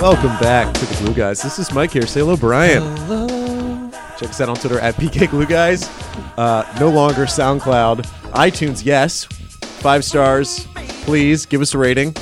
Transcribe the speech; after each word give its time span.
Welcome 0.00 0.38
back 0.38 0.72
to 0.72 0.86
the 0.86 0.94
Glue 1.04 1.14
Guys. 1.14 1.42
This 1.42 1.58
is 1.58 1.72
Mike 1.72 1.90
here. 1.92 2.06
Say 2.06 2.20
hello, 2.20 2.34
Brian. 2.36 2.82
Check 4.18 4.30
us 4.30 4.40
out 4.40 4.48
on 4.48 4.56
Twitter 4.56 4.80
at 4.80 4.94
BK 4.94 5.28
Glue 5.30 5.44
Guys. 5.44 5.88
Uh, 6.38 6.64
no 6.80 6.88
longer 6.88 7.26
SoundCloud. 7.26 8.06
iTunes, 8.32 8.82
yes. 8.84 9.24
Five 9.24 10.02
stars. 10.04 10.66
Please 11.04 11.44
give 11.44 11.60
us 11.60 11.74
a 11.74 11.78
rating. 11.78 12.14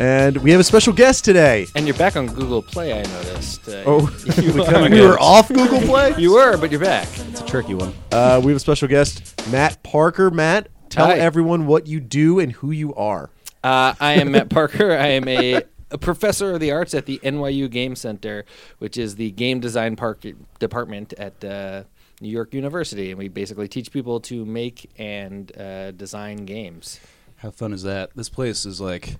And 0.00 0.36
we 0.38 0.50
have 0.50 0.60
a 0.60 0.64
special 0.64 0.92
guest 0.92 1.24
today. 1.24 1.66
And 1.74 1.86
you're 1.86 1.96
back 1.96 2.14
on 2.16 2.26
Google 2.26 2.60
Play, 2.62 2.92
I 2.92 3.02
noticed. 3.04 3.66
Uh, 3.68 3.82
Oh, 3.86 4.00
you, 4.42 4.52
we 4.90 5.00
were 5.00 5.18
off 5.18 5.48
Google 5.48 5.80
Play. 5.80 6.14
You 6.18 6.32
were, 6.34 6.58
but 6.58 6.70
you're 6.70 6.78
back. 6.80 7.08
It's 7.30 7.40
a 7.40 7.46
tricky 7.46 7.72
one. 7.74 7.94
Uh, 8.12 8.40
we 8.44 8.52
have 8.52 8.56
a 8.58 8.60
special 8.60 8.86
guest, 8.86 9.48
Matt 9.50 9.82
Parker. 9.82 10.30
Matt, 10.30 10.68
tell 10.90 11.06
Hi. 11.06 11.16
everyone 11.16 11.66
what 11.66 11.86
you 11.86 12.00
do 12.00 12.38
and 12.38 12.52
who 12.52 12.70
you 12.70 12.94
are. 12.94 13.30
Uh, 13.64 13.94
I 13.98 14.14
am 14.14 14.30
Matt 14.32 14.50
Parker. 14.50 14.92
I 14.92 15.08
am 15.08 15.26
a, 15.26 15.62
a 15.90 15.98
professor 15.98 16.54
of 16.54 16.60
the 16.60 16.70
arts 16.70 16.94
at 16.94 17.06
the 17.06 17.18
NYU 17.22 17.70
Game 17.70 17.96
Center, 17.96 18.44
which 18.78 18.96
is 18.96 19.16
the 19.16 19.30
game 19.32 19.60
design 19.60 19.96
park 19.96 20.24
department 20.58 21.12
at 21.14 21.42
uh, 21.44 21.84
New 22.20 22.28
York 22.28 22.52
University. 22.54 23.10
And 23.10 23.18
we 23.18 23.28
basically 23.28 23.68
teach 23.68 23.92
people 23.92 24.20
to 24.20 24.44
make 24.44 24.90
and 24.98 25.56
uh, 25.56 25.92
design 25.92 26.44
games. 26.44 27.00
How 27.36 27.50
fun 27.50 27.72
is 27.72 27.82
that? 27.84 28.10
This 28.16 28.28
place 28.28 28.66
is 28.66 28.80
like, 28.80 29.16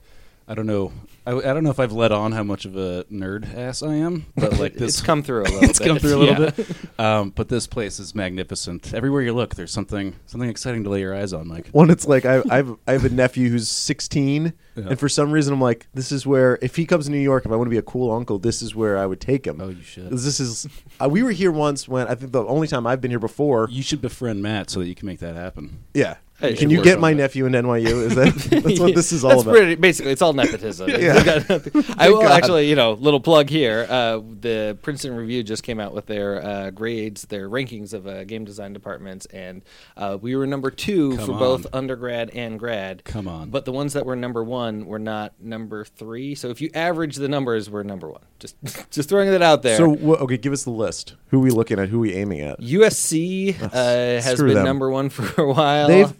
I 0.51 0.55
don't 0.55 0.67
know. 0.67 0.93
I, 1.27 1.33
I 1.33 1.41
don't 1.53 1.63
know 1.63 1.71
if 1.71 1.79
I've 1.79 1.93
let 1.93 2.11
on 2.11 2.33
how 2.33 2.43
much 2.43 2.65
of 2.65 2.75
a 2.75 3.05
nerd 3.13 3.55
ass 3.55 3.83
I 3.83 3.97
am, 3.97 4.25
but 4.35 4.59
like 4.59 4.73
this, 4.77 4.95
it's 4.95 5.01
come 5.03 5.23
through 5.23 5.43
a 5.43 5.45
little 5.45 5.65
it's 5.65 5.79
bit. 5.79 5.87
come 5.89 5.99
through 5.99 6.15
a 6.15 6.17
little 6.17 6.45
Yeah. 6.47 6.51
bit. 6.51 6.77
Um, 6.99 7.31
but 7.31 7.51
this 7.51 7.67
place 7.67 8.01
is 8.01 8.15
magnificent. 8.15 8.95
Everywhere 8.95 9.21
you 9.21 9.35
look, 9.35 9.55
there's 9.55 9.71
something 9.71 10.15
something 10.25 10.49
exciting 10.49 10.85
to 10.85 10.91
lay 10.91 11.01
your 11.01 11.15
eyes 11.15 11.35
on. 11.35 11.49
Like 11.49 11.69
One, 11.73 11.91
it's 11.91 12.09
like 12.09 12.25
I, 12.25 12.43
I've 12.49 12.75
I 12.87 12.93
have 12.93 13.05
a 13.05 13.11
nephew 13.11 13.51
who's 13.51 13.69
16, 13.69 14.55
Yeah. 14.77 14.85
and 14.89 14.99
for 14.99 15.09
some 15.11 15.31
reason 15.31 15.53
I'm 15.53 15.61
like, 15.61 15.87
this 15.93 16.11
is 16.13 16.27
where 16.27 16.59
if 16.63 16.77
he 16.77 16.87
comes 16.87 17.05
to 17.05 17.11
New 17.13 17.19
York, 17.19 17.45
if 17.45 17.53
I 17.53 17.57
want 17.57 17.67
to 17.67 17.71
be 17.71 17.77
a 17.79 17.83
cool 17.83 18.11
uncle, 18.11 18.39
this 18.39 18.63
is 18.63 18.75
where 18.75 18.97
I 18.97 19.05
would 19.05 19.21
take 19.21 19.47
him. 19.47 19.61
Oh, 19.61 19.69
you 19.69 19.83
should. 19.83 20.09
This 20.11 20.41
is 20.41 20.67
uh, 20.99 21.09
we 21.11 21.23
were 21.23 21.33
here 21.33 21.53
once 21.53 21.87
when 21.87 22.09
I 22.09 22.15
think 22.15 22.33
the 22.33 22.45
only 22.47 22.69
time 22.69 22.87
I've 22.87 23.03
been 23.03 23.11
here 23.11 23.19
before. 23.21 23.69
You 23.71 23.83
should 23.83 24.01
befriend 24.01 24.43
Matt 24.43 24.71
so 24.71 24.81
that 24.81 24.87
you 24.87 24.95
can 24.95 25.05
make 25.07 25.19
that 25.19 25.35
happen. 25.35 25.85
Yeah. 25.93 26.17
Hey, 26.41 26.55
Can 26.55 26.71
you 26.71 26.83
get 26.85 27.01
my 27.01 27.11
that. 27.13 27.17
nephew 27.17 27.47
into 27.47 27.61
NYU? 27.63 27.87
Is 28.07 28.15
that 28.15 28.33
that's 28.65 28.79
what 28.79 28.95
this 28.95 29.11
is 29.11 29.25
all 29.25 29.31
That's 29.31 29.43
about? 29.43 29.55
Pretty, 29.57 29.75
basically, 29.75 30.13
it's 30.13 30.23
all 30.23 30.33
nepotism. 30.33 30.89
Yeah. 30.99 31.17
It's 31.17 31.25
got 31.25 31.49
nothing- 31.49 31.85
I 31.99 32.11
will 32.11 32.23
God. 32.23 32.31
actually, 32.31 32.69
you 32.69 32.77
know, 32.77 32.93
little 32.93 33.19
plug 33.19 33.51
here. 33.51 33.87
Uh, 33.91 34.21
the 34.41 34.79
Princeton 34.83 35.17
Review 35.17 35.43
just 35.43 35.65
came 35.65 35.81
out 35.81 35.95
with 35.95 36.07
their 36.07 36.45
uh, 36.45 36.71
grades, 36.71 37.23
their 37.23 37.49
rankings 37.51 37.93
of 37.93 38.07
uh, 38.07 38.23
game 38.25 38.45
design 38.45 38.73
departments, 38.73 39.27
and 39.27 39.63
uh, 39.97 40.17
we 40.21 40.37
were 40.37 40.47
number 40.47 40.71
two 40.71 41.17
Come 41.17 41.27
for 41.27 41.33
on. 41.33 41.39
both 41.41 41.67
undergrad 41.73 42.31
and 42.31 42.57
grad. 42.59 43.03
Come 43.05 43.27
on. 43.27 43.51
But 43.51 43.65
the 43.65 43.73
ones 43.73 43.93
that 43.95 44.07
were 44.07 44.15
number 44.17 44.45
one 44.45 44.87
were 44.87 44.99
not 45.01 45.33
number 45.41 45.85
three. 45.85 46.37
So 46.37 46.51
if 46.51 46.61
you 46.61 46.71
average 46.73 47.17
the 47.17 47.29
numbers, 47.29 47.69
we're 47.69 47.83
number 47.83 48.09
one. 48.09 48.23
Just, 48.39 48.55
just 48.93 49.09
throwing 49.09 49.31
that 49.33 49.43
out 49.43 49.63
there. 49.63 49.77
So 49.77 49.97
wh- 49.97 50.23
okay, 50.23 50.37
give 50.37 50.53
us 50.53 50.63
the 50.63 50.71
list. 50.71 51.15
Who 51.29 51.39
are 51.39 51.43
we 51.43 51.51
looking 51.51 51.81
at? 51.81 51.89
Who 51.89 51.97
are 51.97 52.01
we 52.03 52.15
aiming 52.15 52.41
at? 52.43 52.61
USC 52.61 53.61
uh, 53.61 53.69
has 53.73 54.35
screw 54.37 54.47
been 54.49 54.55
them. 54.59 54.65
number 54.65 54.89
one 54.91 55.09
for 55.11 55.43
a 55.43 55.53
while. 55.53 55.89
They've- 55.89 56.15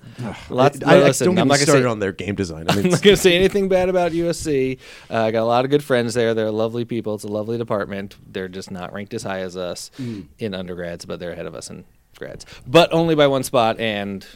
Lots, 0.51 0.83
I, 0.83 0.97
I, 0.97 0.99
listen, 0.99 1.27
don't 1.27 1.35
get 1.37 1.43
I'm 1.43 1.49
not 1.49 1.55
gonna 1.55 1.65
started 1.65 1.83
say 1.83 1.89
on 1.89 1.99
their 1.99 2.13
game 2.13 2.35
design. 2.35 2.67
I 2.69 2.75
mean, 2.75 2.87
I'm 2.87 2.91
not 2.93 3.03
going 3.03 3.17
to 3.17 3.23
say 3.23 3.37
anything 3.37 3.69
bad 3.69 3.89
about 3.89 4.13
USC. 4.13 4.79
Uh, 5.11 5.23
I 5.23 5.31
got 5.31 5.43
a 5.43 5.45
lot 5.45 5.65
of 5.65 5.71
good 5.71 5.85
friends 5.85 6.15
there. 6.15 6.35
They're 6.35 6.51
lovely 6.51 6.85
people. 6.85 7.15
It's 7.15 7.25
a 7.25 7.29
lovely 7.29 7.59
department. 7.59 8.17
They're 8.27 8.49
just 8.49 8.71
not 8.71 8.93
ranked 8.93 9.15
as 9.15 9.23
high 9.23 9.41
as 9.41 9.57
us 9.57 9.91
in 10.39 10.55
undergrads, 10.55 11.05
but 11.05 11.21
they're 11.21 11.33
ahead 11.33 11.47
of 11.47 11.55
us 11.55 11.71
in 11.71 11.85
grads. 12.17 12.47
But 12.67 12.93
only 12.93 13.15
by 13.15 13.27
one 13.29 13.43
spot, 13.43 13.79
and 13.79 14.27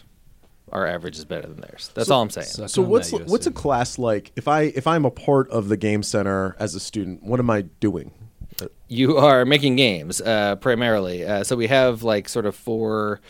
our 0.71 0.87
average 0.87 1.19
is 1.19 1.25
better 1.25 1.47
than 1.47 1.61
theirs. 1.61 1.91
That's 1.95 2.11
all 2.11 2.23
I'm 2.23 2.31
saying. 2.31 2.47
Suck 2.47 2.69
so 2.71 2.83
what's 2.83 3.13
what's 3.13 3.47
a 3.47 3.53
class 3.53 3.99
like? 3.99 4.33
If 4.37 4.49
I 4.49 4.63
if 4.63 4.87
I'm 4.87 5.05
a 5.05 5.11
part 5.11 5.51
of 5.51 5.69
the 5.69 5.77
game 5.77 6.03
center 6.03 6.57
as 6.59 6.75
a 6.75 6.81
student, 6.81 7.23
what 7.23 7.41
am 7.41 7.51
I 7.51 7.63
doing? 7.63 8.13
You 8.89 9.17
are 9.17 9.45
making 9.45 9.77
games 9.77 10.21
uh, 10.21 10.57
primarily. 10.57 11.25
Uh, 11.25 11.43
so 11.45 11.57
we 11.57 11.67
have 11.67 12.03
like 12.03 12.29
sort 12.29 12.47
of 12.47 12.55
four 12.55 13.21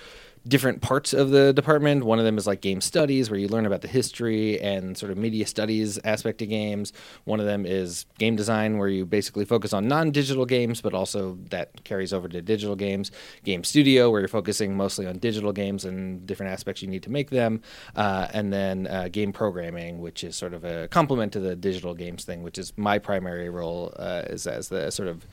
different 0.47 0.83
parts 0.83 1.13
of 1.13 1.31
the 1.31 1.53
department. 1.53 2.05
One 2.05 2.19
of 2.19 2.25
them 2.25 2.39
is 2.39 2.47
like 2.47 2.61
game 2.61 2.81
studies, 2.81 3.31
where 3.31 3.39
you 3.39 3.49
learn 3.49 3.67
about 3.67 3.83
the 3.83 3.89
history 3.89 4.61
and 4.61 4.97
sort 4.97 5.13
of 5.13 5.19
media 5.19 5.47
studies 5.47 5.99
aspect 6.05 6.43
of 6.43 6.49
games. 6.49 6.93
One 7.25 7.41
of 7.41 7.47
them 7.47 7.65
is 7.65 8.07
game 8.19 8.37
design, 8.37 8.79
where 8.79 8.89
you 8.89 9.07
basically 9.07 9.45
focus 9.45 9.73
on 9.73 9.87
non-digital 9.87 10.47
games, 10.47 10.81
but 10.81 10.95
also 10.95 11.39
that 11.51 11.85
carries 11.85 12.13
over 12.13 12.29
to 12.29 12.43
digital 12.43 12.77
games. 12.77 13.11
Game 13.45 13.65
studio, 13.65 14.11
where 14.11 14.21
you're 14.21 14.29
focusing 14.29 14.77
mostly 14.77 15.07
on 15.07 15.19
digital 15.19 15.53
games 15.53 15.85
and 15.85 16.27
different 16.27 16.53
aspects 16.53 16.83
you 16.83 16.89
need 16.89 17.03
to 17.05 17.11
make 17.11 17.31
them. 17.31 17.61
Uh, 17.95 18.29
and 18.33 18.53
then 18.53 18.87
uh, 18.89 19.09
game 19.09 19.33
programming, 19.33 20.01
which 20.01 20.25
is 20.25 20.37
sort 20.37 20.55
of 20.55 20.65
a 20.65 20.89
complement 20.89 21.33
to 21.33 21.41
the 21.41 21.55
digital 21.55 21.95
games 21.95 22.25
thing, 22.25 22.43
which 22.43 22.59
is 22.59 22.73
my 22.77 22.99
primary 22.99 23.49
role 23.49 23.93
uh, 23.97 24.23
is 24.27 24.47
as 24.47 24.69
the 24.69 24.91
sort 24.91 25.09
of 25.09 25.27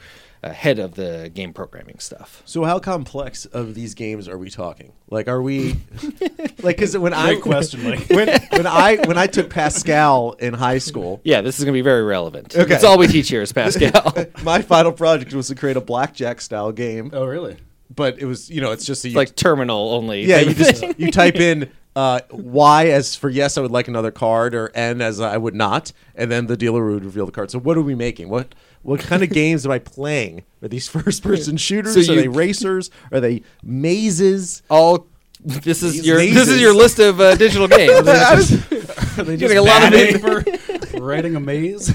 uh, 0.43 0.51
head 0.51 0.79
of 0.79 0.95
the 0.95 1.29
game 1.33 1.51
programming 1.53 1.99
stuff. 1.99 2.41
So 2.45 2.63
how 2.63 2.79
complex 2.79 3.45
of 3.45 3.75
these 3.75 3.93
games 3.93 4.27
are 4.29 4.37
we 4.37 4.49
talking? 4.49 4.93
Like, 5.09 5.27
are 5.27 5.41
we 5.41 5.75
like 6.61 6.77
because 6.77 6.97
when 6.97 7.13
I 7.13 7.35
question, 7.35 7.89
like 7.89 8.09
when 8.09 8.27
when 8.51 8.67
I 8.67 8.97
when 9.05 9.17
I 9.17 9.27
took 9.27 9.49
Pascal 9.49 10.33
in 10.33 10.53
high 10.53 10.77
school, 10.77 11.19
Yeah, 11.25 11.41
this 11.41 11.59
is 11.59 11.65
going 11.65 11.73
to 11.73 11.77
be 11.77 11.81
very 11.81 12.03
relevant. 12.03 12.55
Okay. 12.55 12.65
That's 12.65 12.83
all 12.83 12.97
we 12.97 13.07
teach 13.07 13.29
here 13.29 13.41
is 13.41 13.51
Pascal. 13.51 14.13
my 14.43 14.61
final 14.61 14.91
project 14.91 15.33
was 15.33 15.47
to 15.49 15.55
create 15.55 15.77
a 15.77 15.81
blackjack 15.81 16.41
style 16.41 16.71
game, 16.71 17.09
Oh, 17.13 17.25
really? 17.25 17.57
but 17.93 18.19
it 18.19 18.25
was 18.25 18.49
you 18.49 18.61
know 18.61 18.71
it's 18.71 18.85
just 18.85 19.03
a 19.03 19.07
It's 19.09 19.15
like 19.17 19.35
terminal 19.35 19.93
only. 19.93 20.23
yeah 20.25 20.39
you 20.39 20.53
just 20.53 20.77
thing. 20.81 20.93
you 20.97 21.11
type 21.11 21.35
in 21.37 21.69
uh, 21.95 22.19
Y 22.31 22.87
as 22.89 23.15
for 23.15 23.29
yes 23.29 23.57
I 23.57 23.61
would 23.61 23.71
like 23.71 23.87
another 23.87 24.11
card 24.11 24.53
or 24.53 24.71
N 24.75 25.01
as 25.01 25.19
I 25.19 25.35
would 25.37 25.55
not, 25.55 25.91
and 26.15 26.31
then 26.31 26.45
the 26.45 26.55
dealer 26.55 26.85
would 26.85 27.03
reveal 27.03 27.25
the 27.25 27.31
card. 27.31 27.49
So 27.51 27.59
what 27.59 27.77
are 27.77 27.81
we 27.81 27.95
making? 27.95 28.29
What 28.29 28.53
what 28.81 28.99
kind 28.99 29.23
of 29.23 29.29
games 29.41 29.65
am 29.65 29.71
I 29.71 29.79
playing? 29.79 30.43
Are 30.61 30.67
these 30.67 30.87
first 30.87 31.23
person 31.23 31.57
shooters? 31.57 32.05
So 32.05 32.13
are 32.13 32.15
they 32.15 32.27
racers? 32.27 32.91
Are 33.11 33.19
they 33.19 33.43
mazes? 33.63 34.63
all. 34.69 35.07
This 35.41 35.83
is 35.83 35.93
These 35.93 36.05
your 36.05 36.17
this 36.17 36.49
is 36.49 36.59
your 36.59 36.73
list 36.73 36.99
of 36.99 37.21
uh, 37.21 37.35
digital 37.37 37.69
games. 37.69 38.05
Are 38.07 39.23
they 39.23 39.37
Getting 39.37 39.57
a 39.57 39.61
lot 39.61 39.93
of 39.93 40.21
for 40.21 40.99
writing 40.99 41.35
a 41.37 41.39
maze? 41.39 41.93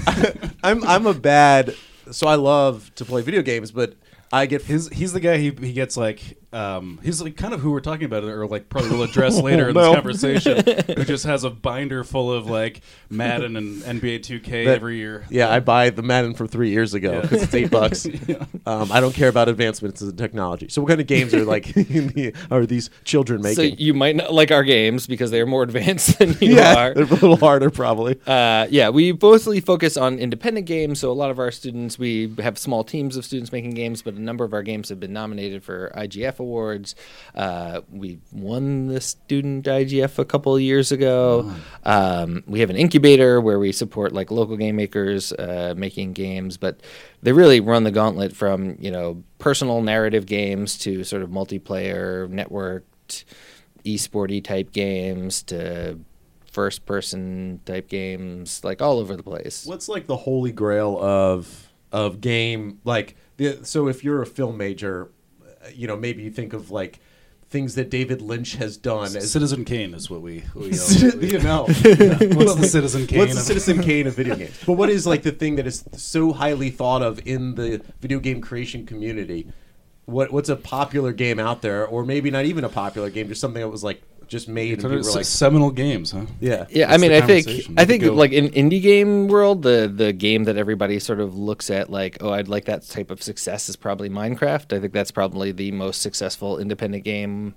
I'm 0.63 0.83
I'm 0.83 1.05
a 1.05 1.13
bad 1.13 1.75
so 2.11 2.27
I 2.27 2.35
love 2.35 2.93
to 2.95 3.05
play 3.05 3.21
video 3.21 3.41
games, 3.41 3.71
but 3.71 3.95
I 4.31 4.45
get 4.45 4.63
His, 4.63 4.89
he's 4.89 5.13
the 5.13 5.19
guy 5.19 5.37
he, 5.37 5.51
he 5.51 5.73
gets 5.73 5.97
like 5.97 6.37
um, 6.55 6.99
he's 7.03 7.21
like 7.21 7.35
kind 7.35 7.53
of 7.53 7.59
who 7.59 7.71
we're 7.71 7.81
talking 7.81 8.05
about 8.05 8.23
or 8.23 8.47
like 8.47 8.69
probably 8.69 8.91
will 8.91 9.03
address 9.03 9.37
later 9.41 9.67
in 9.67 9.73
no. 9.73 9.81
this 9.81 9.95
conversation 9.95 10.63
who 10.95 11.03
just 11.03 11.25
has 11.25 11.43
a 11.43 11.49
binder 11.49 12.05
full 12.05 12.31
of 12.31 12.49
like 12.49 12.79
Madden 13.09 13.57
and 13.57 13.81
NBA 13.81 14.21
2K 14.21 14.63
That- 14.63 14.75
every 14.75 14.97
year. 14.97 15.25
Yeah, 15.29 15.51
I 15.51 15.59
buy 15.59 15.89
the 15.89 16.01
Madden 16.01 16.33
from 16.33 16.47
three 16.47 16.69
years 16.69 16.93
ago 16.93 17.11
Yeah. 17.11 17.21
because 17.21 17.43
it's 17.43 17.53
eight 17.53 17.71
bucks. 17.71 18.05
um, 18.65 18.89
I 18.89 19.01
don't 19.01 19.13
care 19.13 19.27
about 19.27 19.49
advancements 19.49 20.01
in 20.01 20.15
technology. 20.15 20.69
So, 20.69 20.81
what 20.81 20.87
kind 20.87 21.01
of 21.01 21.07
games 21.07 21.33
are 21.33 21.43
like 21.43 21.75
are 22.49 22.65
these 22.65 22.89
children 23.03 23.43
so 23.43 23.61
making? 23.61 23.79
you 23.79 23.93
might 23.93 24.15
not 24.15 24.33
like 24.33 24.51
our 24.51 24.63
games 24.63 25.07
because 25.07 25.31
they 25.31 25.41
are 25.41 25.45
more 25.45 25.63
advanced 25.63 26.19
than 26.19 26.37
you 26.39 26.55
yeah, 26.55 26.77
are. 26.77 26.93
they're 26.93 27.03
a 27.03 27.07
little 27.07 27.35
harder 27.35 27.69
probably. 27.69 28.17
Uh, 28.25 28.65
yeah, 28.69 28.87
we 28.87 29.11
mostly 29.11 29.59
focus 29.59 29.97
on 29.97 30.19
independent 30.19 30.67
games. 30.67 31.01
So 31.01 31.11
a 31.11 31.13
lot 31.13 31.31
of 31.31 31.37
our 31.39 31.51
students, 31.51 31.99
we 31.99 32.33
have 32.39 32.57
small 32.57 32.85
teams 32.85 33.17
of 33.17 33.25
students 33.25 33.51
making 33.51 33.71
games, 33.71 34.01
but 34.01 34.13
a 34.13 34.21
number 34.21 34.45
of 34.45 34.53
our 34.53 34.63
games 34.63 34.87
have 34.87 35.01
been 35.01 35.11
nominated 35.11 35.61
for 35.61 35.91
IGF 35.97 36.39
awards. 36.45 36.95
Uh, 37.33 37.81
we 37.91 38.19
won 38.31 38.87
the 38.87 39.01
student 39.01 39.65
IGF 39.65 40.19
a 40.19 40.25
couple 40.25 40.55
of 40.55 40.61
years 40.61 40.91
ago. 40.91 41.51
Um, 41.83 42.43
we 42.47 42.59
have 42.61 42.69
an 42.69 42.75
incubator 42.75 43.41
where 43.41 43.59
we 43.59 43.71
support 43.71 44.13
like 44.13 44.31
local 44.31 44.57
game 44.57 44.75
makers 44.75 45.33
uh, 45.33 45.73
making 45.75 46.13
games, 46.13 46.57
but 46.57 46.79
they 47.21 47.31
really 47.31 47.59
run 47.59 47.83
the 47.83 47.91
gauntlet 47.91 48.35
from 48.35 48.77
you 48.79 48.91
know 48.91 49.23
personal 49.39 49.81
narrative 49.81 50.25
games 50.25 50.77
to 50.79 51.03
sort 51.03 51.23
of 51.23 51.29
multiplayer 51.29 52.29
networked 52.29 53.25
esporty 53.83 54.43
type 54.43 54.71
games 54.71 55.43
to 55.43 55.99
first 56.51 56.85
person 56.85 57.59
type 57.65 57.87
games 57.89 58.63
like 58.63 58.81
all 58.81 58.97
over 58.97 59.15
the 59.15 59.21
place 59.21 59.65
What's 59.65 59.89
like 59.89 60.07
the 60.07 60.15
holy 60.15 60.51
grail 60.51 60.97
of 60.99 61.65
of 61.95 62.19
game? 62.19 62.79
Like, 62.83 63.15
the, 63.37 63.59
so 63.63 63.87
if 63.87 64.03
you're 64.03 64.21
a 64.21 64.25
film 64.25 64.57
major, 64.57 65.09
you 65.73 65.87
know 65.87 65.95
maybe 65.95 66.23
you 66.23 66.31
think 66.31 66.53
of 66.53 66.71
like 66.71 66.99
things 67.49 67.75
that 67.75 67.89
David 67.89 68.21
Lynch 68.21 68.55
has 68.55 68.75
done 68.75 69.15
as 69.15 69.31
Citizen 69.31 69.65
Kane 69.65 69.93
is 69.93 70.09
what 70.09 70.21
we, 70.21 70.39
what 70.53 70.65
we 70.65 71.27
you 71.27 71.39
know. 71.39 71.63
What's 71.67 72.55
the 72.55 72.67
Citizen 72.69 73.07
Kane? 73.07 73.19
What's 73.19 73.33
the 73.33 73.39
of- 73.39 73.45
Citizen 73.45 73.81
Kane 73.83 74.07
of 74.07 74.15
video 74.15 74.35
games? 74.35 74.59
But 74.65 74.73
what 74.73 74.89
is 74.89 75.05
like 75.05 75.23
the 75.23 75.31
thing 75.31 75.55
that 75.55 75.67
is 75.67 75.85
so 75.93 76.33
highly 76.33 76.69
thought 76.69 77.01
of 77.01 77.25
in 77.25 77.55
the 77.55 77.81
video 78.01 78.19
game 78.19 78.41
creation 78.41 78.85
community? 78.85 79.47
What 80.05 80.31
what's 80.31 80.49
a 80.49 80.55
popular 80.55 81.13
game 81.13 81.39
out 81.39 81.61
there, 81.61 81.85
or 81.85 82.03
maybe 82.05 82.29
not 82.29 82.45
even 82.45 82.63
a 82.63 82.69
popular 82.69 83.09
game, 83.09 83.27
just 83.27 83.41
something 83.41 83.61
that 83.61 83.69
was 83.69 83.83
like 83.83 84.01
just 84.27 84.47
made 84.47 84.73
and 84.73 84.81
Sort 84.81 84.93
people 84.93 85.09
of 85.09 85.15
like, 85.15 85.25
seminal 85.25 85.71
games, 85.71 86.11
huh? 86.11 86.25
yeah, 86.39 86.65
yeah 86.69 86.91
i 86.91 86.97
mean 86.97 87.11
i 87.11 87.21
think 87.21 87.47
i 87.77 87.85
think 87.85 88.03
like 88.03 88.31
in 88.31 88.49
indie 88.49 88.81
game 88.81 89.27
world 89.27 89.61
the 89.63 89.91
the 89.93 90.13
game 90.13 90.45
that 90.45 90.57
everybody 90.57 90.99
sort 90.99 91.19
of 91.19 91.37
looks 91.37 91.69
at 91.69 91.89
like 91.89 92.17
oh 92.21 92.31
i'd 92.31 92.47
like 92.47 92.65
that 92.65 92.87
type 92.87 93.11
of 93.11 93.21
success 93.21 93.69
is 93.69 93.75
probably 93.75 94.09
minecraft 94.09 94.75
i 94.75 94.79
think 94.79 94.93
that's 94.93 95.11
probably 95.11 95.51
the 95.51 95.71
most 95.71 96.01
successful 96.01 96.57
independent 96.59 97.03
game 97.03 97.55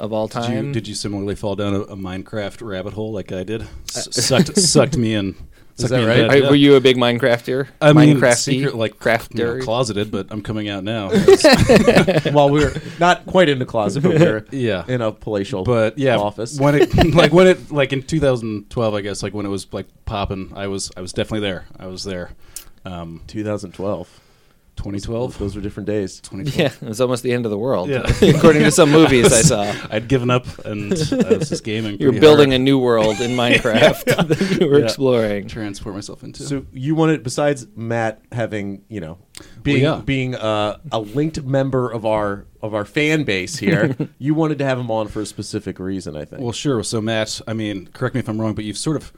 of 0.00 0.12
all 0.12 0.26
Did 0.26 0.32
time 0.34 0.66
you, 0.68 0.72
did 0.72 0.88
you 0.88 0.94
similarly 0.94 1.34
fall 1.34 1.54
down 1.56 1.74
a, 1.74 1.80
a 1.80 1.96
Minecraft 1.96 2.66
rabbit 2.66 2.94
hole 2.94 3.12
like 3.12 3.30
I 3.30 3.44
did? 3.44 3.62
Uh, 3.62 3.66
S- 3.94 4.24
sucked, 4.24 4.56
sucked 4.60 4.96
me 4.96 5.14
in. 5.14 5.36
Is 5.78 5.88
that 5.90 6.06
right? 6.06 6.28
bed, 6.28 6.30
Are- 6.30 6.36
yeah. 6.38 6.48
Were 6.50 6.54
you 6.56 6.74
a 6.76 6.80
big 6.80 6.96
Minecrafter? 6.96 7.66
I 7.80 7.92
mean, 7.92 8.16
Minecrafty? 8.18 8.36
secret, 8.36 8.74
like 8.74 8.98
crafter. 8.98 9.38
you 9.38 9.44
know, 9.58 9.64
closeted, 9.64 10.10
but 10.10 10.26
I'm 10.30 10.42
coming 10.42 10.68
out 10.68 10.84
now. 10.84 11.08
While 12.32 12.50
we 12.50 12.64
were 12.64 12.72
not 13.00 13.26
quite 13.26 13.48
in 13.48 13.58
the 13.58 13.66
closet, 13.66 14.02
but 14.02 14.12
we 14.14 14.18
were 14.24 14.44
Yeah. 14.50 14.84
in 14.86 15.00
a 15.00 15.12
palatial 15.12 15.64
but 15.64 15.98
yeah, 15.98 16.16
office. 16.16 16.58
when 16.60 16.74
it 16.74 16.94
like 17.14 17.32
when 17.32 17.46
it 17.46 17.70
like 17.72 17.92
in 17.92 18.02
2012, 18.02 18.94
I 18.94 19.00
guess 19.00 19.22
like 19.22 19.34
when 19.34 19.46
it 19.46 19.50
was 19.50 19.66
like 19.72 19.86
popping, 20.04 20.52
I 20.54 20.66
was 20.68 20.90
I 20.96 21.00
was 21.00 21.12
definitely 21.12 21.46
there. 21.48 21.64
I 21.78 21.86
was 21.86 22.04
there. 22.04 22.30
Um, 22.84 23.22
2012. 23.28 24.20
2012, 24.82 25.38
Those 25.38 25.54
were 25.54 25.62
different 25.62 25.86
days. 25.86 26.20
2012. 26.20 26.58
Yeah, 26.58 26.66
it 26.86 26.88
was 26.88 27.00
almost 27.00 27.22
the 27.22 27.32
end 27.32 27.44
of 27.46 27.50
the 27.50 27.58
world, 27.58 27.88
Yeah. 27.88 28.00
according 28.34 28.62
to 28.64 28.70
some 28.72 28.90
movies 29.00 29.32
I 29.32 29.42
saw. 29.42 29.72
I'd 29.90 30.08
given 30.08 30.28
up 30.30 30.46
and 30.64 30.92
I 30.92 31.36
was 31.38 31.48
just 31.48 31.62
gaming. 31.64 31.98
You're 32.00 32.12
building 32.12 32.50
hard. 32.50 32.60
a 32.60 32.64
new 32.64 32.78
world 32.78 33.20
in 33.20 33.30
Minecraft 33.36 34.26
that 34.28 34.58
you 34.60 34.66
were 34.68 34.80
Yeah. 34.80 34.84
exploring. 34.86 35.46
transport 35.46 35.94
myself 35.94 36.24
into. 36.24 36.42
So 36.42 36.66
you 36.72 36.94
wanted, 36.96 37.22
besides 37.22 37.66
Matt 37.76 38.22
having, 38.32 38.82
you 38.88 39.00
know, 39.00 39.18
being 39.62 39.82
yeah. 39.82 40.00
being 40.04 40.34
uh, 40.34 40.78
a 40.90 41.00
linked 41.00 41.42
member 41.44 41.88
of 41.90 42.04
our 42.04 42.46
of 42.60 42.74
our 42.74 42.84
fan 42.84 43.24
base 43.24 43.56
here, 43.56 43.96
you 44.18 44.34
wanted 44.34 44.58
to 44.58 44.64
have 44.64 44.78
him 44.78 44.90
on 44.90 45.08
for 45.08 45.20
a 45.20 45.26
specific 45.26 45.78
reason. 45.78 46.16
I 46.16 46.24
think. 46.24 46.42
Well, 46.42 46.52
sure. 46.52 46.82
So 46.82 47.00
Matt, 47.00 47.40
I 47.48 47.52
mean, 47.54 47.86
correct 47.92 48.14
me 48.14 48.20
if 48.20 48.28
I'm 48.28 48.40
wrong, 48.40 48.54
but 48.54 48.64
you've 48.64 48.78
sort 48.78 48.96
of 48.96 49.12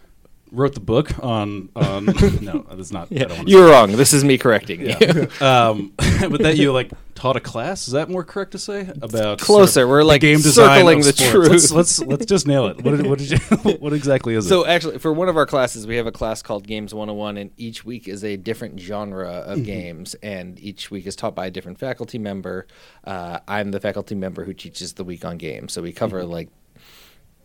wrote 0.54 0.74
the 0.74 0.80
book 0.80 1.10
on 1.22 1.68
on. 1.76 2.04
no, 2.42 2.64
that's 2.72 2.92
not. 2.92 3.08
I 3.12 3.24
don't 3.24 3.48
You're 3.48 3.68
wrong. 3.70 3.92
This 3.92 4.12
is 4.12 4.24
me 4.24 4.38
correcting 4.38 4.80
you. 4.82 5.28
um, 5.40 5.92
but 5.98 6.42
that 6.42 6.56
you 6.56 6.72
like 6.72 6.90
taught 7.14 7.36
a 7.36 7.40
class. 7.40 7.86
Is 7.86 7.92
that 7.92 8.08
more 8.08 8.24
correct 8.24 8.52
to 8.52 8.58
say 8.58 8.88
about 9.02 9.38
Closer. 9.38 9.72
sort 9.72 9.84
of 9.84 9.90
We're, 9.90 10.02
like, 10.02 10.20
game 10.20 10.38
circling 10.40 10.98
the 11.00 11.12
sports? 11.12 11.30
truth. 11.30 11.48
Let's, 11.50 11.70
let's 11.72 11.98
let's 12.00 12.26
just 12.26 12.46
nail 12.46 12.66
it. 12.66 12.82
What 12.84 12.96
did, 12.96 13.06
what 13.06 13.18
did 13.18 13.30
you? 13.30 13.38
What 13.80 13.92
exactly 13.92 14.34
is 14.34 14.48
So 14.48 14.60
it? 14.60 14.64
So 14.64 14.70
actually, 14.70 14.98
for 14.98 15.12
one 15.12 15.28
of 15.28 15.36
our 15.36 15.46
classes, 15.46 15.86
we 15.86 15.96
have 15.96 16.06
a 16.06 16.12
class 16.12 16.42
called 16.42 16.66
Games 16.66 16.94
101, 16.94 17.36
and 17.36 17.50
each 17.56 17.84
week 17.84 18.08
is 18.08 18.24
a 18.24 18.36
different 18.36 18.78
genre 18.80 19.28
of 19.30 19.54
Mm-hmm. 19.58 19.64
games, 19.64 20.14
and 20.22 20.58
each 20.60 20.90
week 20.90 21.06
is 21.06 21.14
taught 21.16 21.34
by 21.34 21.46
a 21.46 21.50
different 21.50 21.78
faculty 21.78 22.18
member. 22.18 22.66
Uh, 23.04 23.38
I'm 23.46 23.70
the 23.70 23.80
faculty 23.80 24.14
member 24.14 24.44
who 24.44 24.52
teaches 24.54 24.94
the 24.94 25.04
week 25.04 25.24
on 25.24 25.36
games, 25.38 25.72
so 25.72 25.82
we 25.82 25.92
cover 25.92 26.22
Mm-hmm. 26.22 26.30
like 26.32 26.48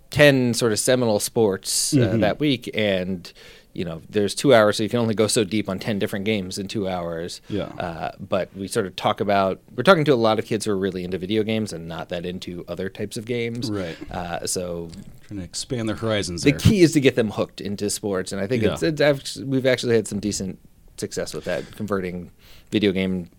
ten 0.09 0.53
sort 0.53 0.71
of 0.71 0.79
seminal 0.79 1.19
sports 1.19 1.94
uh, 1.94 1.97
Mhm. 1.97 2.21
that 2.21 2.39
week, 2.39 2.69
and 2.73 3.31
you 3.71 3.85
know, 3.85 4.01
there's 4.09 4.33
two 4.33 4.51
hours, 4.53 4.77
so 4.77 4.83
you 4.83 4.89
can 4.89 4.97
only 5.00 5.13
go 5.13 5.27
so 5.27 5.44
deep 5.44 5.69
on 5.69 5.77
ten 5.77 6.00
different 6.00 6.25
games 6.25 6.57
in 6.57 6.67
two 6.67 6.88
hours. 6.88 7.39
Yeah. 7.50 7.65
Uh, 7.77 8.11
but 8.19 8.50
we 8.56 8.67
sort 8.67 8.88
of 8.88 8.95
talk 8.95 9.21
about 9.21 9.61
we're 9.75 9.83
talking 9.83 10.03
to 10.06 10.13
a 10.13 10.15
lot 10.15 10.39
of 10.39 10.45
kids 10.45 10.65
who 10.65 10.71
are 10.71 10.77
really 10.77 11.03
into 11.03 11.19
video 11.19 11.44
games 11.44 11.71
and 11.71 11.88
not 11.88 12.09
that 12.09 12.25
into 12.25 12.65
other 12.67 12.89
types 12.89 13.15
of 13.15 13.25
games. 13.25 13.69
Right. 13.69 13.95
Uh, 14.11 14.47
so 14.47 14.89
Trying 15.27 15.39
to 15.41 15.45
expand 15.45 15.88
their 15.88 15.95
horizons. 15.95 16.41
the 16.41 16.50
there. 16.51 16.59
key 16.59 16.81
is 16.81 16.94
to 16.94 17.00
get 17.00 17.15
them 17.15 17.29
hooked 17.29 17.61
into 17.61 17.89
sports, 17.91 18.31
and 18.31 18.41
I 18.41 18.47
think 18.47 18.63
Yeah. 18.63 18.75
it's, 18.81 18.83
it's 18.83 19.38
we've 19.38 19.67
actually 19.67 19.95
had 19.95 20.07
some 20.07 20.19
decent 20.19 20.57
success 20.97 21.33
with 21.35 21.44
that, 21.45 21.71
converting 21.75 22.31
video 22.71 22.91
game 22.91 23.29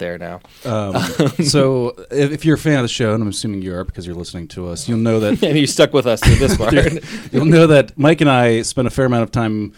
there 0.00 0.18
now. 0.18 0.40
Um, 0.64 0.94
so 1.44 1.90
if, 2.10 2.32
if 2.32 2.44
you're 2.44 2.56
a 2.56 2.58
fan 2.58 2.76
of 2.78 2.82
the 2.82 2.88
show, 2.88 3.14
and 3.14 3.22
I'm 3.22 3.28
assuming 3.28 3.62
you 3.62 3.74
are 3.74 3.84
because 3.84 4.04
you're 4.06 4.14
listening 4.16 4.48
to 4.48 4.68
us, 4.68 4.88
you'll 4.88 4.98
know 4.98 5.20
that 5.20 5.42
and 5.44 5.56
you 5.56 5.66
stuck 5.68 5.92
with 5.92 6.06
us 6.06 6.20
through 6.20 6.34
this 6.36 6.56
part. 6.58 6.74
You'll 7.32 7.44
know 7.46 7.66
that 7.68 7.96
Mike 7.96 8.20
and 8.20 8.28
I 8.28 8.62
spent 8.62 8.86
a 8.88 8.90
fair 8.90 9.04
amount 9.06 9.22
of 9.22 9.30
time, 9.30 9.72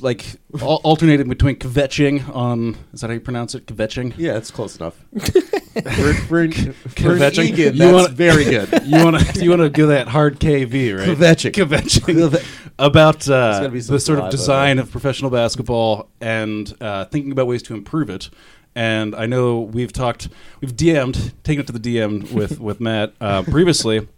like, 0.00 0.24
al- 0.60 0.80
alternating 0.84 1.28
between 1.28 1.56
kvetching 1.56 2.28
on. 2.34 2.76
Is 2.92 3.00
that 3.00 3.08
how 3.08 3.14
you 3.14 3.20
pronounce 3.20 3.54
it? 3.54 3.66
Kvetching. 3.66 4.14
yeah, 4.16 4.36
it's 4.36 4.50
close 4.50 4.76
enough. 4.76 4.94
for, 5.18 5.30
for, 5.40 6.14
for 6.14 6.40
an 6.42 6.52
Kvetching? 6.62 7.44
Egan, 7.44 7.72
You 7.74 7.78
that's 7.80 7.92
wanna- 7.92 8.08
very 8.08 8.44
good. 8.44 8.68
You 8.84 9.04
want 9.04 9.18
to 9.20 9.42
you 9.44 9.50
want 9.50 9.62
to 9.62 9.70
go 9.70 9.86
that 9.88 10.08
hard 10.08 10.38
KV, 10.40 10.98
right? 10.98 11.08
Kvetching. 11.16 11.52
Kvetching. 11.52 12.44
About 12.78 13.28
uh, 13.28 13.58
gonna 13.60 13.68
be 13.68 13.80
some 13.80 13.94
the 13.94 14.00
sort 14.00 14.18
of 14.18 14.30
design 14.30 14.78
of 14.78 14.90
professional 14.90 15.30
basketball 15.30 16.08
and 16.20 16.74
uh, 16.80 17.04
thinking 17.06 17.30
about 17.30 17.46
ways 17.46 17.62
to 17.64 17.74
improve 17.74 18.08
it. 18.10 18.30
And 18.74 19.14
I 19.14 19.26
know 19.26 19.60
we've 19.60 19.92
talked, 19.92 20.28
we've 20.60 20.74
DM'd, 20.74 21.32
taken 21.44 21.62
it 21.62 21.66
to 21.66 21.72
the 21.72 21.96
DM 21.96 22.32
with 22.32 22.58
with 22.60 22.80
Matt 22.80 23.14
uh, 23.20 23.42
previously. 23.42 24.08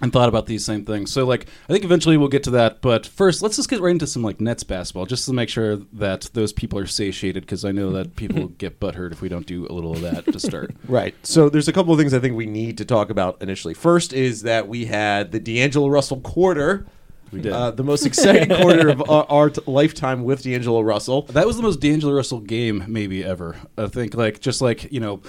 And 0.00 0.12
thought 0.12 0.28
about 0.28 0.46
these 0.46 0.64
same 0.64 0.84
things. 0.84 1.10
So, 1.10 1.26
like, 1.26 1.48
I 1.68 1.72
think 1.72 1.84
eventually 1.84 2.16
we'll 2.16 2.28
get 2.28 2.44
to 2.44 2.50
that. 2.52 2.80
But 2.80 3.04
first, 3.04 3.42
let's 3.42 3.56
just 3.56 3.68
get 3.68 3.80
right 3.80 3.90
into 3.90 4.06
some 4.06 4.22
like 4.22 4.40
Nets 4.40 4.62
basketball, 4.62 5.06
just 5.06 5.24
to 5.26 5.32
make 5.32 5.48
sure 5.48 5.78
that 5.94 6.30
those 6.34 6.52
people 6.52 6.78
are 6.78 6.86
satiated. 6.86 7.42
Because 7.42 7.64
I 7.64 7.72
know 7.72 7.90
that 7.90 8.14
people 8.14 8.46
get 8.58 8.78
butthurt 8.78 9.10
if 9.10 9.20
we 9.20 9.28
don't 9.28 9.46
do 9.46 9.66
a 9.66 9.72
little 9.72 9.92
of 9.94 10.02
that 10.02 10.24
to 10.26 10.38
start. 10.38 10.74
Right. 10.88 11.14
So 11.24 11.48
there's 11.48 11.66
a 11.66 11.72
couple 11.72 11.92
of 11.92 11.98
things 11.98 12.14
I 12.14 12.20
think 12.20 12.36
we 12.36 12.46
need 12.46 12.78
to 12.78 12.84
talk 12.84 13.10
about 13.10 13.42
initially. 13.42 13.74
First 13.74 14.12
is 14.12 14.42
that 14.42 14.68
we 14.68 14.84
had 14.84 15.32
the 15.32 15.40
D'Angelo 15.40 15.88
Russell 15.88 16.20
quarter. 16.20 16.86
We 17.32 17.40
did. 17.40 17.52
Uh, 17.52 17.70
the 17.70 17.84
most 17.84 18.06
exciting 18.06 18.48
quarter 18.56 18.88
of 18.88 19.08
our, 19.08 19.26
our 19.28 19.50
t- 19.50 19.60
lifetime 19.66 20.24
with 20.24 20.42
D'Angelo 20.42 20.80
Russell. 20.80 21.22
That 21.22 21.46
was 21.46 21.56
the 21.56 21.62
most 21.62 21.80
D'Angelo 21.80 22.12
Russell 22.12 22.40
game 22.40 22.84
maybe 22.88 23.24
ever. 23.24 23.56
I 23.76 23.86
think 23.88 24.14
like 24.14 24.40
just 24.40 24.60
like 24.60 24.90
you 24.92 25.00
know, 25.00 25.20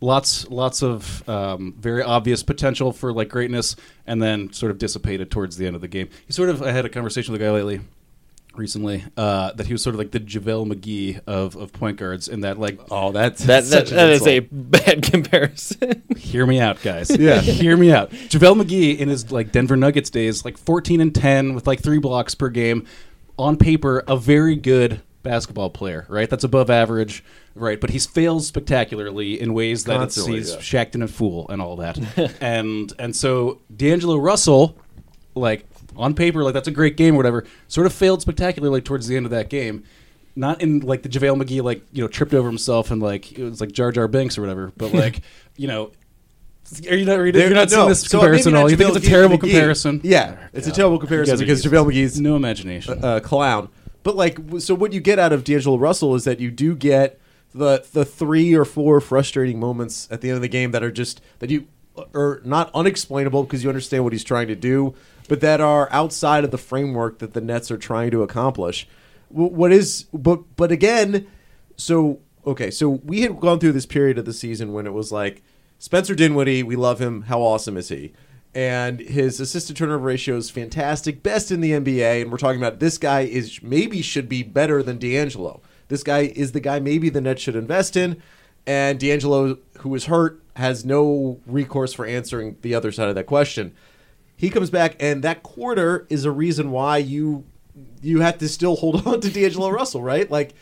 lots 0.00 0.48
lots 0.48 0.82
of 0.82 1.26
um, 1.28 1.74
very 1.78 2.02
obvious 2.02 2.42
potential 2.42 2.92
for 2.92 3.12
like 3.12 3.28
greatness, 3.28 3.76
and 4.06 4.22
then 4.22 4.52
sort 4.52 4.70
of 4.70 4.78
dissipated 4.78 5.30
towards 5.30 5.56
the 5.56 5.66
end 5.66 5.74
of 5.74 5.80
the 5.82 5.88
game. 5.88 6.08
He 6.26 6.32
sort 6.32 6.50
of 6.50 6.62
I 6.62 6.72
had 6.72 6.84
a 6.84 6.88
conversation 6.88 7.32
with 7.32 7.40
a 7.40 7.44
guy 7.44 7.50
lately. 7.50 7.80
Recently, 8.58 9.04
uh, 9.16 9.52
that 9.52 9.66
he 9.66 9.72
was 9.72 9.82
sort 9.82 9.94
of 9.94 9.98
like 9.98 10.10
the 10.10 10.20
JaVale 10.20 10.72
McGee 10.72 11.20
of, 11.26 11.56
of 11.56 11.72
point 11.72 11.98
guards, 11.98 12.28
and 12.28 12.44
that 12.44 12.58
like 12.58 12.80
Oh, 12.90 13.12
that's 13.12 13.40
that 13.44 13.64
that, 13.64 13.64
such 13.64 13.90
an 13.90 13.96
that 13.96 14.10
is 14.10 14.26
a 14.26 14.40
bad 14.40 15.02
comparison. 15.12 16.02
Hear 16.16 16.46
me 16.46 16.60
out, 16.60 16.80
guys. 16.82 17.10
Yeah. 17.16 17.40
hear 17.40 17.76
me 17.76 17.92
out. 17.92 18.10
JaVale 18.10 18.62
McGee 18.62 18.98
in 18.98 19.08
his 19.08 19.30
like 19.30 19.52
Denver 19.52 19.76
Nuggets 19.76 20.10
days, 20.10 20.44
like 20.44 20.58
14 20.58 21.00
and 21.00 21.14
10 21.14 21.54
with 21.54 21.66
like 21.66 21.80
three 21.82 21.98
blocks 21.98 22.34
per 22.34 22.48
game. 22.48 22.86
On 23.38 23.56
paper, 23.58 24.02
a 24.08 24.16
very 24.16 24.56
good 24.56 25.02
basketball 25.26 25.68
player, 25.70 26.06
right? 26.08 26.30
That's 26.30 26.44
above 26.44 26.70
average, 26.70 27.22
right? 27.54 27.80
But 27.80 27.90
he's 27.90 28.06
failed 28.06 28.44
spectacularly 28.44 29.38
in 29.38 29.52
ways 29.52 29.84
that 29.84 30.00
it's, 30.00 30.14
Constantly, 30.16 30.38
he's 30.38 30.52
yeah. 30.54 30.58
Shaqtin' 30.60 31.02
a 31.02 31.08
fool 31.08 31.48
and 31.50 31.60
all 31.60 31.76
that. 31.76 31.98
and 32.40 32.92
and 32.98 33.14
so 33.14 33.60
D'Angelo 33.74 34.16
Russell, 34.16 34.78
like 35.34 35.66
on 35.96 36.14
paper, 36.14 36.42
like 36.42 36.54
that's 36.54 36.68
a 36.68 36.72
great 36.72 36.96
game 36.96 37.14
or 37.14 37.16
whatever, 37.18 37.44
sort 37.68 37.86
of 37.86 37.92
failed 37.92 38.22
spectacularly 38.22 38.80
towards 38.80 39.06
the 39.06 39.16
end 39.16 39.26
of 39.26 39.30
that 39.30 39.48
game. 39.48 39.84
Not 40.34 40.60
in 40.60 40.80
like 40.80 41.02
the 41.02 41.08
JaVale 41.08 41.42
McGee 41.42 41.62
like 41.62 41.82
you 41.92 42.02
know 42.02 42.08
tripped 42.08 42.34
over 42.34 42.48
himself 42.48 42.90
and 42.90 43.02
like 43.02 43.32
it 43.38 43.42
was 43.42 43.60
like 43.60 43.72
Jar 43.72 43.90
Jar 43.92 44.08
Binks 44.08 44.36
or 44.36 44.42
whatever, 44.42 44.72
but 44.76 44.92
like 45.02 45.22
you 45.56 45.68
know. 45.68 45.92
Are 46.90 46.96
you 46.96 47.04
not, 47.04 47.20
reading, 47.20 47.40
you're 47.42 47.50
not 47.50 47.70
seeing 47.70 47.88
this 47.88 48.02
so 48.02 48.18
comparison 48.18 48.56
at 48.56 48.60
all? 48.60 48.68
You 48.68 48.76
think 48.76 48.96
it's 48.96 49.06
a 49.06 49.08
terrible 49.08 49.36
McGee. 49.36 49.52
comparison? 49.52 50.00
Yeah, 50.02 50.48
it's 50.52 50.66
a 50.66 50.72
terrible 50.72 50.98
comparison 50.98 51.38
because. 51.38 51.64
JaVale 51.64 51.92
McGee's 51.92 52.20
No 52.20 52.34
imagination. 52.34 52.98
a 53.04 53.20
clown. 53.20 53.68
But 54.02 54.16
like, 54.16 54.38
so 54.58 54.74
what 54.74 54.92
you 54.92 55.00
get 55.00 55.20
out 55.20 55.32
of 55.32 55.44
D'Angelo 55.44 55.78
Russell 55.78 56.16
is 56.16 56.24
that 56.24 56.40
you 56.40 56.50
do 56.50 56.74
get 56.74 57.20
the 57.54 57.84
the 57.92 58.04
three 58.04 58.54
or 58.54 58.64
four 58.64 59.00
frustrating 59.00 59.58
moments 59.58 60.06
at 60.10 60.20
the 60.20 60.28
end 60.28 60.36
of 60.36 60.42
the 60.42 60.48
game 60.48 60.70
that 60.72 60.82
are 60.82 60.90
just 60.92 61.20
that 61.38 61.50
you 61.50 61.66
uh, 61.96 62.04
are 62.14 62.40
not 62.44 62.70
unexplainable 62.74 63.44
because 63.44 63.64
you 63.64 63.68
understand 63.70 64.04
what 64.04 64.12
he's 64.12 64.24
trying 64.24 64.48
to 64.48 64.54
do, 64.54 64.94
but 65.26 65.40
that 65.40 65.60
are 65.60 65.88
outside 65.92 66.44
of 66.44 66.50
the 66.50 66.58
framework 66.58 67.18
that 67.18 67.34
the 67.34 67.40
Nets 67.40 67.70
are 67.70 67.78
trying 67.78 68.10
to 68.12 68.22
accomplish. 68.22 68.88
What 69.28 69.72
is, 69.72 70.06
but 70.12 70.56
but 70.56 70.70
again, 70.70 71.26
so 71.76 72.20
okay, 72.46 72.70
so 72.70 72.88
we 72.88 73.22
had 73.22 73.40
gone 73.40 73.58
through 73.58 73.72
this 73.72 73.86
period 73.86 74.18
of 74.18 74.24
the 74.24 74.32
season 74.32 74.72
when 74.72 74.86
it 74.86 74.92
was 74.92 75.10
like 75.10 75.42
Spencer 75.78 76.14
Dinwiddie, 76.14 76.62
we 76.62 76.76
love 76.76 77.00
him. 77.00 77.22
How 77.22 77.40
awesome 77.40 77.76
is 77.76 77.88
he? 77.88 78.12
And 78.54 79.00
his 79.00 79.38
assist 79.38 79.66
to 79.66 79.74
turnover 79.74 80.04
ratio 80.04 80.36
is 80.36 80.48
fantastic, 80.48 81.22
best 81.22 81.50
in 81.50 81.60
the 81.60 81.72
NBA. 81.72 82.22
And 82.22 82.32
we're 82.32 82.38
talking 82.38 82.60
about 82.60 82.80
this 82.80 82.96
guy 82.96 83.20
is 83.20 83.62
maybe 83.62 84.00
should 84.00 84.28
be 84.28 84.42
better 84.42 84.82
than 84.82 84.96
D'Angelo. 84.96 85.60
This 85.88 86.02
guy 86.02 86.32
is 86.34 86.52
the 86.52 86.60
guy 86.60 86.80
maybe 86.80 87.10
the 87.10 87.20
Nets 87.20 87.42
should 87.42 87.56
invest 87.56 87.96
in. 87.96 88.22
And 88.66 88.98
D'Angelo, 88.98 89.58
who 89.80 89.94
is 89.94 90.06
hurt, 90.06 90.40
has 90.56 90.86
no 90.86 91.38
recourse 91.46 91.92
for 91.92 92.06
answering 92.06 92.56
the 92.62 92.74
other 92.74 92.90
side 92.90 93.10
of 93.10 93.14
that 93.14 93.26
question. 93.26 93.74
He 94.36 94.50
comes 94.50 94.70
back, 94.70 94.96
and 95.00 95.24
that 95.24 95.42
quarter 95.42 96.06
is 96.10 96.24
a 96.24 96.30
reason 96.30 96.70
why 96.70 96.98
you 96.98 97.44
you 98.02 98.20
have 98.20 98.38
to 98.38 98.48
still 98.48 98.76
hold 98.76 99.06
on 99.06 99.20
to 99.20 99.30
D'Angelo 99.30 99.70
Russell, 99.70 100.02
right? 100.02 100.30
Like 100.30 100.54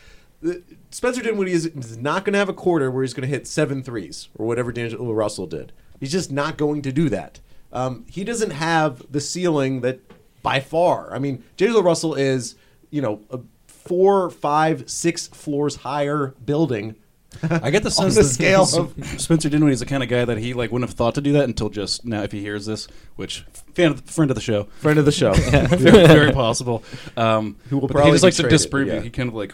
Spencer 0.91 1.21
Dinwiddie 1.21 1.51
is, 1.51 1.65
is 1.65 1.97
not 1.97 2.25
going 2.25 2.33
to 2.33 2.39
have 2.39 2.49
a 2.49 2.53
quarter 2.53 2.91
where 2.91 3.03
he's 3.03 3.13
going 3.13 3.27
to 3.27 3.33
hit 3.33 3.47
seven 3.47 3.83
threes 3.83 4.29
or 4.35 4.45
whatever 4.45 4.71
D'Angelo 4.71 5.11
Russell 5.11 5.47
did. 5.47 5.71
He's 5.99 6.11
just 6.11 6.31
not 6.31 6.57
going 6.57 6.81
to 6.83 6.91
do 6.91 7.09
that. 7.09 7.39
Um, 7.71 8.05
he 8.09 8.23
doesn't 8.23 8.51
have 8.51 9.03
the 9.11 9.21
ceiling 9.21 9.81
that 9.81 9.99
by 10.41 10.59
far. 10.59 11.13
I 11.13 11.19
mean, 11.19 11.43
D'Angelo 11.57 11.81
Russell 11.81 12.15
is 12.15 12.55
you 12.89 13.01
know 13.01 13.21
a 13.29 13.39
four, 13.67 14.29
five, 14.29 14.89
six 14.89 15.27
floors 15.27 15.77
higher 15.77 16.33
building. 16.45 16.95
I 17.43 17.69
get 17.69 17.83
the 17.83 17.89
on 17.99 18.11
sense 18.11 18.15
the 18.15 18.21
that 18.23 18.27
scale 18.27 18.61
S- 18.61 18.75
of 18.77 18.93
Spencer 19.19 19.49
Dinwiddie 19.49 19.73
is 19.73 19.79
the 19.79 19.85
kind 19.85 20.03
of 20.03 20.09
guy 20.09 20.25
that 20.25 20.37
he 20.37 20.53
like 20.53 20.71
wouldn't 20.71 20.89
have 20.89 20.97
thought 20.97 21.15
to 21.15 21.21
do 21.21 21.33
that 21.33 21.43
until 21.45 21.69
just 21.69 22.05
now. 22.05 22.21
If 22.23 22.31
he 22.31 22.41
hears 22.41 22.65
this, 22.65 22.87
which 23.15 23.45
fan 23.73 23.91
of, 23.91 24.01
friend 24.01 24.31
of 24.31 24.35
the 24.35 24.41
show, 24.41 24.63
friend 24.79 24.97
of 24.99 25.05
the 25.05 25.11
show. 25.11 25.33
very, 25.67 26.07
very 26.07 26.31
possible. 26.31 26.83
Um, 27.17 27.57
Who 27.69 27.77
will 27.77 27.87
probably 27.87 28.11
he 28.11 28.15
just 28.15 28.21
be 28.23 28.25
likes 28.27 28.35
to 28.37 28.41
traded, 28.43 28.57
disprove. 28.57 28.87
yeah. 28.87 29.01
He 29.01 29.09
kind 29.09 29.29
of 29.29 29.35
like 29.35 29.53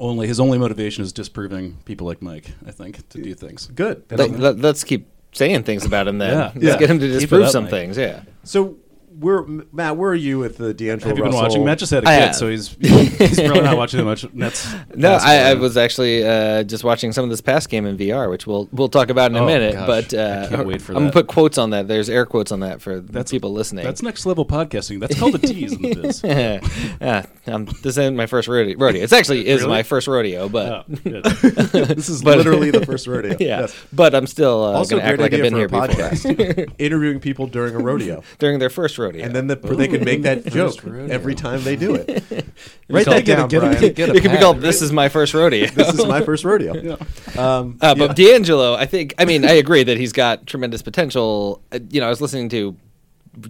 only 0.00 0.26
his 0.26 0.40
only 0.40 0.58
motivation 0.58 1.04
is 1.04 1.12
disproving 1.12 1.78
people 1.84 2.06
like 2.06 2.20
Mike. 2.22 2.50
I 2.66 2.70
think 2.72 3.08
to 3.10 3.22
do 3.22 3.34
things. 3.34 3.66
Good. 3.68 4.04
Let, 4.10 4.58
let, 4.58 4.64
us 4.64 4.82
keep 4.84 5.08
saying 5.32 5.62
things 5.64 5.84
about 5.84 6.08
him 6.08 6.18
then. 6.18 6.30
Yeah. 6.32 6.42
Let's 6.54 6.56
Yeah. 6.64 6.76
get 6.78 6.90
him 6.90 6.98
to 7.00 7.06
Keep 7.06 7.14
it 7.16 7.20
disprove 7.20 7.42
up, 7.44 7.50
some 7.50 7.64
Mike. 7.64 7.70
things. 7.70 7.96
Yeah. 7.96 8.22
So 8.42 8.76
where 9.18 9.42
Matt, 9.72 9.96
where 9.96 10.10
are 10.10 10.14
you 10.14 10.38
with 10.38 10.56
the 10.58 10.74
D'Angelo 10.74 11.08
Have 11.10 11.18
you 11.18 11.24
been 11.24 11.32
Russell? 11.32 11.42
watching? 11.48 11.64
Matt 11.64 11.78
just 11.78 11.90
had 11.92 12.04
a 12.04 12.08
I 12.08 12.16
kid, 12.16 12.20
have. 12.26 12.36
so 12.36 12.48
he's 12.48 12.68
he's 12.80 13.40
probably 13.40 13.60
not 13.62 13.76
watching 13.76 13.98
that 13.98 14.04
much 14.04 14.32
Nets. 14.34 14.72
No, 14.94 15.12
I, 15.20 15.50
I 15.50 15.54
was 15.54 15.76
actually 15.76 16.26
uh, 16.26 16.62
just 16.64 16.84
watching 16.84 17.12
some 17.12 17.24
of 17.24 17.30
this 17.30 17.40
past 17.40 17.68
game 17.68 17.86
in 17.86 17.96
VR, 17.96 18.30
which 18.30 18.46
we'll 18.46 18.68
we'll 18.72 18.88
talk 18.88 19.10
about 19.10 19.30
in 19.30 19.36
a 19.36 19.42
Oh, 19.42 19.46
minute. 19.46 19.74
gosh. 19.74 19.86
But 19.86 20.14
uh, 20.14 20.46
I 20.50 20.54
can't 20.56 20.66
wait 20.68 20.80
for 20.82 20.92
I'm 20.92 20.98
gonna 21.00 21.12
put 21.12 21.26
quotes 21.26 21.58
on 21.58 21.70
that. 21.70 21.88
There's 21.88 22.08
air 22.10 22.26
quotes 22.26 22.52
on 22.52 22.60
that 22.60 22.80
for 22.82 23.00
That's- 23.00 23.30
people 23.30 23.52
listening. 23.52 23.84
That's 23.84 24.02
next 24.02 24.26
level 24.26 24.44
podcasting. 24.46 25.00
That's 25.00 25.18
called 25.18 25.34
a 25.36 25.38
tease 25.38 25.72
in 25.74 25.82
the 25.82 25.94
biz. 25.94 26.20
yeah, 27.00 27.26
um, 27.46 27.64
this 27.82 27.96
isn't 27.98 28.16
my 28.16 28.26
first 28.26 28.48
rodeo. 28.48 28.76
rodeo. 28.78 29.02
It's 29.02 29.12
actually 29.12 29.46
is 29.46 29.60
Really? 29.62 29.70
my 29.72 29.82
first 29.82 30.06
rodeo, 30.08 30.42
Oh, 30.44 30.48
but 30.48 31.02
good. 31.04 31.24
This 31.24 32.08
is 32.08 32.22
But- 32.22 32.38
literally 32.38 32.70
the 32.70 32.84
first 32.84 33.06
rodeo. 33.06 33.36
yeah, 33.40 33.60
Yes. 33.60 33.74
but 33.92 34.14
I'm 34.14 34.26
still 34.26 34.62
uh, 34.64 34.72
Also, 34.72 34.96
gonna 34.96 35.08
act 35.08 35.18
great 35.18 35.32
like 35.32 35.32
I've 35.34 35.40
idea 35.40 35.50
been 35.50 35.68
for 35.68 35.76
here 35.76 35.84
a 35.84 35.88
before 35.88 36.64
podcast. 36.64 36.74
Interviewing 36.78 37.20
people 37.20 37.46
during 37.46 37.74
a 37.74 37.78
rodeo, 37.78 38.22
during 38.38 38.58
their 38.58 38.70
first 38.70 38.98
rodeo. 38.98 39.03
And 39.08 39.34
then 39.34 39.46
the, 39.46 39.56
they 39.56 39.88
can 39.88 40.04
make 40.04 40.22
that 40.22 40.46
joke 40.46 40.82
rodeo. 40.84 41.06
every 41.12 41.34
time 41.34 41.62
they 41.64 41.76
do 41.76 41.94
it. 41.94 42.08
Write 42.08 42.44
Write 42.88 43.04
that 43.06 43.24
that 43.24 43.26
down, 43.26 43.48
get 43.48 43.56
a- 43.58 43.60
Brian. 43.66 43.80
get- 43.80 43.94
get 43.96 44.08
a 44.10 44.14
it 44.14 44.22
can 44.22 44.30
be 44.32 44.38
called 44.38 44.60
"This 44.60 44.82
is 44.82 44.92
my 44.92 45.08
first 45.08 45.34
rodeo." 45.34 45.66
This 45.66 45.94
is 45.94 46.06
my 46.06 46.20
first 46.22 46.44
rodeo. 46.44 46.96
Um, 47.38 47.78
Uh, 47.80 47.94
but 47.94 48.16
D'Angelo, 48.16 48.74
I 48.74 48.86
think. 48.86 49.14
I 49.18 49.24
mean, 49.24 49.44
I 49.44 49.52
agree 49.52 49.82
that 49.84 49.96
he's 49.96 50.12
got 50.12 50.46
tremendous 50.46 50.82
potential. 50.82 51.62
Uh, 51.72 51.78
you 51.90 52.00
know, 52.00 52.06
I 52.06 52.10
was 52.10 52.20
listening 52.20 52.48
to 52.50 52.76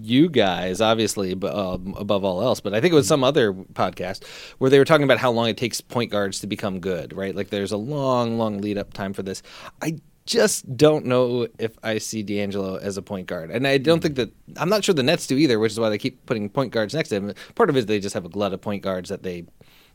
you 0.00 0.30
guys, 0.30 0.80
obviously, 0.80 1.34
but 1.34 1.54
um, 1.54 1.94
above 1.98 2.24
all 2.24 2.40
else. 2.42 2.58
But 2.60 2.72
I 2.74 2.80
think 2.80 2.92
it 2.92 2.94
was 2.94 3.06
some 3.06 3.22
other 3.22 3.52
podcast 3.52 4.24
where 4.58 4.70
they 4.70 4.78
were 4.78 4.84
talking 4.86 5.04
about 5.04 5.18
how 5.18 5.30
long 5.30 5.48
it 5.48 5.58
takes 5.58 5.80
point 5.82 6.10
guards 6.10 6.40
to 6.40 6.46
become 6.46 6.80
good. 6.80 7.12
Right? 7.12 7.34
Like, 7.36 7.50
there's 7.50 7.72
a 7.72 7.76
long, 7.76 8.38
long 8.38 8.60
lead 8.62 8.78
up 8.78 8.92
time 8.94 9.12
for 9.12 9.22
this. 9.22 9.42
I 9.82 9.96
just 10.26 10.76
don't 10.76 11.04
know 11.04 11.48
if 11.58 11.72
I 11.82 11.98
see 11.98 12.22
D'Angelo 12.22 12.76
as 12.76 12.96
a 12.96 13.02
point 13.02 13.26
guard, 13.26 13.50
and 13.50 13.66
I 13.66 13.78
don't 13.78 13.98
hmm. 13.98 14.02
think 14.02 14.16
that 14.16 14.32
I'm 14.56 14.68
not 14.68 14.84
sure 14.84 14.94
the 14.94 15.02
Nets 15.02 15.26
do 15.26 15.36
either, 15.36 15.58
which 15.58 15.72
is 15.72 15.80
why 15.80 15.90
they 15.90 15.98
keep 15.98 16.24
putting 16.26 16.48
point 16.48 16.72
guards 16.72 16.94
next 16.94 17.10
to 17.10 17.16
him. 17.16 17.34
Part 17.54 17.70
of 17.70 17.76
it 17.76 17.80
is 17.80 17.86
they 17.86 18.00
just 18.00 18.14
have 18.14 18.24
a 18.24 18.30
glut 18.30 18.52
of 18.52 18.60
point 18.60 18.82
guards 18.82 19.10
that 19.10 19.22
they 19.22 19.44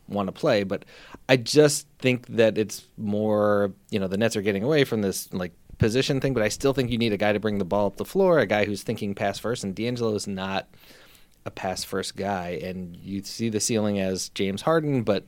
want 0.08 0.28
to 0.28 0.32
play, 0.32 0.64
but 0.64 0.84
I 1.28 1.36
just 1.36 1.86
think 1.98 2.26
that 2.28 2.58
it's 2.58 2.86
more, 2.96 3.72
you 3.90 3.98
know, 3.98 4.08
the 4.08 4.16
Nets 4.16 4.36
are 4.36 4.42
getting 4.42 4.62
away 4.62 4.84
from 4.84 5.02
this 5.02 5.32
like 5.32 5.52
position 5.78 6.20
thing, 6.20 6.34
but 6.34 6.42
I 6.42 6.48
still 6.48 6.72
think 6.72 6.90
you 6.90 6.98
need 6.98 7.12
a 7.12 7.16
guy 7.16 7.32
to 7.32 7.40
bring 7.40 7.58
the 7.58 7.64
ball 7.64 7.86
up 7.86 7.96
the 7.96 8.04
floor, 8.04 8.38
a 8.38 8.46
guy 8.46 8.64
who's 8.64 8.82
thinking 8.82 9.14
pass 9.14 9.38
first, 9.38 9.64
and 9.64 9.74
D'Angelo 9.74 10.14
is 10.14 10.26
not 10.26 10.68
a 11.46 11.50
pass 11.50 11.84
first 11.84 12.16
guy, 12.16 12.60
and 12.62 12.96
you 12.96 13.22
see 13.22 13.48
the 13.48 13.60
ceiling 13.60 13.98
as 13.98 14.28
James 14.30 14.62
Harden, 14.62 15.02
but 15.02 15.24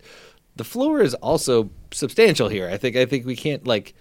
the 0.57 0.65
floor 0.65 1.01
is 1.01 1.15
also 1.15 1.71
substantial 1.91 2.49
here. 2.49 2.69
I 2.69 2.77
think 2.77 2.97
I 2.97 3.07
think 3.07 3.25
we 3.25 3.37
can't 3.37 3.67
like 3.67 3.95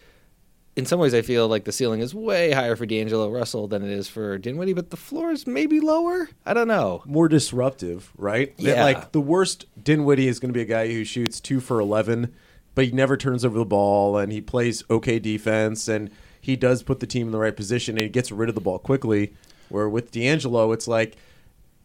in 0.76 0.86
some 0.86 1.00
ways 1.00 1.14
I 1.14 1.22
feel 1.22 1.48
like 1.48 1.66
the 1.66 1.72
ceiling 1.72 2.00
is 2.00 2.16
way 2.16 2.52
higher 2.52 2.76
for 2.76 2.86
D'Angelo 2.86 3.30
Russell 3.30 3.68
than 3.68 3.84
it 3.84 3.90
is 3.92 4.08
for 4.08 4.38
Dinwiddie, 4.38 4.74
but 4.74 4.90
the 4.90 4.98
floor 4.98 5.32
is 5.32 5.46
maybe 5.46 5.80
lower. 5.80 6.30
I 6.46 6.54
don't 6.54 6.68
know. 6.68 7.04
more 7.06 7.28
disruptive, 7.28 8.12
right? 8.18 8.56
That, 8.58 8.64
Yeah. 8.64 8.84
like 8.84 9.12
the 9.12 9.20
worst 9.22 9.66
Dinwiddie 9.82 10.28
is 10.28 10.40
going 10.40 10.50
to 10.50 10.58
be 10.58 10.62
a 10.62 10.66
guy 10.66 10.88
who 10.92 11.04
shoots 11.04 11.40
two 11.42 11.60
for 11.60 11.80
eleven, 11.80 12.34
but 12.74 12.86
he 12.86 12.92
never 12.92 13.18
turns 13.18 13.44
over 13.44 13.58
the 13.60 13.66
ball 13.66 14.18
and 14.18 14.32
he 14.32 14.40
plays 14.42 14.84
okay 14.90 15.20
defense 15.20 15.88
and 15.90 16.10
he 16.40 16.56
does 16.56 16.84
put 16.84 17.00
the 17.02 17.06
team 17.08 17.28
in 17.28 17.32
the 17.32 17.38
right 17.40 17.56
position 17.56 17.96
and 17.98 18.04
he 18.04 18.10
gets 18.10 18.32
rid 18.32 18.48
of 18.50 18.56
the 18.56 18.62
ball 18.62 18.80
quickly. 18.80 19.34
Where 19.70 19.88
with 19.90 20.12
D'Angelo, 20.12 20.72
it's 20.72 20.88
like 20.88 21.18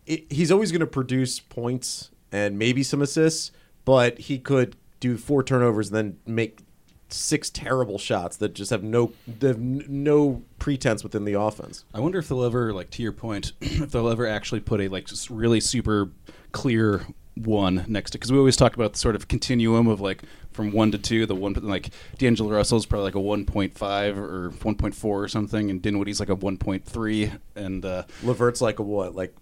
it, 0.06 0.30
he's 0.30 0.50
always 0.52 0.70
going 0.70 0.80
to 0.80 0.86
produce 0.86 1.40
points 1.40 2.10
and 2.32 2.58
maybe 2.58 2.82
some 2.82 3.02
assists, 3.02 3.50
but 3.84 4.18
he 4.18 4.38
could 4.38 4.76
do 5.00 5.16
four 5.16 5.42
turnovers 5.42 5.88
and 5.92 5.96
then 5.96 6.18
make 6.26 6.60
six 7.08 7.50
terrible 7.50 7.98
shots 7.98 8.36
that 8.38 8.54
just 8.54 8.70
have 8.70 8.82
no 8.82 9.12
they 9.26 9.48
have 9.48 9.56
n- 9.56 9.84
no 9.88 10.42
pretense 10.58 11.02
within 11.02 11.24
the 11.24 11.34
offense. 11.34 11.84
I 11.94 12.00
wonder 12.00 12.18
if 12.18 12.28
they'll 12.28 12.42
ever, 12.44 12.72
like 12.72 12.90
to 12.90 13.02
your 13.02 13.12
point, 13.12 13.52
if 13.60 13.90
they'll 13.92 14.08
ever 14.08 14.26
actually 14.26 14.60
put 14.60 14.80
a 14.80 14.88
like 14.88 15.06
just 15.06 15.30
really 15.30 15.60
super 15.60 16.10
clear 16.52 17.06
one 17.34 17.84
next 17.86 18.12
to 18.12 18.18
because 18.18 18.32
we 18.32 18.38
always 18.38 18.56
talk 18.56 18.76
about 18.76 18.94
the 18.94 18.98
sort 18.98 19.14
of 19.14 19.28
continuum 19.28 19.86
of 19.88 20.00
like 20.00 20.22
from 20.52 20.72
one 20.72 20.90
to 20.92 20.98
two. 20.98 21.26
The 21.26 21.34
one 21.34 21.52
like 21.54 21.90
D'Angelo 22.18 22.50
Russell's 22.50 22.86
probably 22.86 23.04
like 23.04 23.14
a 23.14 23.20
one 23.20 23.44
point 23.44 23.76
five 23.76 24.18
or 24.18 24.50
one 24.62 24.74
point 24.74 24.94
four 24.94 25.22
or 25.22 25.28
something, 25.28 25.70
and 25.70 25.82
Dinwiddie's 25.82 26.18
like 26.18 26.30
a 26.30 26.34
one 26.34 26.56
point 26.56 26.84
three, 26.86 27.30
and 27.54 27.84
uh, 27.84 28.04
LeVert's 28.22 28.60
like 28.62 28.78
a 28.78 28.82
what, 28.82 29.14
like 29.14 29.34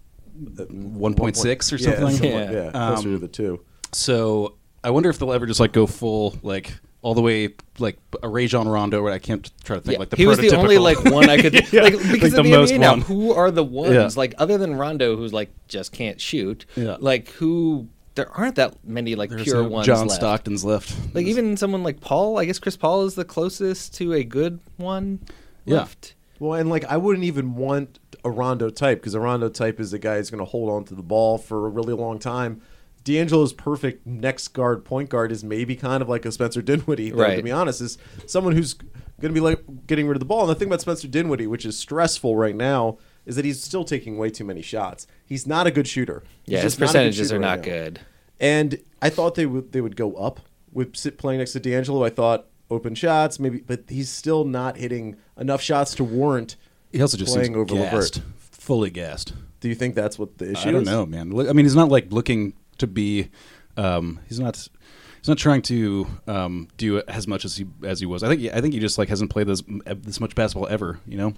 uh, 0.59 0.63
1.6 0.65 1.71
or 1.71 1.75
yeah, 1.77 1.95
something? 1.95 2.17
somewhat, 2.17 2.51
Yeah. 2.51 2.63
yeah, 2.65 2.71
closer 2.71 3.07
Um, 3.07 3.13
to 3.13 3.17
the 3.17 3.27
two. 3.29 3.61
So 3.93 4.55
I 4.83 4.89
wonder 4.89 5.09
if 5.09 5.17
they'll 5.17 5.31
ever 5.31 5.45
just 5.45 5.61
like 5.61 5.71
go 5.71 5.87
full 5.87 6.37
like 6.43 6.73
all 7.05 7.13
the 7.13 7.21
way 7.21 7.53
like 7.77 7.99
a 8.23 8.27
Rajon 8.27 8.67
Rondo. 8.67 9.03
Where 9.03 9.13
I 9.13 9.19
can't 9.19 9.43
try 9.63 9.75
to 9.75 9.81
think 9.81 9.93
Yeah, 9.93 9.99
like 9.99 10.09
the 10.09 10.15
he 10.17 10.25
was 10.25 10.39
the 10.39 10.55
only 10.55 10.79
like 10.79 11.03
one 11.05 11.29
I 11.29 11.39
could 11.39 11.53
Yeah, 11.71 11.83
like 11.83 11.93
like 11.93 12.11
because 12.11 12.31
the 12.33 12.39
of 12.39 12.45
the 12.45 12.51
most 12.51 12.73
NBA 12.73 12.79
now. 12.79 12.91
one. 12.93 13.01
Who 13.01 13.31
are 13.31 13.51
the 13.51 13.63
ones 13.63 13.93
Yeah. 13.93 14.09
like 14.19 14.33
other 14.39 14.57
than 14.57 14.75
Rondo, 14.75 15.15
who's 15.15 15.31
like 15.31 15.51
just 15.67 15.91
can't 15.91 16.19
shoot? 16.19 16.65
Yeah. 16.75 16.97
Like 16.99 17.29
who? 17.29 17.87
There 18.15 18.31
aren't 18.31 18.55
that 18.55 18.83
many 18.83 19.13
like 19.15 19.29
There's 19.29 19.43
pure 19.43 19.61
no 19.61 19.69
ones. 19.69 19.85
John 19.85 20.07
left. 20.07 20.19
Stockton's 20.19 20.65
left. 20.65 20.95
Like 21.13 21.27
even 21.27 21.57
someone 21.57 21.83
like 21.83 22.01
Paul. 22.01 22.39
I 22.39 22.45
guess 22.45 22.57
Chris 22.59 22.75
Paul 22.77 23.03
is 23.05 23.13
the 23.15 23.25
closest 23.25 23.93
to 23.95 24.13
a 24.13 24.23
good 24.23 24.59
one 24.77 25.19
Yeah. 25.65 25.77
left. 25.79 26.15
Well, 26.39 26.59
and 26.59 26.69
like 26.71 26.85
I 26.85 26.97
wouldn't 26.97 27.25
even 27.25 27.55
want 27.55 27.99
a 28.23 28.31
Rondo 28.31 28.69
type 28.71 28.99
because 28.99 29.13
a 29.13 29.19
Rondo 29.19 29.49
type 29.49 29.79
is 29.79 29.93
a 29.93 29.99
guy 29.99 30.15
who's 30.17 30.31
going 30.31 30.39
to 30.39 30.49
hold 30.49 30.71
on 30.71 30.85
to 30.85 30.95
the 30.95 31.03
ball 31.03 31.37
for 31.37 31.67
a 31.67 31.69
really 31.69 31.93
long 31.93 32.17
time. 32.17 32.61
D'Angelo's 33.05 33.53
perfect 33.53 34.05
next 34.05 34.49
guard 34.49 34.83
point 34.83 35.09
guard 35.09 35.31
is 35.31 35.43
maybe 35.43 35.75
kind 35.77 36.01
of 36.01 36.09
like 36.09 36.25
a 36.25 36.31
Spencer 36.31 36.61
Dinwiddie. 36.61 37.11
though, 37.11 37.35
To 37.37 37.41
be 37.43 37.51
honest, 37.51 37.79
is 37.79 37.97
someone 38.27 38.53
who's 38.53 38.73
going 38.73 38.89
to 39.21 39.29
be 39.33 39.39
like 39.39 39.63
getting 39.87 40.07
rid 40.07 40.15
of 40.15 40.19
the 40.19 40.25
ball. 40.25 40.41
And 40.41 40.49
the 40.49 40.55
thing 40.55 40.67
about 40.67 40.81
Spencer 40.81 41.07
Dinwiddie, 41.07 41.47
which 41.47 41.65
is 41.65 41.77
stressful 41.77 42.35
right 42.35 42.55
now, 42.55 42.97
is 43.25 43.37
that 43.37 43.45
he's 43.45 43.63
still 43.63 43.85
taking 43.85 44.17
way 44.17 44.29
too 44.29 44.43
many 44.43 44.61
shots. 44.61 45.07
He's 45.25 45.47
not 45.47 45.65
a 45.67 45.71
good 45.71 45.87
shooter. 45.87 46.23
He's 46.43 46.53
Yeah, 46.53 46.61
his 46.61 46.73
just 46.75 46.79
not 46.81 46.83
a 46.83 46.87
good 46.87 46.97
percentages 46.99 47.31
are 47.31 47.35
right 47.39 47.41
not 47.41 47.57
now. 47.59 47.63
good. 47.63 47.99
And 48.39 48.79
I 49.01 49.09
thought 49.09 49.35
they 49.35 49.45
would 49.45 49.71
they 49.71 49.79
would 49.81 49.95
go 49.95 50.15
up 50.15 50.41
with 50.73 50.95
sit 50.97 51.17
playing 51.17 51.39
next 51.39 51.53
to 51.53 51.59
D'Angelo. 51.61 52.03
I 52.03 52.09
thought 52.09 52.47
open 52.69 52.95
shots 52.95 53.39
maybe, 53.39 53.59
but 53.59 53.83
he's 53.87 54.09
still 54.09 54.43
not 54.43 54.77
hitting 54.77 55.15
enough 55.39 55.61
shots 55.61 55.93
to 55.95 56.03
warrant. 56.03 56.55
He 56.91 57.01
also 57.01 57.17
just 57.17 57.33
playing 57.33 57.53
seems 57.53 57.71
over 57.71 57.75
gassed, 57.75 58.15
LeVert. 58.17 58.21
fully 58.39 58.89
gassed. 58.89 59.33
Do 59.61 59.69
you 59.69 59.75
think 59.75 59.95
that's 59.95 60.19
what 60.19 60.37
the 60.39 60.51
issue 60.51 60.69
I 60.69 60.71
don't 60.71 60.81
is? 60.81 60.87
know, 60.87 61.05
man. 61.05 61.31
I 61.47 61.53
mean, 61.53 61.65
he's 61.65 61.75
not 61.75 61.89
like 61.89 62.11
looking 62.11 62.53
to 62.77 62.87
be. 62.87 63.29
Um, 63.77 64.19
he's 64.27 64.39
not. 64.39 64.55
He's 64.55 65.27
not 65.27 65.37
trying 65.37 65.63
to 65.63 66.05
um, 66.27 66.67
do 66.77 67.01
as 67.07 67.27
much 67.27 67.45
as 67.45 67.57
he 67.57 67.65
as 67.83 67.99
he 67.99 68.05
was. 68.05 68.23
I 68.23 68.27
think. 68.27 68.53
I 68.53 68.61
think 68.61 68.73
he 68.73 68.79
just 68.79 68.97
like 68.97 69.09
hasn't 69.09 69.31
played 69.31 69.47
this 69.47 69.63
this 69.85 70.19
much 70.19 70.35
basketball 70.35 70.67
ever. 70.69 70.99
You 71.07 71.17
know. 71.17 71.33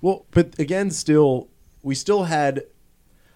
Well, 0.00 0.26
but 0.30 0.58
again, 0.58 0.90
still, 0.90 1.48
we 1.82 1.94
still 1.94 2.24
had. 2.24 2.64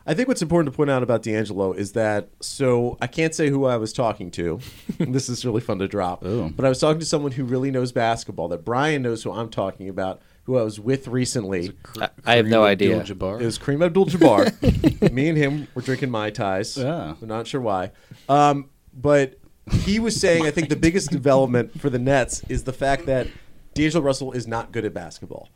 I 0.06 0.14
think 0.14 0.28
what's 0.28 0.42
important 0.42 0.72
to 0.72 0.76
point 0.76 0.90
out 0.90 1.02
about 1.02 1.22
D'Angelo 1.22 1.72
is 1.72 1.92
that 1.92 2.30
so 2.40 2.96
I 3.00 3.06
can't 3.06 3.34
say 3.34 3.48
who 3.50 3.66
I 3.66 3.76
was 3.76 3.92
talking 3.92 4.30
to. 4.32 4.60
this 4.98 5.28
is 5.28 5.44
really 5.44 5.60
fun 5.60 5.78
to 5.78 5.88
drop. 5.88 6.24
Oh. 6.24 6.48
But 6.48 6.64
I 6.64 6.68
was 6.68 6.80
talking 6.80 7.00
to 7.00 7.06
someone 7.06 7.32
who 7.32 7.44
really 7.44 7.70
knows 7.70 7.92
basketball. 7.92 8.48
That 8.48 8.64
Brian 8.64 9.02
knows 9.02 9.22
who 9.22 9.32
I'm 9.32 9.50
talking 9.50 9.88
about. 9.88 10.22
Who 10.44 10.56
I 10.56 10.62
was 10.62 10.80
with 10.80 11.06
recently. 11.06 11.72
I, 12.00 12.08
I 12.24 12.36
have 12.36 12.46
no 12.46 12.64
idea. 12.64 12.98
Abdul-Jabbar. 12.98 13.40
It 13.40 13.44
was 13.44 13.58
Kareem 13.58 13.84
Abdul-Jabbar. 13.84 15.12
Me 15.12 15.28
and 15.28 15.38
him 15.38 15.68
were 15.74 15.82
drinking 15.82 16.10
mai 16.10 16.30
tais. 16.30 16.76
Yeah. 16.76 17.14
I'm 17.20 17.28
not 17.28 17.46
sure 17.46 17.60
why. 17.60 17.92
Um, 18.28 18.70
but 18.92 19.38
he 19.84 20.00
was 20.00 20.18
saying 20.20 20.46
I 20.46 20.50
think 20.50 20.68
the 20.68 20.76
biggest 20.76 21.10
development 21.10 21.80
for 21.80 21.90
the 21.90 21.98
Nets 21.98 22.42
is 22.48 22.64
the 22.64 22.72
fact 22.72 23.06
that 23.06 23.28
D'Angelo 23.74 24.02
Russell 24.02 24.32
is 24.32 24.46
not 24.46 24.72
good 24.72 24.84
at 24.84 24.92
basketball. 24.92 25.48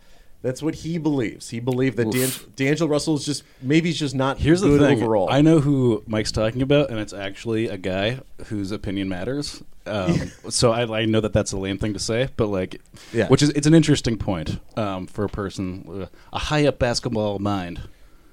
That's 0.45 0.63
what 0.63 0.75
he 0.75 0.99
believes. 0.99 1.49
He 1.49 1.59
believed 1.59 1.97
that 1.97 2.11
D'Ang- 2.13 2.53
D'Angelo 2.55 2.91
Russell 2.91 3.15
is 3.17 3.25
just 3.25 3.45
maybe 3.63 3.89
he's 3.89 3.99
just 3.99 4.15
not 4.15 4.37
Here's 4.37 4.61
good 4.61 4.79
the 4.79 4.87
thing. 4.87 5.03
overall. 5.03 5.31
I 5.31 5.41
know 5.41 5.59
who 5.59 6.03
Mike's 6.07 6.31
talking 6.33 6.61
about, 6.61 6.91
and 6.91 6.99
it's 7.01 7.15
actually 7.15 7.69
a 7.69 7.79
guy 7.79 8.21
whose 8.49 8.71
opinion 8.71 9.09
matters. 9.09 9.63
Um, 9.87 10.31
so 10.51 10.71
I, 10.71 11.01
I 11.01 11.05
know 11.07 11.23
that 11.23 11.33
that's 11.33 11.53
a 11.53 11.57
lame 11.57 11.79
thing 11.79 11.95
to 11.95 11.99
say, 11.99 12.29
but 12.37 12.49
like, 12.49 12.83
Yeah. 13.11 13.29
which 13.29 13.41
is 13.41 13.49
it's 13.51 13.67
an 13.67 13.73
interesting 13.73 14.19
point 14.19 14.59
um, 14.77 15.07
for 15.07 15.25
a 15.25 15.31
person 15.31 15.83
with 15.85 16.11
a 16.31 16.39
high 16.39 16.67
up 16.67 16.79
basketball 16.79 17.39
mind. 17.39 17.81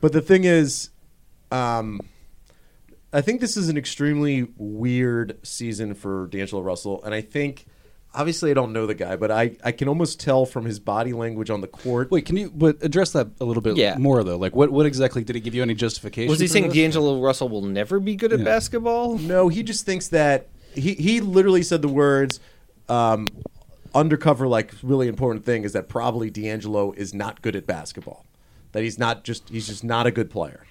But 0.01 0.12
the 0.12 0.20
thing 0.22 0.44
is, 0.44 0.89
um, 1.50 2.01
I 3.13 3.22
think 3.22 3.39
this 3.39 3.56
is 3.56 3.70
an 3.70 3.77
extremely 3.77 4.50
weird 4.58 5.38
season 5.48 5.94
for 5.96 6.27
D'Angelo 6.27 6.62
Russell, 6.62 7.01
and 7.06 7.13
I 7.15 7.22
think. 7.22 7.68
Obviously, 8.13 8.51
I 8.51 8.53
don't 8.53 8.74
know 8.74 8.86
the 8.86 8.94
guy, 8.94 9.15
but 9.15 9.32
I, 9.32 9.56
I 9.63 9.72
can 9.72 9.88
almost 9.88 10.20
tell 10.20 10.46
from 10.46 10.65
his 10.65 10.80
body 10.80 11.13
language 11.13 11.50
on 11.50 11.62
the 11.62 11.68
court. 11.68 12.12
Wait, 12.12 12.25
can 12.25 12.36
you 12.36 12.51
but 12.53 12.77
address 12.82 13.12
that 13.13 13.27
a 13.39 13.46
little 13.46 13.62
bit 13.62 13.77
Yeah. 13.77 13.98
more 13.98 14.22
though? 14.24 14.38
Like, 14.38 14.53
what 14.53 14.70
what 14.70 14.86
exactly 14.86 15.24
did 15.24 15.36
he 15.36 15.39
give 15.41 15.56
you 15.56 15.62
any 15.62 15.74
justification? 15.75 16.30
Was 16.30 16.39
he 16.41 16.48
for 16.48 16.53
saying 16.53 16.65
this? 16.68 16.74
D'Angelo 16.74 17.22
Russell 17.22 17.48
will 17.48 17.62
never 17.62 18.01
be 18.01 18.15
good 18.15 18.34
at 18.34 18.39
Yeah. 18.39 18.46
basketball? 18.46 19.18
No, 19.18 19.48
he 19.48 19.63
just 19.63 19.86
thinks 19.86 20.10
that 20.10 20.48
he 20.75 20.94
he 20.96 21.22
literally 21.22 21.63
said 21.63 21.82
the 21.82 21.88
words 21.88 22.41
um, 22.89 23.27
undercover 23.96 24.46
like 24.48 24.74
really 24.84 25.08
important 25.08 25.46
thing 25.46 25.63
is 25.63 25.72
that 25.74 25.88
probably 25.88 26.30
D'Angelo 26.30 26.91
is 26.94 27.13
not 27.13 27.41
good 27.41 27.56
at 27.56 27.65
basketball. 27.65 28.25
That 28.74 28.84
he's 28.84 29.00
not 29.00 29.24
just 29.24 29.48
he's 29.50 29.68
just 29.68 29.84
not 29.86 30.06
a 30.06 30.12
good 30.12 30.30
player. 30.30 30.65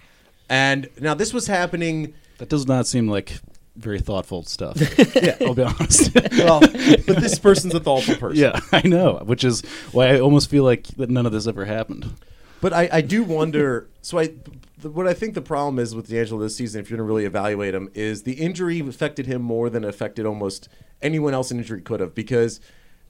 And 0.51 0.89
now 1.01 1.15
this 1.15 1.33
was 1.33 1.47
happening 1.47 2.13
That 2.39 2.49
does 2.51 2.67
not 2.67 2.87
seem 2.87 3.09
like 3.09 3.41
very 3.81 4.01
thoughtful 4.01 4.43
stuff. 4.45 4.77
yeah, 5.15 5.37
I'll 5.41 5.55
be 5.55 5.63
honest. 5.63 6.15
well, 6.33 6.61
but 6.61 7.17
this 7.21 7.39
person's 7.39 7.75
a 7.75 7.81
thoughtful 7.81 8.17
person. 8.17 8.43
yeah, 8.43 8.61
I 8.73 8.87
know, 8.87 9.23
which 9.25 9.45
is 9.45 9.63
why 9.93 10.09
I 10.09 10.21
almost 10.21 10.51
feel 10.51 10.65
like 10.65 10.87
that 10.97 11.11
none 11.11 11.27
of 11.27 11.33
this 11.33 11.47
ever 11.47 11.65
happened. 11.65 12.15
But 12.61 12.73
I, 12.73 12.89
I 12.93 13.01
do 13.01 13.25
wonder. 13.25 13.89
So 14.03 14.19
I, 14.19 14.31
the, 14.79 14.91
what 14.91 15.07
I 15.07 15.15
think 15.15 15.35
the 15.35 15.43
problem 15.43 15.79
is 15.79 15.95
with 15.95 16.09
D'Angelo 16.09 16.41
this 16.43 16.57
season, 16.57 16.81
if 16.81 16.91
you're 16.91 16.99
going 16.99 17.07
to 17.07 17.11
really 17.11 17.25
evaluate 17.25 17.75
him, 17.75 17.91
is 17.95 18.23
the 18.23 18.35
injury 18.35 18.81
affected 18.81 19.27
him 19.27 19.43
more 19.43 19.71
than 19.71 19.85
it 19.85 19.89
affected 19.89 20.27
almost 20.27 20.69
anyone 21.01 21.35
else 21.35 21.51
an 21.51 21.59
injury 21.59 21.81
could 21.81 22.01
have. 22.01 22.15
Because 22.15 22.61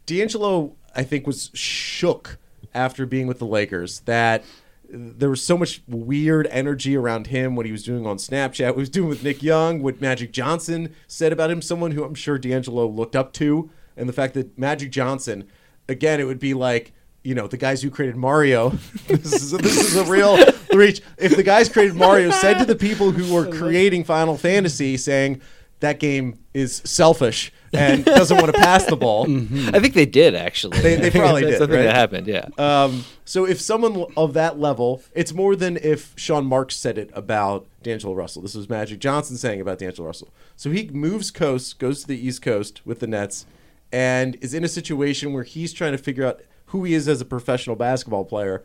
D'Angelo, 0.07 0.77
I 0.95 1.03
think, 1.03 1.27
was 1.27 1.51
shook 1.53 2.39
after 2.75 3.07
being 3.07 3.27
with 3.27 3.39
the 3.39 3.47
Lakers 3.47 4.01
that 4.01 4.45
there 4.93 5.31
was 5.31 5.43
so 5.43 5.57
much 5.57 5.83
weird 5.87 6.47
energy 6.49 6.97
around 6.97 7.29
him, 7.29 7.55
what 7.55 7.67
he 7.67 7.73
was 7.73 7.85
doing 7.85 8.07
on 8.07 8.17
Snapchat, 8.17 8.69
what 8.69 8.77
he 8.77 8.81
was 8.81 8.91
doing 8.91 9.09
with 9.09 9.23
Nick 9.23 9.43
Young, 9.43 9.83
what 9.83 10.01
Magic 10.01 10.33
Johnson 10.33 10.95
said 11.07 11.33
about 11.33 11.51
him, 11.51 11.63
someone 11.63 11.93
who 11.93 12.05
I'm 12.05 12.15
sure 12.15 12.39
D'Angelo 12.39 12.87
looked 12.87 13.15
up 13.15 13.33
to, 13.35 13.71
and 13.97 14.09
the 14.09 14.13
fact 14.13 14.35
that 14.35 14.59
Magic 14.59 14.91
Johnson, 14.91 15.47
again, 15.89 16.21
it 16.21 16.25
would 16.25 16.41
be 16.41 16.55
like, 16.55 16.93
you 17.23 17.35
know, 17.35 17.47
the 17.47 17.57
guys 17.57 17.83
who 17.83 17.91
created 17.91 18.17
Mario. 18.17 18.71
this, 19.07 19.33
is 19.33 19.53
a, 19.53 19.59
this 19.59 19.77
is 19.77 19.97
a 19.97 20.05
real 20.05 20.39
reach. 20.73 21.03
If 21.19 21.37
the 21.37 21.43
guys 21.43 21.69
created 21.69 21.95
Mario 21.95 22.31
said 22.31 22.59
to 22.59 22.65
the 22.65 22.77
people 22.77 23.11
who 23.11 23.33
were 23.33 23.47
creating 23.59 24.05
Final 24.05 24.37
Fantasy, 24.37 24.97
saying 24.97 25.41
that 25.81 26.01
game 26.01 26.40
is 26.53 26.83
selfish 26.85 27.53
and 27.73 28.05
doesn't 28.05 28.37
want 28.37 28.53
to 28.53 28.61
pass 28.61 28.85
the 28.87 28.97
ball. 28.97 29.23
I 29.73 29.79
think 29.79 29.95
they 29.95 30.07
did 30.07 30.35
actually. 30.35 30.81
They- 30.81 30.97
they 30.97 31.11
probably 31.21 31.43
did, 31.43 31.59
something 31.59 31.77
right? 31.77 31.85
that 31.85 31.95
happened. 31.95 32.27
Yeah. 32.27 32.49
Um, 32.59 33.05
so 33.25 33.45
if 33.47 33.61
someone 33.61 34.07
of 34.17 34.35
that 34.35 34.59
level, 34.59 35.03
it's 35.15 35.33
more 35.33 35.55
than 35.55 35.77
if 35.77 36.13
Sean 36.17 36.45
Marks 36.47 36.75
said 36.77 36.99
it 36.99 37.11
about 37.15 37.67
D'Angelo 37.83 38.15
Russell. 38.15 38.43
This 38.43 38.57
was 38.57 38.69
Magic 38.69 38.99
Johnson 38.99 39.37
saying 39.37 39.61
about 39.61 39.79
D'Angelo 39.79 40.07
Russell. 40.09 40.29
So 40.57 40.71
he 40.73 40.89
moves 40.89 41.31
coast, 41.31 41.79
goes 41.79 42.01
to 42.03 42.09
the 42.09 42.19
East 42.27 42.43
Coast 42.43 42.81
with 42.85 42.99
the 42.99 43.07
Nets, 43.07 43.47
and 43.93 44.37
is 44.41 44.53
in 44.53 44.65
a 44.65 44.69
situation 44.69 45.33
where 45.33 45.45
he's 45.45 45.73
trying 45.73 45.93
to 45.93 45.99
figure 45.99 46.27
out 46.27 46.41
who 46.67 46.83
he 46.85 46.95
is 46.95 47.07
as 47.09 47.21
a 47.21 47.25
professional 47.25 47.77
basketball 47.77 48.25
player. 48.25 48.65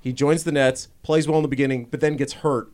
He 0.00 0.12
joins 0.12 0.44
the 0.44 0.52
Nets, 0.52 0.88
plays 1.02 1.26
well 1.26 1.38
in 1.38 1.42
the 1.42 1.48
beginning, 1.48 1.86
but 1.86 2.00
then 2.00 2.16
gets 2.16 2.34
hurt. 2.34 2.72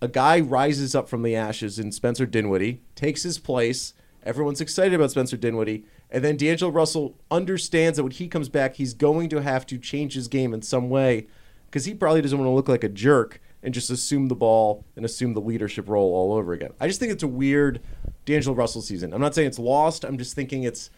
A 0.00 0.08
guy 0.08 0.40
rises 0.40 0.94
up 0.94 1.08
from 1.08 1.22
the 1.22 1.36
ashes 1.36 1.78
in 1.78 1.92
Spencer 1.92 2.26
Dinwiddie, 2.26 2.80
takes 2.96 3.22
his 3.22 3.38
place. 3.38 3.94
Everyone's 4.24 4.60
excited 4.60 4.94
about 4.94 5.10
Spencer 5.10 5.36
Dinwiddie. 5.36 5.84
And 6.10 6.22
then 6.22 6.36
D'Angelo 6.36 6.70
Russell 6.70 7.16
understands 7.30 7.96
that 7.96 8.04
when 8.04 8.12
he 8.12 8.28
comes 8.28 8.48
back, 8.48 8.76
he's 8.76 8.94
going 8.94 9.28
to 9.30 9.42
have 9.42 9.66
to 9.66 9.78
change 9.78 10.14
his 10.14 10.28
game 10.28 10.54
in 10.54 10.62
some 10.62 10.90
way 10.90 11.26
because 11.66 11.86
he 11.86 11.94
probably 11.94 12.22
doesn't 12.22 12.38
want 12.38 12.48
to 12.48 12.54
look 12.54 12.68
like 12.68 12.84
a 12.84 12.88
jerk 12.88 13.40
and 13.62 13.72
just 13.72 13.90
assume 13.90 14.28
the 14.28 14.34
ball 14.34 14.84
and 14.96 15.04
assume 15.04 15.34
the 15.34 15.40
leadership 15.40 15.88
role 15.88 16.14
all 16.14 16.34
over 16.34 16.52
again. 16.52 16.72
I 16.80 16.88
just 16.88 17.00
think 17.00 17.12
it's 17.12 17.22
a 17.22 17.28
weird 17.28 17.80
D'Angelo 18.24 18.54
Russell 18.54 18.82
season. 18.82 19.12
I'm 19.12 19.20
not 19.20 19.34
saying 19.34 19.48
it's 19.48 19.58
lost. 19.58 20.04
I'm 20.04 20.18
just 20.18 20.34
thinking 20.34 20.64
it's 20.64 20.90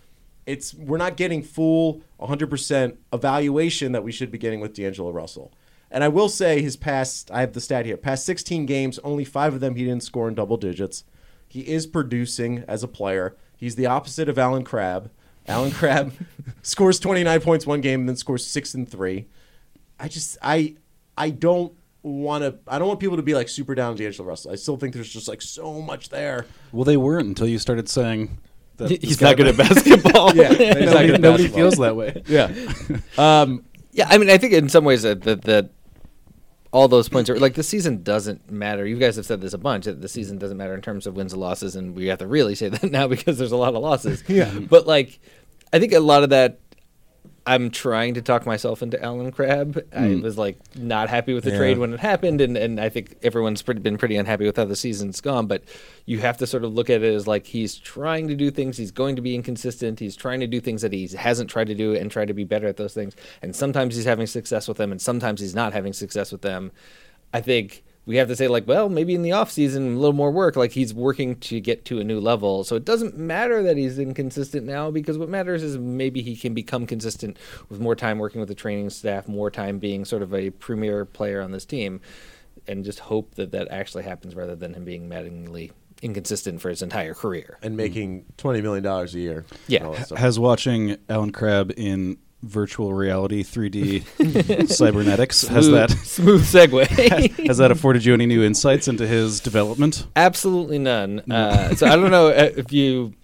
it's 0.46 0.74
we're 0.74 0.98
not 0.98 1.16
getting 1.16 1.42
full 1.42 2.02
100% 2.20 2.96
evaluation 3.12 3.92
that 3.92 4.04
we 4.04 4.12
should 4.12 4.30
be 4.30 4.38
getting 4.38 4.60
with 4.60 4.74
D'Angelo 4.74 5.10
Russell. 5.10 5.52
And 5.90 6.04
I 6.04 6.08
will 6.08 6.28
say 6.28 6.60
his 6.60 6.76
past 6.76 7.30
I 7.30 7.40
have 7.40 7.52
the 7.52 7.60
stat 7.60 7.86
here. 7.86 7.96
Past 7.96 8.26
16 8.26 8.66
games, 8.66 8.98
only 9.00 9.24
5 9.24 9.54
of 9.54 9.60
them 9.60 9.76
he 9.76 9.84
didn't 9.84 10.02
score 10.02 10.28
in 10.28 10.34
double 10.34 10.56
digits. 10.56 11.04
He 11.48 11.60
is 11.60 11.86
producing 11.86 12.64
as 12.66 12.82
a 12.82 12.88
player. 12.88 13.36
He's 13.56 13.76
the 13.76 13.86
opposite 13.86 14.28
of 14.28 14.38
Allen 14.38 14.64
Crabbe. 14.64 15.10
Allen 15.46 15.70
Crabbe 15.70 16.12
scores 16.62 16.98
29 16.98 17.40
points 17.40 17.66
one 17.66 17.80
game 17.80 18.00
and 18.00 18.08
then 18.08 18.16
scores 18.16 18.46
6 18.46 18.74
and 18.74 18.88
3. 18.88 19.26
I 20.00 20.08
just 20.08 20.36
I 20.42 20.74
I 21.16 21.30
don't 21.30 21.72
want 22.02 22.42
to 22.44 22.58
I 22.66 22.78
don't 22.78 22.88
want 22.88 23.00
people 23.00 23.16
to 23.16 23.22
be 23.22 23.34
like 23.34 23.48
super 23.48 23.74
down 23.74 23.90
on 23.92 23.96
D'Angelo 23.96 24.28
Russell. 24.28 24.50
I 24.52 24.56
still 24.56 24.76
think 24.76 24.94
there's 24.94 25.12
just 25.12 25.28
like 25.28 25.40
so 25.42 25.80
much 25.80 26.08
there. 26.08 26.46
Well, 26.72 26.84
they 26.84 26.96
weren't 26.96 27.28
until 27.28 27.46
you 27.46 27.58
started 27.58 27.88
saying 27.88 28.38
that 28.78 28.90
He's 28.90 29.00
this 29.00 29.20
not 29.20 29.36
guy- 29.36 29.44
good 29.44 29.46
at 29.48 29.56
basketball. 29.68 30.34
Yeah, 30.34 30.48
he's 30.54 30.58
not 30.58 30.74
good 30.74 30.84
Nobody, 30.86 31.14
at 31.14 31.20
nobody 31.20 31.42
basketball. 31.44 31.56
feels 31.70 31.76
that 31.76 31.96
way. 31.96 32.22
Yeah. 32.26 32.52
Um 33.16 33.64
Yeah, 33.92 34.08
I 34.10 34.18
mean, 34.18 34.30
I 34.30 34.38
think 34.38 34.52
in 34.54 34.68
some 34.68 34.84
ways 34.84 35.02
that 35.02 35.22
that, 35.22 35.42
that 35.42 35.70
all 36.74 36.88
those 36.88 37.08
points 37.08 37.30
are 37.30 37.38
like 37.38 37.54
the 37.54 37.62
season 37.62 38.02
doesn't 38.02 38.50
matter. 38.50 38.84
You 38.84 38.98
guys 38.98 39.14
have 39.14 39.24
said 39.24 39.40
this 39.40 39.52
a 39.52 39.58
bunch 39.58 39.84
that 39.84 40.02
the 40.02 40.08
season 40.08 40.38
doesn't 40.38 40.56
matter 40.56 40.74
in 40.74 40.82
terms 40.82 41.06
of 41.06 41.14
wins 41.14 41.32
and 41.32 41.40
losses, 41.40 41.76
and 41.76 41.94
we 41.94 42.08
have 42.08 42.18
to 42.18 42.26
really 42.26 42.56
say 42.56 42.68
that 42.70 42.90
now 42.90 43.06
because 43.06 43.38
there's 43.38 43.52
a 43.52 43.56
lot 43.56 43.76
of 43.76 43.80
losses. 43.80 44.24
Yeah. 44.26 44.50
but 44.58 44.84
like, 44.84 45.20
I 45.72 45.78
think 45.78 45.92
a 45.92 46.00
lot 46.00 46.24
of 46.24 46.30
that. 46.30 46.58
I'm 47.46 47.70
trying 47.70 48.14
to 48.14 48.22
talk 48.22 48.46
myself 48.46 48.82
into 48.82 49.02
Allen 49.02 49.30
Crabbe. 49.30 49.78
I 49.94 50.08
hmm. 50.08 50.22
was 50.22 50.38
like 50.38 50.56
not 50.76 51.10
happy 51.10 51.34
with 51.34 51.44
the 51.44 51.50
Yeah. 51.50 51.58
trade 51.58 51.78
when 51.78 51.92
it 51.92 52.00
happened, 52.00 52.40
and, 52.40 52.56
and 52.56 52.80
I 52.80 52.88
think 52.88 53.16
everyone's 53.22 53.60
pretty, 53.60 53.80
been 53.80 53.98
pretty 53.98 54.16
unhappy 54.16 54.46
with 54.46 54.56
how 54.56 54.64
the 54.64 54.76
season's 54.76 55.20
gone. 55.20 55.46
But 55.46 55.62
you 56.06 56.20
have 56.20 56.38
to 56.38 56.46
sort 56.46 56.64
of 56.64 56.72
look 56.72 56.88
at 56.88 57.02
it 57.02 57.14
as 57.14 57.26
like 57.26 57.46
he's 57.46 57.76
trying 57.76 58.28
to 58.28 58.34
do 58.34 58.50
things. 58.50 58.78
He's 58.78 58.90
going 58.90 59.16
to 59.16 59.22
be 59.22 59.34
inconsistent. 59.34 60.00
He's 60.00 60.16
trying 60.16 60.40
to 60.40 60.46
do 60.46 60.58
things 60.58 60.80
that 60.80 60.92
he 60.94 61.06
hasn't 61.08 61.50
tried 61.50 61.66
to 61.66 61.74
do 61.74 61.94
and 61.94 62.10
try 62.10 62.24
to 62.24 62.32
be 62.32 62.44
better 62.44 62.66
at 62.66 62.78
those 62.78 62.94
things. 62.94 63.14
And 63.42 63.54
sometimes 63.54 63.94
he's 63.94 64.06
having 64.06 64.26
success 64.26 64.66
with 64.66 64.78
them, 64.78 64.90
and 64.90 65.00
sometimes 65.00 65.40
he's 65.40 65.54
not 65.54 65.74
having 65.74 65.92
success 65.92 66.32
with 66.32 66.40
them. 66.40 66.72
I 67.34 67.42
think 67.42 67.84
we 68.06 68.16
have 68.16 68.28
to 68.28 68.36
say 68.36 68.48
like, 68.48 68.66
well, 68.68 68.88
maybe 68.88 69.14
in 69.14 69.22
the 69.22 69.32
off 69.32 69.50
season, 69.50 69.94
a 69.94 69.98
little 69.98 70.12
more 70.12 70.30
work. 70.30 70.56
Like 70.56 70.72
he's 70.72 70.92
working 70.92 71.36
to 71.40 71.60
get 71.60 71.84
to 71.86 72.00
a 72.00 72.04
new 72.04 72.20
level, 72.20 72.64
so 72.64 72.76
it 72.76 72.84
doesn't 72.84 73.16
matter 73.16 73.62
that 73.62 73.76
he's 73.76 73.98
inconsistent 73.98 74.66
now 74.66 74.90
because 74.90 75.16
what 75.16 75.28
matters 75.28 75.62
is 75.62 75.78
maybe 75.78 76.20
he 76.22 76.36
can 76.36 76.52
become 76.54 76.86
consistent 76.86 77.38
with 77.68 77.80
more 77.80 77.96
time 77.96 78.18
working 78.18 78.40
with 78.40 78.48
the 78.48 78.54
training 78.54 78.90
staff, 78.90 79.26
more 79.26 79.50
time 79.50 79.78
being 79.78 80.04
sort 80.04 80.22
of 80.22 80.34
a 80.34 80.50
premier 80.50 81.04
player 81.04 81.40
on 81.40 81.52
this 81.52 81.64
team, 81.64 82.00
and 82.66 82.84
just 82.84 82.98
hope 83.00 83.34
that 83.36 83.52
that 83.52 83.68
actually 83.70 84.04
happens 84.04 84.34
rather 84.34 84.54
than 84.54 84.74
him 84.74 84.84
being 84.84 85.08
maddeningly 85.08 85.72
inconsistent 86.02 86.60
for 86.60 86.68
his 86.68 86.82
entire 86.82 87.14
career. 87.14 87.56
and 87.62 87.76
making 87.76 88.26
20 88.36 88.60
million 88.60 88.84
dollars 88.84 89.14
a 89.14 89.18
year. 89.20 89.46
Yeah. 89.68 89.78
and 89.78 89.86
all 89.88 89.94
that 89.94 90.06
stuff. 90.06 90.18
Has 90.18 90.38
watching 90.38 90.98
Allen 91.08 91.32
Crabbe 91.32 91.72
in 91.78 92.18
virtual 92.44 92.94
reality 92.94 93.42
3D 93.42 94.68
cybernetics 94.68 95.42
has 95.42 95.70
that 95.70 95.90
smooth 95.90 96.44
segue? 96.44 96.86
has 97.46 97.58
that 97.58 97.70
afforded 97.70 98.04
you 98.04 98.14
any 98.14 98.26
new 98.26 98.42
insights 98.42 98.88
into 98.88 99.06
his 99.06 99.40
development? 99.40 100.06
Absolutely 100.16 100.78
none. 100.78 101.20
Uh, 101.30 101.74
so 101.74 101.86
I 101.86 101.96
don't 101.96 102.10
know 102.10 102.28
uh, 102.28 102.50
if 102.56 102.72
you. 102.72 103.14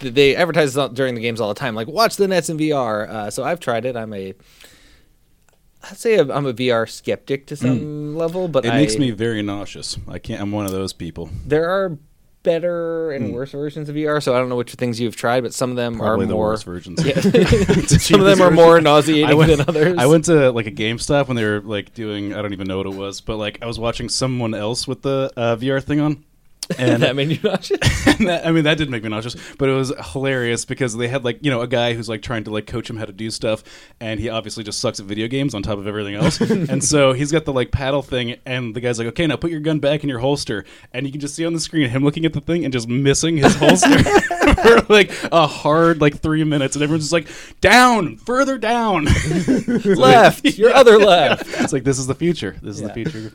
They 0.00 0.36
advertise 0.36 0.74
during 0.92 1.16
the 1.16 1.20
games 1.20 1.40
all 1.40 1.48
the 1.48 1.58
time, 1.58 1.74
like 1.74 1.88
watch 1.88 2.16
the 2.16 2.28
Nets 2.28 2.48
in 2.48 2.56
VR. 2.56 3.08
Uh, 3.08 3.30
so 3.30 3.42
I've 3.42 3.58
tried 3.58 3.84
it. 3.84 3.96
I'm 3.96 4.12
a. 4.12 4.32
I'd 5.82 5.96
say 5.96 6.18
I'm 6.18 6.46
a 6.46 6.52
VR 6.52 6.88
skeptic 6.88 7.46
to 7.48 7.56
some 7.56 8.16
level, 8.16 8.48
but 8.48 8.64
It 8.64 8.72
I, 8.72 8.76
makes 8.76 8.96
me 8.96 9.10
very 9.10 9.42
nauseous. 9.42 9.96
I 10.08 10.18
can't. 10.18 10.40
I'm 10.40 10.52
one 10.52 10.66
of 10.66 10.72
those 10.72 10.92
people. 10.92 11.30
There 11.46 11.68
are 11.68 11.98
better 12.48 13.12
and 13.12 13.34
worse 13.34 13.52
versions 13.52 13.90
of 13.90 13.94
VR, 13.94 14.22
so 14.22 14.34
I 14.34 14.38
don't 14.38 14.48
know 14.48 14.56
which 14.56 14.72
things 14.72 14.98
you've 14.98 15.16
tried, 15.16 15.42
but 15.42 15.52
some 15.52 15.70
of 15.70 15.76
them 15.76 15.98
Probably 15.98 16.24
are 16.24 16.28
the 16.28 16.34
more. 16.34 16.48
worst 16.50 16.64
versions. 16.64 17.04
Yeah. 17.04 17.20
some 17.86 18.20
of 18.20 18.26
them 18.26 18.40
are 18.40 18.50
more 18.50 18.80
nauseating 18.80 19.36
went, 19.36 19.50
than 19.50 19.60
others. 19.68 19.98
I 19.98 20.06
went 20.06 20.24
to 20.26 20.50
like 20.50 20.66
a 20.66 20.70
GameStop 20.70 21.28
when 21.28 21.36
they 21.36 21.44
were 21.44 21.60
like 21.60 21.92
doing 21.92 22.32
I 22.32 22.40
don't 22.40 22.54
even 22.54 22.66
know 22.66 22.78
what 22.78 22.86
it 22.86 22.94
was, 22.94 23.20
but 23.20 23.36
like 23.36 23.58
I 23.60 23.66
was 23.66 23.78
watching 23.78 24.08
someone 24.08 24.54
else 24.54 24.88
with 24.88 25.02
the 25.02 25.30
uh, 25.36 25.56
VR 25.56 25.82
thing 25.82 26.00
on, 26.00 26.24
and 26.78 27.02
that 27.04 27.16
made 27.16 27.30
you 27.30 27.38
nauseous. 27.42 28.06
and 28.06 28.28
that, 28.28 28.46
I 28.46 28.52
mean, 28.52 28.64
that 28.64 28.76
did 28.78 28.90
make 28.90 29.02
me 29.02 29.08
nauseous, 29.08 29.36
but 29.58 29.68
it 29.68 29.72
was 29.74 29.92
hilarious 30.12 30.64
because 30.64 30.96
they 30.96 31.08
had 31.08 31.24
like 31.24 31.38
you 31.42 31.50
know 31.50 31.60
a 31.62 31.66
guy 31.66 31.94
who's 31.94 32.08
like 32.08 32.22
trying 32.22 32.44
to 32.44 32.50
like 32.50 32.66
coach 32.66 32.90
him 32.90 32.96
how 32.96 33.04
to 33.04 33.12
do 33.12 33.30
stuff, 33.30 33.62
and 34.00 34.20
he 34.20 34.28
obviously 34.28 34.64
just 34.64 34.80
sucks 34.80 35.00
at 35.00 35.06
video 35.06 35.28
games 35.28 35.54
on 35.54 35.62
top 35.62 35.78
of 35.78 35.86
everything 35.86 36.14
else, 36.14 36.40
and 36.40 36.82
so 36.84 37.12
he's 37.12 37.32
got 37.32 37.44
the 37.44 37.52
like 37.52 37.70
paddle 37.70 38.02
thing, 38.02 38.36
and 38.44 38.74
the 38.74 38.80
guy's 38.80 38.98
like, 38.98 39.08
okay, 39.08 39.26
now 39.26 39.36
put 39.36 39.50
your 39.50 39.60
gun 39.60 39.78
back 39.78 40.02
in 40.02 40.08
your 40.08 40.18
holster, 40.18 40.64
and 40.92 41.06
you 41.06 41.12
can 41.12 41.20
just 41.20 41.34
see 41.34 41.46
on 41.46 41.52
the 41.52 41.60
screen 41.60 41.88
him 41.88 42.04
looking 42.04 42.24
at 42.26 42.32
the 42.32 42.40
thing 42.40 42.64
and 42.64 42.72
just 42.72 42.88
missing 42.88 43.36
his 43.38 43.54
holster 43.54 43.98
for 44.54 44.80
like 44.88 45.10
a 45.32 45.46
hard 45.46 46.00
like 46.00 46.20
three 46.20 46.44
minutes, 46.44 46.76
and 46.76 46.82
everyone's 46.82 47.04
just 47.04 47.12
like, 47.12 47.28
down, 47.60 48.16
further 48.16 48.58
down. 48.58 49.06
left, 49.84 50.44
your 50.58 50.72
other 50.72 50.98
left. 50.98 51.44
it's 51.60 51.72
like 51.72 51.84
this 51.84 51.98
is 51.98 52.06
the 52.06 52.14
future. 52.14 52.56
This 52.62 52.76
is 52.76 52.82
Yeah. 52.82 52.88
the 52.88 52.94
future 52.94 53.32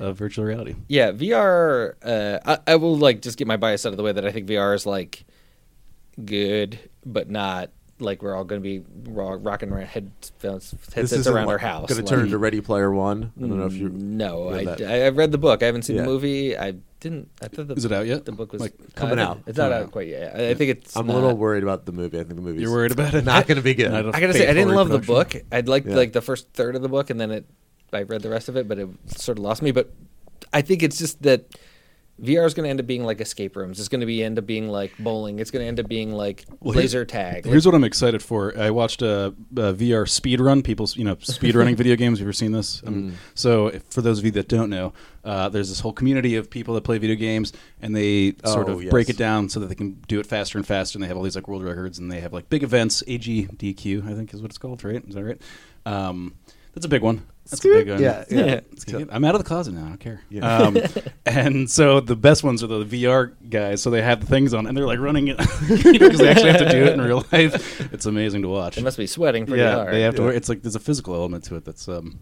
of 0.00 0.16
virtual 0.16 0.44
reality. 0.44 0.74
Yeah, 0.88 1.12
VR. 1.12 1.94
Uh, 2.02 2.38
I, 2.66 2.72
I 2.72 2.76
will 2.76 2.96
like 2.96 3.22
just 3.22 3.38
get 3.38 3.46
my 3.46 3.56
bias 3.56 3.84
out 3.86 3.92
of 3.92 3.96
the 3.96 4.02
way 4.02 4.12
that 4.12 4.24
I 4.26 4.32
think 4.32 4.46
VR 4.48 4.74
is 4.74 4.86
like 4.86 5.24
good, 6.24 6.78
but 7.04 7.30
not 7.30 7.70
like 8.00 8.22
we're 8.22 8.34
all 8.34 8.44
going 8.44 8.62
to 8.62 8.64
be 8.64 8.84
raw, 9.10 9.36
rocking 9.40 9.70
around 9.70 9.86
headphones, 9.86 10.72
headsets 10.94 11.26
around 11.26 11.48
our 11.48 11.58
house. 11.58 11.88
Going 11.88 11.96
to 11.96 12.02
like- 12.02 12.08
turn 12.08 12.24
into 12.26 12.38
Ready 12.38 12.60
Player 12.60 12.90
One. 12.92 13.32
I 13.36 13.40
don't 13.40 13.58
know 13.58 13.66
if 13.66 13.72
you. 13.74 13.88
No, 13.88 14.50
read 14.50 14.68
I, 14.68 14.74
that. 14.76 14.90
I, 14.90 15.06
I've 15.06 15.16
read 15.16 15.32
the 15.32 15.38
book. 15.38 15.62
I 15.62 15.66
haven't 15.66 15.82
seen 15.82 15.96
Yeah. 15.96 16.02
the 16.02 16.08
movie. 16.08 16.56
I 16.56 16.74
didn't. 17.00 17.28
I 17.42 17.48
thought 17.48 17.68
the, 17.68 17.74
Is 17.74 17.84
it 17.84 17.92
out 17.92 18.06
yet? 18.06 18.24
The 18.24 18.32
book 18.32 18.52
was 18.52 18.60
Like, 18.60 18.74
coming 18.94 19.18
I 19.18 19.24
think 19.26 19.38
out. 19.38 19.42
It's 19.48 19.58
not 19.58 19.72
out 19.72 19.82
out. 19.84 19.90
quite 19.92 20.08
yet. 20.08 20.34
I, 20.36 20.50
I 20.50 20.54
think 20.54 20.70
it's. 20.78 20.96
I'm 20.96 21.08
a 21.08 21.12
little 21.14 21.36
worried 21.36 21.62
about 21.62 21.86
the 21.86 21.92
movie. 21.92 22.18
I 22.18 22.22
think 22.24 22.36
the 22.36 22.42
movie. 22.42 22.60
You're 22.60 22.70
worried 22.72 22.92
about 22.92 23.14
it? 23.14 23.24
not 23.24 23.46
going 23.46 23.56
to 23.56 23.62
be 23.62 23.74
good. 23.74 23.92
I 23.92 23.98
I 23.98 24.20
gotta 24.20 24.32
say, 24.32 24.44
I 24.44 24.52
didn't 24.54 24.68
faithful 24.68 24.74
love 24.76 24.88
the 24.90 24.98
book. 24.98 25.34
I'd 25.50 25.68
liked 25.68 25.86
Yeah. 25.88 25.96
like 25.96 26.12
the 26.12 26.22
first 26.22 26.52
third 26.52 26.76
of 26.76 26.82
the 26.82 26.88
book, 26.88 27.10
and 27.10 27.20
then 27.20 27.30
it. 27.30 27.46
I 27.92 28.02
read 28.02 28.22
the 28.22 28.30
rest 28.30 28.48
of 28.48 28.56
it, 28.56 28.68
but 28.68 28.78
it 28.78 28.88
sort 29.06 29.38
of 29.38 29.44
lost 29.44 29.62
me. 29.62 29.70
But 29.70 29.90
I 30.52 30.62
think 30.62 30.82
it's 30.82 30.98
just 30.98 31.22
that 31.22 31.44
VR 32.20 32.44
is 32.44 32.52
going 32.52 32.64
to 32.64 32.70
end 32.70 32.80
up 32.80 32.86
being 32.88 33.04
like 33.04 33.20
escape 33.20 33.54
rooms. 33.54 33.78
It's 33.78 33.88
going 33.88 34.00
to 34.00 34.06
be 34.06 34.24
end 34.24 34.40
up 34.40 34.46
being 34.46 34.68
like 34.68 34.92
bowling. 34.98 35.38
It's 35.38 35.52
going 35.52 35.62
to 35.62 35.68
end 35.68 35.78
up 35.78 35.86
being 35.86 36.10
like 36.10 36.44
Well, 36.58 36.74
laser 36.74 37.04
tag. 37.04 37.44
Here's 37.46 37.64
what 37.64 37.76
I'm 37.76 37.84
excited 37.84 38.22
for. 38.24 38.58
I 38.58 38.70
watched 38.70 39.02
a, 39.02 39.26
a 39.52 39.72
VR 39.72 40.08
speed 40.08 40.40
run. 40.40 40.62
People's, 40.62 40.96
you 40.96 41.04
know, 41.04 41.16
speed 41.20 41.54
running 41.54 41.76
video 41.82 41.94
games. 41.94 42.18
Have 42.18 42.24
you 42.24 42.26
ever 42.26 42.32
seen 42.32 42.50
this? 42.50 42.82
Um, 42.84 43.14
so, 43.36 43.68
if, 43.68 43.84
for 43.84 44.02
those 44.02 44.18
of 44.18 44.24
you 44.24 44.32
that 44.32 44.48
don't 44.48 44.68
know, 44.68 44.92
uh, 45.24 45.48
there's 45.48 45.68
this 45.68 45.78
whole 45.78 45.92
community 45.92 46.34
of 46.34 46.50
people 46.50 46.74
that 46.74 46.82
play 46.82 46.98
video 46.98 47.14
games, 47.14 47.52
and 47.80 47.94
they 47.94 48.34
sort 48.44 48.68
Oh, 48.68 48.72
of 48.72 48.82
yes. 48.82 48.90
break 48.90 49.08
it 49.08 49.16
down 49.16 49.48
so 49.48 49.60
that 49.60 49.68
they 49.68 49.76
can 49.76 49.92
do 50.08 50.18
it 50.18 50.26
faster 50.26 50.58
and 50.58 50.66
faster. 50.66 50.96
And 50.98 51.04
they 51.04 51.08
have 51.08 51.16
all 51.16 51.22
these 51.22 51.36
like 51.36 51.46
world 51.46 51.62
records, 51.62 52.00
and 52.00 52.10
they 52.10 52.18
have 52.18 52.32
like 52.32 52.50
big 52.50 52.64
events. 52.64 53.00
AGDQ, 53.06 54.10
I 54.10 54.14
think, 54.14 54.34
is 54.34 54.42
what 54.42 54.50
it's 54.50 54.58
called, 54.58 54.82
right? 54.82 55.04
Is 55.06 55.14
that 55.14 55.22
right? 55.24 55.40
Um, 55.86 56.34
That's 56.78 56.86
a 56.86 56.88
big 56.88 57.02
one. 57.02 57.26
That's 57.50 57.64
a 57.64 57.68
big 57.68 57.88
one. 57.88 58.00
Yeah, 58.00 58.24
yeah. 58.30 58.38
Yeah. 58.38 58.60
It's 58.70 58.84
good. 58.84 59.08
I'm 59.10 59.24
out 59.24 59.34
of 59.34 59.40
the 59.40 59.48
closet 59.48 59.74
now. 59.74 59.84
I 59.84 59.88
don't 59.88 59.98
care. 59.98 60.20
Yeah. 60.30 60.58
Um, 60.58 60.78
and 61.26 61.68
so 61.68 61.98
the 61.98 62.14
best 62.14 62.44
ones 62.44 62.62
are 62.62 62.68
the 62.68 62.84
VR 62.84 63.34
guys. 63.50 63.82
So 63.82 63.90
they 63.90 64.00
have 64.00 64.20
the 64.20 64.26
things 64.26 64.54
on, 64.54 64.64
and 64.64 64.76
they're 64.76 64.86
like 64.86 65.00
running 65.00 65.26
it 65.26 65.38
because 65.68 66.18
they 66.18 66.28
actually 66.28 66.52
have 66.52 66.60
to 66.60 66.70
do 66.70 66.84
it 66.84 66.92
in 66.92 67.00
real 67.00 67.26
life. 67.32 67.92
It's 67.92 68.06
amazing 68.06 68.42
to 68.42 68.48
watch. 68.48 68.76
They 68.76 68.82
must 68.82 68.96
be 68.96 69.08
sweating 69.08 69.44
pretty 69.44 69.60
yeah, 69.60 69.74
hard. 69.74 69.92
they 69.92 70.02
have 70.02 70.14
to. 70.14 70.22
Yeah. 70.22 70.28
Wear, 70.28 70.36
it's 70.36 70.48
like 70.48 70.62
there's 70.62 70.76
a 70.76 70.80
physical 70.80 71.16
element 71.16 71.42
to 71.46 71.56
it. 71.56 71.64
That's 71.64 71.88
um, 71.88 72.20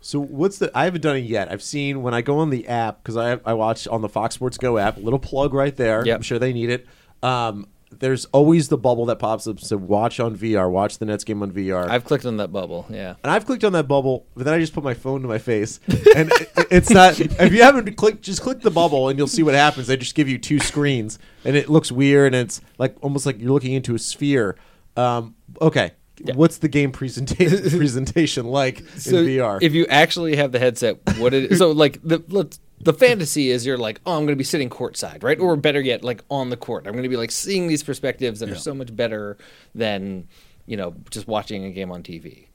So 0.00 0.20
what's 0.20 0.58
the? 0.58 0.70
I 0.72 0.84
haven't 0.84 1.00
done 1.00 1.16
it 1.16 1.24
yet. 1.24 1.50
I've 1.50 1.64
seen 1.64 2.02
when 2.02 2.14
I 2.14 2.22
go 2.22 2.38
on 2.38 2.50
the 2.50 2.68
app 2.68 3.02
because 3.02 3.16
I 3.16 3.40
I 3.44 3.54
watch 3.54 3.88
on 3.88 4.02
the 4.02 4.08
Fox 4.08 4.36
Sports 4.36 4.56
Go 4.56 4.78
app. 4.78 4.98
A 4.98 5.00
little 5.00 5.18
plug 5.18 5.52
right 5.52 5.74
there. 5.74 6.06
Yep. 6.06 6.14
I'm 6.14 6.22
sure 6.22 6.38
they 6.38 6.52
need 6.52 6.70
it. 6.70 6.86
Um, 7.24 7.66
there's 7.98 8.24
always 8.26 8.68
the 8.68 8.76
bubble 8.78 9.06
that 9.06 9.18
pops 9.18 9.46
up. 9.46 9.60
So 9.60 9.76
watch 9.76 10.20
on 10.20 10.36
VR. 10.36 10.70
Watch 10.70 10.98
the 10.98 11.06
Nets 11.06 11.24
game 11.24 11.42
on 11.42 11.52
VR. 11.52 11.88
I've 11.88 12.04
clicked 12.04 12.26
on 12.26 12.36
that 12.38 12.52
bubble. 12.52 12.86
Yeah. 12.90 13.14
and 13.22 13.30
I've 13.30 13.46
clicked 13.46 13.64
on 13.64 13.72
that 13.72 13.88
bubble, 13.88 14.26
but 14.34 14.44
then 14.44 14.54
I 14.54 14.58
just 14.58 14.72
put 14.72 14.84
my 14.84 14.94
phone 14.94 15.22
to 15.22 15.28
my 15.28 15.38
face, 15.38 15.80
and 16.14 16.30
it, 16.32 16.50
it's 16.70 16.90
not. 16.90 17.18
If 17.46 17.52
you 17.52 17.62
haven't 17.62 17.96
clicked, 17.96 18.22
just 18.22 18.40
click 18.40 18.60
the 18.60 18.70
bubble, 18.70 19.08
and 19.08 19.18
you'll 19.18 19.26
see 19.28 19.42
what 19.42 19.54
happens. 19.54 19.86
They 19.86 19.96
just 19.96 20.14
give 20.14 20.28
you 20.28 20.38
two 20.38 20.58
screens, 20.58 21.18
and 21.44 21.56
it 21.56 21.68
looks 21.68 21.92
weird, 21.92 22.34
and 22.34 22.46
it's 22.46 22.60
like 22.78 22.96
almost 23.02 23.26
like 23.26 23.38
you're 23.40 23.52
looking 23.52 23.72
into 23.72 23.94
a 23.94 23.98
sphere. 23.98 24.56
Um, 24.96 25.34
okay, 25.60 25.92
what's 26.34 26.58
the 26.58 26.68
game 26.68 26.92
presentation 26.92 27.70
presentation 27.78 28.46
like 28.46 28.82
so 28.96 29.18
in 29.18 29.26
VR? 29.26 29.58
if 29.62 29.74
you 29.74 29.86
actually 29.86 30.36
have 30.36 30.52
the 30.52 30.58
headset, 30.58 30.98
what 31.18 31.34
it 31.34 31.56
so 31.56 31.72
like 31.72 32.00
the 32.02 32.22
let's, 32.28 32.58
the 32.80 32.92
fantasy 32.92 33.50
is 33.50 33.66
you're 33.66 33.78
like, 33.78 34.00
oh, 34.06 34.12
I'm 34.12 34.20
going 34.20 34.28
to 34.28 34.36
be 34.36 34.44
sitting 34.44 34.68
courtside, 34.68 35.22
right? 35.22 35.38
Or 35.38 35.56
better 35.56 35.80
yet, 35.80 36.04
like 36.04 36.22
on 36.30 36.50
the 36.50 36.56
court. 36.56 36.86
I'm 36.86 36.92
going 36.92 37.04
to 37.04 37.08
be 37.08 37.16
like 37.16 37.30
seeing 37.30 37.68
these 37.68 37.82
perspectives 37.82 38.40
that 38.40 38.50
are 38.50 38.56
so 38.56 38.74
much 38.74 38.94
better 38.94 39.36
than 39.74 40.28
you 40.66 40.76
know 40.76 40.94
just 41.10 41.26
watching 41.26 41.64
a 41.64 41.70
game 41.70 41.90
on 41.90 42.02
TV. 42.02 42.46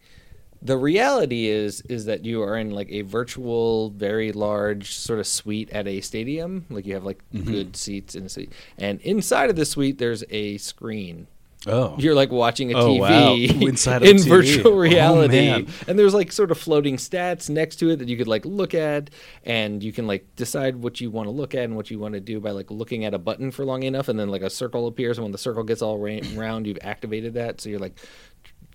The 0.62 0.78
reality 0.78 1.48
is 1.48 1.82
is 1.82 2.06
that 2.06 2.24
you 2.24 2.44
are 2.44 2.56
in 2.56 2.70
like 2.70 2.90
a 2.92 3.02
virtual, 3.02 3.90
very 3.90 4.32
large 4.32 4.94
sort 4.94 5.20
of 5.20 5.26
suite 5.26 5.72
at 5.72 5.88
a 5.88 6.02
stadium. 6.02 6.66
Like 6.70 6.86
you 6.86 6.94
have 6.94 7.04
like 7.04 7.22
mm-hmm. 7.34 7.52
good 7.52 7.76
seats 7.76 8.14
in 8.14 8.26
a 8.26 8.30
suite, 8.30 8.54
and 8.78 9.02
inside 9.02 9.50
of 9.50 9.56
the 9.56 9.66
suite 9.66 9.98
there's 9.98 10.24
a 10.30 10.58
screen 10.58 11.28
oh, 11.68 11.96
you're 11.98 12.16
like 12.16 12.32
watching 12.32 12.74
a 12.74 12.78
Oh, 12.78 12.88
TV 12.96 13.00
wow. 13.00 13.34
Inside 13.68 14.04
in 14.04 14.18
TV. 14.18 14.28
virtual 14.30 14.74
Oh, 14.74 14.78
reality, 14.78 15.38
man. 15.50 15.68
and 15.88 15.98
there's 16.00 16.14
like 16.14 16.32
sort 16.32 16.52
of 16.52 16.58
floating 16.58 16.98
stats 16.98 17.50
next 17.50 17.76
to 17.78 17.90
it 17.92 17.98
that 18.00 18.08
you 18.10 18.18
could 18.18 18.28
like 18.28 18.46
look 18.46 18.74
at, 18.74 19.10
and 19.44 19.84
you 19.84 19.92
can 19.92 20.08
like 20.08 20.36
decide 20.36 20.76
what 20.78 21.00
you 21.02 21.12
want 21.12 21.28
to 21.28 21.32
look 21.32 21.54
at 21.56 21.64
and 21.64 21.76
what 21.76 21.92
you 21.92 22.00
want 22.00 22.14
to 22.14 22.20
do 22.20 22.40
by 22.40 22.52
like 22.52 22.72
looking 22.72 23.06
at 23.06 23.14
a 23.14 23.20
button 23.20 23.52
for 23.52 23.66
long 23.66 23.84
enough, 23.84 24.08
and 24.08 24.20
then 24.20 24.30
like 24.30 24.42
a 24.42 24.50
circle 24.50 24.88
appears, 24.88 25.18
and 25.18 25.24
when 25.24 25.32
the 25.32 25.38
circle 25.38 25.64
gets 25.64 25.82
all 25.82 25.98
ra- 25.98 26.20
round, 26.36 26.66
you've 26.68 26.80
activated 26.82 27.34
that, 27.36 27.62
so 27.62 27.70
you're 27.70 27.80
like. 27.80 27.98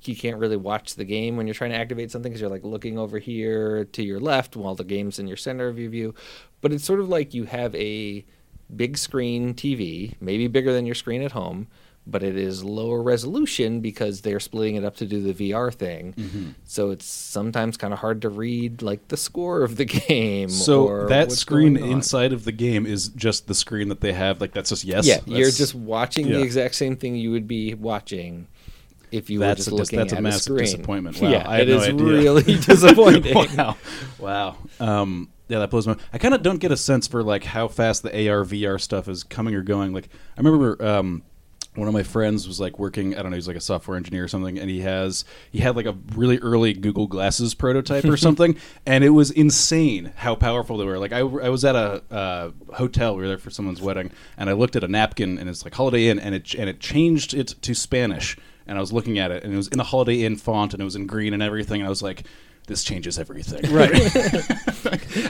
You 0.04 0.14
can't 0.14 0.36
really 0.36 0.56
watch 0.58 0.94
the 0.94 1.04
game 1.04 1.36
when 1.36 1.48
you're 1.48 1.54
trying 1.54 1.70
to 1.72 1.76
activate 1.78 2.12
something 2.12 2.30
because 2.30 2.40
you're 2.40 2.50
like 2.50 2.62
looking 2.64 2.96
over 2.96 3.18
here 3.18 3.86
to 3.86 4.04
your 4.04 4.20
left 4.20 4.54
while 4.54 4.76
the 4.76 4.84
game's 4.84 5.18
in 5.18 5.26
your 5.26 5.38
center 5.38 5.66
of 5.66 5.80
your 5.80 5.90
view. 5.90 6.14
But 6.60 6.72
it's 6.72 6.84
sort 6.84 7.00
of 7.00 7.08
like 7.08 7.34
you 7.34 7.42
have 7.44 7.74
a 7.74 8.24
big 8.76 8.98
screen 8.98 9.52
TV, 9.54 10.14
maybe 10.20 10.46
bigger 10.46 10.72
than 10.72 10.86
your 10.86 10.94
screen 10.94 11.22
at 11.22 11.32
home, 11.32 11.66
but 12.06 12.22
it 12.22 12.36
is 12.36 12.62
lower 12.62 13.02
resolution 13.02 13.80
because 13.80 14.20
they're 14.20 14.40
splitting 14.40 14.76
it 14.76 14.84
up 14.84 14.96
to 14.96 15.06
do 15.06 15.20
the 15.20 15.50
VR 15.50 15.74
thing. 15.74 16.12
Mm-hmm. 16.12 16.50
So 16.64 16.90
it's 16.90 17.04
sometimes 17.04 17.76
kind 17.76 17.92
of 17.92 17.98
hard 17.98 18.22
to 18.22 18.28
read 18.28 18.80
like 18.80 19.08
the 19.08 19.16
score 19.16 19.62
of 19.62 19.76
the 19.76 19.84
game. 20.08 20.48
So 20.48 20.86
or 20.86 21.08
that 21.08 21.32
screen 21.32 21.76
inside 21.76 22.32
of 22.32 22.44
the 22.44 22.52
game 22.52 22.86
is 22.86 23.08
just 23.08 23.48
the 23.48 23.54
screen 23.54 23.88
that 23.88 24.00
they 24.00 24.12
have. 24.12 24.40
Like 24.40 24.52
that's 24.52 24.70
just 24.70 24.84
yes. 24.84 25.06
yeah, 25.06 25.16
That's- 25.16 25.38
you're 25.38 25.50
just 25.50 25.74
watching 25.74 26.28
yeah. 26.28 26.36
the 26.36 26.42
exact 26.42 26.76
same 26.76 26.96
thing 26.96 27.16
you 27.16 27.32
would 27.32 27.48
be 27.48 27.74
watching 27.74 28.46
if 29.12 29.30
you 29.30 29.38
That's 29.38 29.52
were 29.52 29.56
just 29.56 29.68
a 29.68 29.74
looking 29.74 29.98
that's 29.98 30.12
a 30.12 30.20
massive 30.20 30.58
disappointment. 30.58 31.20
Wow, 31.20 31.30
yeah, 31.30 31.48
I 31.48 31.60
it 31.60 31.68
no 31.68 31.76
is 31.76 31.88
idea. 31.88 32.04
really 32.04 32.42
disappointing. 32.56 33.34
wow, 33.56 33.76
wow. 34.18 34.56
Um, 34.80 35.30
yeah, 35.48 35.60
that 35.60 35.70
blows 35.70 35.86
my. 35.86 35.96
I 36.12 36.18
kind 36.18 36.34
of 36.34 36.42
don't 36.42 36.58
get 36.58 36.72
a 36.72 36.76
sense 36.76 37.06
for 37.06 37.22
like 37.22 37.44
how 37.44 37.68
fast 37.68 38.02
the 38.02 38.10
AR 38.10 38.44
VR 38.44 38.80
stuff 38.80 39.08
is 39.08 39.22
coming 39.22 39.54
or 39.54 39.62
going. 39.62 39.92
Like 39.92 40.08
I 40.36 40.40
remember. 40.40 40.84
Um, 40.84 41.22
one 41.76 41.88
of 41.88 41.94
my 41.94 42.02
friends 42.02 42.46
was 42.46 42.58
like 42.58 42.78
working 42.78 43.16
i 43.16 43.22
don't 43.22 43.30
know 43.30 43.36
he's 43.36 43.48
like 43.48 43.56
a 43.56 43.60
software 43.60 43.96
engineer 43.96 44.24
or 44.24 44.28
something 44.28 44.58
and 44.58 44.70
he 44.70 44.80
has 44.80 45.24
he 45.50 45.58
had 45.58 45.76
like 45.76 45.86
a 45.86 45.96
really 46.14 46.38
early 46.38 46.72
google 46.72 47.06
glasses 47.06 47.54
prototype 47.54 48.04
or 48.04 48.16
something 48.16 48.56
and 48.84 49.04
it 49.04 49.10
was 49.10 49.30
insane 49.30 50.12
how 50.16 50.34
powerful 50.34 50.78
they 50.78 50.84
were. 50.84 50.98
Like 50.98 51.12
i, 51.12 51.18
I 51.18 51.48
was 51.48 51.64
at 51.64 51.76
a 51.76 52.02
uh, 52.10 52.50
hotel 52.74 53.16
we 53.16 53.22
were 53.22 53.28
there 53.28 53.38
for 53.38 53.50
someone's 53.50 53.82
wedding 53.82 54.10
and 54.36 54.48
i 54.48 54.52
looked 54.52 54.76
at 54.76 54.84
a 54.84 54.88
napkin 54.88 55.38
and 55.38 55.48
it's 55.48 55.64
like 55.64 55.74
holiday 55.74 56.08
inn 56.08 56.18
and 56.18 56.34
it 56.34 56.54
and 56.54 56.68
it 56.68 56.80
changed 56.80 57.34
it 57.34 57.48
to 57.62 57.74
spanish 57.74 58.36
and 58.66 58.78
i 58.78 58.80
was 58.80 58.92
looking 58.92 59.18
at 59.18 59.30
it 59.30 59.44
and 59.44 59.52
it 59.52 59.56
was 59.56 59.68
in 59.68 59.78
the 59.78 59.84
holiday 59.84 60.22
inn 60.22 60.36
font 60.36 60.72
and 60.72 60.80
it 60.80 60.84
was 60.84 60.96
in 60.96 61.06
green 61.06 61.34
and 61.34 61.42
everything 61.42 61.80
and 61.80 61.86
i 61.86 61.90
was 61.90 62.02
like 62.02 62.24
this 62.66 62.84
changes 62.84 63.18
everything 63.18 63.60
right 63.72 63.92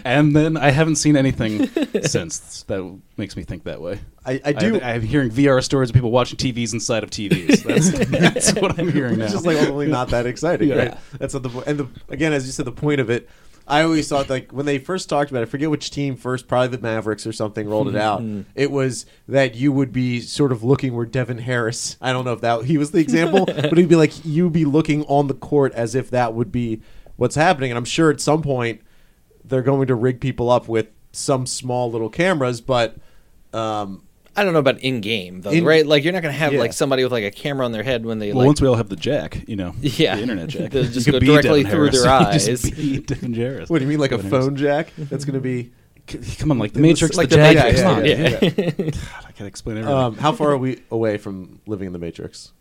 and 0.05 0.35
then 0.35 0.57
i 0.57 0.70
haven't 0.70 0.96
seen 0.96 1.16
anything 1.16 1.68
since 2.03 2.62
that 2.64 3.01
makes 3.16 3.37
me 3.37 3.42
think 3.42 3.64
that 3.64 3.81
way 3.81 3.99
I, 4.27 4.40
I 4.44 4.53
do. 4.53 4.81
I, 4.81 4.94
am 4.94 5.03
hearing 5.03 5.31
VR 5.31 5.62
stories 5.62 5.90
of 5.90 5.94
people 5.94 6.11
watching 6.11 6.37
TVs 6.37 6.72
inside 6.72 7.05
of 7.05 7.11
TVs. 7.11 7.62
That's, 7.62 8.09
that's 8.09 8.61
what 8.61 8.77
I'm 8.77 8.90
hearing 8.90 9.18
now. 9.18 9.27
It's 9.27 9.35
just 9.35 9.46
like 9.46 9.57
only 9.68 9.87
not 9.87 10.09
that 10.09 10.27
exciting, 10.27 10.68
Yeah. 10.68 10.75
right? 10.75 10.99
That's 11.18 11.33
not 11.33 11.44
the 11.44 11.49
point. 11.49 11.68
And 11.68 11.79
the, 11.79 11.88
again, 12.09 12.33
as 12.33 12.44
you 12.44 12.51
said, 12.51 12.64
the 12.66 12.72
point 12.72 13.01
of 13.01 13.09
it. 13.09 13.29
I 13.68 13.83
always 13.83 14.09
thought 14.09 14.31
like 14.31 14.53
when 14.53 14.64
they 14.64 14.79
first 14.79 15.09
talked 15.09 15.31
about 15.31 15.40
it, 15.40 15.42
I 15.42 15.46
forget 15.46 15.70
which 15.70 15.90
team 15.90 16.16
first, 16.16 16.46
probably 16.46 16.77
the 16.77 16.79
Mavericks 16.83 17.27
or 17.27 17.33
something, 17.33 17.68
rolled 17.68 17.88
it 17.88 17.96
out. 17.96 18.20
Mm-hmm. 18.20 18.42
It 18.55 18.70
was 18.70 19.07
that 19.27 19.57
you 19.57 19.72
would 19.72 19.92
be 19.92 20.20
sort 20.20 20.53
of 20.53 20.62
looking 20.62 20.94
where 20.94 21.07
Devin 21.07 21.38
Harris. 21.38 21.96
I 22.01 22.12
don't 22.12 22.25
know 22.25 22.33
if 22.33 22.40
that 22.42 22.64
he 22.64 22.79
was 22.79 22.92
the 22.92 23.01
example, 23.01 23.44
but 23.46 23.77
he'd 23.77 23.88
be 23.88 23.96
like 23.96 24.25
you'd 24.25 24.53
be 24.53 24.64
looking 24.64 25.05
on 25.07 25.27
the 25.27 25.35
court 25.35 25.72
as 25.72 25.96
if 25.96 26.11
that 26.11 26.33
would 26.33 26.53
be 26.53 26.81
what's 27.17 27.35
happening. 27.35 27.71
And 27.71 27.79
I'm 27.79 27.85
sure 27.85 28.11
at 28.11 28.21
some 28.21 28.43
point 28.43 28.81
they're 29.45 29.63
going 29.63 29.87
to 29.89 29.95
rig 29.95 30.21
people 30.21 30.51
up 30.51 30.69
with 30.69 30.89
some 31.13 31.47
small 31.47 31.91
little 31.91 32.11
cameras, 32.11 32.61
but 32.61 32.97
um, 33.53 34.03
I 34.37 34.45
don't 34.45 34.53
know 34.53 34.59
about 34.59 34.79
in 34.81 35.01
game 35.01 35.41
though, 35.41 35.51
In- 35.51 35.65
right? 35.65 35.87
Like 35.87 36.05
you're 36.05 36.13
not 36.13 36.23
going 36.23 36.35
to 36.35 36.39
have 36.39 36.53
Yeah. 36.53 36.59
like 36.61 36.73
somebody 36.75 37.03
with 37.05 37.13
like 37.13 37.25
a 37.25 37.31
camera 37.31 37.65
on 37.65 37.73
their 37.73 37.83
head 37.83 38.05
when 38.05 38.19
they 38.19 38.29
well, 38.33 38.39
like 38.41 38.47
once 38.49 38.61
we 38.61 38.69
all 38.69 38.75
have 38.75 38.89
the 38.91 38.97
jack, 38.97 39.49
you 39.49 39.57
know, 39.57 39.75
Yeah. 39.81 40.17
the 40.17 40.23
internet 40.23 40.49
jack, 40.49 40.71
They'll 40.73 40.85
just 40.85 41.07
go 41.11 41.19
directly 41.19 41.63
Devin 41.63 41.71
through 41.71 41.91
their 41.91 42.07
Harris. 42.09 42.47
You 42.79 42.99
eyes. 42.99 43.07
Devin 43.07 43.35
Harris. 43.35 43.71
what 43.71 43.79
do 43.79 43.85
you 43.85 43.89
mean, 43.89 43.99
like 43.99 44.13
a 44.13 44.17
Devin 44.17 44.31
Harris. 44.31 44.47
phone 44.47 44.57
jack? 44.57 44.93
That's 44.99 45.25
going 45.25 45.35
to 45.35 45.41
be. 45.41 45.73
Come 46.39 46.53
on, 46.53 46.59
like 46.59 46.73
the 46.73 46.79
Matrix, 46.81 47.17
like 47.17 47.31
the 47.31 47.37
the 47.37 47.43
jack. 47.53 47.57
Matrix, 47.57 47.83
Come 47.83 48.05
yeah, 48.05 48.15
yeah. 48.15 48.51
yeah, 48.57 48.91
God, 48.91 49.25
I 49.27 49.33
can't 49.33 49.49
explain 49.49 49.79
everything. 49.79 49.97
Um, 49.99 50.17
how 50.17 50.31
far 50.33 50.51
are 50.53 50.59
we 50.59 50.81
away 50.93 51.19
from 51.19 51.61
living 51.67 51.87
in 51.89 51.93
the 51.93 51.99
Matrix? 51.99 52.53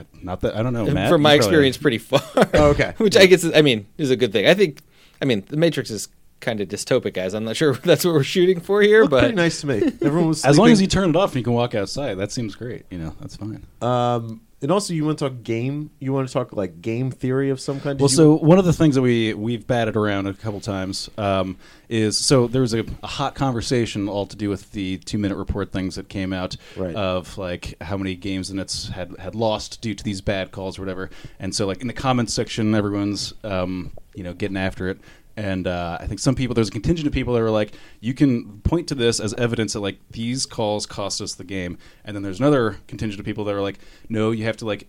I, 0.00 0.04
not 0.22 0.40
that 0.40 0.56
I 0.56 0.62
don't 0.62 0.72
know, 0.72 0.86
Matt. 0.86 1.10
from 1.10 1.22
my 1.22 1.34
you 1.34 1.38
probably- 1.40 1.48
experience, 1.48 1.76
pretty 1.76 1.98
far. 1.98 2.20
Oh, 2.54 2.70
okay. 2.70 2.94
Which 2.98 3.16
I 3.16 3.26
guess 3.26 3.44
is, 3.44 3.52
I 3.54 3.62
mean 3.62 3.86
is 3.98 4.10
a 4.10 4.16
good 4.16 4.32
thing. 4.32 4.46
I 4.46 4.54
think. 4.54 4.80
I 5.22 5.26
mean, 5.26 5.44
the 5.48 5.56
Matrix 5.58 5.90
is 5.90 6.08
kind 6.40 6.60
of 6.62 6.68
dystopic, 6.68 7.12
guys. 7.12 7.34
I'm 7.34 7.44
not 7.44 7.54
sure 7.56 7.74
that's 7.84 8.04
what 8.04 8.14
we're 8.14 8.22
shooting 8.22 8.58
for 8.60 8.80
here, 8.80 9.02
Looked 9.02 9.10
but 9.10 9.20
pretty 9.20 9.34
nice 9.34 9.60
to 9.60 9.66
me. 9.66 9.92
Everyone 10.02 10.28
was 10.28 10.44
As 10.46 10.58
long 10.58 10.70
as 10.70 10.80
you 10.80 10.86
turn 10.86 11.10
it 11.10 11.16
off 11.16 11.32
and 11.32 11.36
you 11.36 11.44
can 11.44 11.52
walk 11.52 11.74
outside, 11.74 12.14
that 12.14 12.32
seems 12.32 12.54
great. 12.54 12.86
You 12.90 12.98
know, 12.98 13.14
that's 13.20 13.36
fine. 13.36 13.66
Um, 13.82 14.40
and 14.62 14.70
also, 14.70 14.92
you 14.92 15.04
want 15.04 15.18
to 15.18 15.28
talk 15.28 15.42
game? 15.42 15.90
You 16.00 16.12
want 16.12 16.28
to 16.28 16.32
talk 16.32 16.52
like 16.52 16.82
game 16.82 17.10
theory 17.10 17.50
of 17.50 17.60
some 17.60 17.80
kind? 17.80 17.98
Did 17.98 18.02
Well, 18.02 18.10
you- 18.10 18.16
so 18.16 18.34
one 18.36 18.58
of 18.58 18.64
the 18.64 18.72
things 18.72 18.94
that 18.94 19.02
we 19.02 19.32
we've 19.34 19.66
batted 19.66 19.96
around 19.96 20.26
a 20.26 20.34
couple 20.34 20.60
times 20.60 21.08
um, 21.18 21.56
is 21.88 22.16
so 22.18 22.46
there 22.46 22.60
was 22.62 22.74
a, 22.74 22.84
a 23.02 23.06
hot 23.06 23.34
conversation 23.34 24.08
all 24.08 24.26
to 24.26 24.36
do 24.36 24.48
with 24.48 24.70
the 24.72 24.98
two 24.98 25.18
minute 25.18 25.36
report 25.36 25.72
things 25.72 25.94
that 25.96 26.08
came 26.08 26.32
out 26.32 26.56
Right. 26.76 26.94
of 26.94 27.38
like 27.38 27.74
how 27.80 27.96
many 27.96 28.14
games 28.14 28.48
the 28.48 28.54
Nets 28.56 28.88
had 28.88 29.14
had 29.18 29.34
lost 29.34 29.80
due 29.80 29.94
to 29.94 30.04
these 30.04 30.20
bad 30.20 30.50
calls 30.52 30.78
or 30.78 30.82
whatever. 30.82 31.10
And 31.38 31.54
so 31.54 31.66
like 31.66 31.80
in 31.80 31.86
the 31.86 31.92
comments 31.92 32.34
section, 32.34 32.74
everyone's 32.74 33.32
um, 33.44 33.92
you 34.14 34.22
know 34.24 34.34
getting 34.34 34.56
after 34.56 34.88
it. 34.88 34.98
And 35.36 35.66
uh, 35.66 35.98
I 36.00 36.06
think 36.06 36.20
some 36.20 36.34
people, 36.34 36.54
there's 36.54 36.68
a 36.68 36.72
contingent 36.72 37.06
of 37.06 37.12
people 37.14 37.34
that 37.34 37.40
were 37.40 37.50
like, 37.50 37.72
you 38.00 38.12
can 38.14 38.60
point 38.60 38.88
to 38.88 38.94
this 38.94 39.20
as 39.20 39.32
evidence 39.34 39.72
that 39.72 39.80
like 39.80 39.98
these 40.10 40.44
calls 40.44 40.86
cost 40.86 41.20
us 41.20 41.34
the 41.34 41.44
game. 41.44 41.78
And 42.04 42.14
then 42.14 42.22
there's 42.22 42.40
another 42.40 42.78
contingent 42.88 43.20
of 43.20 43.24
people 43.26 43.44
that 43.44 43.54
are 43.54 43.62
like, 43.62 43.78
no, 44.08 44.32
you 44.32 44.44
have 44.44 44.56
to 44.58 44.66
like 44.66 44.88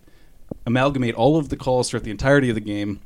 amalgamate 0.66 1.14
all 1.14 1.36
of 1.38 1.48
the 1.48 1.56
calls 1.56 1.88
throughout 1.90 2.04
the 2.04 2.10
entirety 2.10 2.48
of 2.50 2.54
the 2.54 2.60
game 2.60 3.00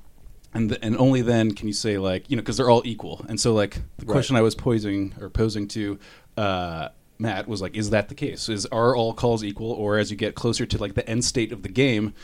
and 0.53 0.71
th- 0.71 0.81
and 0.83 0.97
only 0.97 1.23
then 1.23 1.53
can 1.53 1.69
you 1.69 1.73
say 1.73 1.97
like 1.99 2.29
you 2.29 2.37
know 2.37 2.43
because 2.43 2.57
they're 2.57 2.69
all 2.71 2.83
equal 2.85 3.25
and 3.29 3.39
so 3.41 3.55
like 3.55 3.75
the 3.99 4.07
Right. 4.07 4.15
question 4.15 4.35
i 4.37 4.43
was 4.43 4.55
posing 4.57 5.15
or 5.21 5.29
posing 5.31 5.69
to 5.69 5.99
uh, 6.37 6.89
matt 7.19 7.47
was 7.47 7.63
like 7.63 7.77
is 7.77 7.91
that 7.91 8.09
the 8.09 8.15
case 8.17 8.49
is 8.49 8.67
are 8.67 8.97
all 8.97 9.15
calls 9.15 9.45
equal 9.45 9.71
or 9.71 9.97
as 9.99 10.11
you 10.11 10.17
get 10.17 10.35
closer 10.35 10.67
to 10.67 10.79
like 10.79 10.95
the 10.95 11.09
end 11.09 11.25
state 11.25 11.53
of 11.53 11.63
the 11.63 11.69
game 11.69 12.15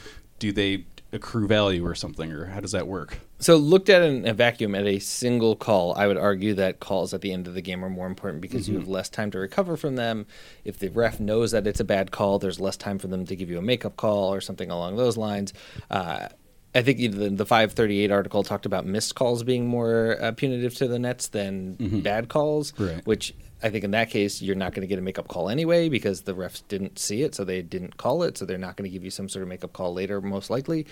do 0.41 0.51
they 0.51 0.87
accrue 1.13 1.47
value 1.47 1.85
or 1.87 1.95
something 1.95 2.33
or 2.33 2.47
how 2.47 2.59
does 2.61 2.73
that 2.73 2.87
work 2.87 3.19
So 3.39 3.57
looked 3.57 3.91
at 3.91 4.03
in 4.03 4.27
a 4.27 4.33
vacuum 4.33 4.75
at 4.75 4.87
a 4.87 4.99
single 4.99 5.57
call, 5.57 5.95
I 5.95 6.07
would 6.07 6.17
argue 6.17 6.55
that 6.55 6.81
calls 6.81 7.13
at 7.13 7.21
the 7.21 7.33
end 7.33 7.47
of 7.47 7.55
the 7.55 7.61
game 7.61 7.85
are 7.85 7.91
more 7.91 8.07
important 8.07 8.41
because 8.41 8.69
you 8.69 8.77
have 8.79 8.89
less 8.89 9.09
time 9.09 9.31
to 9.33 9.39
recover 9.39 9.77
from 9.77 9.97
them. 9.97 10.27
If 10.65 10.79
the 10.79 10.89
ref 10.89 11.19
knows 11.21 11.51
that 11.51 11.67
it's 11.67 11.81
a 11.81 11.85
bad 11.85 12.13
call, 12.13 12.39
there's 12.39 12.61
less 12.61 12.77
time 12.77 12.99
for 12.99 13.09
them 13.09 13.27
to 13.27 13.37
give 13.37 13.51
you 13.51 13.59
a 13.59 13.63
makeup 13.63 13.97
call 13.97 14.33
or 14.33 14.41
something 14.41 14.71
along 14.71 14.97
those 14.97 15.17
lines. 15.17 15.53
Uh, 15.91 16.29
I 16.75 16.81
think 16.83 16.99
the, 16.99 17.29
the 17.29 17.45
538 17.45 18.11
article 18.11 18.43
talked 18.43 18.65
about 18.65 18.87
missed 18.87 19.15
calls 19.15 19.43
being 19.43 19.67
more 19.67 20.17
uh, 20.23 20.33
punitive 20.33 20.75
to 20.77 20.89
the 20.89 20.99
Nets 20.99 21.27
than 21.29 21.75
bad 22.03 22.29
calls, 22.29 22.73
Right. 22.79 23.05
which 23.07 23.35
I 23.63 23.71
think 23.71 23.85
in 23.85 23.93
that 23.93 24.11
case 24.11 24.43
you're 24.43 24.57
not 24.57 24.73
going 24.75 24.83
to 24.83 24.87
get 24.87 24.99
a 24.99 25.03
makeup 25.03 25.29
call 25.29 25.49
anyway 25.49 25.89
because 25.89 26.23
the 26.23 26.35
refs 26.35 26.63
didn't 26.69 26.99
see 26.99 27.23
it, 27.23 27.35
so 27.35 27.45
they 27.45 27.63
didn't 27.63 27.97
call 27.97 28.23
it, 28.23 28.37
so 28.39 28.45
they're 28.45 28.59
not 28.59 28.77
going 28.77 28.89
to 28.91 28.93
give 28.93 29.05
you 29.05 29.11
some 29.11 29.29
sort 29.29 29.43
of 29.43 29.49
makeup 29.49 29.73
call 29.73 29.93
later, 29.95 30.21
most 30.21 30.51
likely. 30.51 30.87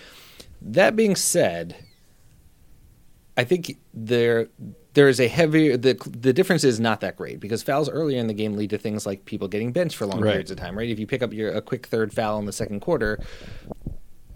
That 0.63 0.95
being 0.97 1.17
said, 1.17 1.77
I 3.37 3.45
think 3.45 3.79
there 3.95 4.49
there 4.95 5.09
is 5.09 5.21
a 5.21 5.29
heavier 5.29 5.77
the 5.77 5.95
the 6.11 6.33
difference 6.33 6.65
is 6.65 6.81
not 6.81 7.01
that 7.01 7.17
great 7.17 7.41
because 7.41 7.63
fouls 7.63 7.89
earlier 7.89 8.19
in 8.19 8.27
the 8.27 8.35
game 8.35 8.57
lead 8.57 8.71
to 8.71 8.79
things 8.79 9.07
like 9.07 9.25
people 9.25 9.49
getting 9.49 9.73
benched 9.73 9.97
for 9.97 10.07
long 10.07 10.21
Right. 10.21 10.33
periods 10.33 10.51
of 10.51 10.59
time, 10.59 10.77
right? 10.77 10.89
If 10.91 10.99
you 10.99 11.07
pick 11.07 11.23
up 11.23 11.33
your 11.33 11.53
a 11.53 11.63
quick 11.63 11.87
third 11.87 12.13
foul 12.13 12.39
in 12.39 12.47
the 12.47 12.53
second 12.53 12.81
quarter, 12.81 13.19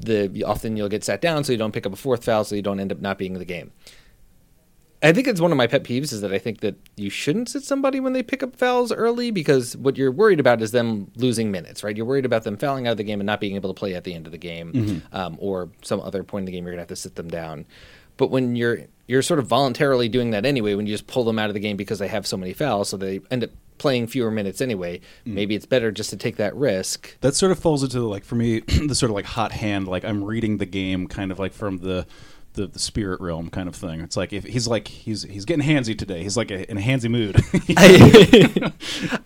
the 0.01 0.45
often 0.45 0.77
you'll 0.77 0.89
get 0.89 1.05
sat 1.05 1.21
down 1.21 1.45
so 1.45 1.53
you 1.53 1.59
don't 1.59 1.73
pick 1.73 1.87
up 1.87 1.93
a 1.93 1.97
fourth 1.97 2.25
foul 2.25 2.45
so 2.45 2.55
you 2.55 2.63
don't 2.63 2.81
end 2.81 2.93
up 2.93 3.01
not 3.01 3.19
being 3.19 3.33
in 3.35 3.39
the 3.39 3.45
game. 3.45 3.73
I 5.03 5.13
think 5.13 5.29
it's 5.29 5.41
one 5.41 5.51
of 5.53 5.59
my 5.59 5.67
pet 5.67 5.85
peeves 5.85 6.13
is 6.13 6.23
that 6.23 6.33
I 6.33 6.39
think 6.39 6.61
that 6.61 6.77
you 6.97 7.11
shouldn't 7.11 7.51
sit 7.51 7.63
somebody 7.63 8.01
when 8.01 8.15
they 8.15 8.23
pick 8.23 8.43
up 8.43 8.57
fouls 8.57 8.91
early 8.91 9.31
because 9.31 9.77
what 9.77 9.99
you're 9.99 10.11
worried 10.13 10.41
about 10.41 10.63
is 10.63 10.71
them 10.71 11.11
losing 11.17 11.51
minutes, 11.51 11.85
right? 11.85 11.95
You're 11.95 12.07
worried 12.07 12.25
about 12.25 12.45
them 12.45 12.57
fouling 12.57 12.87
out 12.87 12.93
of 12.93 12.97
the 12.97 13.05
game 13.05 13.21
and 13.21 13.27
not 13.27 13.41
being 13.41 13.55
able 13.55 13.73
to 13.73 13.79
play 13.79 13.95
at 13.95 14.05
the 14.05 14.15
end 14.15 14.25
of 14.27 14.33
the 14.33 14.39
game, 14.39 15.03
um, 15.13 15.37
or 15.41 15.69
some 15.83 16.01
other 16.01 16.23
point 16.25 16.43
in 16.43 16.47
the 16.47 16.53
game 16.53 16.65
you're 16.65 16.73
gonna 16.73 16.83
have 16.83 16.89
to 16.89 16.97
sit 16.97 17.17
them 17.17 17.29
down. 17.29 17.67
But 18.17 18.31
when 18.31 18.57
you're 18.57 18.79
you're 19.07 19.23
sort 19.23 19.41
of 19.41 19.47
voluntarily 19.47 20.09
doing 20.09 20.31
that 20.31 20.47
anyway, 20.47 20.75
when 20.75 20.87
you 20.87 20.95
just 20.95 21.07
pull 21.07 21.25
them 21.25 21.39
out 21.39 21.51
of 21.51 21.55
the 21.55 21.61
game 21.61 21.77
because 21.77 21.99
they 21.99 22.09
have 22.09 22.27
so 22.27 22.39
many 22.39 22.55
fouls, 22.55 22.89
so 22.89 22.97
they 22.97 23.21
end 23.31 23.45
up 23.45 23.51
playing 23.77 24.07
fewer 24.07 24.31
minutes 24.31 24.61
anyway. 24.61 25.01
Maybe 25.27 25.55
it's 25.55 25.67
better 25.67 25.91
just 25.91 26.11
to 26.11 26.17
take 26.17 26.37
that 26.37 26.55
risk. 26.55 27.19
that 27.21 27.35
sort 27.35 27.53
of 27.53 27.59
falls 27.59 27.83
into 27.83 27.99
the, 27.99 28.07
like 28.07 28.25
for 28.25 28.37
me 28.37 28.61
the 28.87 28.95
sort 28.95 29.11
of 29.11 29.15
like 29.17 29.25
hot 29.27 29.51
hand 29.51 29.89
like 29.89 30.05
i'm 30.05 30.23
reading 30.23 30.59
the 30.59 30.65
game 30.67 31.09
kind 31.09 31.33
of 31.33 31.41
like 31.41 31.53
from 31.53 31.79
the 31.79 32.07
the, 32.55 32.67
the 32.67 32.79
spirit 32.79 33.21
realm 33.21 33.51
kind 33.51 33.69
of 33.69 33.75
thing. 33.77 34.01
It's 34.01 34.17
like 34.17 34.33
if 34.33 34.45
he's 34.45 34.67
like 34.67 34.89
he's 34.89 35.23
he's 35.23 35.45
getting 35.45 35.65
handsy 35.65 35.97
today. 35.97 36.23
He's 36.23 36.37
like 36.37 36.51
a, 36.51 36.69
in 36.71 36.79
a 36.79 36.81
handsy 36.81 37.11
mood. 37.11 37.37
I, 37.77 38.73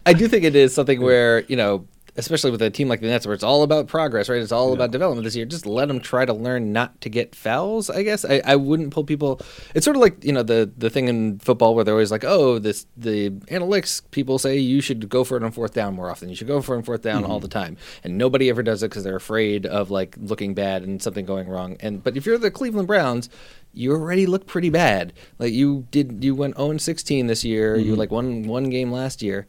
I 0.07 0.13
do 0.13 0.29
think 0.29 0.45
it 0.45 0.57
is 0.57 0.75
something 0.75 1.01
where 1.01 1.41
you 1.43 1.57
know, 1.57 1.87
especially 2.19 2.51
with 2.51 2.61
a 2.61 2.69
team 2.69 2.89
like 2.89 3.01
the 3.01 3.07
Nets, 3.07 3.27
where 3.27 3.35
it's 3.35 3.45
all 3.45 3.63
about 3.63 3.87
progress, 3.87 4.29
right? 4.29 4.43
It's 4.43 4.51
all 4.51 4.73
about 4.73 4.91
development 4.91 5.25
this 5.25 5.37
year. 5.37 5.47
Just 5.47 5.65
let 5.65 5.87
them 5.87 6.01
try 6.01 6.25
to 6.25 6.33
learn 6.33 6.73
not 6.73 7.01
to 7.01 7.09
get 7.09 7.35
fouls. 7.35 7.89
I 7.89 8.03
guess 8.03 8.25
I, 8.25 8.43
I 8.45 8.57
wouldn't 8.57 8.91
pull 8.91 9.05
people. 9.05 9.41
It's 9.75 9.85
sort 9.85 9.97
of 9.97 10.03
like 10.03 10.23
you 10.25 10.33
know 10.33 10.43
the 10.43 10.71
the 10.77 10.91
thing 10.91 11.07
in 11.07 11.39
football 11.39 11.75
where 11.75 11.85
they're 11.85 11.95
always 11.95 12.11
like, 12.11 12.25
oh, 12.25 12.59
this 12.59 12.87
the 12.97 13.31
analytics 13.31 14.03
people 14.11 14.39
say 14.39 14.59
you 14.59 14.81
should 14.81 15.09
go 15.09 15.23
for 15.23 15.37
it 15.37 15.45
on 15.45 15.53
fourth 15.53 15.73
down 15.73 15.95
more 15.95 16.11
often. 16.11 16.29
You 16.29 16.35
should 16.35 16.49
go 16.49 16.61
for 16.61 16.75
it 16.75 16.79
on 16.79 16.83
fourth 16.83 17.03
down 17.03 17.25
all 17.25 17.37
mm-hmm. 17.37 17.43
the 17.43 17.49
time, 17.49 17.77
and 18.03 18.19
nobody 18.19 18.51
ever 18.51 18.65
does 18.65 18.83
it 18.83 18.91
because 18.91 19.05
they're 19.05 19.17
afraid 19.17 19.65
of 19.65 19.91
like 19.91 20.17
looking 20.19 20.55
bad 20.55 20.83
and 20.83 21.01
something 21.01 21.25
going 21.25 21.49
wrong. 21.49 21.77
And 21.81 22.03
but 22.03 22.17
if 22.17 22.27
you're 22.27 22.39
the 22.39 22.51
Cleveland 22.51 22.89
Browns. 22.89 23.31
You 23.75 23.93
already 23.93 24.27
look 24.27 24.47
pretty 24.47 24.71
bad. 24.71 25.13
Like 25.39 25.53
you 25.53 25.87
did, 25.91 26.25
you 26.25 26.35
went 26.35 26.57
0 26.57 26.79
16 26.79 27.27
this 27.27 27.45
year. 27.45 27.77
You 27.77 27.93
mm-hmm. 27.93 27.99
like 27.99 28.11
won 28.11 28.45
one 28.45 28.71
game 28.71 28.91
last 28.91 29.23
year. 29.23 29.47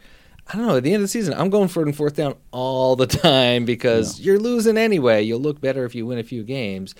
I 0.51 0.57
don't 0.57 0.65
know. 0.65 0.77
At 0.77 0.83
the 0.83 0.89
end 0.89 0.95
of 0.95 1.01
the 1.03 1.07
season, 1.09 1.35
I'm 1.35 1.51
going 1.51 1.67
for 1.67 1.83
it 1.83 1.88
and 1.88 1.95
fourth 1.95 2.15
down 2.15 2.33
all 2.49 2.95
the 2.95 3.05
time 3.05 3.65
because 3.65 4.19
you're 4.19 4.39
losing 4.39 4.77
anyway. 4.77 5.21
You'll 5.21 5.39
look 5.39 5.62
better 5.62 5.85
if 5.85 5.93
you 5.93 6.07
win 6.07 6.17
a 6.17 6.23
few 6.23 6.43
games, 6.43 6.95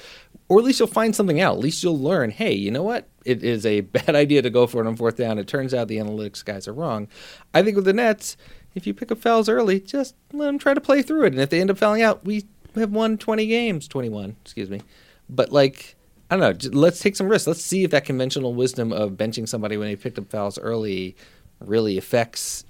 or 0.50 0.60
at 0.60 0.66
least 0.66 0.80
you'll 0.80 0.88
find 0.88 1.16
something 1.16 1.42
out. 1.42 1.56
At 1.56 1.60
least 1.60 1.82
you'll 1.82 2.00
learn. 2.00 2.30
Hey, 2.30 2.54
you 2.54 2.70
know 2.70 2.84
what? 2.84 3.08
It 3.26 3.44
is 3.44 3.66
a 3.66 3.82
bad 3.82 4.16
idea 4.16 4.44
to 4.44 4.52
go 4.52 4.68
for 4.68 4.84
it 4.84 4.88
on 4.88 4.96
fourth 4.96 5.18
down. 5.18 5.40
It 5.40 5.48
turns 5.48 5.74
out 5.74 5.88
the 5.88 5.98
analytics 5.98 6.46
guys 6.46 6.68
are 6.68 6.74
wrong. 6.74 7.08
I 7.52 7.64
think 7.64 7.76
with 7.76 7.86
the 7.86 7.94
Nets, 7.94 8.38
if 8.76 8.86
you 8.86 8.94
pick 8.94 9.12
up 9.12 9.18
fouls 9.18 9.50
early, 9.50 9.80
just 9.80 10.16
let 10.32 10.46
them 10.46 10.60
try 10.60 10.76
to 10.76 10.82
play 10.82 11.02
through 11.02 11.24
it. 11.24 11.34
And 11.34 11.42
if 11.42 11.50
they 11.50 11.60
end 11.60 11.72
up 11.72 11.80
fouling 11.80 12.04
out, 12.04 12.24
we 12.24 12.46
have 12.76 12.92
won 12.92 13.18
20 13.18 13.48
games, 13.48 13.88
21, 13.88 14.36
excuse 14.44 14.70
me. 14.70 14.82
But 15.28 15.52
like. 15.52 15.96
I 16.32 16.38
don't 16.38 16.64
know. 16.64 16.80
Let's 16.80 17.00
take 17.00 17.16
some 17.16 17.28
risks. 17.28 17.48
Let's 17.48 17.66
see 17.66 17.84
if 17.84 17.90
that 17.90 18.06
conventional 18.06 18.54
wisdom 18.54 18.94
of 18.94 19.14
benching 19.14 19.50
somebody 19.50 19.78
when 19.78 19.88
they 19.88 19.96
picked 19.96 20.20
up 20.20 20.30
fouls 20.30 20.60
early 20.60 21.16
really 21.60 21.98
affects 21.98 22.66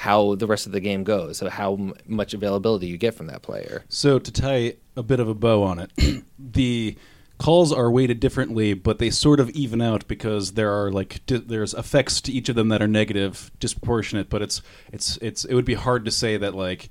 how 0.00 0.34
the 0.34 0.46
rest 0.46 0.64
of 0.64 0.72
the 0.72 0.80
game 0.80 1.04
goes. 1.04 1.36
So 1.36 1.50
how 1.50 1.74
m- 1.74 1.92
much 2.06 2.32
availability 2.32 2.86
you 2.86 2.96
get 2.96 3.14
from 3.14 3.26
that 3.26 3.42
player. 3.42 3.84
So 3.90 4.18
to 4.18 4.32
tie 4.32 4.76
a 4.96 5.02
bit 5.02 5.20
of 5.20 5.28
a 5.28 5.34
bow 5.34 5.62
on 5.62 5.78
it, 5.78 6.24
the 6.38 6.96
calls 7.36 7.70
are 7.70 7.90
weighted 7.90 8.18
differently, 8.18 8.72
but 8.72 8.98
they 8.98 9.10
sort 9.10 9.40
of 9.40 9.50
even 9.50 9.82
out 9.82 10.08
because 10.08 10.52
there 10.52 10.72
are 10.72 10.90
like 10.90 11.20
di- 11.26 11.36
there's 11.36 11.74
effects 11.74 12.22
to 12.22 12.32
each 12.32 12.48
of 12.48 12.54
them 12.56 12.68
that 12.70 12.80
are 12.80 12.88
negative, 12.88 13.50
disproportionate. 13.60 14.30
But 14.30 14.40
it's 14.40 14.62
it's 14.90 15.18
it's 15.18 15.44
it 15.44 15.52
would 15.52 15.66
be 15.66 15.74
hard 15.74 16.06
to 16.06 16.10
say 16.10 16.38
that 16.38 16.54
like, 16.54 16.88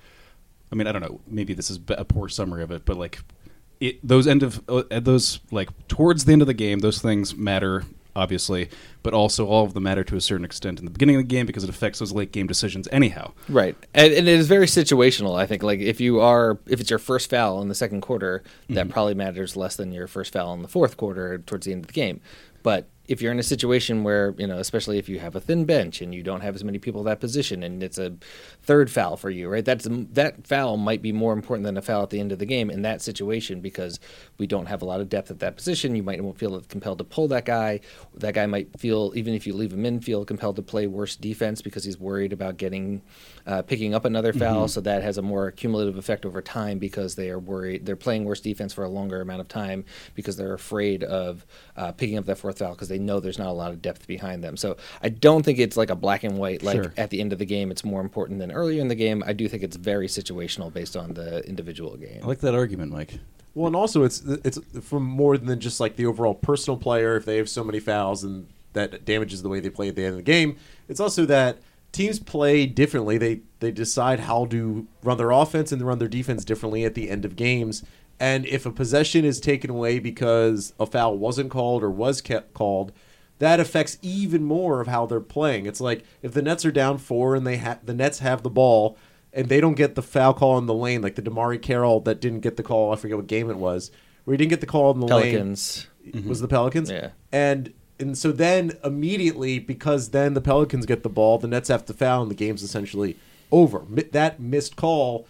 I 0.72 0.76
mean 0.76 0.86
I 0.86 0.92
don't 0.92 1.02
know 1.02 1.20
maybe 1.26 1.56
this 1.56 1.72
is 1.72 1.80
a 1.88 2.06
poor 2.06 2.30
summary 2.30 2.62
of 2.62 2.70
it, 2.70 2.86
but 2.86 2.96
like 2.96 3.22
it 3.80 4.08
those 4.08 4.28
end 4.28 4.44
of 4.44 4.62
uh, 4.70 4.84
those 5.00 5.40
like 5.50 5.70
towards 5.88 6.26
the 6.26 6.34
end 6.34 6.44
of 6.44 6.48
the 6.48 6.54
game, 6.54 6.78
those 6.78 7.02
things 7.02 7.36
matter 7.36 7.86
obviously, 8.16 8.70
but 9.04 9.14
also 9.14 9.46
all 9.46 9.66
of 9.66 9.74
them 9.74 9.84
matter 9.84 10.04
to 10.04 10.16
a 10.16 10.22
certain 10.22 10.46
extent 10.46 10.80
in 10.80 10.86
the 10.86 10.92
beginning 10.92 11.16
of 11.16 11.22
the 11.22 11.28
game 11.28 11.46
because 11.46 11.64
it 11.64 11.70
affects 11.70 12.00
those 12.00 12.12
late 12.12 12.32
game 12.32 12.48
decisions 12.48 12.88
anyhow. 12.92 13.32
Right, 13.48 13.76
and, 13.94 14.14
and 14.14 14.28
it 14.28 14.40
is 14.40 14.48
very 14.48 14.66
situational. 14.66 15.38
I 15.38 15.46
think 15.46 15.64
like 15.64 15.80
if 15.80 16.00
you 16.00 16.20
are 16.20 16.60
if 16.68 16.80
it's 16.80 16.90
your 16.90 17.00
first 17.00 17.30
foul 17.30 17.62
in 17.62 17.68
the 17.68 17.76
second 17.76 18.02
quarter, 18.02 18.44
that 18.70 18.76
mm-hmm. 18.76 18.90
probably 18.92 19.14
matters 19.14 19.56
less 19.56 19.76
than 19.76 19.92
your 19.92 20.08
first 20.08 20.34
foul 20.34 20.54
in 20.54 20.62
the 20.62 20.68
fourth 20.68 20.98
quarter 20.98 21.38
towards 21.40 21.66
the 21.66 21.72
end 21.72 21.84
of 21.84 21.88
the 21.88 21.94
game. 21.94 22.22
But 22.64 22.88
if 23.10 23.24
you're 23.24 23.32
in 23.32 23.40
a 23.40 23.44
situation 23.44 24.04
where 24.04 24.36
you 24.38 24.46
know, 24.46 24.58
especially 24.58 25.00
if 25.00 25.10
you 25.10 25.20
have 25.20 25.36
a 25.36 25.42
thin 25.42 25.66
bench 25.66 26.00
and 26.00 26.14
you 26.14 26.22
don't 26.22 26.42
have 26.42 26.56
as 26.56 26.64
many 26.64 26.78
people 26.78 27.02
at 27.02 27.06
that 27.06 27.20
position, 27.20 27.64
and 27.64 27.82
it's 27.82 27.98
a 27.98 28.16
third 28.62 28.92
foul 28.92 29.18
for 29.18 29.32
you, 29.32 29.50
right? 29.50 29.66
That's 29.66 29.88
that 29.90 30.46
foul 30.46 30.78
might 30.78 31.02
be 31.02 31.12
more 31.12 31.34
important 31.34 31.66
than 31.66 31.76
a 31.76 31.82
foul 31.82 32.04
at 32.04 32.12
the 32.12 32.20
end 32.20 32.32
of 32.32 32.38
the 32.38 32.46
game 32.46 32.70
in 32.70 32.84
that 32.84 33.02
situation 33.02 33.62
because 33.62 34.00
we 34.38 34.46
don't 34.46 34.68
have 34.68 34.84
a 34.84 34.86
lot 34.86 35.02
of 35.02 35.10
depth 35.10 35.32
at 35.32 35.40
that 35.40 35.56
position. 35.56 35.96
You 35.96 36.04
might 36.04 36.20
feel 36.38 36.62
compelled 36.62 37.00
to 37.00 37.04
pull 37.04 37.28
that 37.30 37.46
guy. 37.46 37.80
That 38.14 38.36
guy 38.36 38.46
might 38.46 38.80
feel 38.80 39.12
even 39.16 39.34
if 39.34 39.48
you 39.48 39.54
leave 39.54 39.74
him 39.74 39.86
in, 39.86 40.02
feel 40.02 40.24
compelled 40.24 40.58
to 40.58 40.62
play 40.62 40.86
worse 40.86 41.16
defense 41.16 41.64
because 41.64 41.84
he's 41.84 42.00
worried 42.00 42.32
about 42.32 42.58
getting 42.58 43.02
uh, 43.48 43.64
picking 43.64 43.96
up 43.96 44.06
another 44.06 44.34
foul. 44.34 44.68
So 44.68 44.82
that 44.82 45.02
has 45.02 45.18
a 45.18 45.24
more 45.24 45.50
cumulative 45.50 45.98
effect 45.98 46.28
over 46.28 46.44
time 46.44 46.78
because 46.78 47.16
they 47.16 47.32
are 47.32 47.40
worried 47.40 47.88
they're 47.88 47.96
playing 47.96 48.26
worse 48.26 48.42
defense 48.42 48.72
for 48.72 48.84
a 48.84 48.90
longer 48.90 49.20
amount 49.20 49.42
of 49.42 49.48
time 49.48 49.84
because 50.14 50.38
they're 50.38 50.54
afraid 50.54 51.04
of 51.04 51.46
uh, 51.76 51.92
picking 51.92 52.18
up 52.18 52.26
that 52.26 52.38
fourth 52.38 52.60
foul 52.60 52.74
because 52.74 52.90
they 52.90 52.99
know 53.00 53.20
there's 53.20 53.40
not 53.40 53.48
a 53.48 53.54
lot 53.54 53.72
of 53.72 53.82
depth 53.82 54.06
behind 54.08 54.44
them. 54.44 54.58
So 54.58 54.78
I 55.02 55.10
don't 55.10 55.44
think 55.44 55.60
it's 55.60 55.78
like 55.78 55.90
a 55.90 55.96
black 55.96 56.24
and 56.24 56.38
white 56.38 56.62
like 56.64 56.76
Sure. 56.84 56.94
at 56.98 57.10
the 57.10 57.22
end 57.22 57.34
of 57.34 57.40
the 57.40 57.46
game 57.46 57.72
it's 57.72 57.84
more 57.84 58.02
important 58.02 58.40
than 58.40 58.52
earlier 58.52 58.82
in 58.82 58.88
the 58.88 58.96
game. 58.96 59.24
I 59.26 59.34
do 59.34 59.48
think 59.48 59.64
it's 59.64 59.76
very 59.78 60.08
situational 60.08 60.72
based 60.72 60.96
on 60.96 61.14
the 61.14 61.40
individual 61.48 61.96
game. 61.98 62.20
I 62.24 62.28
like 62.28 62.40
that 62.40 62.56
argument, 62.56 62.92
Mike. 62.92 63.20
Well, 63.56 63.68
and 63.68 63.76
also 63.76 64.04
it's 64.04 64.22
it's 64.26 64.60
from 64.82 65.04
more 65.04 65.38
than 65.38 65.60
just 65.60 65.80
like 65.80 65.96
the 65.96 66.06
overall 66.06 66.36
personal 66.36 66.78
player. 66.78 67.16
If 67.18 67.26
they 67.26 67.38
have 67.38 67.50
so 67.50 67.64
many 67.64 67.80
fouls 67.80 68.24
and 68.24 68.48
that 68.74 69.04
damages 69.06 69.42
the 69.42 69.50
way 69.50 69.60
they 69.60 69.70
play 69.72 69.88
at 69.88 69.96
the 69.96 70.04
end 70.04 70.12
of 70.12 70.18
the 70.18 70.24
game, 70.24 70.56
it's 70.88 71.00
also 71.00 71.26
that 71.26 71.58
teams 71.92 72.20
play 72.20 72.68
differently. 72.68 73.18
They 73.18 73.42
they 73.60 73.72
decide 73.72 74.20
how 74.22 74.46
to 74.46 74.88
run 75.04 75.18
their 75.18 75.32
offense 75.32 75.72
and 75.72 75.82
run 75.82 75.98
their 76.00 76.08
defense 76.08 76.46
differently 76.46 76.86
at 76.86 76.94
the 76.94 77.10
end 77.10 77.26
of 77.26 77.36
games. 77.36 77.84
And 78.20 78.46
if 78.46 78.66
a 78.66 78.72
possession 78.72 79.24
is 79.24 79.40
taken 79.40 79.70
away 79.70 80.00
because 80.00 80.74
a 80.80 80.86
foul 80.86 81.18
wasn't 81.18 81.52
called 81.52 81.84
or 81.84 81.90
was 81.90 82.22
kept 82.22 82.54
called, 82.54 82.92
that 83.40 83.60
affects 83.60 83.98
even 84.02 84.44
more 84.44 84.82
of 84.82 84.88
how 84.88 85.06
they're 85.06 85.22
playing. 85.22 85.66
It's 85.66 85.80
like 85.80 86.04
if 86.22 86.34
the 86.34 86.42
Nets 86.42 86.66
are 86.66 86.72
down 86.72 86.98
four 86.98 87.36
and 87.36 87.48
they 87.48 87.58
ha- 87.58 87.80
the 87.82 87.94
Nets 87.94 88.20
have 88.20 88.44
the 88.44 88.50
ball 88.50 88.98
and 89.32 89.48
they 89.48 89.62
don't 89.62 89.76
get 89.76 89.96
the 89.96 90.02
foul 90.02 90.34
call 90.34 90.58
in 90.58 90.66
the 90.66 90.74
lane, 90.74 91.02
like 91.02 91.16
the 91.16 91.22
DeMarre 91.22 91.62
Carroll 91.62 92.02
that 92.02 92.20
didn't 92.20 92.42
get 92.42 92.58
the 92.58 92.64
call. 92.64 92.92
I 92.92 92.98
forget 92.98 93.16
what 93.16 93.28
game 93.28 93.50
it 93.50 93.58
was, 93.58 93.92
where 94.26 94.34
he 94.34 94.38
didn't 94.38 94.50
get 94.50 94.60
the 94.60 94.68
call 94.68 94.92
in 94.92 95.00
the 95.00 95.08
Pelicans. 95.08 95.88
lane. 96.04 96.14
Mm-hmm. 96.14 96.30
Was 96.30 96.42
the 96.42 96.48
Pelicans? 96.50 96.92
Yeah. 96.92 97.12
And 97.32 97.74
and 98.00 98.18
so 98.18 98.32
then 98.32 98.74
immediately 98.84 99.60
because 99.60 100.10
then 100.10 100.34
the 100.34 100.42
Pelicans 100.42 100.86
get 100.86 101.04
the 101.04 101.10
ball, 101.10 101.38
the 101.38 101.48
Nets 101.48 101.70
have 101.70 101.86
to 101.86 101.94
foul, 101.94 102.22
and 102.24 102.32
the 102.32 102.36
game's 102.36 102.64
essentially 102.64 103.18
over. 103.52 103.84
That 104.12 104.40
missed 104.40 104.76
call 104.76 105.28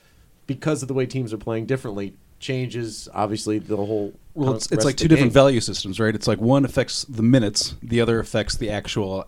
because 0.48 0.82
of 0.82 0.88
the 0.88 0.94
way 0.96 1.06
teams 1.06 1.32
are 1.32 1.38
playing 1.38 1.68
differently 1.68 2.16
changes 2.40 3.08
obviously 3.14 3.60
the 3.60 3.76
whole. 3.76 4.14
Well, 4.34 4.56
it's, 4.56 4.72
it's 4.72 4.86
like 4.86 4.96
two 4.96 5.06
the 5.06 5.10
different 5.10 5.32
game. 5.32 5.42
value 5.42 5.60
systems, 5.60 6.00
right? 6.00 6.16
It's 6.16 6.28
like 6.28 6.40
one 6.40 6.64
affects 6.66 7.04
the 7.06 7.24
minutes, 7.24 7.76
the 7.84 8.00
other 8.02 8.20
affects 8.20 8.56
the 8.56 8.70
actual 8.70 9.28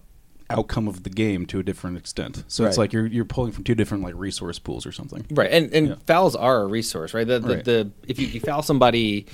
outcome 0.50 0.88
of 0.88 1.04
the 1.04 1.10
game 1.10 1.46
to 1.46 1.60
a 1.60 1.64
different 1.64 1.98
extent. 1.98 2.44
So 2.48 2.66
it's 2.66 2.78
like 2.78 2.92
you're 2.92 3.06
you're 3.08 3.26
pulling 3.26 3.52
from 3.54 3.64
two 3.64 3.76
different 3.76 4.04
like 4.04 4.16
resource 4.16 4.60
pools 4.60 4.86
or 4.86 4.92
something. 4.92 5.26
Right, 5.32 5.50
and 5.52 5.74
and 5.74 5.88
Yeah. 5.90 5.96
fouls 6.06 6.36
are 6.36 6.64
a 6.64 6.68
resource, 6.68 7.14
right? 7.14 7.26
The 7.28 7.40
the, 7.40 7.56
Right. 7.56 7.64
the 7.66 7.92
if 8.08 8.20
you, 8.20 8.28
you 8.28 8.40
foul 8.42 8.62
somebody, 8.62 9.28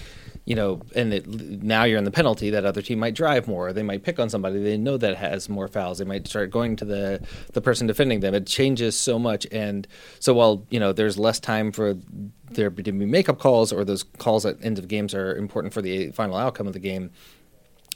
you 0.48 0.56
know, 0.56 0.82
and 0.96 1.14
it, 1.14 1.28
now 1.28 1.84
you're 1.84 1.98
in 1.98 2.06
the 2.06 2.12
penalty, 2.12 2.50
that 2.52 2.64
other 2.64 2.82
team 2.82 3.00
might 3.00 3.16
drive 3.16 3.50
more. 3.50 3.74
They 3.74 3.84
might 3.84 4.04
pick 4.04 4.18
on 4.18 4.30
somebody 4.30 4.64
they 4.64 4.78
know 4.78 4.96
that 4.96 5.18
has 5.18 5.50
more 5.50 5.68
fouls. 5.68 5.98
They 5.98 6.06
might 6.06 6.26
start 6.26 6.52
going 6.52 6.78
to 6.78 6.86
the 6.86 7.22
the 7.52 7.60
person 7.60 7.86
defending 7.86 8.22
them. 8.22 8.34
It 8.34 8.48
changes 8.48 8.98
so 8.98 9.20
much, 9.20 9.46
and 9.52 9.86
so 10.20 10.34
while 10.34 10.66
you 10.70 10.80
know 10.80 10.94
there's 10.94 11.18
less 11.18 11.42
time 11.42 11.74
for 11.74 11.96
there 12.50 12.70
to 12.70 12.92
be 12.94 13.06
makeup 13.06 13.40
calls 13.40 13.74
or 13.74 13.84
those 13.84 14.04
calls 14.04 14.46
at 14.46 14.56
end 14.64 14.80
of 14.80 14.88
games 14.88 15.14
are 15.14 15.36
important 15.36 15.74
for 15.74 15.82
the 15.82 16.12
final 16.12 16.38
outcome 16.38 16.66
of 16.66 16.72
the 16.72 16.80
game 16.80 17.12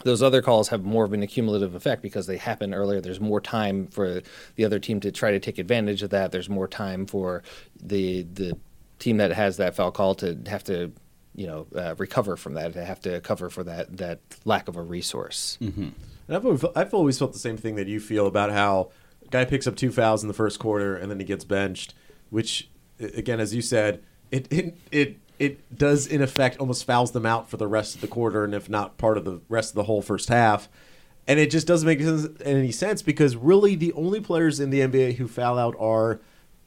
those 0.04 0.24
other 0.24 0.42
calls 0.42 0.70
have 0.70 0.84
more 0.84 1.06
of 1.06 1.14
an 1.14 1.22
accumulative 1.22 1.76
effect 1.76 2.02
because 2.02 2.26
they 2.26 2.38
happen 2.38 2.74
earlier. 2.74 3.00
There's 3.00 3.20
more 3.20 3.40
time 3.40 3.86
for 3.86 4.24
the 4.56 4.66
other 4.66 4.80
team 4.80 5.00
to 5.02 5.12
try 5.12 5.30
to 5.30 5.40
take 5.40 5.60
advantage 5.60 6.02
of 6.02 6.10
that. 6.10 6.32
There's 6.32 6.50
more 6.50 6.68
time 6.68 7.06
for 7.06 7.44
the 7.80 8.24
the 8.24 8.58
team 8.98 9.18
that 9.18 9.32
has 9.32 9.58
that 9.58 9.76
foul 9.76 9.92
call 9.92 10.16
to 10.16 10.38
have 10.48 10.64
to, 10.64 10.92
you 11.36 11.48
know, 11.48 11.68
uh, 11.76 11.96
recover 11.98 12.36
from 12.36 12.56
that, 12.56 12.74
to 12.74 12.84
have 12.84 13.00
to 13.02 13.22
cover 13.22 13.50
for 13.50 13.64
that 13.64 13.98
that 13.98 14.20
lack 14.46 14.68
of 14.68 14.76
a 14.76 14.82
resource. 14.82 15.58
And 16.28 16.38
I've 16.38 16.46
always, 16.46 16.66
I've 16.76 16.94
always 16.94 17.18
felt 17.20 17.34
the 17.34 17.40
same 17.40 17.58
thing 17.58 17.76
that 17.76 17.88
you 17.88 18.00
feel 18.00 18.28
about 18.28 18.52
how 18.52 18.92
a 19.26 19.28
guy 19.30 19.46
picks 19.46 19.68
up 19.68 19.76
two 19.76 19.92
fouls 19.92 20.22
in 20.24 20.28
the 20.28 20.34
first 20.34 20.60
quarter 20.60 20.96
and 20.96 21.10
then 21.12 21.20
he 21.20 21.26
gets 21.26 21.44
benched, 21.46 21.94
which 22.30 22.70
again, 23.00 23.40
as 23.40 23.54
you 23.54 23.62
said, 23.62 24.04
it 24.32 24.48
it, 24.52 24.78
it 24.92 25.18
it 25.40 25.76
does 25.76 26.06
in 26.06 26.22
effect 26.22 26.58
almost 26.60 26.86
fouls 26.86 27.12
them 27.12 27.26
out 27.26 27.50
for 27.50 27.58
the 27.58 27.68
rest 27.68 27.96
of 27.96 28.02
the 28.02 28.08
quarter, 28.08 28.44
and 28.44 28.54
if 28.54 28.70
not 28.70 28.98
part 28.98 29.18
of 29.18 29.26
the 29.26 29.42
rest 29.50 29.72
of 29.72 29.76
the 29.76 29.84
whole 29.84 30.02
first 30.02 30.30
half. 30.30 30.70
And 31.28 31.40
it 31.40 31.50
just 31.50 31.68
doesn't 31.68 31.88
make 31.88 32.02
any 32.46 32.72
sense 32.72 33.02
because 33.02 33.36
really 33.36 33.76
the 33.76 33.94
only 33.94 34.20
players 34.20 34.60
in 34.60 34.70
the 34.70 34.82
NBA 34.82 35.16
who 35.16 35.28
foul 35.28 35.58
out 35.58 35.76
are 35.80 36.20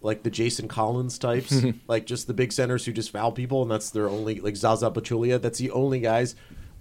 like 0.05 0.23
the 0.23 0.31
Jason 0.31 0.69
Collins 0.69 1.19
types, 1.19 1.61
like 1.89 2.05
just 2.07 2.27
the 2.29 2.35
big 2.35 2.53
centers 2.53 2.85
who 2.85 2.93
just 2.93 3.11
foul 3.11 3.33
people, 3.33 3.63
and 3.63 3.71
that's 3.71 3.91
their 3.91 4.09
only 4.09 4.39
like 4.41 4.55
Zaza 4.57 4.91
Pachulia. 4.91 5.41
That's 5.43 5.59
the 5.59 5.71
only 5.73 5.99
guys. 5.99 6.37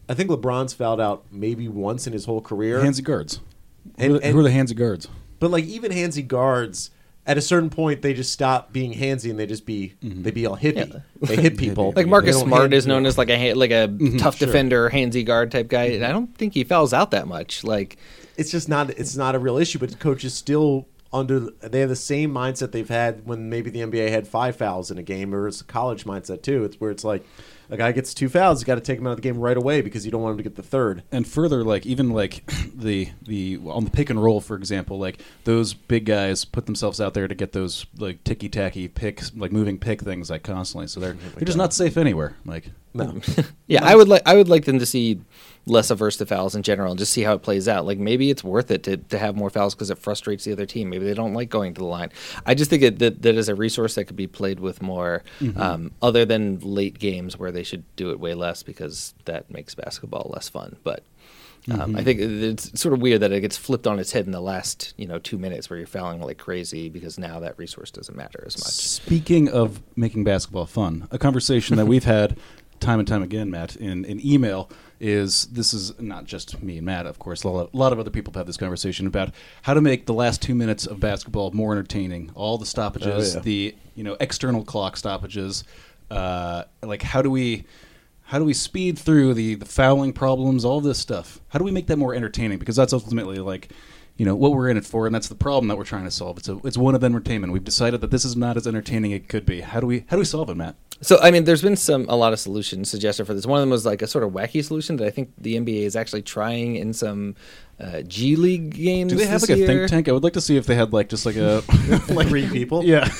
I 0.09 0.13
think 0.13 0.29
LeBron's 0.29 0.73
fouled 0.73 0.99
out 1.01 1.23
maybe 1.31 1.67
once 1.69 2.05
in 2.05 2.13
his 2.13 2.25
whole 2.25 2.41
career. 2.41 2.79
Handsy 2.81 3.03
guards. 3.03 3.39
And- 3.97 4.11
who, 4.11 4.15
are 4.15 4.19
the, 4.19 4.25
and- 4.25 4.33
who 4.33 4.39
are 4.39 4.43
the 4.43 4.49
handsy 4.49 4.75
guards? 4.75 5.07
But 5.39 5.49
like 5.51 5.63
even 5.65 5.91
handsy 5.91 6.25
guards, 6.27 6.91
at 7.25 7.37
a 7.37 7.41
certain 7.41 7.69
point, 7.69 8.01
they 8.01 8.13
just 8.13 8.31
stop 8.33 8.71
being 8.73 8.93
handsy 8.93 9.29
and 9.29 9.39
they 9.39 9.45
just 9.45 9.65
be 9.65 9.93
they 10.01 10.31
be 10.31 10.45
all 10.45 10.57
hippie. 10.57 11.01
They 11.21 11.35
hit 11.37 11.57
people. 11.57 11.93
Like 11.95 12.07
Marcus 12.15 12.37
Smart 12.39 12.73
is 12.73 12.85
known 12.85 13.05
as 13.05 13.17
like 13.17 13.29
a 13.29 13.53
like 13.53 13.71
a 13.71 13.87
Mm-hmm. 13.87 14.17
tough 14.17 14.39
defender, 14.39 14.89
handsy 14.89 15.25
guard 15.25 15.51
type 15.51 15.69
guy. 15.69 15.85
And 15.85 16.05
I 16.05 16.11
don't 16.11 16.35
think 16.37 16.53
he 16.53 16.63
fouls 16.65 16.93
out 16.93 17.11
that 17.11 17.27
much. 17.27 17.63
Like 17.63 17.95
It's 18.37 18.51
just 18.51 18.67
not. 18.67 18.89
It's 18.91 19.15
not 19.15 19.35
a 19.35 19.39
real 19.39 19.57
issue. 19.57 19.79
But 19.79 19.91
the 19.91 19.97
coaches 19.97 20.33
still 20.33 20.85
under. 21.13 21.39
They 21.61 21.79
have 21.81 21.89
the 21.89 21.95
same 21.95 22.33
mindset 22.33 22.71
they've 22.71 22.89
had 22.89 23.25
when 23.25 23.49
maybe 23.49 23.69
the 23.69 23.79
NBA 23.79 24.09
had 24.09 24.27
five 24.27 24.55
fouls 24.55 24.91
in 24.91 24.97
a 24.97 25.03
game, 25.03 25.33
or 25.33 25.47
it's 25.47 25.61
a 25.61 25.65
college 25.65 26.03
mindset 26.05 26.41
too. 26.41 26.63
It's 26.65 26.79
where 26.81 26.91
it's 26.91 27.03
like 27.03 27.25
a 27.69 27.77
guy 27.77 27.91
gets 27.93 28.13
two 28.13 28.27
fouls, 28.29 28.61
you 28.61 28.65
got 28.67 28.75
to 28.75 28.81
take 28.81 28.99
him 28.99 29.07
out 29.07 29.11
of 29.11 29.15
the 29.15 29.21
game 29.21 29.37
right 29.39 29.55
away 29.55 29.81
because 29.81 30.05
you 30.05 30.11
don't 30.11 30.21
want 30.21 30.33
him 30.33 30.37
to 30.37 30.43
get 30.43 30.55
the 30.55 30.61
third. 30.63 31.01
and 31.11 31.25
further 31.25 31.63
like 31.63 31.85
even 31.85 32.09
like 32.09 32.43
the 32.75 33.09
the 33.21 33.57
on 33.65 33.85
the 33.85 33.89
pick 33.91 34.09
and 34.09 34.21
roll 34.21 34.41
for 34.41 34.55
example 34.57 34.99
like 34.99 35.21
those 35.45 35.73
big 35.73 36.05
guys 36.05 36.43
put 36.45 36.65
themselves 36.65 36.99
out 36.99 37.13
there 37.13 37.27
to 37.27 37.33
get 37.33 37.53
those 37.53 37.85
like 37.97 38.21
ticky 38.25 38.49
tacky 38.49 38.87
picks 38.89 39.33
like 39.35 39.51
moving 39.51 39.79
pick 39.79 40.01
things 40.01 40.29
like 40.29 40.43
constantly 40.43 40.87
so 40.87 40.99
they're 40.99 41.13
oh 41.15 41.29
they're 41.35 41.45
just 41.45 41.57
not 41.57 41.73
safe 41.73 41.95
anywhere 41.97 42.35
like 42.45 42.65
No. 42.93 43.19
Yeah, 43.67 43.83
I 43.83 43.95
would 43.95 44.09
like 44.09 44.21
I 44.25 44.35
would 44.35 44.49
like 44.49 44.65
them 44.65 44.77
to 44.79 44.85
see 44.85 45.21
less 45.65 45.89
averse 45.89 46.17
to 46.17 46.25
fouls 46.25 46.55
in 46.55 46.63
general 46.63 46.91
and 46.91 46.99
just 46.99 47.13
see 47.13 47.21
how 47.21 47.33
it 47.33 47.41
plays 47.41 47.67
out. 47.67 47.85
Like 47.85 47.97
maybe 47.97 48.29
it's 48.29 48.43
worth 48.43 48.69
it 48.69 48.83
to, 48.83 48.97
to 48.97 49.17
have 49.17 49.35
more 49.35 49.49
fouls 49.49 49.73
because 49.73 49.89
it 49.89 49.97
frustrates 49.97 50.43
the 50.43 50.51
other 50.51 50.65
team. 50.65 50.89
Maybe 50.89 51.05
they 51.05 51.13
don't 51.13 51.33
like 51.33 51.49
going 51.49 51.73
to 51.73 51.79
the 51.79 51.85
line. 51.87 52.11
I 52.45 52.53
just 52.53 52.69
think 52.69 52.83
it, 52.83 52.99
that 52.99 53.21
that 53.21 53.35
is 53.35 53.47
a 53.49 53.55
resource 53.55 53.95
that 53.95 54.05
could 54.05 54.17
be 54.17 54.27
played 54.27 54.59
with 54.59 54.81
more, 54.81 55.23
um, 55.55 55.91
other 56.01 56.25
than 56.25 56.59
late 56.59 56.99
games 56.99 57.37
where 57.37 57.51
they 57.51 57.63
should 57.63 57.83
do 57.95 58.11
it 58.11 58.19
way 58.19 58.33
less 58.33 58.63
because 58.63 59.13
that 59.25 59.49
makes 59.49 59.75
basketball 59.75 60.29
less 60.33 60.49
fun. 60.49 60.77
But. 60.83 61.03
Um, 61.71 61.95
I 61.95 62.03
think 62.03 62.19
it's 62.19 62.77
sort 62.77 62.93
of 62.93 63.01
weird 63.01 63.21
that 63.21 63.31
it 63.31 63.39
gets 63.39 63.55
flipped 63.55 63.87
on 63.87 63.97
its 63.97 64.11
head 64.11 64.25
in 64.25 64.33
the 64.33 64.41
last, 64.41 64.93
you 64.97 65.07
know, 65.07 65.17
two 65.17 65.37
minutes 65.37 65.69
where 65.69 65.77
you're 65.77 65.87
fouling 65.87 66.21
like 66.21 66.37
crazy 66.37 66.89
because 66.89 67.17
now 67.17 67.39
that 67.39 67.57
resource 67.57 67.89
doesn't 67.89 68.17
matter 68.17 68.43
as 68.45 68.57
much. 68.57 68.73
Speaking 68.73 69.47
of 69.47 69.81
making 69.95 70.25
basketball 70.25 70.65
fun, 70.65 71.07
a 71.09 71.17
conversation 71.17 71.77
that 71.77 71.85
we've 71.85 72.03
had 72.03 72.35
time 72.83 72.99
and 72.99 73.07
time 73.07 73.23
again, 73.23 73.49
Matt, 73.49 73.75
in, 73.75 74.05
in 74.05 74.23
email 74.25 74.69
is 74.99 75.45
this 75.47 75.73
is 75.73 75.99
not 75.99 76.25
just 76.25 76.61
me 76.61 76.77
and 76.77 76.85
Matt, 76.85 77.05
of 77.05 77.17
course. 77.19 77.43
A 77.43 77.49
lot, 77.49 77.69
a 77.73 77.77
lot 77.77 77.91
of 77.93 77.99
other 77.99 78.11
people 78.11 78.31
have 78.33 78.41
had 78.41 78.47
this 78.47 78.57
conversation 78.57 79.07
about 79.07 79.31
how 79.63 79.73
to 79.73 79.81
make 79.81 80.05
the 80.05 80.13
last 80.13 80.41
two 80.41 80.53
minutes 80.55 80.85
of 80.85 80.99
basketball 80.99 81.51
more 81.51 81.71
entertaining. 81.73 82.31
All 82.35 82.57
the 82.57 82.65
stoppages, 82.65 83.35
Oh, 83.35 83.37
yeah. 83.39 83.43
the 83.43 83.75
you 83.95 84.03
know 84.03 84.15
external 84.19 84.63
clock 84.63 84.95
stoppages, 84.97 85.63
uh, 86.11 86.63
like 86.81 87.01
how 87.01 87.21
do 87.21 87.29
we 87.31 87.65
how 88.27 88.39
do 88.39 88.45
we 88.45 88.53
speed 88.53 88.97
through 88.97 89.33
the 89.33 89.55
the 89.55 89.65
fouling 89.65 90.13
problems, 90.13 90.63
all 90.63 90.79
this 90.81 90.99
stuff? 90.99 91.39
How 91.49 91.59
do 91.59 91.65
we 91.65 91.71
make 91.71 91.87
that 91.87 91.97
more 91.97 92.13
entertaining? 92.15 92.59
Because 92.59 92.75
that's 92.75 92.93
ultimately 92.93 93.39
like 93.39 93.71
you 94.17 94.25
know 94.25 94.35
what 94.35 94.51
we're 94.51 94.69
in 94.69 94.77
it 94.77 94.85
for, 94.85 95.05
and 95.05 95.15
that's 95.15 95.27
the 95.27 95.35
problem 95.35 95.67
that 95.69 95.77
we're 95.77 95.83
trying 95.83 96.03
to 96.03 96.11
solve. 96.11 96.37
It's 96.37 96.49
a 96.49 96.59
it's 96.63 96.77
one 96.77 96.95
of 96.95 97.03
entertainment. 97.03 97.51
We've 97.51 97.63
decided 97.63 98.01
that 98.01 98.11
this 98.11 98.23
is 98.25 98.35
not 98.35 98.57
as 98.57 98.67
entertaining 98.67 99.13
as 99.13 99.17
it 99.17 99.27
could 99.27 99.45
be. 99.45 99.61
How 99.61 99.79
do 99.79 99.87
we 99.87 100.05
how 100.07 100.15
do 100.15 100.19
we 100.19 100.25
solve 100.25 100.49
it, 100.49 100.55
Matt? 100.55 100.75
So 101.01 101.19
I 101.21 101.31
mean, 101.31 101.45
there's 101.45 101.61
been 101.61 101.75
some 101.75 102.05
a 102.09 102.15
lot 102.15 102.31
of 102.31 102.39
solutions 102.39 102.89
suggested 102.89 103.25
for 103.25 103.33
this. 103.33 103.45
One 103.45 103.59
of 103.59 103.63
them 103.63 103.71
was 103.71 103.85
like 103.85 104.01
a 104.01 104.07
sort 104.07 104.23
of 104.23 104.31
wacky 104.31 104.63
solution 104.63 104.97
that 104.97 105.07
I 105.07 105.09
think 105.09 105.31
the 105.37 105.55
NBA 105.55 105.81
is 105.81 105.95
actually 105.95 106.21
trying 106.21 106.75
in 106.75 106.93
some 106.93 107.35
uh, 107.79 108.01
G 108.03 108.35
League 108.35 108.75
games. 108.75 109.11
Do 109.11 109.17
they 109.17 109.25
have 109.25 109.41
this 109.41 109.49
like 109.49 109.59
a 109.59 109.65
think 109.65 109.89
tank? 109.89 110.07
I 110.07 110.11
would 110.11 110.23
like 110.23 110.33
to 110.33 110.41
see 110.41 110.57
if 110.57 110.67
they 110.67 110.75
had 110.75 110.93
like 110.93 111.09
just 111.09 111.25
like 111.25 111.35
a 111.35 111.63
like 112.09 112.27
three 112.27 112.47
people. 112.47 112.83
yeah. 112.85 113.09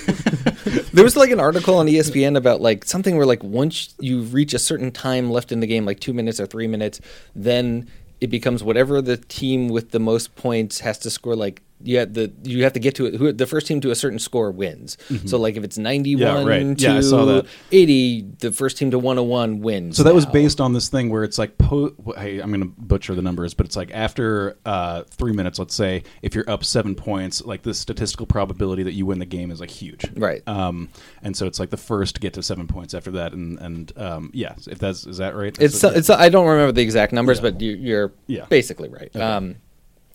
There 0.94 1.04
was 1.04 1.18
like 1.18 1.32
an 1.32 1.40
article 1.40 1.76
on 1.76 1.88
ESPN 1.88 2.38
about 2.38 2.62
like 2.62 2.86
something 2.86 3.18
where 3.18 3.26
like 3.26 3.44
once 3.44 3.96
you 4.00 4.22
reach 4.22 4.54
a 4.54 4.60
certain 4.60 4.92
time 4.92 5.30
left 5.30 5.52
in 5.52 5.60
the 5.60 5.68
game, 5.68 5.86
like 5.86 6.00
two 6.00 6.14
minutes 6.14 6.40
or 6.40 6.46
three 6.46 6.68
minutes, 6.68 7.02
then 7.36 7.90
it 8.24 8.30
becomes 8.30 8.64
whatever 8.64 9.02
the 9.02 9.18
team 9.18 9.68
with 9.68 9.92
the 9.92 10.00
most 10.00 10.34
points 10.38 10.80
has 10.80 10.98
to 10.98 11.10
score. 11.10 11.36
Like 11.36 11.62
you 11.84 11.98
have 12.00 12.13
the 12.13 12.32
you 12.43 12.63
have 12.63 12.74
to 12.74 12.80
get 12.80 12.96
to 12.96 13.06
it. 13.06 13.15
Who 13.15 13.32
the 13.34 13.46
first 13.46 13.67
team 13.67 13.82
to 13.82 13.91
a 13.91 13.96
certain 13.96 14.19
score 14.19 14.52
wins. 14.52 14.98
So 15.26 15.38
like 15.38 15.56
if 15.56 15.63
it's 15.63 15.78
ninety 15.78 16.15
one 16.15 16.24
Mm-hmm. 16.24 16.48
right. 16.48 16.78
to 16.78 16.84
Yeah, 16.84 16.98
I 16.98 17.02
saw 17.02 17.26
that. 17.26 17.46
eighty, 17.72 18.22
the 18.39 18.52
first 18.52 18.78
team 18.78 18.91
to 18.91 19.00
one 19.00 19.17
hundred 19.17 19.30
one 19.30 19.60
wins. 19.62 19.98
So 19.98 20.04
that 20.04 20.13
was 20.15 20.26
based 20.26 20.60
on 20.62 20.74
this 20.74 20.88
thing 20.89 21.10
where 21.10 21.24
it's 21.24 21.38
like, 21.38 21.58
po- 21.58 21.93
hey, 22.17 22.39
I'm 22.39 22.50
going 22.52 22.62
to 22.62 22.82
butcher 22.82 23.15
the 23.15 23.22
numbers, 23.22 23.54
but 23.54 23.65
it's 23.65 23.76
like 23.76 23.91
after 23.93 24.58
uh, 24.65 25.04
three 25.10 25.34
minutes, 25.34 25.60
let's 25.60 25.76
say, 25.76 26.04
if 26.22 26.34
you're 26.36 26.50
up 26.50 26.63
seven 26.63 26.96
points, 26.96 27.43
like 27.43 27.62
the 27.63 27.74
statistical 27.74 28.26
probability 28.26 28.84
that 28.84 28.93
you 28.93 29.06
win 29.06 29.19
the 29.19 29.26
game 29.26 29.52
is 29.52 29.60
like 29.60 29.69
huge, 29.69 30.06
Right. 30.15 30.41
Um, 30.48 30.89
and 31.22 31.36
so 31.36 31.46
it's 31.46 31.60
like 31.60 31.69
the 31.69 31.78
first 31.78 32.15
to 32.15 32.22
get 32.22 32.34
to 32.34 32.43
seven 32.43 32.67
points 32.67 32.93
after 32.93 33.12
that, 33.12 33.34
and 33.34 33.60
and 33.60 33.91
um, 33.98 34.32
yeah, 34.34 34.56
if 34.67 34.80
that's 34.80 35.06
is 35.06 35.17
that 35.17 35.36
right? 35.36 35.56
It's 35.60 35.80
That's- 35.82 36.00
it's 36.00 36.10
I 36.10 36.30
don't 36.30 36.48
remember 36.48 36.72
the 36.72 36.82
exact 36.82 37.13
numbers, 37.13 37.38
Yeah. 37.38 37.41
but 37.52 37.62
you, 37.62 37.72
you're 37.74 38.13
Yeah. 38.28 38.46
basically 38.46 38.89
right. 38.89 39.13
Um, 39.15 39.56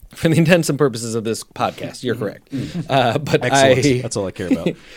for 0.15 0.29
the 0.29 0.37
intents 0.37 0.69
and 0.69 0.77
purposes 0.77 1.15
of 1.15 1.23
this 1.23 1.43
podcast, 1.43 2.03
you're 2.03 2.15
correct. 2.15 2.49
Uh, 2.89 3.17
but 3.17 3.43
excellent. 3.43 3.85
I 3.85 4.01
that's 4.01 4.17
all 4.17 4.27
I 4.27 4.31
care 4.31 4.47
about. 4.51 4.69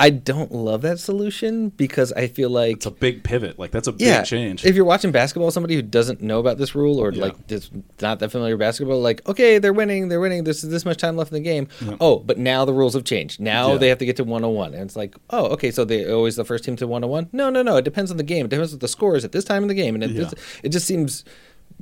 I 0.00 0.10
don't 0.10 0.50
love 0.50 0.82
that 0.82 0.98
solution 0.98 1.68
because 1.68 2.12
I 2.14 2.26
feel 2.26 2.50
like 2.50 2.78
It's 2.78 2.86
a 2.86 2.90
big 2.90 3.22
pivot. 3.22 3.56
Like 3.56 3.70
that's 3.70 3.86
a 3.86 3.92
big 3.92 4.24
change. 4.24 4.64
if 4.64 4.74
you're 4.74 4.84
watching 4.84 5.12
basketball, 5.12 5.52
somebody 5.52 5.76
who 5.76 5.82
doesn't 5.82 6.20
know 6.20 6.40
about 6.40 6.58
this 6.58 6.74
rule 6.74 6.98
or 6.98 7.12
Yeah. 7.12 7.22
like 7.26 7.34
is 7.52 7.70
not 8.00 8.18
that 8.18 8.32
familiar 8.32 8.54
with 8.54 8.60
basketball, 8.60 9.00
like 9.00 9.24
okay, 9.28 9.58
they're 9.58 9.72
winning, 9.72 10.08
they're 10.08 10.18
winning. 10.18 10.42
There's 10.42 10.62
this 10.62 10.84
much 10.84 10.96
time 10.96 11.16
left 11.16 11.30
in 11.30 11.34
the 11.40 11.48
game. 11.48 11.68
Oh, 12.00 12.18
but 12.18 12.36
now 12.36 12.64
the 12.64 12.72
rules 12.72 12.94
have 12.94 13.04
changed. 13.04 13.38
Now 13.38 13.72
Yeah. 13.72 13.78
they 13.78 13.88
have 13.90 13.98
to 13.98 14.06
get 14.06 14.16
to 14.16 14.24
101, 14.24 14.74
and 14.74 14.82
it's 14.82 14.96
like, 14.96 15.14
oh, 15.30 15.46
okay, 15.50 15.70
so 15.70 15.84
they 15.84 16.10
always 16.10 16.34
the 16.34 16.44
first 16.44 16.64
team 16.64 16.74
to 16.76 16.86
101. 16.88 17.28
No, 17.32 17.48
no, 17.48 17.62
no. 17.62 17.76
It 17.76 17.84
depends 17.84 18.10
on 18.10 18.16
the 18.16 18.24
game. 18.24 18.46
It 18.46 18.48
depends 18.48 18.72
on 18.72 18.80
the 18.80 18.88
scores 18.88 19.24
at 19.24 19.30
this 19.30 19.44
time 19.44 19.62
in 19.62 19.68
the 19.68 19.74
game, 19.74 19.94
and 19.94 20.02
it, 20.02 20.10
Yeah. 20.10 20.22
just, 20.22 20.34
it 20.64 20.68
just 20.70 20.86
seems. 20.86 21.24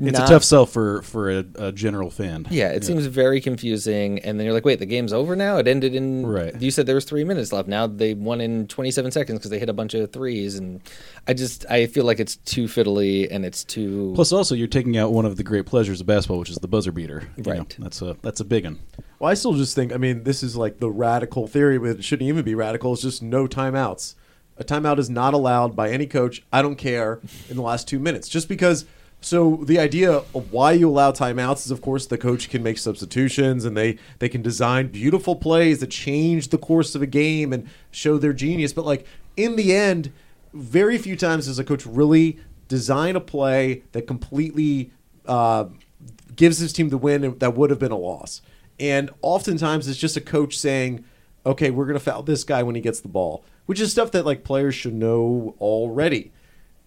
It's 0.09 0.19
not- 0.19 0.29
a 0.29 0.33
tough 0.33 0.45
sell 0.45 0.67
for 0.67 1.03
for 1.03 1.31
a, 1.31 1.45
a 1.57 1.73
general 1.73 2.11
fan. 2.11 2.47
Yeah, 2.51 2.69
it 2.71 2.85
seems 2.85 3.07
very 3.07 3.41
confusing. 3.41 4.19
And 4.21 4.39
then 4.39 4.45
you're 4.45 4.55
like, 4.55 4.65
wait, 4.65 4.79
the 4.79 4.87
game's 4.87 5.13
over 5.13 5.37
now? 5.37 5.59
It 5.59 5.69
ended 5.69 5.95
in. 5.95 6.27
Right. 6.27 6.61
You 6.61 6.71
said 6.71 6.87
there 6.87 6.95
was 6.95 7.05
three 7.05 7.25
minutes 7.25 7.53
left. 7.53 7.69
Now 7.69 7.87
they 7.87 8.15
won 8.15 8.41
in 8.41 8.67
27 8.67 9.11
seconds 9.13 9.39
because 9.39 9.51
they 9.51 9.59
hit 9.59 9.69
a 9.69 9.73
bunch 9.73 9.95
of 9.95 10.13
threes. 10.13 10.57
And 10.57 10.81
I 11.29 11.35
just, 11.35 11.67
I 11.71 11.87
feel 11.87 12.05
like 12.05 12.19
it's 12.21 12.37
too 12.37 12.65
fiddly 12.65 13.29
and 13.31 13.45
it's 13.45 13.63
too. 13.65 14.13
Plus, 14.15 14.33
also, 14.33 14.55
you're 14.55 14.67
taking 14.69 14.97
out 14.97 15.13
one 15.13 15.25
of 15.27 15.37
the 15.37 15.43
great 15.43 15.67
pleasures 15.67 16.01
of 16.01 16.07
basketball, 16.07 16.39
which 16.39 16.51
is 16.51 16.57
the 16.57 16.69
buzzer 16.69 16.93
beater. 16.93 17.29
You 17.37 17.43
know, 17.45 17.51
Right. 17.53 17.77
that's 17.79 18.01
a 18.03 18.17
that's 18.23 18.41
a 18.41 18.45
big 18.45 18.65
one. 18.65 18.79
Well, 19.19 19.31
I 19.31 19.35
still 19.35 19.53
just 19.55 19.75
think. 19.75 19.93
I 19.93 19.97
mean, 19.99 20.25
this 20.25 20.43
is 20.43 20.57
like 20.57 20.79
the 20.81 20.91
radical 20.91 21.47
theory, 21.47 21.79
but 21.79 21.91
it 21.91 22.05
shouldn't 22.05 22.29
even 22.29 22.45
be 22.45 22.55
radical. 22.55 22.93
It's 22.95 23.03
just 23.03 23.23
no 23.23 23.47
timeouts. 23.47 24.15
A 24.57 24.65
timeout 24.65 24.99
is 24.99 25.09
not 25.09 25.33
allowed 25.35 25.75
by 25.75 25.91
any 25.91 26.07
coach. 26.07 26.43
I 26.53 26.61
don't 26.63 26.77
care 26.77 27.19
in 27.49 27.57
the 27.57 27.63
last 27.63 27.89
two 27.89 27.99
minutes, 27.99 28.29
just 28.29 28.49
because. 28.49 28.85
So 29.21 29.61
the 29.65 29.79
idea 29.79 30.11
of 30.11 30.53
why 30.53 30.73
you 30.73 30.89
allow 30.89 31.13
timeouts 31.13 31.67
is, 31.67 31.71
of 31.71 31.83
course, 31.83 32.07
the 32.07 32.17
coach 32.17 32.49
can 32.49 32.63
make 32.63 32.79
substitutions 32.79 33.65
and 33.65 33.77
they 33.77 33.99
they 34.19 34.29
can 34.29 34.41
design 34.41 34.89
beautiful 34.89 35.37
plays 35.37 35.81
that 35.81 35.91
change 35.91 36.49
the 36.49 36.59
course 36.59 36.95
of 36.95 37.03
a 37.03 37.07
game 37.07 37.53
and 37.53 37.69
show 37.91 38.17
their 38.17 38.33
genius. 38.33 38.73
But 38.73 38.87
like 38.87 39.07
in 39.37 39.57
the 39.57 39.75
end, 39.75 40.13
very 40.55 40.97
few 40.97 41.17
times 41.17 41.47
does 41.47 41.59
a 41.59 41.65
coach 41.65 41.85
really 41.85 42.39
design 42.69 43.15
a 43.15 43.21
play 43.21 43.83
that 43.93 44.07
completely 44.07 44.91
uh, 45.27 45.67
gives 46.35 46.59
his 46.59 46.73
team 46.73 46.89
the 46.89 46.99
win 46.99 47.37
that 47.39 47.55
would 47.55 47.69
have 47.69 47.79
been 47.79 47.93
a 47.93 47.99
loss. 47.99 48.41
And 48.79 49.11
oftentimes 49.21 49.87
it's 49.87 49.99
just 49.99 50.17
a 50.17 50.23
coach 50.23 50.57
saying, 50.57 51.05
"Okay, 51.45 51.71
we're 51.71 51.85
going 51.85 51.99
to 51.99 52.05
foul 52.05 52.23
this 52.23 52.43
guy 52.43 52.63
when 52.63 52.75
he 52.75 52.81
gets 52.81 53.01
the 53.01 53.09
ball," 53.09 53.45
which 53.67 53.81
is 53.81 53.93
stuff 53.93 54.13
that 54.13 54.25
like 54.25 54.45
players 54.45 54.75
should 54.75 54.95
know 54.95 55.55
already. 55.61 56.33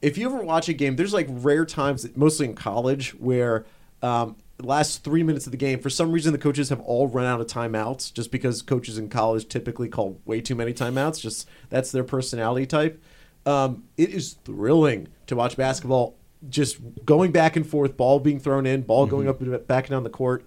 If 0.04 0.18
you 0.18 0.26
ever 0.26 0.44
watch 0.44 0.68
a 0.68 0.74
game, 0.74 0.98
there's 0.98 1.14
like 1.14 1.28
rare 1.30 1.66
times, 1.66 2.06
mostly 2.18 2.46
in 2.46 2.56
college, 2.56 3.12
where 3.12 3.66
um, 4.02 4.36
last 4.62 5.02
three 5.02 5.24
minutes 5.24 5.46
of 5.48 5.52
the 5.52 5.58
game, 5.58 5.80
for 5.80 5.90
some 5.90 6.12
reason, 6.12 6.34
the 6.34 6.38
coaches 6.38 6.68
have 6.68 6.82
all 6.82 7.08
run 7.08 7.26
out 7.26 7.40
of 7.40 7.48
timeouts, 7.48 8.14
just 8.14 8.30
because 8.30 8.62
coaches 8.62 8.98
in 8.98 9.08
college 9.08 9.48
typically 9.48 9.88
call 9.88 10.20
way 10.26 10.42
too 10.42 10.56
many 10.56 10.74
timeouts. 10.74 11.22
Just 11.22 11.48
that's 11.70 11.90
their 11.90 12.04
personality 12.04 12.66
type. 12.66 13.02
Um, 13.46 13.86
it 13.96 14.10
is 14.10 14.34
thrilling 14.44 15.08
to 15.28 15.38
watch 15.38 15.56
basketball, 15.56 16.18
just 16.50 16.80
going 17.06 17.32
back 17.32 17.56
and 17.56 17.66
forth, 17.66 17.96
ball 17.96 18.20
being 18.20 18.42
thrown 18.42 18.66
in, 18.66 18.82
ball 18.82 19.06
going 19.06 19.30
up 19.30 19.40
and 19.40 19.66
back 19.68 19.88
down 19.88 20.04
the 20.04 20.10
court. 20.10 20.46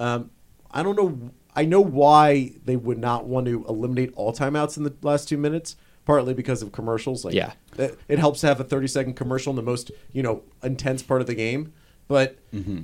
Um, 0.00 0.30
I 0.72 0.82
don't 0.82 0.96
know. 0.96 1.30
I 1.54 1.64
know 1.64 1.80
why 1.80 2.54
they 2.64 2.74
would 2.74 2.98
not 2.98 3.26
want 3.26 3.46
to 3.46 3.64
eliminate 3.68 4.12
all 4.16 4.32
timeouts 4.32 4.76
in 4.76 4.82
the 4.82 4.94
last 5.02 5.28
two 5.28 5.38
minutes. 5.38 5.76
Partly 6.06 6.32
because 6.32 6.62
of 6.62 6.72
commercials. 6.72 7.24
Like, 7.24 7.34
Yeah. 7.34 7.52
it, 7.76 7.98
it 8.08 8.18
helps 8.18 8.40
to 8.40 8.46
have 8.46 8.60
a 8.60 8.64
thirty 8.64 8.86
second 8.86 9.14
commercial 9.14 9.50
in 9.50 9.56
the 9.56 9.62
most 9.62 9.90
you 10.12 10.22
know 10.22 10.42
intense 10.62 11.02
part 11.02 11.20
of 11.20 11.26
the 11.26 11.34
game. 11.34 11.74
But 12.08 12.38
mm-hmm. 12.54 12.82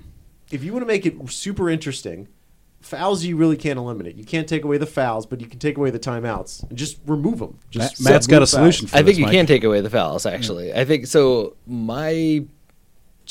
if 0.51 0.63
you 0.63 0.73
want 0.73 0.83
to 0.83 0.87
make 0.87 1.07
it 1.07 1.15
super 1.31 1.71
interesting, 1.71 2.29
fouls 2.81 3.25
you 3.25 3.37
really 3.37 3.57
can't 3.57 3.79
eliminate. 3.79 4.17
You 4.17 4.25
can't 4.25 4.49
take 4.49 4.65
away 4.65 4.77
the 4.77 4.87
fouls, 4.87 5.25
but 5.25 5.41
you 5.41 5.47
can 5.47 5.61
take 5.61 5.79
away 5.79 5.91
the 5.91 6.01
timeouts 6.01 6.69
and 6.69 6.77
just 6.77 6.99
remove 7.07 7.39
them. 7.39 7.59
Just 7.71 8.03
Matt- 8.03 8.13
Matt's 8.13 8.27
got 8.27 8.43
a 8.43 8.47
solution 8.47 8.89
fouls. 8.89 8.91
for 8.91 8.97
I 8.97 8.99
think 8.99 9.07
this, 9.07 9.19
you 9.19 9.25
Mike. 9.27 9.33
can 9.33 9.47
take 9.47 9.65
away 9.65 9.81
the 9.81 9.91
fouls. 9.91 10.27
Actually, 10.27 10.69
mm. 10.71 10.77
I 10.77 10.85
think 10.85 11.07
so. 11.07 11.57
My 11.67 12.45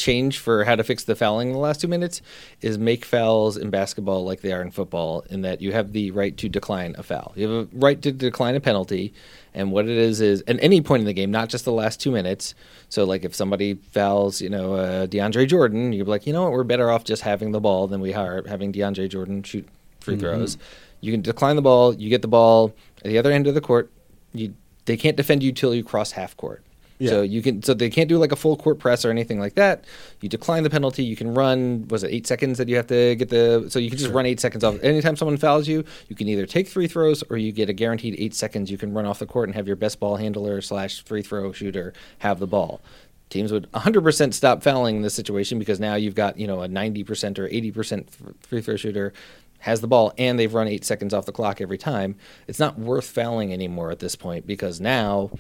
change 0.02 0.40
for 0.40 0.66
how 0.66 0.76
to 0.76 0.84
fix 0.84 1.04
the 1.04 1.16
fouling 1.16 1.50
in 1.50 1.54
the 1.54 1.60
last 1.60 1.80
two 1.80 1.88
minutes 1.88 2.22
is 2.60 2.78
make 2.78 3.06
fouls 3.06 3.56
in 3.56 3.70
basketball 3.70 4.26
like 4.26 4.42
they 4.42 4.52
are 4.52 4.62
in 4.62 4.72
football, 4.72 5.24
in 5.30 5.42
that 5.44 5.62
you 5.62 5.72
have 5.72 5.94
the 5.94 6.10
right 6.12 6.36
to 6.38 6.50
decline 6.50 6.96
a 6.98 7.04
foul. 7.04 7.32
You 7.36 7.48
have 7.48 7.68
a 7.68 7.70
right 7.74 8.02
to 8.02 8.12
decline 8.12 8.56
a 8.56 8.60
penalty, 8.60 9.14
and 9.54 9.72
what 9.72 9.86
it 9.86 9.98
is 9.98 10.20
is 10.20 10.44
at 10.48 10.58
any 10.62 10.82
point 10.82 11.02
in 11.02 11.06
the 11.06 11.14
game, 11.14 11.30
not 11.30 11.50
just 11.50 11.66
the 11.66 11.72
last 11.72 12.02
two 12.02 12.12
minutes. 12.12 12.56
So, 12.90 13.04
like 13.04 13.24
if 13.24 13.36
somebody 13.36 13.76
fouls, 13.76 14.42
you 14.42 14.50
know, 14.50 14.74
uh, 14.74 15.08
DeAndre 15.08 15.48
Jordan, 15.48 15.94
you're 15.94 16.06
like, 16.06 16.26
you 16.26 16.34
know 16.34 16.44
what, 16.44 16.52
we're 16.52 16.64
better 16.64 16.90
off 16.90 17.04
just 17.04 17.22
having 17.22 17.52
the 17.52 17.62
ball 17.62 17.88
than 17.88 18.02
we 18.02 18.14
are 18.14 18.44
having 18.48 18.74
DeAndre 18.74 19.08
Jordan 19.08 19.44
shoot 19.44 19.68
free 20.00 20.18
throws. 20.18 20.58
You 21.00 21.12
can 21.12 21.22
decline 21.22 21.56
the 21.56 21.62
ball. 21.62 21.94
You 21.94 22.10
get 22.10 22.22
the 22.22 22.28
ball 22.28 22.74
at 22.98 23.04
the 23.06 23.18
other 23.18 23.32
end 23.32 23.48
of 23.48 23.54
the 23.54 23.62
court. 23.62 23.92
You 24.34 24.56
they 24.86 24.98
can't 24.98 25.16
defend 25.16 25.44
you 25.44 25.52
till 25.52 25.76
you 25.76 25.84
cross 25.84 26.14
half 26.14 26.36
court. 26.38 26.64
So 27.10 27.22
you 27.22 27.42
can 27.42 27.64
so 27.64 27.74
they 27.74 27.90
can't 27.90 28.08
do 28.08 28.18
like 28.18 28.32
a 28.32 28.36
full 28.36 28.56
court 28.56 28.80
press 28.80 29.04
or 29.04 29.10
anything 29.10 29.40
like 29.40 29.56
that. 29.56 29.86
You 30.22 30.30
decline 30.30 30.64
the 30.64 30.70
penalty. 30.70 31.04
You 31.04 31.16
can 31.16 31.34
run. 31.34 31.88
Was 31.90 32.04
it 32.04 32.12
eight 32.12 32.28
seconds 32.28 32.58
that 32.58 32.70
you 32.70 32.76
have 32.76 32.88
to 32.88 33.16
get 33.16 33.30
the? 33.30 33.66
So 33.70 33.80
you 33.80 33.90
can 33.90 33.98
just 33.98 34.12
run 34.12 34.26
eight 34.26 34.40
seconds 34.40 34.64
off. 34.64 34.78
Anytime 34.84 35.16
someone 35.16 35.38
fouls 35.38 35.68
you, 35.68 35.84
you 36.08 36.16
can 36.16 36.28
either 36.28 36.46
take 36.46 36.68
three 36.68 36.88
throws 36.88 37.24
or 37.30 37.38
you 37.38 37.52
get 37.52 37.70
a 37.70 37.74
guaranteed 37.74 38.16
eight 38.18 38.36
seconds. 38.36 38.70
You 38.70 38.78
can 38.78 38.94
run 38.94 39.06
off 39.06 39.20
the 39.20 39.26
court 39.26 39.50
and 39.50 39.56
have 39.56 39.68
your 39.68 39.76
best 39.76 40.00
ball 40.00 40.18
handler 40.18 40.62
slash 40.62 41.04
free 41.04 41.22
throw 41.22 41.52
shooter 41.52 41.94
have 42.20 42.40
the 42.40 42.48
ball. 42.48 42.82
Teams 43.30 43.54
would 43.54 43.72
100% 43.72 44.34
stop 44.34 44.62
fouling 44.62 44.98
in 44.98 45.02
this 45.04 45.14
situation 45.14 45.58
because 45.58 45.80
now 45.80 45.96
you've 45.96 46.16
got 46.16 46.38
you 46.38 46.48
know 46.48 46.62
a 46.62 46.68
90% 46.68 47.40
or 47.40 47.48
80% 47.48 48.08
f- 48.08 48.36
free 48.42 48.62
throw 48.62 48.76
shooter 48.76 49.14
has 49.60 49.80
the 49.80 49.88
ball 49.88 50.12
and 50.18 50.38
they've 50.38 50.54
run 50.54 50.68
eight 50.68 50.84
seconds 50.84 51.14
off 51.14 51.26
the 51.26 51.32
clock 51.32 51.62
every 51.62 51.78
time. 51.78 52.16
It's 52.48 52.60
not 52.60 52.78
worth 52.78 53.06
fouling 53.06 53.54
anymore 53.54 53.90
at 53.92 54.00
this 54.00 54.16
point 54.16 54.46
because 54.46 54.82
now 54.82 55.32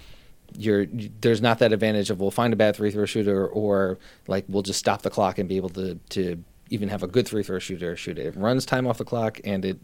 you're 0.57 0.85
there's 1.21 1.41
not 1.41 1.59
that 1.59 1.71
advantage 1.73 2.09
of 2.09 2.19
we'll 2.19 2.31
find 2.31 2.53
a 2.53 2.55
bad 2.55 2.75
three 2.75 2.91
throw 2.91 3.05
shooter 3.05 3.47
or 3.47 3.97
like 4.27 4.45
we'll 4.47 4.63
just 4.63 4.79
stop 4.79 5.01
the 5.01 5.09
clock 5.09 5.37
and 5.37 5.47
be 5.47 5.57
able 5.57 5.69
to 5.69 5.95
to 6.09 6.43
even 6.69 6.89
have 6.89 7.03
a 7.03 7.07
good 7.07 7.27
three 7.27 7.43
throw 7.43 7.59
shooter 7.59 7.95
shoot 7.95 8.17
it. 8.17 8.27
It 8.27 8.35
runs 8.35 8.65
time 8.65 8.87
off 8.87 8.97
the 8.97 9.05
clock 9.05 9.39
and 9.43 9.63
it 9.65 9.79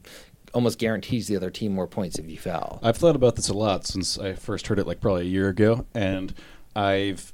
almost 0.53 0.79
guarantees 0.79 1.27
the 1.27 1.35
other 1.35 1.49
team 1.51 1.73
more 1.73 1.87
points 1.87 2.17
if 2.17 2.29
you 2.29 2.37
foul. 2.37 2.79
I've 2.81 2.97
thought 2.97 3.15
about 3.15 3.35
this 3.35 3.49
a 3.49 3.53
lot 3.53 3.85
since 3.85 4.17
I 4.17 4.33
first 4.33 4.67
heard 4.67 4.79
it, 4.79 4.87
like 4.87 5.01
probably 5.01 5.23
a 5.23 5.25
year 5.25 5.49
ago, 5.49 5.85
and 5.93 6.33
I've 6.75 7.33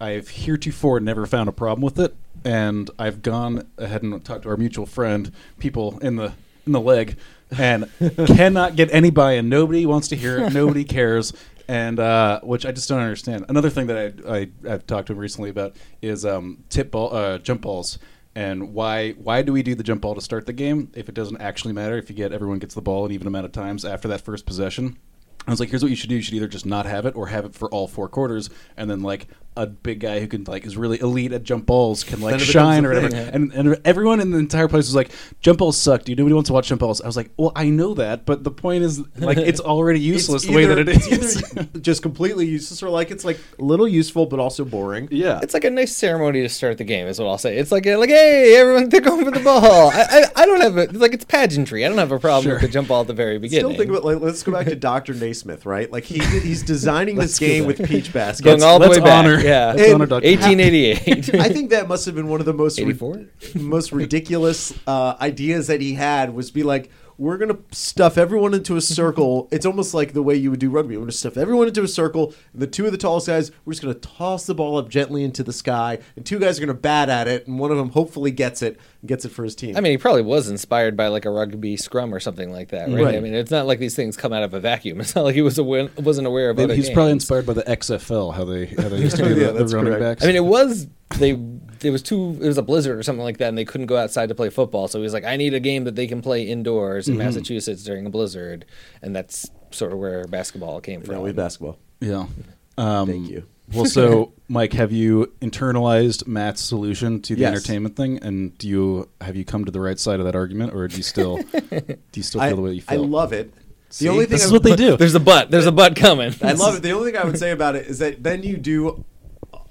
I've 0.00 0.28
heretofore 0.28 1.00
never 1.00 1.26
found 1.26 1.48
a 1.48 1.52
problem 1.52 1.82
with 1.82 1.98
it, 1.98 2.14
and 2.44 2.90
I've 2.98 3.22
gone 3.22 3.68
ahead 3.78 4.02
and 4.02 4.24
talked 4.24 4.42
to 4.44 4.48
our 4.48 4.56
mutual 4.56 4.86
friend, 4.86 5.32
people 5.58 5.98
in 6.00 6.16
the 6.16 6.32
in 6.66 6.72
the 6.72 6.80
leg, 6.80 7.16
and 7.56 7.88
cannot 8.26 8.76
get 8.76 8.92
any 8.92 9.10
buy-in. 9.10 9.48
Nobody 9.48 9.86
wants 9.86 10.08
to 10.08 10.16
hear 10.16 10.38
it. 10.38 10.52
Nobody 10.52 10.84
cares. 10.84 11.32
And 11.68 12.00
uh, 12.00 12.40
which 12.40 12.66
I 12.66 12.72
just 12.72 12.88
don't 12.88 13.00
understand. 13.00 13.46
Another 13.48 13.70
thing 13.70 13.86
that 13.86 14.24
I, 14.26 14.38
I 14.38 14.48
I've 14.68 14.86
talked 14.86 15.06
to 15.08 15.12
him 15.12 15.18
recently 15.18 15.50
about 15.50 15.76
is 16.00 16.24
um, 16.24 16.64
tip 16.68 16.90
ball, 16.90 17.14
uh, 17.14 17.38
jump 17.38 17.62
balls, 17.62 17.98
and 18.34 18.74
why 18.74 19.12
why 19.12 19.42
do 19.42 19.52
we 19.52 19.62
do 19.62 19.74
the 19.74 19.82
jump 19.82 20.02
ball 20.02 20.14
to 20.14 20.20
start 20.20 20.46
the 20.46 20.52
game 20.52 20.90
if 20.94 21.08
it 21.08 21.14
doesn't 21.14 21.40
actually 21.40 21.72
matter 21.72 21.96
if 21.96 22.10
you 22.10 22.16
get 22.16 22.32
everyone 22.32 22.58
gets 22.58 22.74
the 22.74 22.82
ball 22.82 23.06
an 23.06 23.12
even 23.12 23.26
amount 23.26 23.46
of 23.46 23.52
times 23.52 23.84
after 23.84 24.08
that 24.08 24.22
first 24.22 24.46
possession? 24.46 24.98
I 25.46 25.50
was 25.50 25.58
like, 25.58 25.70
here's 25.70 25.82
what 25.82 25.90
you 25.90 25.96
should 25.96 26.08
do. 26.08 26.14
You 26.16 26.22
should 26.22 26.34
either 26.34 26.46
just 26.46 26.66
not 26.66 26.86
have 26.86 27.04
it 27.04 27.16
or 27.16 27.26
have 27.26 27.44
it 27.44 27.54
for 27.54 27.68
all 27.70 27.88
four 27.88 28.08
quarters, 28.08 28.48
and 28.76 28.88
then 28.88 29.02
like 29.02 29.26
a 29.56 29.66
big 29.66 30.00
guy 30.00 30.18
who 30.20 30.26
can 30.26 30.44
like 30.44 30.64
is 30.64 30.76
really 30.76 30.98
elite 31.00 31.32
at 31.32 31.42
jump 31.42 31.66
balls 31.66 32.04
can 32.04 32.20
like 32.20 32.40
shine 32.40 32.86
or 32.86 32.94
whatever. 32.94 33.10
thing. 33.10 33.28
And 33.34 33.52
and 33.52 33.80
everyone 33.84 34.20
in 34.20 34.30
the 34.30 34.38
entire 34.38 34.66
place 34.68 34.86
was 34.86 34.94
like, 34.94 35.10
jump 35.40 35.58
balls 35.58 35.76
suck, 35.76 36.00
Do 36.00 36.06
dude. 36.12 36.18
Nobody 36.18 36.34
wants 36.34 36.48
to 36.48 36.54
watch 36.54 36.68
jump 36.68 36.80
balls. 36.80 37.00
I 37.02 37.06
was 37.06 37.16
like, 37.16 37.30
well, 37.36 37.52
I 37.54 37.68
know 37.68 37.92
that, 37.94 38.24
but 38.24 38.44
the 38.44 38.50
point 38.50 38.82
is 38.84 39.02
like 39.18 39.36
it's 39.36 39.60
already 39.72 40.00
useless 40.00 40.44
It's 40.44 40.50
the 40.50 40.56
way 40.56 40.64
that 40.66 40.78
it 40.78 40.88
is. 40.88 41.42
Just 41.82 42.00
completely 42.02 42.46
useless 42.46 42.82
or 42.82 42.88
like 42.88 43.10
it's 43.10 43.24
like 43.24 43.38
a 43.58 43.62
little 43.62 43.86
useful 43.86 44.24
but 44.26 44.40
also 44.40 44.64
boring. 44.64 45.08
yeah, 45.10 45.40
It's 45.42 45.52
like 45.54 45.64
a 45.64 45.70
nice 45.70 45.94
ceremony 45.94 46.40
to 46.42 46.48
start 46.48 46.78
the 46.78 46.84
game, 46.84 47.06
is 47.06 47.18
what 47.18 47.28
I'll 47.28 47.36
say. 47.38 47.58
It's 47.58 47.70
like, 47.70 47.84
like, 47.84 48.08
hey, 48.10 48.56
everyone, 48.56 48.88
they're 48.88 49.00
going 49.02 49.24
for 49.24 49.30
the 49.30 49.40
ball. 49.40 49.90
I, 49.90 50.06
I, 50.10 50.42
I 50.42 50.46
don't 50.46 50.60
have 50.62 50.76
a 50.78 50.82
it's 50.82 50.94
like 50.94 51.12
it's 51.12 51.24
pageantry. 51.26 51.84
I 51.84 51.88
don't 51.88 51.98
have 51.98 52.12
a 52.12 52.18
problem 52.18 52.44
Sure. 52.44 52.54
with 52.54 52.62
the 52.62 52.68
jump 52.68 52.88
ball 52.88 53.02
at 53.02 53.06
the 53.06 53.12
very 53.12 53.38
beginning. 53.38 53.70
Still 53.72 53.78
think 53.78 53.90
about 53.90 54.04
like 54.04 54.20
let's 54.20 54.42
go 54.42 54.52
back 54.52 54.66
to 54.66 54.76
Dr. 54.76 55.12
Naismith, 55.14 55.66
right? 55.66 55.90
Like 55.92 56.04
he 56.04 56.20
he's 56.40 56.62
designing 56.62 57.16
this 57.18 57.38
game 57.38 57.66
with 57.66 57.84
peach 57.86 58.12
baskets. 58.12 58.40
going 58.46 58.62
all 58.62 58.78
the 58.78 58.86
let's 58.88 58.98
way 58.98 59.04
back. 59.04 59.18
honor- 59.26 59.41
yeah, 59.42 59.72
let's 59.76 59.92
honor 59.92 60.06
Dr. 60.06 60.26
1888. 60.26 61.34
I 61.34 61.48
think 61.48 61.70
that 61.70 61.88
must 61.88 62.06
have 62.06 62.14
been 62.14 62.28
one 62.28 62.40
of 62.40 62.46
the 62.46 62.54
most 62.54 62.78
ri- 62.78 62.84
84? 62.84 63.26
most 63.54 63.92
ridiculous 63.92 64.72
uh, 64.86 65.14
ideas 65.20 65.66
that 65.66 65.80
he 65.80 65.94
had 65.94 66.34
was 66.34 66.50
be 66.50 66.62
like, 66.62 66.90
we're 67.22 67.38
gonna 67.38 67.58
stuff 67.70 68.18
everyone 68.18 68.52
into 68.52 68.76
a 68.76 68.80
circle. 68.80 69.48
It's 69.52 69.66
almost 69.66 69.94
like 69.94 70.12
the 70.12 70.22
way 70.22 70.34
you 70.34 70.50
would 70.50 70.58
do 70.58 70.70
rugby. 70.70 70.96
We're 70.96 71.02
gonna 71.02 71.12
stuff 71.12 71.36
everyone 71.36 71.68
into 71.68 71.82
a 71.84 71.88
circle. 71.88 72.34
And 72.52 72.60
the 72.62 72.66
two 72.66 72.84
of 72.86 72.90
the 72.92 72.98
tallest 72.98 73.28
guys, 73.28 73.52
we're 73.64 73.74
just 73.74 73.82
gonna 73.82 73.94
toss 73.94 74.46
the 74.46 74.54
ball 74.54 74.76
up 74.76 74.88
gently 74.88 75.22
into 75.22 75.42
the 75.44 75.52
sky, 75.52 75.98
and 76.16 76.26
two 76.26 76.40
guys 76.40 76.58
are 76.58 76.62
gonna 76.66 76.74
bat 76.74 77.08
at 77.08 77.28
it, 77.28 77.46
and 77.46 77.60
one 77.60 77.70
of 77.70 77.76
them 77.76 77.90
hopefully 77.90 78.32
gets 78.32 78.60
it 78.60 78.78
and 79.00 79.08
gets 79.08 79.24
it 79.24 79.28
for 79.28 79.44
his 79.44 79.54
team. 79.54 79.76
I 79.76 79.80
mean, 79.80 79.92
he 79.92 79.98
probably 79.98 80.22
was 80.22 80.48
inspired 80.48 80.96
by 80.96 81.08
like 81.08 81.24
a 81.24 81.30
rugby 81.30 81.76
scrum 81.76 82.12
or 82.12 82.18
something 82.18 82.50
like 82.50 82.70
that, 82.70 82.88
right? 82.88 83.04
Right. 83.04 83.14
I 83.14 83.20
mean, 83.20 83.34
it's 83.34 83.50
not 83.52 83.66
like 83.66 83.78
these 83.78 83.94
things 83.94 84.16
come 84.16 84.32
out 84.32 84.42
of 84.42 84.52
a 84.54 84.60
vacuum. 84.60 85.00
It's 85.00 85.14
not 85.14 85.24
like 85.24 85.34
he 85.34 85.42
was 85.42 85.58
aware, 85.58 85.88
wasn't 85.98 86.26
aware 86.26 86.50
of 86.50 86.58
other 86.58 86.74
He's 86.74 86.90
probably 86.90 87.12
inspired 87.12 87.46
by 87.46 87.52
the 87.52 87.62
XFL, 87.62 88.34
how 88.34 88.44
they 88.44 88.66
how 88.66 88.88
they 88.88 88.98
used 89.06 89.16
to 89.18 89.22
do 89.24 89.40
Yeah, 89.40 89.52
the, 89.52 89.64
the 89.64 89.76
running 89.76 89.92
correct. 89.92 90.20
backs. 90.20 90.24
I 90.24 90.26
mean, 90.26 90.36
it 90.36 90.44
was 90.44 90.88
they. 91.18 91.38
It 91.84 91.90
was 91.90 92.02
too. 92.02 92.38
It 92.40 92.46
was 92.46 92.58
a 92.58 92.62
blizzard 92.62 92.98
or 92.98 93.02
something 93.02 93.24
like 93.24 93.38
that, 93.38 93.48
and 93.48 93.58
they 93.58 93.64
couldn't 93.64 93.86
go 93.88 93.96
outside 93.96 94.28
to 94.28 94.34
play 94.34 94.50
football. 94.50 94.88
So 94.88 94.98
he 94.98 95.02
was 95.02 95.12
like, 95.12 95.24
"I 95.24 95.36
need 95.36 95.54
a 95.54 95.60
game 95.60 95.84
that 95.84 95.94
they 95.96 96.06
can 96.06 96.22
play 96.22 96.42
indoors 96.46 97.06
Mm-hmm. 97.06 97.20
in 97.20 97.26
Massachusetts 97.26 97.82
during 97.84 98.06
a 98.06 98.10
blizzard," 98.10 98.64
and 99.02 99.14
that's 99.16 99.50
sort 99.70 99.92
of 99.92 99.98
where 99.98 100.24
basketball 100.26 100.80
came 100.80 101.02
from. 101.02 101.14
no, 101.16 101.20
we 101.22 101.32
basketball. 101.32 101.78
yeah. 102.00 102.26
Um, 102.78 103.06
Thank 103.06 103.28
you. 103.28 103.44
well, 103.74 103.84
so 103.84 104.32
Mike, 104.48 104.72
have 104.72 104.92
you 104.92 105.30
internalized 105.42 106.26
Matt's 106.26 106.62
solution 106.62 107.20
to 107.20 107.34
the 107.34 107.42
Yes. 107.42 107.50
entertainment 107.52 107.96
thing, 107.96 108.18
and 108.22 108.56
do 108.56 108.66
you 108.66 109.10
have 109.20 109.36
you 109.36 109.44
come 109.44 109.66
to 109.66 109.70
the 109.70 109.78
right 109.80 109.98
side 109.98 110.20
of 110.20 110.24
that 110.24 110.34
argument, 110.34 110.72
or 110.74 110.88
do 110.88 110.96
you 110.96 111.02
still 111.02 111.36
do 111.36 111.96
you 112.14 112.22
still 112.22 112.40
feel 112.40 112.48
I, 112.50 112.52
the 112.54 112.60
way 112.62 112.72
you 112.72 112.80
feel? 112.80 113.02
I 113.02 113.06
love 113.06 113.34
it. 113.34 113.52
See? 113.90 114.06
The 114.06 114.10
only 114.10 114.24
thing 114.24 114.30
this 114.32 114.42
I 114.42 114.44
is 114.46 114.52
would- 114.52 114.64
what 114.64 114.70
they 114.70 114.76
do. 114.76 114.96
There's 114.96 115.14
a 115.14 115.20
butt. 115.20 115.50
There's 115.50 115.66
a 115.66 115.72
butt 115.72 115.96
coming. 115.96 116.34
I 116.40 116.52
love 116.52 116.76
it. 116.76 116.82
The 116.82 116.92
only 116.92 117.12
thing 117.12 117.20
I 117.20 117.24
would 117.26 117.38
say 117.38 117.50
about 117.50 117.76
it 117.76 117.86
is 117.86 117.98
that 117.98 118.22
then 118.22 118.42
you 118.42 118.56
do 118.56 119.04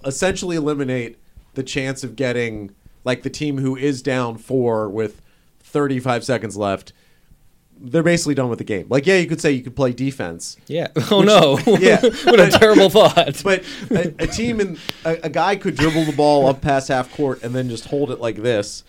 essentially 0.05 0.57
eliminate 0.57 1.18
the 1.54 1.64
chance 1.64 2.04
of 2.04 2.16
getting 2.16 2.72
like 3.04 3.24
the 3.24 3.30
team 3.30 3.58
who 3.58 3.76
is 3.76 4.02
down 4.02 4.38
four 4.38 4.88
with 4.89 5.22
35 5.62 6.24
seconds 6.24 6.56
left. 6.58 6.93
They're 7.84 8.04
basically 8.04 8.36
done 8.36 8.49
with 8.49 8.60
the 8.60 8.64
game. 8.66 8.86
Like, 8.89 9.08
yeah, 9.08 9.18
you 9.18 9.26
could 9.26 9.41
say 9.41 9.52
you 9.52 9.64
could 9.64 9.76
play 9.76 9.91
defense, 9.91 10.56
Yeah. 10.68 10.89
Oh 11.12 11.22
no. 11.22 11.58
Yeah. 11.80 11.99
what 12.26 12.39
a 12.39 12.49
terrible 12.52 12.89
thought. 12.91 13.41
but 13.43 13.64
a, 13.89 14.14
a 14.20 14.28
team 14.28 14.60
and 14.60 14.78
a, 15.04 15.26
a 15.26 15.30
guy 15.30 15.56
could 15.56 15.76
dribble 15.78 16.06
the 16.06 16.12
ball 16.14 16.45
up 16.47 16.62
past 16.62 16.89
half 16.89 17.12
court 17.16 17.41
and 17.41 17.56
then 17.56 17.70
just 17.70 17.86
hold 17.86 18.12
it 18.12 18.20
like 18.20 18.36
this. 18.38 18.84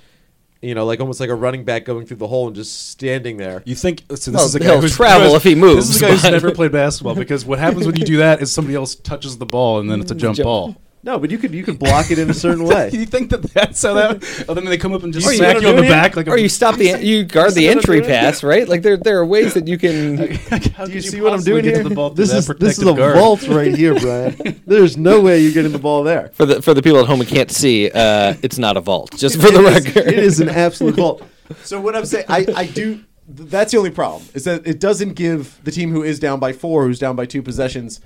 You 0.60 0.74
know, 0.76 0.84
like 0.84 1.00
almost 1.00 1.18
like 1.20 1.30
a 1.30 1.34
running 1.34 1.64
back 1.64 1.84
going 1.86 2.04
through 2.06 2.18
the 2.18 2.28
hole 2.28 2.46
and 2.48 2.54
just 2.54 2.90
standing 2.90 3.36
there. 3.38 3.62
You 3.64 3.74
think 3.74 4.04
so? 4.10 4.14
This 4.14 4.28
Well, 4.28 4.44
is 4.44 4.54
a 4.54 4.60
guy 4.60 4.66
he'll 4.66 4.80
who's 4.82 4.94
travel 4.94 5.26
who 5.28 5.32
has- 5.32 5.36
if 5.36 5.42
he 5.44 5.54
This 5.54 5.88
is 5.88 5.90
moves, 5.90 5.96
a 5.96 6.00
guy 6.00 6.10
who's 6.12 6.22
never 6.24 6.52
played 6.52 6.70
basketball 6.72 7.14
because 7.14 7.44
what 7.46 7.58
happens 7.58 7.86
when 7.86 7.96
you 7.96 8.04
do 8.04 8.18
that 8.18 8.42
is 8.42 8.52
somebody 8.52 8.76
else 8.76 8.94
touches 8.94 9.38
the 9.38 9.46
ball 9.46 9.80
and 9.80 9.90
then 9.90 10.00
it's 10.02 10.10
a 10.12 10.14
jump 10.14 10.36
Jump. 10.36 10.44
ball. 10.44 10.76
No, 11.04 11.18
but 11.18 11.32
you 11.32 11.38
could 11.38 11.52
you 11.52 11.64
could 11.64 11.80
block 11.80 12.12
it 12.12 12.18
in 12.20 12.30
a 12.30 12.34
certain 12.34 12.64
way. 12.72 12.88
you 12.92 13.06
think 13.06 13.30
that 13.30 13.42
that's 13.42 13.82
how 13.82 13.94
that? 13.94 14.44
Oh, 14.48 14.54
then 14.54 14.64
they 14.66 14.78
come 14.78 14.92
up 14.92 15.02
and 15.02 15.12
just 15.12 15.26
Or 15.26 15.32
you 15.32 15.38
smack 15.38 15.54
wanna 15.56 15.66
you 15.66 15.70
on 15.74 15.80
the 15.80 15.86
it? 15.86 15.88
back 15.88 16.14
like. 16.16 16.28
a- 16.28 16.30
or 16.30 16.38
you 16.38 16.48
stop 16.48 16.76
the 16.76 16.96
you 17.04 17.24
guard 17.24 17.50
the 17.54 17.54
see 17.62 17.66
what 17.66 17.72
I'm 17.72 17.78
entry 17.78 18.00
pass, 18.02 18.44
right? 18.44 18.68
Like 18.68 18.82
there 18.82 18.96
there 18.96 19.18
are 19.18 19.26
ways 19.26 19.54
that 19.54 19.66
you 19.66 19.78
can. 19.78 20.16
How 20.76 20.84
Do 20.86 20.92
you 20.92 21.00
could 21.02 21.10
see 21.10 21.20
what 21.20 21.32
I'm 21.32 21.42
doing 21.42 21.64
get 21.64 21.74
here? 21.74 21.82
the 21.84 21.94
ball 21.94 22.10
this 22.10 22.30
that 22.30 22.38
is 22.38 22.46
this 22.46 22.78
is 22.78 22.84
protective 22.84 22.86
a 22.88 22.94
guard? 22.94 23.16
vault 23.16 23.48
right 23.48 23.74
here, 23.74 23.98
Brian. 23.98 24.62
There's 24.64 24.96
no 24.96 25.20
way 25.20 25.40
you're 25.40 25.52
getting 25.52 25.72
the 25.72 25.78
ball 25.80 26.04
there. 26.04 26.28
For 26.34 26.46
the 26.46 26.62
for 26.62 26.72
the 26.72 26.82
people 26.82 27.00
at 27.00 27.06
home 27.06 27.18
who 27.18 27.26
can't 27.26 27.50
see, 27.50 27.90
uh, 27.90 28.34
it's 28.42 28.58
not 28.58 28.76
a 28.76 28.80
vault. 28.80 29.16
Just 29.16 29.40
for 29.40 29.50
the 29.50 29.58
It 29.60 29.76
is- 29.76 29.84
record, 29.86 30.06
it 30.12 30.18
is 30.20 30.38
an 30.40 30.48
absolute 30.50 30.94
vault. 30.94 31.24
So 31.64 31.80
what 31.80 31.96
I'm 31.96 32.06
saying, 32.06 32.26
I, 32.28 32.46
I 32.56 32.66
do. 32.66 33.00
That's 33.28 33.72
the 33.72 33.78
only 33.78 33.90
problem 33.90 34.22
is 34.34 34.44
that 34.44 34.66
it 34.66 34.78
doesn't 34.78 35.14
give 35.14 35.58
the 35.64 35.70
team 35.72 35.90
who 35.90 36.02
is 36.02 36.18
down 36.20 36.38
by 36.38 36.52
four, 36.52 36.84
who's 36.86 36.98
down 36.98 37.16
by 37.16 37.24
two 37.26 37.42
possessions, 37.42 38.00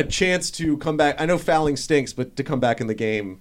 a 0.00 0.08
chance 0.08 0.50
to 0.52 0.76
come 0.78 0.96
back. 0.96 1.20
I 1.20 1.26
know 1.26 1.38
fouling 1.38 1.76
stinks, 1.76 2.12
but 2.12 2.36
to 2.36 2.44
come 2.44 2.60
back 2.60 2.80
in 2.80 2.86
the 2.86 2.94
game 2.94 3.40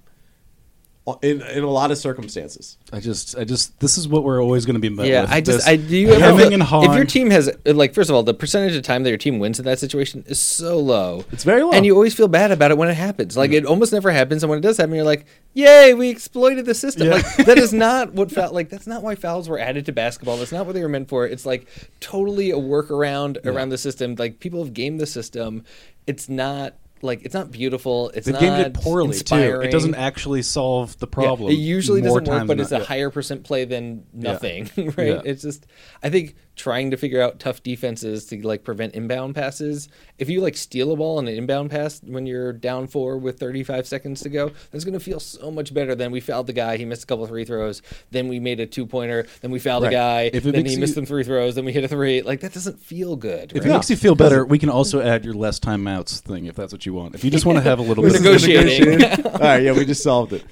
uh, 1.08 1.16
in 1.24 1.42
in 1.42 1.64
a 1.64 1.70
lot 1.70 1.90
of 1.92 1.98
circumstances. 1.98 2.78
I 2.92 3.00
just, 3.00 3.36
I 3.38 3.44
just, 3.44 3.80
this 3.80 3.98
is 3.98 4.08
what 4.08 4.24
we're 4.24 4.44
always 4.44 4.66
going 4.66 4.76
to 4.76 4.80
be 4.82 4.90
met 4.90 5.08
Yeah, 5.08 5.22
with. 5.22 5.32
I 5.32 5.42
just 5.42 5.60
this 5.60 5.68
I 5.68 5.76
do 5.78 5.96
you 5.98 6.10
ever 6.10 6.20
hemming 6.20 6.60
feel- 6.66 6.84
if 6.84 6.96
your 6.96 7.06
team 7.06 7.30
has 7.32 7.50
like 7.66 7.94
first 7.94 8.10
of 8.10 8.16
all 8.16 8.22
the 8.24 8.34
percentage 8.34 8.76
of 8.76 8.84
time 8.84 9.04
that 9.04 9.10
your 9.10 9.18
team 9.18 9.40
wins 9.40 9.58
in 9.60 9.66
that 9.66 9.80
situation 9.80 10.24
is 10.28 10.40
so 10.40 10.78
low. 10.78 11.26
It's 11.32 11.44
very 11.46 11.64
low. 11.64 11.72
and 11.72 11.86
you 11.86 11.94
always 11.96 12.14
feel 12.14 12.28
bad 12.28 12.52
about 12.52 12.70
it 12.72 12.78
when 12.78 12.90
it 12.90 12.96
happens. 12.96 13.38
Like 13.38 13.52
it 13.52 13.66
almost 13.66 13.94
never 13.94 14.12
happens, 14.12 14.44
and 14.44 14.50
when 14.50 14.60
it 14.60 14.62
does 14.62 14.78
happen, 14.78 14.94
you're 14.94 15.04
like, 15.06 15.26
"Yay, 15.54 15.94
we 15.94 16.10
exploited 16.10 16.66
the 16.66 16.76
system!" 16.76 17.08
Yeah. 17.08 17.14
Like 17.14 17.38
that 17.46 17.58
is 17.58 17.72
not 17.88 18.14
what 18.14 18.30
foul. 18.32 18.52
Like 18.54 18.70
that's 18.70 18.88
not 18.88 19.02
why 19.02 19.16
fouls 19.16 19.48
were 19.50 19.58
added 19.58 19.86
to 19.88 19.92
basketball. 19.94 20.38
That's 20.38 20.52
not 20.52 20.66
what 20.66 20.74
they 20.74 20.82
were 20.82 20.90
meant 20.90 21.08
for. 21.10 21.26
It's 21.26 21.46
like 21.46 21.66
totally 22.02 22.52
a 22.52 22.58
workaround 22.58 23.44
around 23.46 23.70
the 23.70 23.78
system. 23.78 24.16
Like 24.16 24.40
people 24.42 24.64
have 24.64 24.74
gamed 24.74 25.00
the 25.00 25.08
system. 25.08 25.64
It's 26.10 26.28
not 26.28 26.76
like 27.02 27.22
it's 27.24 27.34
not 27.34 27.50
beautiful. 27.52 28.10
It's 28.10 28.26
They've 28.26 28.34
not 28.34 28.42
gamed 28.42 28.66
it 28.68 28.74
poorly 28.74 29.10
too. 29.10 29.14
inspiring. 29.20 29.68
It 29.70 29.72
doesn't 29.72 29.96
actually 29.96 30.42
solve 30.42 30.98
the 31.00 31.08
Yeah, 31.08 31.14
problem. 31.14 31.52
it 31.52 31.56
usually 31.56 32.02
doesn't 32.02 32.26
work, 32.28 32.40
but 32.42 32.48
than 32.48 32.60
it's 32.60 32.72
not. 32.72 32.82
a 32.82 32.86
higher 32.86 33.10
percent 33.10 33.44
play 33.44 33.64
than 33.66 34.06
nothing, 34.14 34.70
right? 34.98 35.08
Yeah. 35.08 35.22
It's 35.24 35.42
just, 35.44 35.66
I 36.04 36.10
think 36.10 36.36
trying 36.60 36.92
to 36.92 36.98
figure 36.98 37.22
out 37.22 37.40
tough 37.40 37.64
defenses 37.64 38.26
to 38.26 38.46
like 38.46 38.64
prevent 38.66 38.94
inbound 38.94 39.34
passes. 39.34 39.88
If 40.18 40.30
you 40.30 40.42
like 40.42 40.58
steal 40.58 40.92
a 40.92 40.96
ball 40.98 41.18
on 41.18 41.28
an 41.28 41.34
inbound 41.34 41.72
pass 41.72 42.02
when 42.06 42.26
you're 42.26 42.52
down 42.52 42.88
four 42.88 43.18
with 43.18 43.40
35 43.40 43.88
seconds 43.88 44.20
to 44.22 44.30
go, 44.30 44.52
that's 44.72 44.84
going 44.84 44.94
to 44.94 45.00
feel 45.00 45.22
so 45.22 45.50
much 45.50 45.74
better 45.74 45.96
than 45.96 46.12
we 46.12 46.20
fouled 46.20 46.48
the 46.48 46.54
guy. 46.54 46.76
He 46.76 46.84
missed 46.84 47.04
a 47.04 47.08
couple 47.08 47.26
free 47.28 47.46
throws. 47.46 47.82
Then 48.12 48.28
we 48.28 48.40
made 48.42 48.60
a 48.60 48.66
two 48.66 48.86
pointer. 48.86 49.26
Then 49.42 49.52
we 49.52 49.60
fouled 49.60 49.84
Right. 49.84 49.90
the 49.92 49.96
guy. 49.96 50.22
If 50.34 50.44
then 50.44 50.66
he 50.66 50.74
you- 50.74 50.80
missed 50.80 50.96
some 50.96 51.06
free 51.06 51.24
throws. 51.24 51.56
Then 51.56 51.64
we 51.64 51.72
hit 51.72 51.86
a 51.86 51.88
three. 51.88 52.22
Like 52.22 52.42
that 52.42 52.54
doesn't 52.54 52.80
feel 52.80 53.16
good. 53.16 53.54
If 53.54 53.64
right? 53.64 53.70
it 53.72 53.74
makes 53.74 53.90
you 53.90 53.96
feel 53.96 54.16
better, 54.16 54.46
we 54.46 54.60
can 54.60 54.70
also 54.70 55.00
add 55.14 55.24
your 55.24 55.34
less 55.36 55.60
timeouts 55.60 56.20
thing 56.20 56.46
if 56.46 56.56
that's 56.56 56.74
what 56.74 56.86
you 56.86 56.94
want. 56.94 57.16
If 57.16 57.24
you 57.24 57.32
just 57.32 57.46
want 57.46 57.58
to 57.58 57.64
have 57.64 57.80
a 57.80 57.84
little 57.84 58.04
bit 58.08 58.16
of 58.16 58.22
negotiating. 58.22 59.02
All 59.26 59.32
right, 59.40 59.64
yeah, 59.64 59.72
we 59.72 59.86
just 59.86 60.04
solved 60.04 60.34
it. 60.34 60.44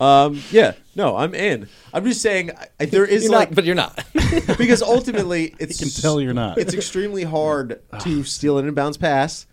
Um, 0.00 0.40
yeah, 0.50 0.72
no, 0.94 1.16
I'm 1.16 1.34
in. 1.34 1.68
I'm 1.92 2.04
just 2.04 2.20
saying 2.22 2.50
I, 2.56 2.68
I- 2.80 2.84
there 2.86 3.04
is 3.04 3.24
You're 3.24 3.32
like 3.32 3.50
not, 3.50 3.54
but 3.56 3.64
you're 3.64 3.74
not. 3.74 4.02
because 4.58 4.82
ultimately 4.82 5.54
it's 5.60 5.78
can 5.78 5.88
tell 6.02 6.20
you're 6.20 6.34
not. 6.34 6.58
It's 6.58 6.74
extremely 6.74 7.24
hard 7.24 7.80
to 8.00 8.24
steal 8.24 8.58
an 8.58 8.72
inbounds 8.72 8.98
pass, 8.98 9.46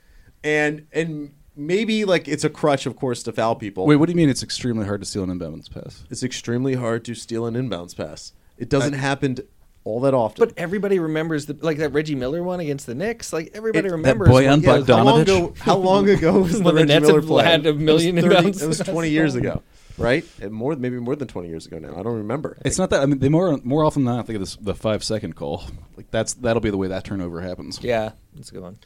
and 0.44 0.88
and 0.92 1.32
maybe 1.56 2.06
like 2.06 2.28
it's 2.28 2.44
a 2.44 2.50
crutch, 2.50 2.86
of 2.86 2.96
course, 2.96 3.24
to 3.24 3.32
foul 3.32 3.56
people. 3.56 3.86
Wait, 3.86 3.96
what 3.98 4.06
do 4.08 4.12
you 4.12 4.18
mean? 4.18 4.30
It's 4.30 4.44
extremely 4.44 4.86
hard 4.86 5.02
to 5.02 5.06
steal 5.06 5.24
an 5.24 5.30
inbounds 5.40 5.70
pass. 5.72 6.04
It's 6.10 6.24
extremely 6.24 6.76
hard 6.76 7.04
to 7.06 7.16
steal 7.16 7.46
an 7.46 7.56
inbounds 7.56 7.96
pass. 7.96 8.34
It 8.58 8.70
doesn't 8.70 8.94
happen 8.94 9.36
t- 9.36 9.44
all 9.84 10.00
that 10.02 10.14
often. 10.14 10.44
But 10.46 10.58
everybody 10.58 11.00
remembers 11.00 11.46
the 11.46 11.58
like 11.62 11.78
that 11.78 11.94
Reggie 11.94 12.16
Miller 12.16 12.42
one 12.44 12.60
against 12.60 12.86
the 12.88 12.96
Knicks. 12.96 13.32
Like 13.32 13.52
everybody 13.54 13.80
It- 13.80 13.90
that 13.90 13.96
remembers 13.96 14.28
boy 14.30 14.44
when- 14.46 14.54
on 14.54 14.62
yeah, 14.62 14.84
how 14.96 15.04
long 15.04 15.22
ago? 15.22 15.54
How 15.60 15.78
long 15.78 16.10
ago 16.10 16.40
was 16.42 16.54
the 16.54 16.64
the 16.64 16.74
Reggie 16.74 16.88
Nets 16.88 17.08
Miller 17.08 17.22
had 17.22 17.28
play? 17.28 17.44
had 17.46 17.66
a 17.68 17.74
million 17.74 18.18
it 18.18 18.24
was, 18.26 18.34
30 18.36 18.48
inbounds 18.50 18.64
it 18.64 18.68
was 18.68 18.80
20 18.80 19.10
years 19.10 19.36
ago, 19.36 19.62
right? 19.98 20.26
And 20.42 20.52
more, 20.52 20.76
maybe 20.76 21.00
more 21.00 21.16
than 21.16 21.28
20 21.28 21.48
years 21.48 21.66
ago 21.66 21.80
now. 21.80 21.92
I 21.98 22.04
don't 22.04 22.18
remember. 22.18 22.58
It's 22.64 22.78
not 22.78 22.90
that. 22.92 23.02
I 23.02 23.06
mean, 23.06 23.20
they 23.20 23.30
more 23.30 23.60
more 23.64 23.84
often 23.84 24.06
than 24.06 24.16
not 24.16 24.24
I 24.24 24.26
think 24.26 24.36
of 24.36 24.42
this 24.42 24.56
the 24.58 24.76
five 24.76 25.04
second 25.04 25.36
call. 25.36 25.64
Like 25.96 26.12
that's 26.12 26.34
that'll 26.36 26.62
be 26.62 26.70
the 26.70 26.78
way 26.78 26.88
that 26.88 27.04
turnover 27.04 27.42
happens. 27.42 27.80
Yeah, 27.82 28.12
that's 28.36 28.50
a 28.50 28.54
good 28.54 28.64
one. 28.64 28.80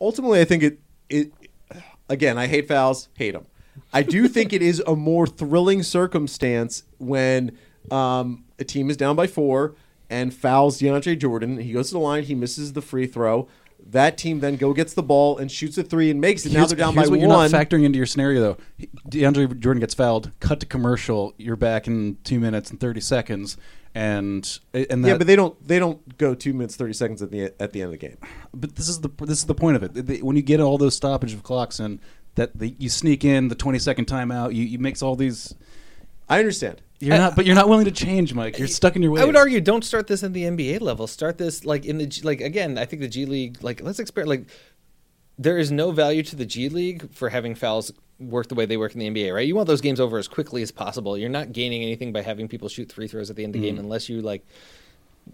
ultimately, 0.00 0.40
I 0.40 0.44
think 0.44 0.62
it 0.62 0.80
it 1.08 1.32
again. 2.08 2.38
I 2.38 2.46
hate 2.46 2.68
fouls, 2.68 3.08
hate 3.14 3.32
them. 3.32 3.46
I 3.92 4.02
do 4.02 4.28
think 4.28 4.52
it 4.52 4.62
is 4.62 4.82
a 4.86 4.94
more 4.94 5.26
thrilling 5.26 5.82
circumstance 5.82 6.84
when 6.98 7.58
um, 7.90 8.44
a 8.58 8.64
team 8.64 8.88
is 8.90 8.96
down 8.96 9.16
by 9.16 9.26
four 9.26 9.74
and 10.10 10.32
fouls 10.32 10.80
DeAndre 10.80 11.18
Jordan. 11.18 11.58
He 11.58 11.72
goes 11.72 11.88
to 11.88 11.94
the 11.94 11.98
line, 12.00 12.24
he 12.24 12.34
misses 12.34 12.72
the 12.72 12.82
free 12.82 13.06
throw. 13.06 13.48
That 13.90 14.16
team 14.16 14.40
then 14.40 14.56
go 14.56 14.72
gets 14.72 14.94
the 14.94 15.02
ball 15.02 15.36
and 15.38 15.50
shoots 15.52 15.76
a 15.78 15.82
three 15.82 16.10
and 16.10 16.20
makes 16.20 16.46
it. 16.46 16.52
now 16.52 16.60
Here's, 16.60 16.70
they're 16.70 16.78
down 16.78 16.94
by 16.94 17.02
what 17.02 17.10
one. 17.10 17.20
you're 17.20 17.28
not 17.28 17.50
factoring 17.50 17.84
into 17.84 17.98
your 17.98 18.06
scenario 18.06 18.40
though. 18.40 18.56
DeAndre 19.08 19.58
Jordan 19.60 19.80
gets 19.80 19.94
fouled. 19.94 20.30
Cut 20.40 20.60
to 20.60 20.66
commercial. 20.66 21.34
You're 21.36 21.56
back 21.56 21.86
in 21.86 22.16
two 22.24 22.40
minutes 22.40 22.70
and 22.70 22.80
thirty 22.80 23.00
seconds, 23.00 23.56
and 23.94 24.58
and 24.72 25.04
that, 25.04 25.08
yeah, 25.08 25.18
but 25.18 25.26
they 25.26 25.36
don't 25.36 25.66
they 25.68 25.78
don't 25.78 26.16
go 26.16 26.34
two 26.34 26.54
minutes 26.54 26.76
thirty 26.76 26.94
seconds 26.94 27.20
at 27.20 27.30
the 27.30 27.52
at 27.60 27.72
the 27.72 27.82
end 27.82 27.92
of 27.94 28.00
the 28.00 28.06
game. 28.08 28.16
but 28.54 28.74
this 28.76 28.88
is 28.88 29.00
the 29.02 29.10
this 29.20 29.38
is 29.38 29.44
the 29.44 29.54
point 29.54 29.76
of 29.76 29.82
it. 29.82 29.92
They- 30.06 30.18
when 30.22 30.36
you 30.36 30.42
get 30.42 30.60
all 30.60 30.78
those 30.78 30.94
stoppage 30.96 31.34
of 31.34 31.42
clocks 31.42 31.78
and 31.78 32.00
that 32.36 32.58
they, 32.58 32.74
you 32.78 32.88
sneak 32.88 33.24
in 33.24 33.48
the 33.48 33.54
20 33.54 33.78
second 33.78 34.06
timeout, 34.06 34.54
you, 34.54 34.64
you 34.64 34.78
makes 34.78 35.02
all 35.02 35.14
these. 35.14 35.54
I 36.28 36.38
understand. 36.38 36.80
You're 37.00 37.18
not, 37.18 37.36
but 37.36 37.44
you're 37.44 37.54
not 37.54 37.68
willing 37.68 37.84
to 37.84 37.90
change, 37.90 38.32
Mike. 38.34 38.58
You're 38.58 38.68
stuck 38.68 38.96
in 38.96 39.02
your 39.02 39.10
ways. 39.10 39.22
I 39.22 39.26
would 39.26 39.36
argue 39.36 39.60
don't 39.60 39.84
start 39.84 40.06
this 40.06 40.22
at 40.22 40.32
the 40.32 40.44
NBA 40.44 40.80
level. 40.80 41.06
Start 41.06 41.38
this 41.38 41.64
like 41.64 41.84
in 41.84 41.98
the 41.98 42.06
G- 42.06 42.22
like 42.22 42.40
again. 42.40 42.78
I 42.78 42.84
think 42.84 43.02
the 43.02 43.08
G 43.08 43.26
League 43.26 43.62
like 43.62 43.82
let's 43.82 43.98
experiment 43.98 44.28
like 44.40 44.56
there 45.38 45.58
is 45.58 45.72
no 45.72 45.90
value 45.90 46.22
to 46.22 46.36
the 46.36 46.46
G 46.46 46.68
League 46.68 47.12
for 47.12 47.28
having 47.28 47.54
fouls 47.54 47.92
work 48.20 48.48
the 48.48 48.54
way 48.54 48.64
they 48.64 48.76
work 48.76 48.94
in 48.94 49.00
the 49.00 49.10
NBA. 49.10 49.34
Right? 49.34 49.46
You 49.46 49.56
want 49.56 49.66
those 49.66 49.80
games 49.80 50.00
over 50.00 50.18
as 50.18 50.28
quickly 50.28 50.62
as 50.62 50.70
possible. 50.70 51.18
You're 51.18 51.28
not 51.28 51.52
gaining 51.52 51.82
anything 51.82 52.12
by 52.12 52.22
having 52.22 52.48
people 52.48 52.68
shoot 52.68 52.92
free 52.92 53.08
throws 53.08 53.28
at 53.28 53.36
the 53.36 53.44
end 53.44 53.54
of 53.54 53.60
the 53.60 53.66
game 53.66 53.76
mm. 53.76 53.80
unless 53.80 54.08
you 54.08 54.22
like 54.22 54.46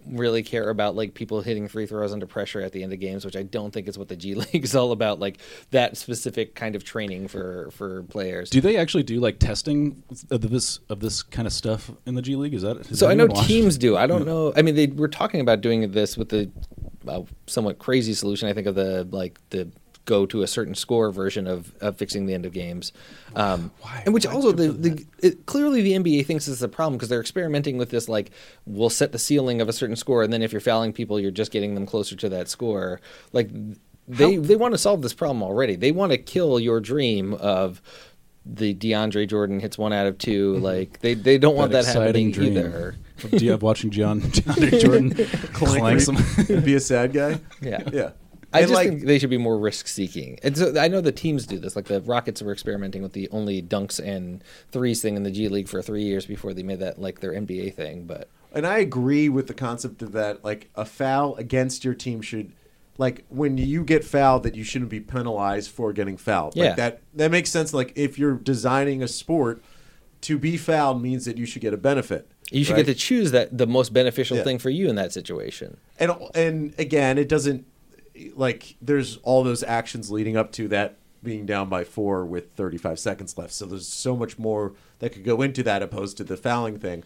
really 0.07 0.43
care 0.43 0.69
about 0.69 0.95
like 0.95 1.13
people 1.13 1.41
hitting 1.41 1.67
free 1.67 1.85
throws 1.85 2.13
under 2.13 2.25
pressure 2.25 2.61
at 2.61 2.71
the 2.71 2.83
end 2.83 2.93
of 2.93 2.99
games, 2.99 3.25
which 3.25 3.35
I 3.35 3.43
don't 3.43 3.71
think 3.71 3.87
is 3.87 3.97
what 3.97 4.07
the 4.07 4.15
G 4.15 4.35
League 4.53 4.63
is 4.63 4.75
all 4.75 4.91
about. 4.91 5.19
Like 5.19 5.39
that 5.71 5.97
specific 5.97 6.55
kind 6.55 6.75
of 6.75 6.83
training 6.83 7.27
for 7.27 7.69
for 7.71 8.03
players. 8.03 8.49
Do 8.49 8.61
they 8.61 8.77
actually 8.77 9.03
do 9.03 9.19
like 9.19 9.39
testing 9.39 10.03
of 10.29 10.49
this 10.49 10.79
of 10.89 10.99
this 10.99 11.23
kind 11.23 11.47
of 11.47 11.53
stuff 11.53 11.91
in 12.05 12.15
the 12.15 12.21
G 12.21 12.35
League? 12.35 12.53
Is 12.53 12.61
that 12.63 12.77
is 12.77 12.99
So 12.99 13.09
I 13.09 13.13
know 13.13 13.27
teams 13.27 13.77
do. 13.77 13.97
I 13.97 14.07
don't 14.07 14.25
know. 14.25 14.53
I 14.55 14.61
mean, 14.61 14.75
they 14.75 14.87
were 14.87 15.07
talking 15.07 15.41
about 15.41 15.61
doing 15.61 15.91
this 15.91 16.17
with 16.17 16.29
the 16.29 16.49
uh, 17.07 17.21
somewhat 17.47 17.79
crazy 17.79 18.13
solution. 18.13 18.47
I 18.47 18.53
think 18.53 18.67
of 18.67 18.75
the 18.75 19.07
like 19.11 19.39
the 19.49 19.69
go 20.05 20.25
to 20.25 20.41
a 20.41 20.47
certain 20.47 20.73
score 20.75 21.11
version 21.11 21.45
of, 21.47 21.73
of 21.81 21.95
fixing 21.97 22.25
the 22.25 22.33
end 22.33 22.45
of 22.45 22.53
games. 22.53 22.91
Um, 23.35 23.71
Why- 23.81 24.01
and 24.05 24.13
which 24.13 24.25
why 24.25 24.33
also 24.33 24.51
the, 24.51 24.71
the 24.71 25.05
it, 25.21 25.45
clearly 25.45 25.81
the 25.81 25.93
NBA 25.93 26.25
thinks 26.25 26.45
this 26.47 26.55
is 26.55 26.63
a 26.63 26.67
problem 26.67 26.97
because 26.97 27.09
they're 27.09 27.21
experimenting 27.21 27.77
with 27.77 27.89
this. 27.91 28.09
Like, 28.09 28.31
we'll 28.65 28.89
set 28.89 29.11
the 29.11 29.19
ceiling 29.19 29.61
of 29.61 29.69
a 29.69 29.73
certain 29.73 29.95
score, 29.95 30.23
and 30.23 30.33
then 30.33 30.41
if 30.41 30.51
you're 30.51 30.61
fouling 30.61 30.91
people, 30.93 31.19
you're 31.19 31.29
just 31.31 31.51
getting 31.51 31.75
them 31.75 31.85
closer 31.85 32.15
to 32.15 32.29
that 32.29 32.49
score. 32.49 32.99
Like. 33.33 33.49
They, 34.07 34.35
they 34.35 34.57
want 34.57 34.73
to 34.73 34.77
solve 34.77 35.03
this 35.03 35.13
problem 35.13 35.41
already. 35.41 35.77
They 35.77 35.93
want 35.93 36.11
to 36.11 36.17
kill 36.17 36.59
your 36.59 36.81
dream 36.81 37.33
of 37.35 37.81
the 38.45 38.73
DeAndre 38.73 39.25
Jordan 39.29 39.59
hits 39.61 39.77
one 39.77 39.93
out 39.93 40.05
of 40.07 40.17
2 40.17 40.57
Like 40.57 40.99
they, 40.99 41.13
they 41.13 41.37
don't 41.37 41.55
want 41.55 41.71
that, 41.71 41.85
happening 41.85 42.31
dream 42.31 42.57
either. 42.57 42.95
of 43.23 43.31
G- 43.39 43.47
of 43.49 43.61
watching 43.61 43.89
John 43.89 44.19
DeAndre 44.21 44.81
Jordan 44.81 45.13
clank 45.53 46.01
some. 46.01 46.17
be 46.65 46.73
a 46.73 46.79
sad 46.79 47.13
guy. 47.13 47.39
Yeah. 47.61 47.83
Yeah. 47.93 48.09
I 48.53 48.59
And, 48.59 48.67
just 48.67 48.73
like- 48.73 48.89
think 48.89 49.05
they 49.05 49.17
should 49.19 49.29
be 49.29 49.37
more 49.37 49.57
risk 49.57 49.87
seeking. 49.87 50.37
And 50.43 50.57
so 50.57 50.77
I 50.77 50.87
know 50.87 50.99
the 51.01 51.11
teams 51.11 51.45
do 51.45 51.57
this. 51.57 51.75
Like 51.75 51.85
the 51.85 52.01
Rockets 52.01 52.41
were 52.41 52.51
experimenting 52.51 53.01
with 53.01 53.13
the 53.13 53.29
only 53.31 53.61
dunks 53.61 53.99
and 54.03 54.43
threes 54.71 55.01
thing 55.01 55.15
in 55.15 55.23
the 55.23 55.31
G 55.31 55.47
League 55.47 55.67
for 55.69 55.81
three 55.81 56.03
years 56.03 56.25
before 56.25 56.53
they 56.53 56.63
made 56.63 56.79
that 56.79 56.99
like 56.99 57.21
their 57.21 57.33
NBA 57.33 57.73
thing. 57.73 58.03
But 58.05 58.27
And 58.53 58.67
I 58.67 58.79
agree 58.79 59.29
with 59.29 59.47
the 59.47 59.53
concept 59.53 60.01
of 60.01 60.11
that. 60.11 60.43
Like 60.43 60.69
a 60.75 60.83
foul 60.85 61.35
against 61.37 61.85
your 61.85 61.93
team 61.93 62.21
should, 62.21 62.51
like 62.97 63.23
when 63.29 63.57
you 63.57 63.83
get 63.85 64.03
fouled, 64.03 64.43
that 64.43 64.55
you 64.55 64.63
shouldn't 64.65 64.91
be 64.91 64.99
penalized 64.99 65.69
for 65.71 65.93
getting 65.93 66.17
fouled. 66.17 66.55
Yeah. 66.57 66.65
Like 66.65 66.75
that 66.75 67.01
that 67.15 67.31
makes 67.31 67.49
sense. 67.49 67.73
Like 67.73 67.93
if 67.95 68.19
you're 68.19 68.35
designing 68.35 69.01
a 69.01 69.07
sport, 69.07 69.63
to 70.21 70.37
be 70.37 70.57
fouled 70.57 71.01
means 71.01 71.23
that 71.25 71.37
you 71.37 71.45
should 71.45 71.61
get 71.61 71.73
a 71.73 71.77
benefit. 71.77 72.27
you 72.51 72.65
should 72.65 72.73
right? 72.75 72.85
get 72.85 72.91
to 72.93 72.99
choose 72.99 73.31
that 73.31 73.57
the 73.57 73.65
most 73.65 73.93
beneficial 73.93 74.35
Yeah. 74.35 74.43
thing 74.43 74.59
for 74.59 74.69
you 74.69 74.89
in 74.89 74.95
that 74.97 75.13
situation. 75.13 75.77
and 75.97 76.11
and 76.35 76.73
again, 76.77 77.17
it 77.17 77.29
doesn't 77.29 77.65
like 78.35 78.75
there's 78.81 79.17
all 79.17 79.43
those 79.43 79.63
actions 79.63 80.11
leading 80.11 80.37
up 80.37 80.51
to 80.53 80.67
that 80.69 80.97
being 81.23 81.45
down 81.45 81.69
by 81.69 81.83
four 81.83 82.25
with 82.25 82.51
35 82.53 82.99
seconds 82.99 83.37
left. 83.37 83.53
So 83.53 83.65
there's 83.65 83.87
so 83.87 84.15
much 84.15 84.39
more 84.39 84.73
that 84.99 85.11
could 85.11 85.23
go 85.23 85.41
into 85.41 85.61
that 85.63 85.83
opposed 85.83 86.17
to 86.17 86.23
the 86.23 86.37
fouling 86.37 86.79
thing. 86.79 87.03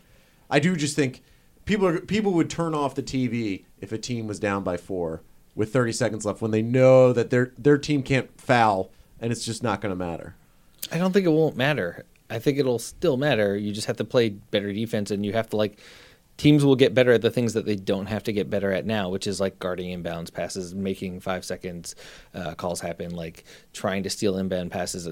I 0.50 0.60
do 0.60 0.76
just 0.76 0.96
think 0.96 1.22
people 1.66 1.88
are, 1.88 2.00
people 2.00 2.34
would 2.34 2.50
turn 2.50 2.74
off 2.74 2.96
the 2.96 3.04
TV 3.04 3.66
if 3.82 3.92
a 3.92 3.98
team 3.98 4.28
was 4.28 4.40
down 4.40 4.64
by 4.64 4.78
four 4.78 5.22
with 5.54 5.74
30 5.74 5.92
seconds 5.92 6.26
left 6.26 6.42
when 6.42 6.52
they 6.52 6.62
know 6.62 7.14
that 7.14 7.30
their 7.30 7.52
their 7.58 7.78
team 7.78 8.04
can't 8.04 8.40
foul 8.40 8.92
and 9.20 9.32
it's 9.32 9.46
just 9.46 9.64
not 9.64 9.82
going 9.82 9.92
to 9.92 9.96
matter. 9.96 10.36
I 10.92 10.98
don't 10.98 11.12
think 11.12 11.26
it 11.26 11.32
won't 11.32 11.56
matter. 11.56 12.06
I 12.30 12.40
think 12.40 12.58
it'll 12.58 12.80
still 12.80 13.18
matter. 13.18 13.56
You 13.56 13.72
just 13.72 13.88
have 13.88 13.98
to 13.98 14.04
play 14.04 14.30
better 14.30 14.72
defense, 14.74 15.12
and 15.12 15.26
you 15.26 15.34
have 15.34 15.50
to 15.50 15.58
like. 15.58 15.80
Teams 16.38 16.66
will 16.66 16.76
get 16.76 16.94
better 16.94 17.14
at 17.14 17.22
the 17.22 17.32
things 17.32 17.54
that 17.54 17.66
they 17.66 17.78
don't 17.78 18.08
have 18.08 18.24
to 18.24 18.34
get 18.34 18.50
better 18.50 18.70
at 18.72 18.86
now, 18.86 19.08
which 19.10 19.26
is 19.26 19.40
like 19.40 19.58
guarding 19.58 19.98
inbounds 19.98 20.34
passes, 20.34 20.76
making 20.76 21.22
five 21.22 21.46
seconds 21.46 21.96
uh, 22.34 22.56
calls 22.56 22.82
happen, 22.82 23.16
like 23.16 23.46
trying 23.72 24.04
to 24.04 24.10
steal 24.10 24.38
inbound 24.38 24.70
passes. 24.70 25.08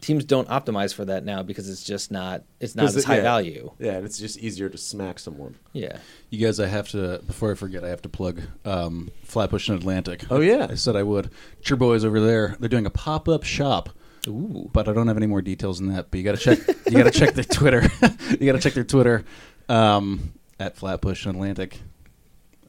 Teams 0.00 0.24
don't 0.24 0.46
optimize 0.48 0.94
for 0.94 1.04
that 1.06 1.24
now 1.24 1.42
because 1.42 1.68
it's 1.68 1.82
just 1.82 2.12
not 2.12 2.44
it's 2.60 2.76
not 2.76 2.84
'Cause 2.84 2.96
as 2.98 3.02
it- 3.02 3.06
high 3.06 3.16
yeah. 3.16 3.22
value. 3.22 3.72
Yeah, 3.80 3.92
and 3.94 4.06
it's 4.06 4.18
just 4.18 4.38
easier 4.38 4.68
to 4.68 4.78
smack 4.78 5.18
someone. 5.18 5.56
Yeah. 5.72 5.98
You 6.30 6.46
guys, 6.46 6.60
I 6.60 6.68
have 6.68 6.88
to 6.90 7.20
before 7.26 7.50
I 7.50 7.54
forget, 7.56 7.82
I 7.82 7.88
have 7.88 8.02
to 8.02 8.08
plug 8.08 8.40
um, 8.64 9.10
Flatbush 9.24 9.68
and 9.68 9.78
Atlantic. 9.80 10.26
Oh, 10.30 10.40
yeah. 10.40 10.68
I 10.70 10.74
said 10.76 10.94
I 10.94 11.02
would. 11.02 11.30
It's 11.58 11.68
your 11.68 11.76
boys 11.76 12.04
over 12.04 12.20
there. 12.20 12.56
They're 12.60 12.68
doing 12.68 12.86
a 12.86 12.90
pop 12.90 13.28
up 13.28 13.42
shop. 13.42 13.88
Ooh. 14.28 14.70
But 14.72 14.88
I 14.88 14.92
don't 14.92 15.08
have 15.08 15.16
any 15.16 15.26
more 15.26 15.42
details 15.42 15.78
than 15.80 15.88
that. 15.94 16.12
But 16.12 16.18
you 16.18 16.24
got 16.24 16.36
to 16.38 16.56
check. 16.56 16.58
you 16.86 16.92
got 17.02 17.12
to 17.12 17.18
check 17.18 17.34
their 17.34 17.42
Twitter. 17.44 17.82
you 18.38 18.46
got 18.46 18.52
to 18.52 18.60
check 18.60 18.74
their 18.74 18.84
Twitter 18.84 19.24
um, 19.68 20.32
at 20.58 20.76
Flatbush 20.76 21.26
and 21.26 21.34
Atlantic. 21.36 21.80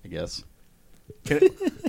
I 0.03 0.07
guess. 0.07 0.43
Can, 1.25 1.39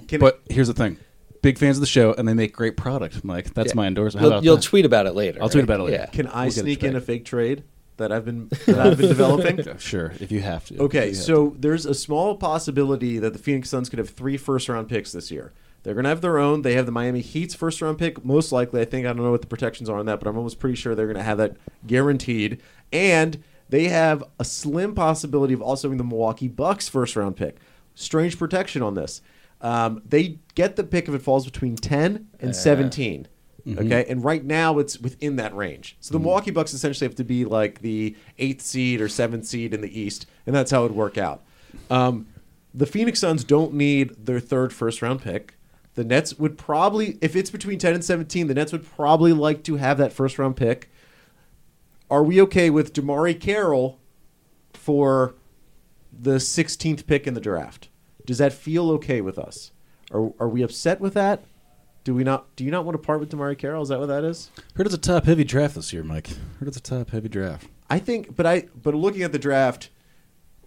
can 0.09 0.21
But 0.21 0.41
here's 0.49 0.69
the 0.69 0.75
thing: 0.75 0.99
big 1.43 1.59
fans 1.59 1.77
of 1.77 1.81
the 1.81 1.87
show, 1.87 2.13
and 2.15 2.27
they 2.27 2.35
make 2.35 2.53
great 2.53 2.77
product. 2.77 3.23
Mike, 3.25 3.55
that's 3.55 3.71
Yeah. 3.73 3.77
my 3.77 3.87
endorsement. 3.87 4.21
How 4.23 4.27
You'll, 4.27 4.33
about 4.39 4.45
you'll 4.45 4.57
that? 4.57 4.63
tweet 4.65 4.85
about 4.85 5.07
it 5.07 5.15
later. 5.15 5.43
I'll 5.43 5.49
tweet 5.49 5.65
about 5.65 5.81
it 5.81 5.85
later. 5.85 5.97
Yeah. 5.99 6.07
can 6.07 6.27
I 6.27 6.45
We'll 6.47 6.51
get 6.55 6.59
it 6.59 6.61
sneak 6.63 6.85
in 6.85 6.97
a 6.97 7.01
fake 7.01 7.25
trade 7.25 7.65
that 7.99 8.11
I've 8.13 8.25
been 8.25 8.49
that 8.67 8.79
I've 8.79 8.97
been 8.99 9.09
developing? 9.17 9.79
Sure, 9.79 10.13
if 10.21 10.33
you 10.33 10.41
have 10.41 10.65
to. 10.67 10.79
Okay, 10.85 11.09
have 11.09 11.17
so 11.17 11.55
there's 11.59 11.87
a 11.87 11.95
small 11.95 12.37
possibility 12.37 13.19
that 13.19 13.33
the 13.33 13.39
Phoenix 13.39 13.69
Suns 13.71 13.89
could 13.89 13.99
have 13.99 14.11
three 14.11 14.37
first 14.37 14.69
round 14.69 14.89
picks 14.89 15.13
this 15.13 15.31
year. 15.31 15.53
They're 15.83 15.95
going 15.95 16.05
to 16.05 16.11
have 16.11 16.21
their 16.21 16.39
own. 16.39 16.61
They 16.63 16.75
have 16.75 16.85
the 16.85 16.93
Miami 16.93 17.21
Heat's 17.23 17.55
first 17.55 17.81
round 17.81 17.97
pick, 17.99 18.23
most 18.23 18.53
likely. 18.53 18.83
I 18.83 18.85
think 18.85 19.07
I 19.07 19.15
don't 19.15 19.23
know 19.25 19.31
what 19.31 19.41
the 19.41 19.47
protections 19.47 19.89
are 19.89 19.97
on 19.99 20.05
that, 20.07 20.19
but 20.21 20.29
I'm 20.29 20.37
almost 20.37 20.59
pretty 20.59 20.77
sure 20.77 20.95
they're 20.95 21.07
going 21.07 21.17
to 21.17 21.23
have 21.23 21.39
that 21.39 21.57
guaranteed. 21.87 22.61
And 22.93 23.43
they 23.71 23.89
have 23.89 24.23
a 24.39 24.45
slim 24.45 24.95
possibility 24.95 25.55
of 25.55 25.63
also 25.63 25.89
having 25.89 25.99
the 25.99 26.05
Milwaukee 26.05 26.49
Bucks 26.49 26.89
first 26.89 27.17
round 27.17 27.37
pick. 27.37 27.57
Strange 27.95 28.39
protection 28.39 28.83
on 28.83 28.95
this. 28.95 29.23
Um, 29.61 30.03
they 30.07 30.39
get 30.55 30.77
the 30.77 30.85
pick 30.85 31.09
if 31.09 31.15
it 31.15 31.23
falls 31.23 31.45
between 31.45 31.77
10 31.77 32.29
and 32.41 32.57
17, 32.57 33.29
Okay, 33.79 34.07
and 34.09 34.25
right 34.25 34.43
now 34.43 34.79
it's 34.79 34.99
within 34.99 35.37
that 35.37 35.55
range. 35.55 35.97
So 36.01 36.15
the 36.15 36.19
Milwaukee 36.19 36.51
Bucks 36.51 36.73
essentially 36.73 37.07
have 37.07 37.17
to 37.17 37.25
be 37.25 37.45
like 37.45 37.81
the 37.81 38.17
eighth 38.39 38.63
seed 38.63 39.01
or 39.01 39.09
seventh 39.09 39.45
seed 39.47 39.75
in 39.75 39.83
the 39.83 40.01
East, 40.01 40.27
and 40.47 40.57
that's 40.57 40.71
how 40.71 40.81
it 40.81 40.89
would 40.89 40.97
work 40.97 41.19
out. 41.19 41.43
Um, 41.91 42.27
the 42.73 42.87
Phoenix 42.87 43.21
Suns 43.21 43.45
don't 43.45 43.75
need 43.75 44.27
their 44.27 44.41
third 44.41 44.73
first 44.73 45.03
round 45.03 45.21
pick. 45.23 45.55
The 45.95 46.05
Nets 46.05 46.39
would 46.39 46.57
probably, 46.57 47.19
if 47.21 47.37
it's 47.37 47.51
between 47.51 47.79
10 47.79 47.95
and 47.95 48.05
17, 48.05 48.47
the 48.47 48.55
Nets 48.55 48.73
would 48.73 48.87
probably 48.87 49.33
like 49.33 49.63
to 49.65 49.77
have 49.77 49.99
that 49.99 50.13
first 50.13 50.39
round 50.39 50.57
pick. 50.57 50.91
Are 52.11 52.23
we 52.25 52.41
okay 52.43 52.71
with 52.71 52.93
DeMarre 52.93 53.39
Carroll 53.39 53.99
for 54.73 55.35
the 56.13 56.37
16th 56.37 57.07
pick 57.07 57.27
in 57.27 57.35
the 57.35 57.41
draft? 57.41 57.89
Does 58.27 58.39
that 58.39 58.53
feel 58.53 58.91
okay 58.93 59.21
with 59.21 59.39
us? 59.39 59.71
Are, 60.13 60.33
are 60.41 60.49
we 60.49 60.63
upset 60.63 61.01
with 61.01 61.15
that? 61.15 61.45
Do 62.03 62.15
we 62.15 62.25
not? 62.25 62.55
Do 62.57 62.65
you 62.65 62.71
not 62.71 62.85
want 62.85 62.95
to 62.95 62.99
part 63.07 63.21
with 63.21 63.31
DeMarre 63.31 63.57
Carroll? 63.57 63.83
Is 63.83 63.91
that 63.91 64.01
what 64.01 64.07
that 64.07 64.25
is? 64.25 64.51
Heard 64.75 64.87
it's 64.87 64.95
a 64.95 64.99
top 64.99 65.25
heavy 65.27 65.45
draft 65.45 65.75
this 65.75 65.93
year, 65.93 66.03
Mike. 66.03 66.29
Heard 66.59 66.69
it's 66.69 66.77
a 66.79 66.83
top 66.83 67.11
heavy 67.11 67.29
draft. 67.29 67.69
I 67.91 67.99
think, 67.99 68.35
but 68.35 68.47
I, 68.47 68.69
but 68.83 68.95
looking 68.95 69.23
at 69.23 69.33
the 69.33 69.39
draft, 69.39 69.91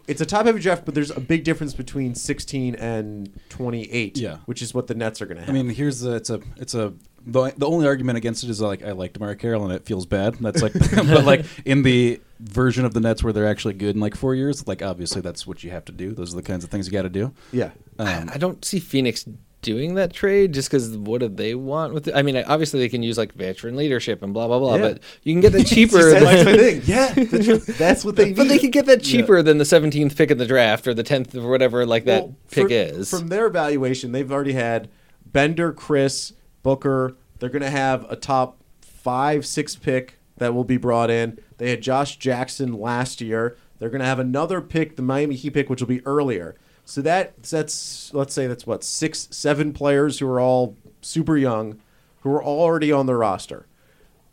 it's 0.07 0.21
a 0.21 0.25
top 0.25 0.45
heavy 0.45 0.59
draft, 0.59 0.85
but 0.85 0.93
there's 0.93 1.09
a 1.09 1.19
big 1.19 1.43
difference 1.43 1.73
between 1.73 2.13
16 2.13 2.75
and 2.75 3.39
28. 3.49 4.17
Yeah. 4.17 4.37
which 4.45 4.61
is 4.61 4.73
what 4.73 4.87
the 4.87 4.93
Nets 4.93 5.21
are 5.21 5.25
going 5.25 5.37
to 5.37 5.41
have. 5.43 5.49
I 5.49 5.53
mean, 5.53 5.69
here's 5.69 6.01
the 6.01 6.15
it's 6.15 6.29
a 6.29 6.39
it's 6.57 6.75
a 6.75 6.93
the, 7.25 7.53
the 7.57 7.65
only 7.67 7.87
argument 7.87 8.17
against 8.17 8.43
it 8.43 8.49
is 8.49 8.59
like 8.61 8.83
I 8.83 8.91
like 8.91 9.13
DeMarre 9.13 9.37
Carroll 9.39 9.63
and 9.63 9.73
it 9.73 9.85
feels 9.85 10.05
bad. 10.05 10.35
That's 10.35 10.61
like, 10.61 10.73
but 10.95 11.23
like 11.25 11.45
in 11.65 11.83
the 11.83 12.19
version 12.39 12.83
of 12.85 12.93
the 12.93 12.99
Nets 12.99 13.23
where 13.23 13.31
they're 13.33 13.47
actually 13.47 13.75
good 13.75 13.95
in 13.95 14.01
like 14.01 14.15
four 14.15 14.35
years, 14.35 14.67
like 14.67 14.81
obviously 14.81 15.21
that's 15.21 15.47
what 15.47 15.63
you 15.63 15.71
have 15.71 15.85
to 15.85 15.91
do. 15.91 16.11
Those 16.13 16.33
are 16.33 16.37
the 16.37 16.43
kinds 16.43 16.63
of 16.63 16.69
things 16.69 16.85
you 16.87 16.91
got 16.93 17.03
to 17.03 17.09
do. 17.09 17.31
yeah, 17.51 17.71
Um, 17.99 18.29
I 18.33 18.37
don't 18.37 18.63
see 18.65 18.79
Phoenix 18.79 19.25
doing 19.61 19.95
that 19.95 20.11
trade 20.11 20.53
just 20.53 20.69
because 20.69 20.97
what 20.97 21.21
do 21.21 21.29
they 21.29 21.55
want 21.55 21.93
with 21.93 22.09
it? 22.09 22.15
I 22.15 22.21
mean, 22.21 22.35
obviously 22.35 22.81
they 22.81 22.89
can 22.89 23.01
use 23.01 23.17
like 23.17 23.31
veteran 23.33 23.77
leadership 23.77 24.21
and 24.21 24.33
blah 24.33 24.47
blah 24.47 24.59
blah, 24.59 24.75
Yeah. 24.75 24.81
but 24.81 24.99
you 25.23 25.33
can 25.33 25.39
get 25.39 25.53
that 25.53 25.63
cheaper. 25.67 26.11
that's 26.11 26.25
my 26.45 26.53
thing. 26.57 26.81
Yeah, 26.83 27.13
that's, 27.13 27.65
that's 27.77 28.03
what 28.03 28.17
they 28.17 28.25
need. 28.25 28.35
but 28.35 28.49
they 28.49 28.59
can 28.59 28.71
get 28.71 28.85
that 28.87 29.01
cheaper 29.01 29.41
than 29.41 29.59
the 29.59 29.63
17th 29.63 30.17
pick 30.17 30.31
in 30.31 30.37
the 30.37 30.45
draft 30.45 30.85
or 30.85 30.93
the 30.93 31.03
10th 31.05 31.33
or 31.41 31.49
whatever 31.49 31.85
like 31.85 32.03
that 32.03 32.23
Well, 32.23 32.35
pick 32.51 32.67
for- 32.67 32.73
is. 32.73 33.09
From 33.09 33.29
their 33.29 33.45
evaluation, 33.45 34.11
they've 34.11 34.29
already 34.29 34.51
had 34.51 34.89
Bender, 35.25 35.71
Chriss, 35.71 36.33
Booker. 36.63 37.15
They're 37.39 37.49
going 37.49 37.61
to 37.61 37.69
have 37.69 38.09
a 38.09 38.15
top 38.15 38.57
five, 38.81 39.45
six 39.45 39.75
pick 39.75 40.19
that 40.37 40.53
will 40.53 40.63
be 40.63 40.77
brought 40.77 41.09
in. 41.09 41.39
They 41.57 41.69
had 41.69 41.81
Josh 41.81 42.17
Jackson 42.17 42.73
last 42.73 43.21
year. 43.21 43.57
They're 43.77 43.89
going 43.89 44.01
to 44.01 44.05
have 44.05 44.19
another 44.19 44.61
pick, 44.61 44.95
the 44.95 45.01
Miami 45.01 45.35
Heat 45.35 45.53
pick, 45.53 45.69
which 45.69 45.81
will 45.81 45.87
be 45.87 46.05
earlier. 46.05 46.55
So 46.85 47.01
that 47.01 47.41
that's 47.43 48.13
let's 48.13 48.33
say 48.33 48.47
that's 48.47 48.67
what 48.67 48.83
six, 48.83 49.27
seven 49.31 49.71
players 49.71 50.19
who 50.19 50.27
are 50.27 50.39
all 50.39 50.75
super 51.01 51.37
young, 51.37 51.79
who 52.21 52.31
are 52.31 52.43
already 52.43 52.91
on 52.91 53.05
the 53.05 53.15
roster. 53.15 53.67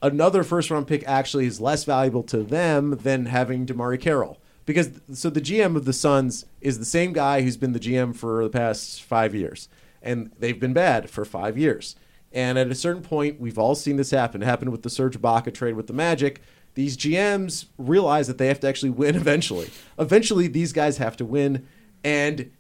Another 0.03 0.43
first 0.43 0.71
round 0.71 0.87
pick 0.87 1.05
actually 1.07 1.47
is 1.47 1.61
less 1.61 1.85
valuable 1.85 2.23
to 2.25 2.43
them 2.43 2.99
than 3.03 3.27
having 3.27 3.67
DeMarre 3.67 4.01
Carroll 4.01 4.41
because 4.71 4.91
so 5.13 5.31
the 5.31 5.41
GM 5.41 5.75
of 5.77 5.85
the 5.85 5.93
Suns 5.93 6.47
is 6.61 6.79
the 6.79 6.85
same 6.85 7.13
guy 7.13 7.43
who's 7.43 7.57
been 7.57 7.73
the 7.73 7.81
GM 7.81 8.15
for 8.15 8.45
the 8.45 8.51
past 8.51 9.03
five 9.03 9.35
years, 9.35 9.69
and 10.01 10.31
they've 10.39 10.61
been 10.61 10.73
bad 10.73 11.11
for 11.11 11.25
five 11.25 11.59
years. 11.59 11.97
And 12.33 12.59
at 12.59 12.71
a 12.71 12.75
certain 12.75 13.03
point, 13.03 13.41
we've 13.41 13.59
all 13.59 13.75
seen 13.75 13.97
this 13.97 14.11
happen. 14.11 14.43
It 14.43 14.47
happened 14.47 14.71
with 14.71 14.83
the 14.83 14.91
Serge 14.91 15.21
Ibaka 15.21 15.53
trade 15.53 15.75
with 15.75 15.89
the 15.89 15.93
Magic. 15.93 16.41
These 16.75 16.97
GMs 16.97 17.67
realize 17.77 18.29
that 18.29 18.39
they 18.39 18.47
have 18.47 18.61
to 18.61 18.69
actually 18.69 18.91
win 18.91 19.15
eventually. 19.17 19.71
Eventually, 19.99 20.47
these 20.47 20.73
guys 20.73 20.99
have 20.99 21.17
to 21.17 21.25
win, 21.25 21.67
and 22.05 22.51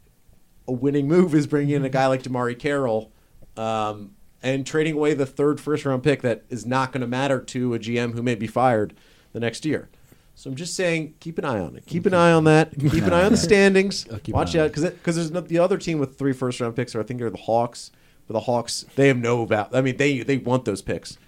a 0.66 0.72
winning 0.72 1.06
move 1.06 1.34
is 1.34 1.46
bringing 1.46 1.74
in 1.76 1.84
a 1.84 1.88
guy 1.88 2.06
like 2.06 2.22
DeMarre 2.22 2.58
Carroll 2.58 3.12
um, 3.56 4.12
and 4.42 4.66
trading 4.66 4.94
away 4.94 5.14
the 5.14 5.26
third 5.26 5.60
first 5.60 5.84
round 5.84 6.02
pick 6.02 6.22
that 6.22 6.44
is 6.48 6.66
not 6.66 6.92
going 6.92 7.00
to 7.02 7.06
matter 7.06 7.40
to 7.40 7.74
a 7.74 7.78
GM 7.78 8.14
who 8.14 8.22
may 8.22 8.34
be 8.34 8.46
fired 8.46 8.94
the 9.32 9.40
next 9.40 9.64
year. 9.64 9.88
So 10.34 10.48
I'm 10.48 10.56
just 10.56 10.74
saying, 10.74 11.14
keep 11.20 11.38
an 11.38 11.44
eye 11.44 11.60
on 11.60 11.76
it. 11.76 11.84
Keep 11.86 12.06
an 12.06 12.14
eye 12.14 12.32
on 12.32 12.44
that. 12.44 12.72
Keep 12.78 13.04
an 13.04 13.12
eye 13.12 13.24
on 13.24 13.32
the 13.32 13.36
standings. 13.38 14.06
I'll 14.10 14.18
keep 14.18 14.34
an 14.34 14.38
Watch 14.38 14.56
out 14.56 14.72
because 14.72 14.84
because 14.84 15.16
there's 15.16 15.30
no, 15.30 15.40
the 15.40 15.58
other 15.58 15.76
team 15.76 15.98
with 15.98 16.18
three 16.18 16.32
first 16.32 16.60
round 16.60 16.74
picks. 16.74 16.94
Are 16.94 17.00
I 17.00 17.02
think 17.02 17.20
they're 17.20 17.30
the 17.30 17.36
Hawks. 17.36 17.90
But 18.30 18.34
the 18.34 18.40
Hawks, 18.44 18.86
they 18.94 19.08
have 19.08 19.18
no 19.18 19.44
value. 19.44 19.70
I 19.72 19.80
mean, 19.80 19.96
they 19.96 20.20
they 20.20 20.36
want 20.36 20.64
those 20.64 20.82
picks. 20.82 21.18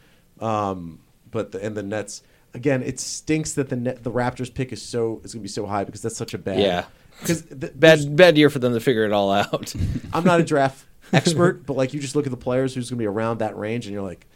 Um, 0.41 1.01
but 1.33 1.51
the, 1.51 1.61
and 1.61 1.77
the 1.77 1.83
Nets 1.83 2.23
again, 2.55 2.81
it 2.85 3.01
stinks 3.01 3.55
that 3.55 3.71
the 3.71 3.75
net, 3.75 4.05
the 4.05 4.13
Raptors 4.13 4.55
pick 4.55 4.73
is 4.73 4.81
so 4.81 5.21
is 5.25 5.35
going 5.35 5.41
to 5.41 5.43
be 5.43 5.49
so 5.49 5.67
high 5.67 5.83
because 5.83 6.01
that's 6.01 6.17
such 6.17 6.33
a 6.33 6.39
bad 6.39 6.61
Yeah. 6.61 6.85
Because 7.19 7.43
bad 7.43 8.15
bad 8.15 8.39
year 8.39 8.51
for 8.51 8.61
them 8.61 8.73
to 8.73 8.79
figure 8.79 9.05
it 9.05 9.11
all 9.11 9.33
out. 9.33 9.75
I'm 10.13 10.23
not 10.23 10.39
a 10.39 10.45
draft 10.45 10.85
expert, 11.13 11.67
but 11.67 11.77
like 11.77 11.93
you 11.93 11.99
just 11.99 12.15
look 12.15 12.25
at 12.25 12.31
the 12.31 12.37
players 12.37 12.73
who's 12.73 12.89
going 12.89 12.99
to 12.99 13.03
be 13.03 13.09
around 13.09 13.39
that 13.39 13.59
range, 13.59 13.87
and 13.87 13.93
you're 13.93 14.05
like, 14.05 14.29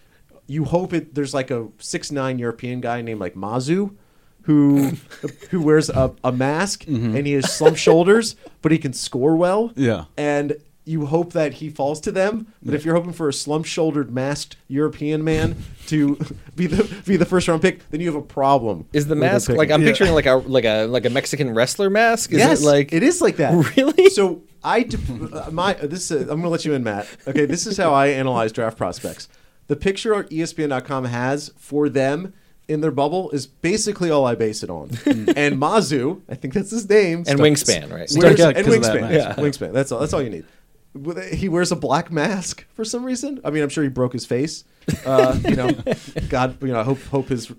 you 0.49 0.65
hope 0.65 0.93
it. 0.93 1.15
There's 1.15 1.35
like 1.35 1.53
a 1.53 1.69
six 1.79 2.11
nine 2.11 2.37
European 2.41 2.81
guy 2.81 3.01
named 3.01 3.21
like 3.21 3.37
Mazu, 3.37 3.95
who 4.43 4.91
who 5.51 5.61
wears 5.63 5.89
a, 5.89 6.13
a 6.25 6.33
mask 6.33 6.85
and 6.89 7.25
he 7.27 7.35
has 7.35 7.53
slump 7.53 7.77
shoulders, 7.77 8.35
but 8.61 8.73
he 8.73 8.79
can 8.79 8.93
score 8.93 9.37
well. 9.37 9.73
Yeah. 9.77 10.07
and 10.17 10.57
you 10.87 11.05
hope 11.07 11.33
that 11.35 11.55
he 11.55 11.69
falls 11.69 12.01
to 12.01 12.13
them. 12.13 12.47
But 12.63 12.73
if 12.75 12.85
you're 12.85 12.95
hoping 12.95 13.13
for 13.13 13.29
a 13.29 13.33
slump 13.33 13.67
shouldered 13.67 14.11
masked 14.11 14.57
European 14.69 15.23
man 15.25 15.57
to 15.89 16.17
be 16.57 16.67
the 16.67 16.85
be 17.05 17.17
the 17.17 17.27
first 17.27 17.49
round 17.49 17.61
pick, 17.61 17.87
then 17.91 18.01
you 18.01 18.07
have 18.07 18.15
a 18.15 18.23
problem. 18.25 18.87
Is 18.95 19.07
the 19.09 19.17
mask 19.17 19.51
like 19.51 19.71
I'm 19.71 19.83
Yeah. 19.83 19.89
picturing 19.89 20.13
like 20.15 20.27
a 20.27 20.37
like 20.37 20.65
a 20.65 20.87
like 20.87 21.05
a 21.05 21.11
Mexican 21.11 21.53
wrestler 21.55 21.91
mask? 21.91 22.33
Is 22.33 22.39
yes, 22.39 22.63
it 22.63 22.65
like 22.65 22.93
it 22.93 23.03
is 23.03 23.21
like 23.21 23.37
that. 23.37 23.53
Really? 23.77 24.09
So 24.11 24.43
I 24.65 24.85
de- 24.85 24.97
uh, 25.33 25.51
my 25.53 25.75
this 25.75 26.11
is, 26.11 26.23
I'm 26.23 26.29
going 26.41 26.43
to 26.43 26.49
let 26.49 26.65
you 26.65 26.73
in, 26.73 26.83
Matt. 26.85 27.07
Okay, 27.27 27.45
this 27.47 27.67
is 27.67 27.77
how 27.77 27.93
I 27.93 28.07
analyze 28.09 28.53
draft 28.53 28.79
prospects. 28.79 29.29
The 29.67 29.77
picture 29.77 30.15
on 30.15 30.25
ESPN.com 30.25 31.05
has 31.07 31.51
for 31.59 31.89
them 31.89 32.33
in 32.69 32.81
their 32.81 32.91
bubble 32.91 33.31
is 33.31 33.47
basically 33.47 34.11
all 34.11 34.25
I 34.27 34.35
base 34.35 34.63
it 34.65 34.71
on. 34.71 34.91
and 35.07 35.57
Mazu, 35.61 36.23
I 36.29 36.35
think 36.35 36.53
that's 36.55 36.71
his 36.71 36.89
name, 36.89 37.25
and 37.29 37.39
wingspan, 37.39 37.93
right? 37.93 38.09
Stuck 38.11 38.23
wears, 38.25 38.41
out 38.41 38.57
and 38.57 38.67
'cause 38.67 38.81
that 38.81 38.95
wingspan. 38.97 39.13
Yeah, 39.13 39.35
wingspan. 39.35 39.73
That's 39.73 39.93
all. 39.93 40.01
That's 40.01 40.13
all 40.13 40.23
you 40.23 40.31
need. 40.31 40.45
With- 40.97 41.33
He 41.33 41.49
wears 41.49 41.73
a 41.73 41.77
black 41.77 42.11
mask 42.11 42.65
for 42.75 42.85
some 42.85 43.05
reason. 43.05 43.41
I 43.45 43.51
mean, 43.51 43.63
I'm 43.63 43.69
sure 43.69 43.85
he 43.85 43.91
broke 43.91 44.13
his 44.13 44.27
face. 44.27 44.65
Uh, 45.05 45.39
you 45.49 45.57
know, 45.57 45.71
God, 46.29 46.61
you 46.63 46.69
know, 46.69 46.81
I 46.81 46.85
hope 46.85 47.01
hope 47.05 47.29
his 47.29 47.53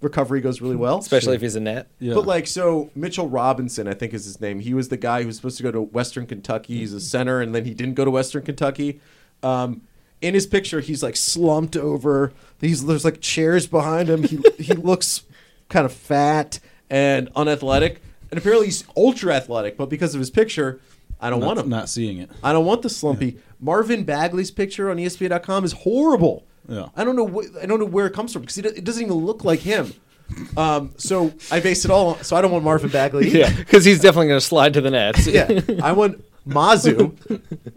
recovery 0.00 0.40
goes 0.40 0.60
really 0.60 0.76
well. 0.76 0.98
Especially 0.98 1.36
if 1.36 1.40
he's 1.42 1.54
a 1.56 1.60
net. 1.60 1.88
Yeah. 2.00 2.14
But 2.14 2.26
like 2.26 2.46
so 2.46 2.90
Mitchell 2.94 3.28
Robinson, 3.28 3.86
I 3.88 3.94
think 3.94 4.12
is 4.14 4.24
his 4.24 4.40
name. 4.40 4.60
He 4.60 4.74
was 4.74 4.88
the 4.88 4.96
guy 4.96 5.20
who 5.22 5.28
was 5.28 5.36
supposed 5.36 5.56
to 5.58 5.62
go 5.62 5.70
to 5.70 5.80
Western 5.80 6.26
Kentucky. 6.26 6.78
He's 6.78 6.92
a 6.92 7.00
center 7.00 7.40
and 7.40 7.54
then 7.54 7.64
he 7.64 7.74
didn't 7.74 7.94
go 7.94 8.04
to 8.04 8.10
Western 8.10 8.42
Kentucky. 8.42 9.00
Um, 9.42 9.82
in 10.20 10.34
his 10.34 10.46
picture 10.46 10.80
he's 10.80 11.02
like 11.02 11.16
slumped 11.16 11.76
over. 11.76 12.32
He's 12.60 12.84
there's 12.84 13.04
like 13.04 13.20
chairs 13.20 13.66
behind 13.66 14.08
him. 14.08 14.24
He 14.24 14.40
he 14.58 14.72
looks 14.74 15.22
kind 15.68 15.84
of 15.86 15.92
fat 15.92 16.58
and 16.90 17.28
unathletic. 17.36 18.02
And 18.30 18.38
apparently 18.38 18.66
he's 18.66 18.84
ultra 18.96 19.34
athletic, 19.34 19.76
but 19.76 19.88
because 19.90 20.14
of 20.14 20.18
his 20.18 20.30
picture, 20.30 20.80
I 21.22 21.30
don't 21.30 21.40
not, 21.40 21.46
want 21.46 21.58
him. 21.60 21.68
not 21.68 21.88
seeing 21.88 22.18
it. 22.18 22.30
I 22.42 22.52
don't 22.52 22.66
want 22.66 22.82
the 22.82 22.90
slumpy. 22.90 23.38
Marvin 23.60 24.04
Bagley's 24.04 24.50
picture 24.50 24.90
on 24.90 24.96
ESPN.com 24.96 25.64
is 25.64 25.72
horrible. 25.72 26.44
Yeah. 26.68 26.88
I 26.96 27.04
don't 27.04 27.16
know. 27.16 27.26
Wh- 27.26 27.62
I 27.62 27.66
don't 27.66 27.78
know 27.78 27.86
where 27.86 28.06
it 28.06 28.12
comes 28.12 28.32
from 28.32 28.42
because 28.42 28.58
it 28.58 28.84
doesn't 28.84 29.02
even 29.02 29.14
look 29.14 29.44
like 29.44 29.60
him. 29.60 29.94
Um, 30.56 30.94
so 30.96 31.32
I 31.50 31.60
base 31.60 31.84
it 31.84 31.90
all. 31.90 32.14
on... 32.14 32.24
So 32.24 32.36
I 32.36 32.40
don't 32.40 32.50
want 32.50 32.64
Marvin 32.64 32.90
Bagley. 32.90 33.28
Yeah, 33.30 33.52
because 33.54 33.84
he's 33.84 34.00
definitely 34.00 34.28
going 34.28 34.40
to 34.40 34.46
slide 34.46 34.74
to 34.74 34.80
the 34.80 34.90
nets. 34.90 35.26
yeah. 35.28 35.60
I 35.82 35.92
want 35.92 36.24
Mazu 36.46 37.16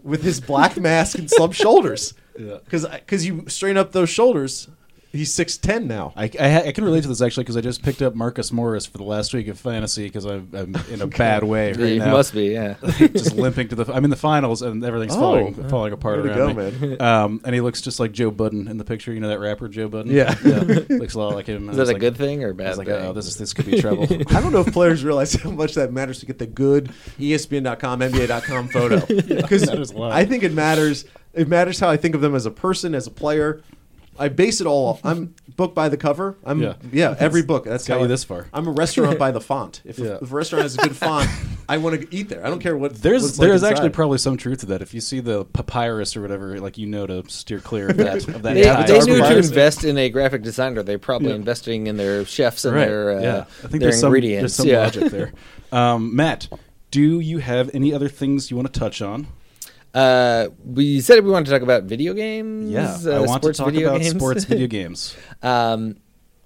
with 0.02 0.22
his 0.22 0.40
black 0.40 0.76
mask 0.76 1.18
and 1.18 1.30
slump 1.30 1.52
shoulders. 1.52 2.14
Yeah. 2.38 2.58
Because 2.64 2.86
because 2.86 3.26
you 3.26 3.44
straighten 3.48 3.78
up 3.78 3.92
those 3.92 4.10
shoulders, 4.10 4.68
he's 5.12 5.32
six 5.32 5.56
ten 5.56 5.86
now. 5.86 6.12
I, 6.16 6.30
I, 6.38 6.62
I 6.68 6.72
can 6.72 6.84
relate 6.84 7.02
to 7.02 7.08
this 7.08 7.20
actually 7.22 7.44
because 7.44 7.56
I 7.56 7.60
just 7.60 7.82
picked 7.82 8.02
up 8.02 8.14
Marcus 8.14 8.52
Morris 8.52 8.86
for 8.86 8.98
the 8.98 9.04
last 9.04 9.32
week 9.34 9.48
of 9.48 9.58
fantasy 9.58 10.04
because 10.04 10.24
I'm, 10.24 10.48
I'm 10.52 10.76
in 10.90 11.00
a 11.00 11.06
bad 11.06 11.42
way 11.44 11.72
right 11.72 11.78
you 11.94 11.98
now. 12.00 12.12
must 12.12 12.32
be. 12.34 12.46
Yeah. 12.48 12.74
just 12.98 13.34
limping 13.34 13.68
to 13.68 13.74
the. 13.76 13.92
I'm 13.92 14.04
in 14.04 14.10
the 14.10 14.16
finals 14.16 14.62
and 14.62 14.84
everything's 14.84 15.14
Oh. 15.16 15.20
falling 15.20 15.54
falling 15.68 15.92
apart 15.92 16.18
around 16.20 16.36
go, 16.36 16.48
me. 16.48 16.70
man. 16.70 16.96
Um, 17.06 17.40
and 17.44 17.54
he 17.54 17.60
looks 17.60 17.80
just 17.82 17.98
like 18.00 18.12
Joe 18.12 18.30
Budden 18.30 18.68
in 18.68 18.78
the 18.78 18.84
picture. 18.84 19.12
You 19.12 19.20
know 19.20 19.28
that 19.28 19.38
rapper 19.40 19.68
Joe 19.68 19.88
Budden? 19.88 20.12
Yeah. 20.12 20.34
looks 20.88 21.14
a 21.14 21.18
lot 21.18 21.34
like 21.34 21.46
him. 21.46 21.68
Is 21.70 21.76
that 21.76 21.88
a 21.88 21.94
good 21.98 22.16
thing 22.16 22.42
or 22.44 22.48
a 22.48 22.50
I 22.50 22.52
bad 22.54 22.68
was 22.70 22.78
like, 22.78 22.86
thing? 22.88 22.96
oh, 23.06 23.12
this 23.12 23.26
is 23.26 23.36
this 23.36 23.52
could 23.52 23.66
be 23.66 23.80
trouble. 23.80 24.04
I 24.04 24.40
don't 24.40 24.52
know 24.52 24.60
if 24.60 24.72
players 24.72 25.04
realize 25.04 25.34
how 25.34 25.50
much 25.50 25.74
that 25.74 25.92
matters 25.92 26.20
to 26.20 26.26
get 26.26 26.38
the 26.38 26.46
good 26.46 26.90
ESPN.com, 27.18 28.00
NBA.com 28.00 28.68
photo. 28.68 29.04
Because 29.06 29.66
matters 29.66 29.90
a 29.92 29.96
lot. 29.98 30.12
I 30.12 30.24
think 30.24 30.42
it 30.42 30.52
matters. 30.52 31.04
It 31.34 31.48
matters 31.48 31.78
how 31.78 31.88
I 31.90 31.96
think 31.96 32.14
of 32.14 32.20
them 32.22 32.34
as 32.34 32.46
a 32.46 32.50
person, 32.50 32.94
as 32.94 33.06
a 33.06 33.10
player. 33.10 33.62
I 34.18 34.28
base 34.28 34.60
it 34.60 34.66
all. 34.66 34.86
Off. 34.88 35.00
I'm 35.04 35.34
book 35.56 35.74
by 35.74 35.88
the 35.88 35.96
cover. 35.96 36.36
I'm 36.44 36.60
yeah, 36.62 36.74
Yeah. 36.92 37.14
every 37.18 37.42
book. 37.42 37.64
That's 37.64 37.86
Got 37.86 37.94
how 37.94 37.98
you 38.00 38.04
I- 38.04 38.08
this 38.08 38.24
far. 38.24 38.46
I'm 38.52 38.66
a 38.68 38.70
restaurant 38.72 39.18
by 39.18 39.30
the 39.30 39.40
font. 39.50 39.80
If, 39.84 39.98
Yeah. 39.98 40.06
a, 40.06 40.14
if 40.16 40.30
a 40.30 40.34
restaurant 40.34 40.62
has 40.64 40.74
a 40.76 40.78
good 40.82 40.96
font, 40.96 41.28
I 41.68 41.78
want 41.78 42.00
to 42.00 42.14
eat 42.16 42.28
there. 42.28 42.44
I 42.44 42.48
don't 42.50 42.60
care 42.60 42.76
what. 42.76 42.94
There's 42.94 43.22
what 43.22 43.28
it's 43.30 43.38
like 43.38 43.48
there's 43.48 43.62
actually 43.64 43.88
probably 43.90 44.18
some 44.18 44.36
truth 44.36 44.60
to 44.60 44.66
that. 44.66 44.82
If 44.82 44.92
you 44.94 45.00
see 45.00 45.20
the 45.20 45.44
papyrus 45.46 46.16
or 46.16 46.22
whatever, 46.22 46.60
like 46.60 46.76
you 46.78 46.86
know 46.86 47.06
to 47.06 47.24
steer 47.28 47.58
clear 47.60 47.88
of 47.88 47.96
that. 47.96 48.28
Of 48.28 48.42
that 48.42 48.54
They, 48.54 48.60
Yeah, 48.64 48.76
type. 48.76 48.86
they 48.86 48.92
Dark 48.94 49.06
knew 49.06 49.18
to 49.18 49.36
invest 49.38 49.84
in 49.84 49.96
a 49.98 50.08
graphic 50.10 50.42
designer. 50.42 50.82
They're 50.82 50.98
probably 50.98 51.30
Yeah. 51.30 51.36
investing 51.36 51.86
in 51.86 51.96
their 51.96 52.24
chefs 52.24 52.64
and 52.64 52.74
right. 52.76 52.86
their 52.86 53.18
uh, 53.18 53.20
yeah, 53.22 53.38
I 53.40 53.42
think 53.68 53.70
their 53.70 53.78
there's 53.80 54.00
some, 54.00 54.08
ingredients. 54.08 54.40
there's 54.42 54.54
some 54.54 54.66
yeah. 54.68 54.80
logic 54.84 55.10
there. 55.10 55.32
Um, 55.72 56.14
Matt, 56.14 56.48
do 56.92 57.18
you 57.18 57.38
have 57.38 57.70
any 57.74 57.92
other 57.92 58.08
things 58.08 58.50
you 58.52 58.56
want 58.56 58.72
to 58.72 58.78
touch 58.80 59.02
on? 59.02 59.26
Uh, 59.96 60.50
we 60.62 61.00
said 61.00 61.24
we 61.24 61.30
wanted 61.30 61.46
to 61.46 61.50
talk 61.52 61.62
about 61.62 61.84
video 61.84 62.12
games. 62.12 62.70
Yeah, 62.70 62.98
uh, 63.06 63.16
I 63.16 63.20
want 63.20 63.40
to 63.42 63.46
sports 63.46 63.58
talk 63.58 63.66
video 63.72 63.88
about 63.88 64.02
games. 64.02 64.14
sports 64.14 64.44
video 64.52 64.66
games. 64.66 65.16
um, 65.42 65.96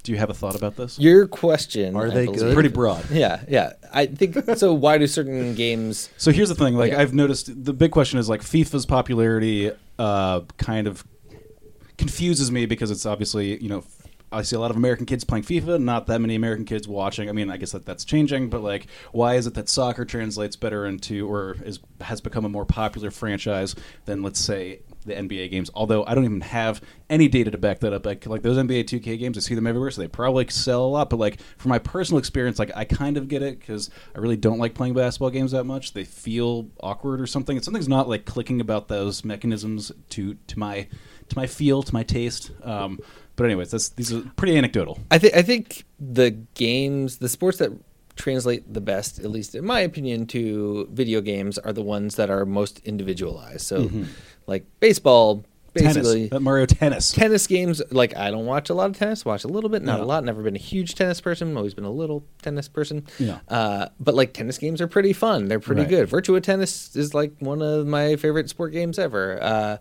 Do 0.05 0.13
you 0.13 0.19
have 0.19 0.31
a 0.31 0.35
thought 0.35 0.55
about 0.55 0.77
this? 0.77 0.99
your 1.01 1.27
question 1.27 1.97
Are 1.97 2.07
I 2.07 2.11
they 2.11 2.25
believe- 2.27 2.41
good? 2.41 2.55
Pretty 2.55 2.69
broad. 2.69 3.11
Yeah, 3.11 3.43
yeah. 3.49 3.73
I 3.93 4.07
think 4.07 4.37
so. 4.57 4.73
Why 4.73 4.99
do 4.99 5.07
certain 5.09 5.57
games? 5.57 6.11
So 6.17 6.31
here's 6.31 6.49
the 6.49 6.55
thing: 6.55 6.77
like 6.77 6.93
Yeah. 6.93 7.01
I've 7.01 7.13
noticed, 7.13 7.65
the 7.65 7.73
big 7.73 7.91
question 7.91 8.21
is 8.21 8.29
like 8.29 8.43
FIFA's 8.43 8.87
popularity, 8.87 9.73
uh, 9.99 10.43
kind 10.57 10.87
of 10.87 11.05
confuses 11.99 12.51
me 12.53 12.67
because 12.67 12.91
it's 12.93 13.05
obviously 13.05 13.61
you 13.63 13.69
know 13.69 13.83
I 14.33 14.43
see 14.43 14.55
a 14.55 14.61
lot 14.61 14.71
of 14.71 14.77
American 14.77 15.07
kids 15.07 15.25
playing 15.25 15.45
FIFA, 15.45 15.83
not 15.83 16.07
that 16.07 16.21
many 16.21 16.37
American 16.37 16.65
kids 16.65 16.87
watching. 16.87 17.29
I 17.29 17.33
mean, 17.33 17.51
I 17.51 17.57
guess 17.57 17.73
that 17.73 17.85
that's 17.85 18.05
changing, 18.05 18.49
but 18.49 18.63
like, 18.63 18.87
why 19.13 19.35
is 19.35 19.47
it 19.47 19.55
that 19.55 19.69
soccer 19.69 20.05
translates 20.05 20.55
better 20.55 20.87
into 20.87 21.29
or 21.29 21.57
is 21.65 21.81
has 22.01 22.21
become 22.21 22.45
a 22.45 22.49
more 22.49 22.65
popular 22.65 23.11
franchise 23.11 23.75
than 24.05 24.23
let's 24.23 24.39
say 24.39 24.81
the 25.05 25.15
NBA 25.15 25.51
games? 25.51 25.71
Although 25.75 26.05
I 26.07 26.15
don't 26.15 26.25
even 26.25 26.43
have 26.43 26.81
any 27.09 27.27
data 27.27 27.51
to 27.51 27.59
back 27.59 27.81
that 27.81 27.93
up. 27.93 28.07
Like, 28.07 28.25
like 28.27 28.43
those 28.43 28.57
NBA 28.57 28.85
2K 28.85 29.19
games, 29.19 29.37
I 29.37 29.41
see 29.41 29.57
them 29.57 29.67
everywhere, 29.67 29.91
so 29.91 30.01
they 30.01 30.09
probably 30.09 30.47
sell 30.49 30.85
a 30.85 30.87
lot. 30.87 31.11
But 31.11 31.19
like, 31.19 31.41
from 31.59 31.71
my 31.71 31.81
personal 31.81 32.21
experience, 32.21 32.61
like 32.61 32.71
I 32.77 32.85
kind 32.85 33.17
of 33.17 33.27
get 33.27 33.43
it 33.43 33.59
because 33.59 33.91
I 34.15 34.21
really 34.21 34.37
don't 34.37 34.59
like 34.59 34.75
playing 34.75 34.95
basketball 34.95 35.31
games 35.31 35.51
that 35.53 35.65
much. 35.65 35.93
They 35.93 36.05
feel 36.05 36.69
awkward 36.81 37.21
or 37.21 37.27
something. 37.27 37.61
Something's 37.61 37.89
not 37.89 38.09
like 38.09 38.27
clicking 38.27 38.61
about 38.61 38.87
those 38.87 39.25
mechanisms 39.25 39.91
to 40.11 40.35
to 40.35 40.59
my 40.59 40.87
to 41.31 41.37
my 41.37 41.47
feel, 41.47 41.83
to 41.83 41.95
my 41.95 42.03
taste. 42.03 42.51
Um, 42.63 43.01
but 43.37 43.45
anyways, 43.45 43.71
that's 43.71 43.91
these 43.91 44.13
are 44.13 44.21
pretty 44.37 44.57
anecdotal. 44.57 44.99
I 45.11 45.19
think 45.19 45.35
I 45.35 45.43
think 45.43 45.85
the 45.99 46.31
games, 46.55 47.19
the 47.19 47.29
sports 47.29 47.59
that 47.59 47.71
translate 48.17 48.73
the 48.73 48.81
best, 48.81 49.19
at 49.21 49.31
least 49.31 49.55
in 49.55 49.65
my 49.65 49.81
opinion, 49.81 50.27
to 50.27 50.89
video 50.93 51.21
games 51.21 51.59
are 51.59 51.73
the 51.73 51.83
ones 51.83 52.17
that 52.17 52.29
are 52.31 52.45
most 52.45 52.81
individualized. 52.85 53.63
So, 53.63 53.89
like 54.47 54.67
baseball, 54.81 55.45
basically. 55.73 56.29
Tennis, 56.29 56.43
Mario 56.43 56.67
Tennis. 56.67 57.13
Tennis 57.13 57.47
games, 57.47 57.81
like 57.91 58.15
I 58.17 58.31
don't 58.31 58.45
watch 58.45 58.69
a 58.69 58.75
lot 58.75 58.91
of 58.91 58.99
tennis. 58.99 59.25
Watch 59.25 59.45
a 59.45 59.49
little 59.49 59.71
bit, 59.71 59.83
not 59.83 59.99
Yeah. 60.01 60.05
a 60.05 60.07
lot. 60.07 60.25
Never 60.25 60.43
been 60.43 60.57
a 60.57 60.59
huge 60.59 60.97
tennis 60.97 61.21
person. 61.21 61.57
Always 61.57 61.73
been 61.73 61.85
a 61.85 61.91
little 61.91 62.23
tennis 62.43 62.69
person. 62.69 63.07
Yeah. 63.19 63.39
Uh, 63.49 63.87
but 63.99 64.15
like 64.15 64.35
tennis 64.35 64.59
games 64.59 64.83
are 64.83 64.89
pretty 64.89 65.13
fun. 65.15 65.47
They're 65.49 65.61
pretty 65.61 65.83
Right. 65.83 65.91
good. 65.91 66.11
Virtua 66.11 66.43
Tennis 66.43 66.95
is 66.97 67.15
like 67.15 67.33
one 67.39 67.63
of 67.63 67.87
my 67.87 68.17
favorite 68.17 68.51
sport 68.51 68.73
games 68.73 68.99
ever. 68.99 69.43
Uh, 69.43 69.77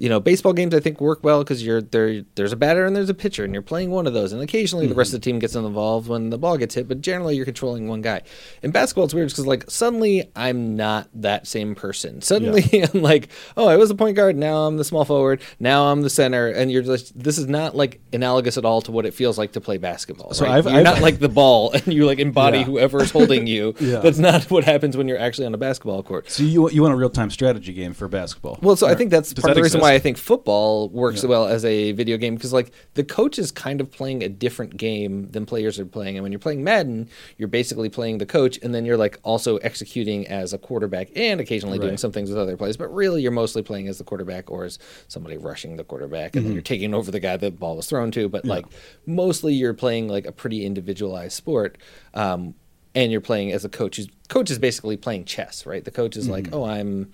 you 0.00 0.08
know, 0.08 0.18
baseball 0.18 0.54
games 0.54 0.74
I 0.74 0.80
think 0.80 0.98
work 0.98 1.22
well 1.22 1.44
because 1.44 1.62
you're 1.62 1.82
there. 1.82 2.22
There's 2.34 2.54
a 2.54 2.56
batter 2.56 2.86
and 2.86 2.96
there's 2.96 3.10
a 3.10 3.14
pitcher, 3.14 3.44
and 3.44 3.52
you're 3.52 3.60
playing 3.60 3.90
one 3.90 4.06
of 4.06 4.14
those. 4.14 4.32
And 4.32 4.40
occasionally 4.40 4.86
the 4.86 4.94
rest 4.94 5.12
of 5.12 5.20
mm-hmm. 5.20 5.20
the 5.20 5.32
team 5.32 5.38
gets 5.40 5.54
involved 5.54 6.08
when 6.08 6.30
the 6.30 6.38
ball 6.38 6.56
gets 6.56 6.74
hit, 6.74 6.88
but 6.88 7.02
generally 7.02 7.36
you're 7.36 7.44
controlling 7.44 7.86
one 7.86 8.00
guy. 8.00 8.22
In 8.62 8.70
basketball, 8.70 9.04
it's 9.04 9.12
weird 9.12 9.28
because 9.28 9.46
like 9.46 9.70
suddenly 9.70 10.30
I'm 10.34 10.74
not 10.74 11.08
that 11.16 11.46
same 11.46 11.74
person. 11.74 12.22
Suddenly 12.22 12.64
I'm 12.94 13.02
like, 13.02 13.28
oh, 13.58 13.68
I 13.68 13.76
was 13.76 13.90
the 13.90 13.94
point 13.94 14.16
guard. 14.16 14.36
Now 14.36 14.66
I'm 14.66 14.78
the 14.78 14.84
small 14.84 15.04
forward. 15.04 15.42
Now 15.58 15.92
I'm 15.92 16.00
the 16.00 16.08
center, 16.08 16.48
and 16.48 16.72
you're 16.72 16.82
just 16.82 17.18
this 17.22 17.36
is 17.36 17.46
not 17.46 17.76
like 17.76 18.00
analogous 18.10 18.56
at 18.56 18.64
all 18.64 18.80
to 18.82 18.92
what 18.92 19.04
it 19.04 19.12
feels 19.12 19.36
like 19.36 19.52
to 19.52 19.60
play 19.60 19.76
basketball. 19.76 20.32
So 20.32 20.46
right? 20.46 20.54
I've- 20.54 20.70
you're 20.70 20.78
I've- 20.78 20.84
not 20.84 21.00
like 21.02 21.18
the 21.18 21.28
ball, 21.28 21.72
and 21.74 21.88
you 21.88 22.06
like 22.06 22.20
embody 22.20 22.60
Yeah. 22.60 22.64
whoever's 22.64 23.10
holding 23.10 23.46
you. 23.46 23.74
Yeah. 23.90 24.00
That's 24.00 24.18
not 24.18 24.44
what 24.50 24.62
happens 24.64 24.96
when 24.96 25.08
you're 25.08 25.18
actually 25.18 25.46
on 25.46 25.54
a 25.54 25.58
basketball 25.58 26.02
court. 26.02 26.30
So 26.30 26.44
you 26.44 26.70
you 26.70 26.82
want 26.82 26.94
a 26.94 26.96
real 26.96 27.10
time 27.10 27.30
strategy 27.30 27.72
game 27.72 27.92
for 27.92 28.06
basketball? 28.08 28.58
Well, 28.62 28.76
so 28.76 28.86
I 28.86 28.94
think 28.94 29.10
that's 29.10 29.32
does 29.32 29.42
part 29.42 29.52
of 29.52 29.56
the 29.56 29.62
reason 29.62 29.78
exist? 29.78 29.89
why 29.89 29.89
I 29.90 29.98
think 29.98 30.16
football 30.16 30.88
works 30.88 31.22
Yeah. 31.22 31.28
well 31.28 31.46
as 31.46 31.64
a 31.64 31.92
video 31.92 32.16
game 32.16 32.34
because 32.34 32.52
like 32.52 32.72
the 32.94 33.04
coach 33.04 33.38
is 33.38 33.50
kind 33.52 33.80
of 33.80 33.90
playing 33.90 34.22
a 34.22 34.28
different 34.28 34.76
game 34.76 35.30
than 35.30 35.44
players 35.46 35.78
are 35.78 35.84
playing. 35.86 36.16
And 36.16 36.22
when 36.22 36.32
you're 36.32 36.38
playing 36.38 36.64
Madden, 36.64 37.08
you're 37.38 37.48
basically 37.48 37.88
playing 37.88 38.18
the 38.18 38.26
coach, 38.26 38.58
and 38.62 38.74
then 38.74 38.84
you're 38.84 38.96
like 38.96 39.18
also 39.22 39.56
executing 39.58 40.26
as 40.28 40.52
a 40.52 40.58
quarterback 40.58 41.08
and 41.16 41.40
occasionally 41.40 41.78
doing 41.78 41.96
some 41.96 42.12
things 42.12 42.28
with 42.30 42.38
other 42.38 42.56
plays. 42.56 42.76
But 42.76 42.92
really, 42.94 43.22
you're 43.22 43.32
mostly 43.32 43.62
playing 43.62 43.88
as 43.88 43.98
the 43.98 44.04
quarterback 44.04 44.50
or 44.50 44.64
as 44.64 44.78
somebody 45.08 45.36
rushing 45.36 45.76
the 45.76 45.84
quarterback, 45.84 46.30
Mm-hmm. 46.32 46.38
and 46.38 46.46
then 46.46 46.52
you're 46.54 46.62
taking 46.62 46.94
over 46.94 47.10
the 47.10 47.20
guy 47.20 47.36
that 47.36 47.40
the 47.40 47.50
ball 47.50 47.76
was 47.76 47.86
thrown 47.86 48.10
to. 48.12 48.28
But 48.28 48.44
like 48.44 48.64
mostly, 49.06 49.54
you're 49.54 49.74
playing 49.74 50.08
like 50.08 50.26
a 50.26 50.32
pretty 50.32 50.64
individualized 50.64 51.32
sport. 51.36 51.78
Um, 52.14 52.54
and 52.92 53.12
you're 53.12 53.20
playing 53.20 53.52
as 53.52 53.64
a 53.64 53.68
coach. 53.68 53.96
Who's, 53.98 54.08
coach 54.28 54.50
is 54.50 54.58
basically 54.58 54.96
playing 54.96 55.24
chess, 55.24 55.64
right? 55.64 55.84
The 55.84 55.92
coach 55.92 56.16
is 56.16 56.28
like, 56.28 56.46
Mm-hmm. 56.46 56.54
oh, 56.54 56.64
I'm 56.64 57.12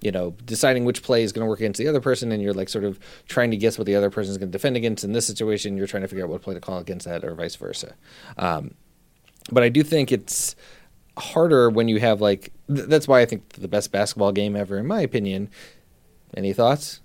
you 0.00 0.12
know, 0.12 0.34
deciding 0.44 0.84
which 0.84 1.02
play 1.02 1.22
is 1.22 1.32
going 1.32 1.44
to 1.44 1.48
work 1.48 1.60
against 1.60 1.78
the 1.78 1.88
other 1.88 2.00
person, 2.00 2.32
and 2.32 2.42
you're 2.42 2.54
like 2.54 2.68
sort 2.68 2.84
of 2.84 2.98
trying 3.28 3.50
to 3.50 3.56
guess 3.56 3.78
what 3.78 3.86
the 3.86 3.94
other 3.94 4.10
person 4.10 4.30
is 4.30 4.38
going 4.38 4.48
to 4.48 4.52
defend 4.52 4.76
against. 4.76 5.04
In 5.04 5.12
this 5.12 5.26
situation, 5.26 5.76
you're 5.76 5.86
trying 5.86 6.02
to 6.02 6.08
figure 6.08 6.24
out 6.24 6.30
what 6.30 6.42
play 6.42 6.54
to 6.54 6.60
call 6.60 6.78
against 6.78 7.06
that, 7.06 7.24
or 7.24 7.34
vice 7.34 7.56
versa. 7.56 7.94
Um, 8.36 8.74
but 9.50 9.62
I 9.62 9.68
do 9.68 9.82
think 9.82 10.12
it's 10.12 10.54
harder 11.18 11.70
when 11.70 11.88
you 11.88 11.98
have 12.00 12.20
like. 12.20 12.52
Th- 12.68 12.88
that's 12.88 13.08
why 13.08 13.20
I 13.20 13.26
think 13.26 13.48
the 13.54 13.68
best 13.68 13.92
basketball 13.92 14.32
game 14.32 14.56
ever, 14.56 14.78
in 14.78 14.86
my 14.86 15.00
opinion. 15.00 15.50
Any 16.36 16.52
thoughts? 16.52 17.00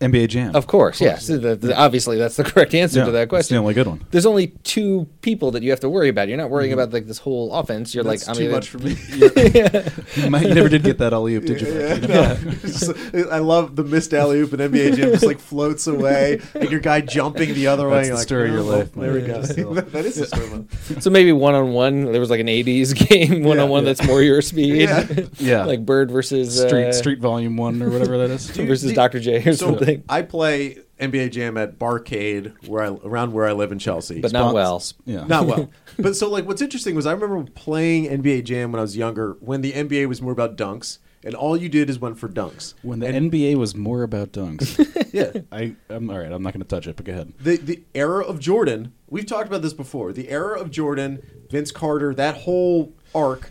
NBA 0.00 0.28
Jam. 0.28 0.54
Of 0.54 0.66
course, 0.66 1.00
yes. 1.00 1.26
The- 1.28 1.38
the- 1.56 1.76
obviously, 1.76 2.18
that's 2.18 2.36
the 2.36 2.44
correct 2.44 2.74
answer 2.74 2.98
Yeah, 3.00 3.04
to 3.06 3.10
that 3.12 3.18
that's 3.20 3.28
question. 3.30 3.54
the 3.54 3.60
only 3.60 3.74
good 3.74 3.86
one. 3.86 4.04
There's 4.10 4.26
only 4.26 4.48
two 4.64 5.06
people 5.22 5.50
that 5.52 5.62
you 5.62 5.70
have 5.70 5.80
to 5.80 5.88
worry 5.88 6.08
about. 6.08 6.28
You're 6.28 6.36
not 6.36 6.50
worrying 6.50 6.72
about 6.72 6.92
like 6.92 7.06
this 7.06 7.18
whole 7.18 7.52
offense. 7.52 7.94
You're 7.94 8.04
That's 8.04 8.26
like, 8.26 8.36
I'm 8.36 8.36
too 8.38 8.44
either- 8.44 8.52
much 8.52 8.68
for 8.68 8.78
me. 8.78 8.96
you, 10.22 10.30
might, 10.30 10.46
you 10.46 10.54
never 10.54 10.68
did 10.68 10.82
get 10.82 10.98
that 10.98 11.12
alley 11.12 11.34
oop, 11.36 11.44
did 11.44 11.60
you? 11.60 11.68
Yeah, 11.72 11.96
Frankie? 11.96 12.06
no. 12.44 12.52
Just- 12.62 12.92
I 13.32 13.38
love 13.38 13.76
the 13.76 13.84
missed 13.84 14.12
alley 14.12 14.40
oop 14.40 14.52
in 14.52 14.60
NBA 14.60 14.96
Jam 14.96 15.10
just 15.12 15.24
like 15.24 15.38
floats 15.38 15.86
away, 15.86 16.40
and 16.54 16.70
your 16.70 16.80
guy 16.80 17.00
jumping 17.00 17.54
the 17.54 17.66
other 17.68 17.88
way. 17.88 18.08
That's 18.08 18.08
You're 18.08 18.14
the 18.14 18.16
like, 18.16 18.26
story 18.26 18.48
of 18.48 18.54
your 18.54 18.62
"Oh, 18.62 18.78
life, 18.78 18.92
There 18.92 19.12
we 19.12 19.20
go. 19.22 19.42
That 19.90 20.04
is 20.04 20.16
the 20.16 20.26
story. 20.26 21.00
So 21.00 21.10
maybe 21.10 21.32
one 21.32 21.54
on 21.54 21.72
one. 21.72 22.04
There 22.12 22.20
was 22.20 22.30
like 22.30 22.40
an 22.40 22.48
'80s 22.48 22.94
game, 23.08 23.42
one 23.44 23.58
on 23.58 23.68
one 23.70 23.84
that's 23.84 24.04
more 24.06 24.22
your 24.22 24.42
speed. 24.42 24.88
Yeah. 24.88 25.06
Yeah. 25.38 25.64
like 25.64 25.84
Bird 25.86 26.10
versus 26.10 26.60
Street 26.60 26.86
uh, 26.88 26.92
Street 26.92 27.18
Volume 27.20 27.56
One 27.56 27.80
or 27.82 27.90
whatever 27.90 28.18
that 28.18 28.30
is. 28.30 28.48
versus 28.50 28.92
Dr. 28.92 29.20
J 29.20 29.36
or 29.44 29.52
So 29.54 29.74
something. 29.84 30.04
I 30.08 30.22
play 30.22 30.78
NBA 31.00 31.32
Jam 31.32 31.56
at 31.56 31.78
Barcade, 31.78 32.66
where 32.68 32.82
I 32.82 32.88
around 32.88 33.32
where 33.32 33.46
I 33.46 33.52
live 33.52 33.72
in 33.72 33.78
Chelsea. 33.78 34.20
But 34.20 34.32
not 34.32 34.54
well. 34.54 34.82
Yeah. 35.04 35.26
Not 35.26 35.46
well. 35.46 35.70
but 35.98 36.16
so 36.16 36.28
like 36.30 36.46
what's 36.46 36.62
interesting 36.62 36.94
was 36.94 37.06
I 37.06 37.12
remember 37.12 37.50
playing 37.52 38.04
NBA 38.06 38.44
Jam 38.44 38.72
when 38.72 38.78
I 38.78 38.82
was 38.82 38.96
younger 38.96 39.36
when 39.40 39.60
the 39.60 39.72
NBA 39.72 40.08
was 40.08 40.22
more 40.22 40.32
about 40.32 40.56
dunks 40.56 40.98
and 41.24 41.34
all 41.34 41.56
you 41.56 41.68
did 41.68 41.88
is 41.88 41.98
went 41.98 42.18
for 42.18 42.28
dunks. 42.28 42.74
When 42.82 43.00
the 43.00 43.06
And 43.08 43.32
NBA 43.32 43.56
was 43.56 43.74
more 43.74 44.02
about 44.02 44.32
dunks. 44.32 44.78
yeah. 45.12 45.40
I 45.50 45.74
I'm 45.88 46.10
all 46.10 46.18
right. 46.18 46.30
I'm 46.30 46.42
not 46.42 46.52
going 46.52 46.62
to 46.62 46.68
touch 46.68 46.86
it, 46.86 46.96
but 46.96 47.06
go 47.06 47.12
ahead. 47.12 47.32
The 47.40 47.56
the 47.56 47.82
era 47.94 48.22
of 48.24 48.38
Jordan, 48.40 48.92
we've 49.08 49.26
talked 49.26 49.48
about 49.48 49.62
this 49.62 49.74
before. 49.74 50.12
The 50.12 50.28
era 50.28 50.58
of 50.60 50.70
Jordan, 50.70 51.22
Vince 51.50 51.72
Carter, 51.72 52.14
that 52.14 52.38
whole 52.38 52.92
arc, 53.14 53.50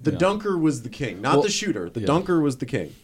the 0.00 0.12
Yeah. 0.12 0.18
dunker 0.18 0.56
was 0.56 0.82
the 0.82 0.88
king, 0.88 1.20
not 1.20 1.34
Well, 1.34 1.42
the 1.42 1.50
shooter. 1.50 1.90
The 1.90 2.00
yeah. 2.00 2.06
dunker 2.06 2.40
was 2.40 2.58
the 2.58 2.66
king. 2.66 2.94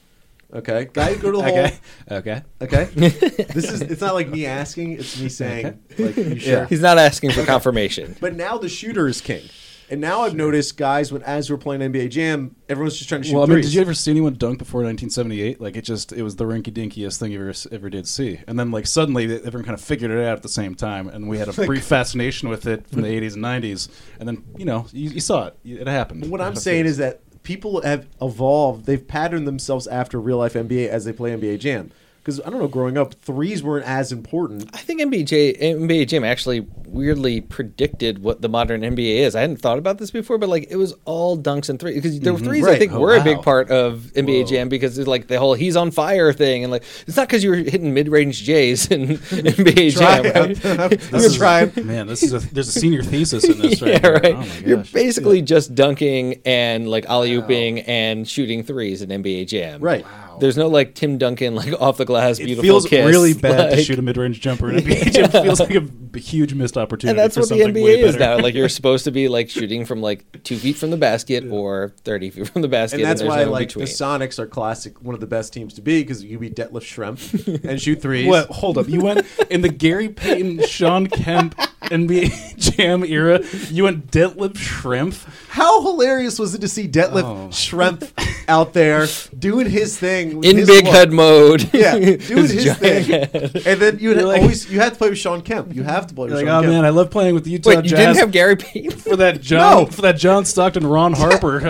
Okay, 0.53 0.89
guy 0.93 1.15
go 1.15 1.31
to 1.33 1.39
the 1.39 1.45
Okay. 1.45 1.79
hole. 2.09 2.19
Okay. 2.19 2.43
Okay, 2.61 2.85
this 2.95 3.71
is 3.71 3.81
it's 3.83 4.01
not 4.01 4.15
like 4.15 4.29
me 4.29 4.47
asking; 4.47 4.93
it's 4.93 5.19
me 5.21 5.29
saying, 5.29 5.81
like, 5.99 6.17
you 6.17 6.39
sure? 6.39 6.53
Yeah. 6.61 6.67
He's 6.69 6.81
not 6.83 6.99
asking 6.99 7.31
for 7.33 7.45
confirmation. 7.45 8.17
But 8.21 8.35
now 8.37 8.59
the 8.59 8.69
shooter 8.69 9.07
is 9.09 9.21
king. 9.21 9.43
And 9.91 10.01
now 10.01 10.23
I've 10.23 10.35
noticed 10.35 10.79
guys 10.79 11.13
when 11.13 11.23
as 11.25 11.51
we're 11.51 11.59
playing 11.59 11.83
NBA 11.83 12.09
Jam, 12.09 12.57
everyone's 12.71 12.97
just 12.97 13.07
trying 13.07 13.21
to 13.21 13.29
shoot 13.29 13.35
Well, 13.35 13.43
I 13.43 13.47
mean, 13.47 13.57
threes. 13.57 13.67
did 13.67 13.75
you 13.75 13.81
ever 13.83 13.93
see 13.93 14.11
anyone 14.11 14.33
dunk 14.35 14.59
before 14.59 14.81
1978? 14.83 15.61
Like, 15.61 15.77
it 15.77 15.83
just 15.83 16.11
it 16.11 16.23
was 16.23 16.37
the 16.37 16.45
rinky 16.45 16.73
dinkiest 16.73 17.19
thing 17.19 17.33
you 17.33 17.41
ever 17.43 17.53
ever 17.71 17.91
did 17.91 18.09
see. 18.09 18.41
And 18.49 18.59
then 18.59 18.71
like 18.71 18.87
suddenly 18.87 19.25
everyone 19.25 19.65
kind 19.65 19.75
of 19.79 19.85
figured 19.85 20.11
it 20.11 20.25
out 20.27 20.37
at 20.37 20.43
the 20.43 20.49
same 20.49 20.75
time, 20.75 21.09
and 21.09 21.29
we 21.29 21.37
had 21.39 21.49
a 21.49 21.53
brief 21.67 21.85
fascination 21.85 22.49
with 22.49 22.67
it 22.67 22.89
from 22.89 23.03
the 23.03 23.09
80s 23.09 23.35
and 23.35 23.45
90s. 23.45 23.89
And 24.19 24.27
then 24.29 24.43
you 24.57 24.65
know 24.65 24.87
you, 24.91 25.11
you 25.11 25.21
saw 25.21 25.49
it. 25.49 25.59
It 25.65 25.87
happened. 25.87 26.31
what 26.31 26.41
I'm 26.41 26.57
saying 26.57 26.87
is 26.87 26.97
that 26.97 27.21
people 27.45 27.81
have 27.83 28.09
evolved. 28.21 28.87
They've 28.87 29.07
patterned 29.07 29.47
themselves 29.47 29.87
after 29.87 30.21
real 30.21 30.39
life 30.39 30.55
NBA 30.55 30.89
as 30.89 31.05
they 31.05 31.13
play 31.13 31.31
NBA 31.31 31.61
Jam. 31.61 31.93
Because 32.25 32.41
I 32.41 32.49
don't 32.49 32.59
know, 32.59 32.69
growing 32.69 32.97
up, 32.97 33.13
threes 33.21 33.63
weren't 33.63 33.85
as 33.85 34.11
important. 34.11 34.71
I 34.73 34.79
think 34.79 35.03
NBA, 35.03 35.27
J, 35.27 35.53
NBA 35.53 36.09
Jam 36.09 36.25
actually 36.25 36.67
weirdly 36.87 37.43
predicted 37.43 38.21
what 38.21 38.41
the 38.41 38.49
modern 38.49 38.81
NBA 38.81 39.17
is. 39.17 39.37
I 39.37 39.43
hadn't 39.43 39.59
thought 39.59 39.77
about 39.77 39.99
this 39.99 40.11
before, 40.11 40.39
but 40.39 40.49
like 40.49 40.69
it 40.71 40.77
was 40.77 40.95
all 41.05 41.37
dunks 41.37 41.69
and 41.69 41.79
threes 41.79 41.97
because 41.97 42.19
the 42.19 42.31
mm-hmm. 42.31 42.45
threes 42.45 42.67
I 42.67 42.79
think 42.79 42.93
Oh, 42.93 43.01
were 43.01 43.17
a 43.17 43.23
big 43.23 43.43
part 43.43 43.71
of 43.71 44.11
NBA 44.15 44.43
Whoa. 44.43 44.47
Jam 44.47 44.69
because 44.71 44.97
it's 44.97 45.07
like 45.07 45.27
the 45.27 45.39
whole 45.39 45.53
"he's 45.53 45.77
on 45.77 45.91
fire" 45.91 46.33
thing, 46.33 46.65
and 46.65 46.71
like 46.71 46.85
it's 47.07 47.17
not 47.17 47.29
because 47.29 47.45
you 47.45 47.51
were 47.51 47.57
hitting 47.57 47.93
mid 47.93 48.09
range 48.09 48.43
J's 48.43 48.87
in 48.91 49.09
NBA 49.19 49.99
Jam. 49.99 50.25
Right? 50.35 50.51
it. 50.93 51.01
This 51.01 51.11
You're 51.11 51.21
is- 51.21 51.37
trying. 51.37 51.73
Man, 51.85 52.07
this 52.07 52.23
is 52.23 52.33
a 52.33 52.39
there's 52.55 52.69
a 52.69 52.81
senior 52.81 53.03
thesis 53.03 53.45
in 53.45 53.59
this 53.59 53.83
right 53.83 53.93
yeah, 53.93 54.01
here. 54.01 54.15
right. 54.15 54.35
Oh 54.35 54.39
my 54.39 54.59
You're 54.65 54.77
gosh. 54.79 54.93
basically 54.93 55.43
just 55.43 55.75
dunking 55.75 56.41
and 56.47 56.89
like 56.89 57.05
alley 57.07 57.31
ooping 57.33 57.85
and 57.87 58.27
shooting 58.27 58.63
threes 58.63 59.03
in 59.03 59.11
NBA 59.11 59.49
Jam. 59.49 59.81
Right. 59.81 60.07
There's 60.41 60.57
no 60.57 60.69
like 60.69 60.95
Tim 60.95 61.19
Duncan 61.19 61.55
like 61.55 61.73
off 61.81 61.97
the 61.97 62.05
glass 62.05 62.39
It 62.39 62.45
beautiful 62.47 62.63
feels 62.65 62.87
kiss. 62.87 63.07
really 63.07 63.35
bad 63.49 63.71
to 63.71 63.83
shoot 63.83 63.99
a 63.99 64.03
mid-range 64.03 64.41
jumper 64.41 64.71
in 64.71 64.77
NBA 64.85 65.13
Jam. 65.13 65.25
It 65.35 65.43
feels 65.43 65.61
like 65.61 65.75
a 65.75 66.19
huge 66.19 66.55
missed 66.55 66.77
opportunity. 66.77 67.11
and 67.11 67.19
that's 67.19 67.35
for 67.35 67.41
what 67.41 67.49
the 67.49 67.59
something 67.61 67.83
way 67.83 67.97
NBA 67.99 68.03
is 68.05 68.17
better. 68.17 68.37
now. 68.37 68.43
Like 68.43 68.55
you're 68.55 68.69
supposed 68.69 69.05
to 69.05 69.11
be 69.11 69.29
like 69.29 69.51
shooting 69.51 69.85
from 69.85 70.01
like 70.01 70.43
two 70.45 70.57
feet 70.57 70.77
from 70.77 70.91
the 70.91 70.97
basket 70.97 71.45
or 71.51 71.93
thirty 72.05 72.31
feet 72.31 72.49
from 72.49 72.63
the 72.63 72.69
basket, 72.69 73.01
And 73.01 73.05
that's 73.05 73.21
there's 73.21 73.29
why, 73.31 73.45
no 73.45 73.51
like, 73.51 73.69
between. 73.69 73.85
the 73.87 73.91
Sonics 73.91 74.39
are 74.39 74.47
classic, 74.47 75.03
one 75.03 75.15
of 75.15 75.21
the 75.21 75.27
best 75.27 75.53
teams 75.53 75.75
to 75.75 75.83
be 75.83 76.03
because 76.03 76.23
you 76.23 76.39
beat 76.39 76.55
Detlef 76.57 76.83
Schrempf 76.83 77.65
and 77.65 77.81
shoot 77.81 78.01
threes. 78.01 78.27
What? 78.29 78.49
Hold 78.49 78.79
up. 78.79 78.89
You 78.89 79.01
went 79.01 79.27
in 79.51 79.61
the 79.63 79.69
Gary 79.69 80.09
Payton, 80.09 80.67
Shawn 80.67 81.07
Kemp 81.09 81.57
NBA 81.83 82.57
Jam 82.77 83.05
era. 83.05 83.41
You 83.71 83.85
went 83.85 84.11
Detlef 84.11 84.55
Schrempf. 84.55 85.27
How 85.55 85.81
hilarious 85.83 86.37
was 86.41 86.53
it 86.57 86.61
to 86.63 86.69
see 86.69 86.89
Detlef 86.89 87.23
Oh. 87.23 87.49
Schrempf 87.51 88.11
out 88.49 88.73
there 88.73 89.07
doing 89.39 89.71
his 89.71 89.97
thing 89.97 90.43
In 90.43 90.57
his 90.57 90.67
big 90.69 90.85
look. 90.85 90.93
head 90.95 91.13
mode. 91.13 91.71
Yeah, 91.73 91.93
doing 91.99 92.19
his 92.49 92.65
giant 92.65 92.79
thing. 92.81 93.05
head. 93.05 93.63
And 93.65 93.81
then 93.81 93.99
you 94.01 94.17
had 94.17 94.25
like- 94.25 94.43
always 94.43 94.69
you 94.69 94.81
had 94.81 94.95
to 94.95 94.99
play 94.99 95.11
with 95.11 95.19
Shawn 95.19 95.43
Kemp. 95.43 95.73
You 95.73 95.85
have 95.85 96.09
to 96.09 96.15
play 96.15 96.25
with 96.25 96.33
You're 96.33 96.39
like, 96.43 96.47
Shawn 96.49 96.65
oh 96.65 96.67
Kemp. 96.67 96.73
man, 96.73 96.85
I 96.85 96.89
love 96.89 97.09
playing 97.11 97.35
with 97.35 97.45
the 97.45 97.51
Utah 97.53 97.71
Wait, 97.71 97.85
you 97.85 97.91
Jazz 97.91 97.99
didn't 98.01 98.17
have 98.17 98.33
Gary 98.33 98.57
Payton? 98.57 98.99
for 98.99 99.15
that 99.17 99.41
John 99.43 99.85
No. 99.85 99.87
for 99.87 100.03
that 100.03 100.17
John 100.17 100.45
Stockton 100.45 100.85
Ron 100.87 101.13
Harper. 101.13 101.61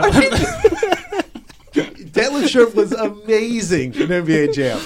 Detlef 1.75 2.45
Schrempf 2.45 2.75
was 2.75 2.93
amazing 2.93 3.95
in 3.95 4.09
NBA 4.09 4.55
Jam. 4.55 4.79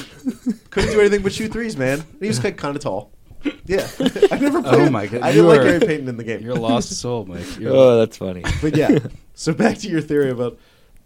Couldn't 0.70 0.90
do 0.90 1.00
anything 1.00 1.22
but 1.22 1.32
shoot 1.32 1.52
threes, 1.52 1.76
man. 1.76 2.02
He 2.20 2.26
was 2.26 2.38
kind 2.38 2.58
of 2.74 2.80
tall. 2.80 3.12
Yeah, 3.66 3.86
I 4.30 4.38
never 4.38 4.58
oh 4.58 4.62
played. 4.62 4.74
Oh 4.88 4.90
my 4.90 5.06
God, 5.06 5.22
I 5.22 5.28
you 5.30 5.34
didn't 5.42 5.48
like 5.48 5.60
are- 5.60 5.64
Gary 5.64 5.80
Payton 5.80 6.08
in 6.08 6.16
the 6.16 6.24
game. 6.24 6.42
You're 6.42 6.56
a 6.56 6.60
lost 6.60 6.90
soul, 6.98 7.24
Mike. 7.24 7.58
You're 7.58 7.72
Oh, 7.72 7.98
that's 7.98 8.16
funny. 8.16 8.42
But 8.62 8.76
yeah, 8.76 8.98
so 9.34 9.52
back 9.52 9.78
to 9.78 9.88
your 9.88 10.00
theory 10.00 10.30
about 10.30 10.58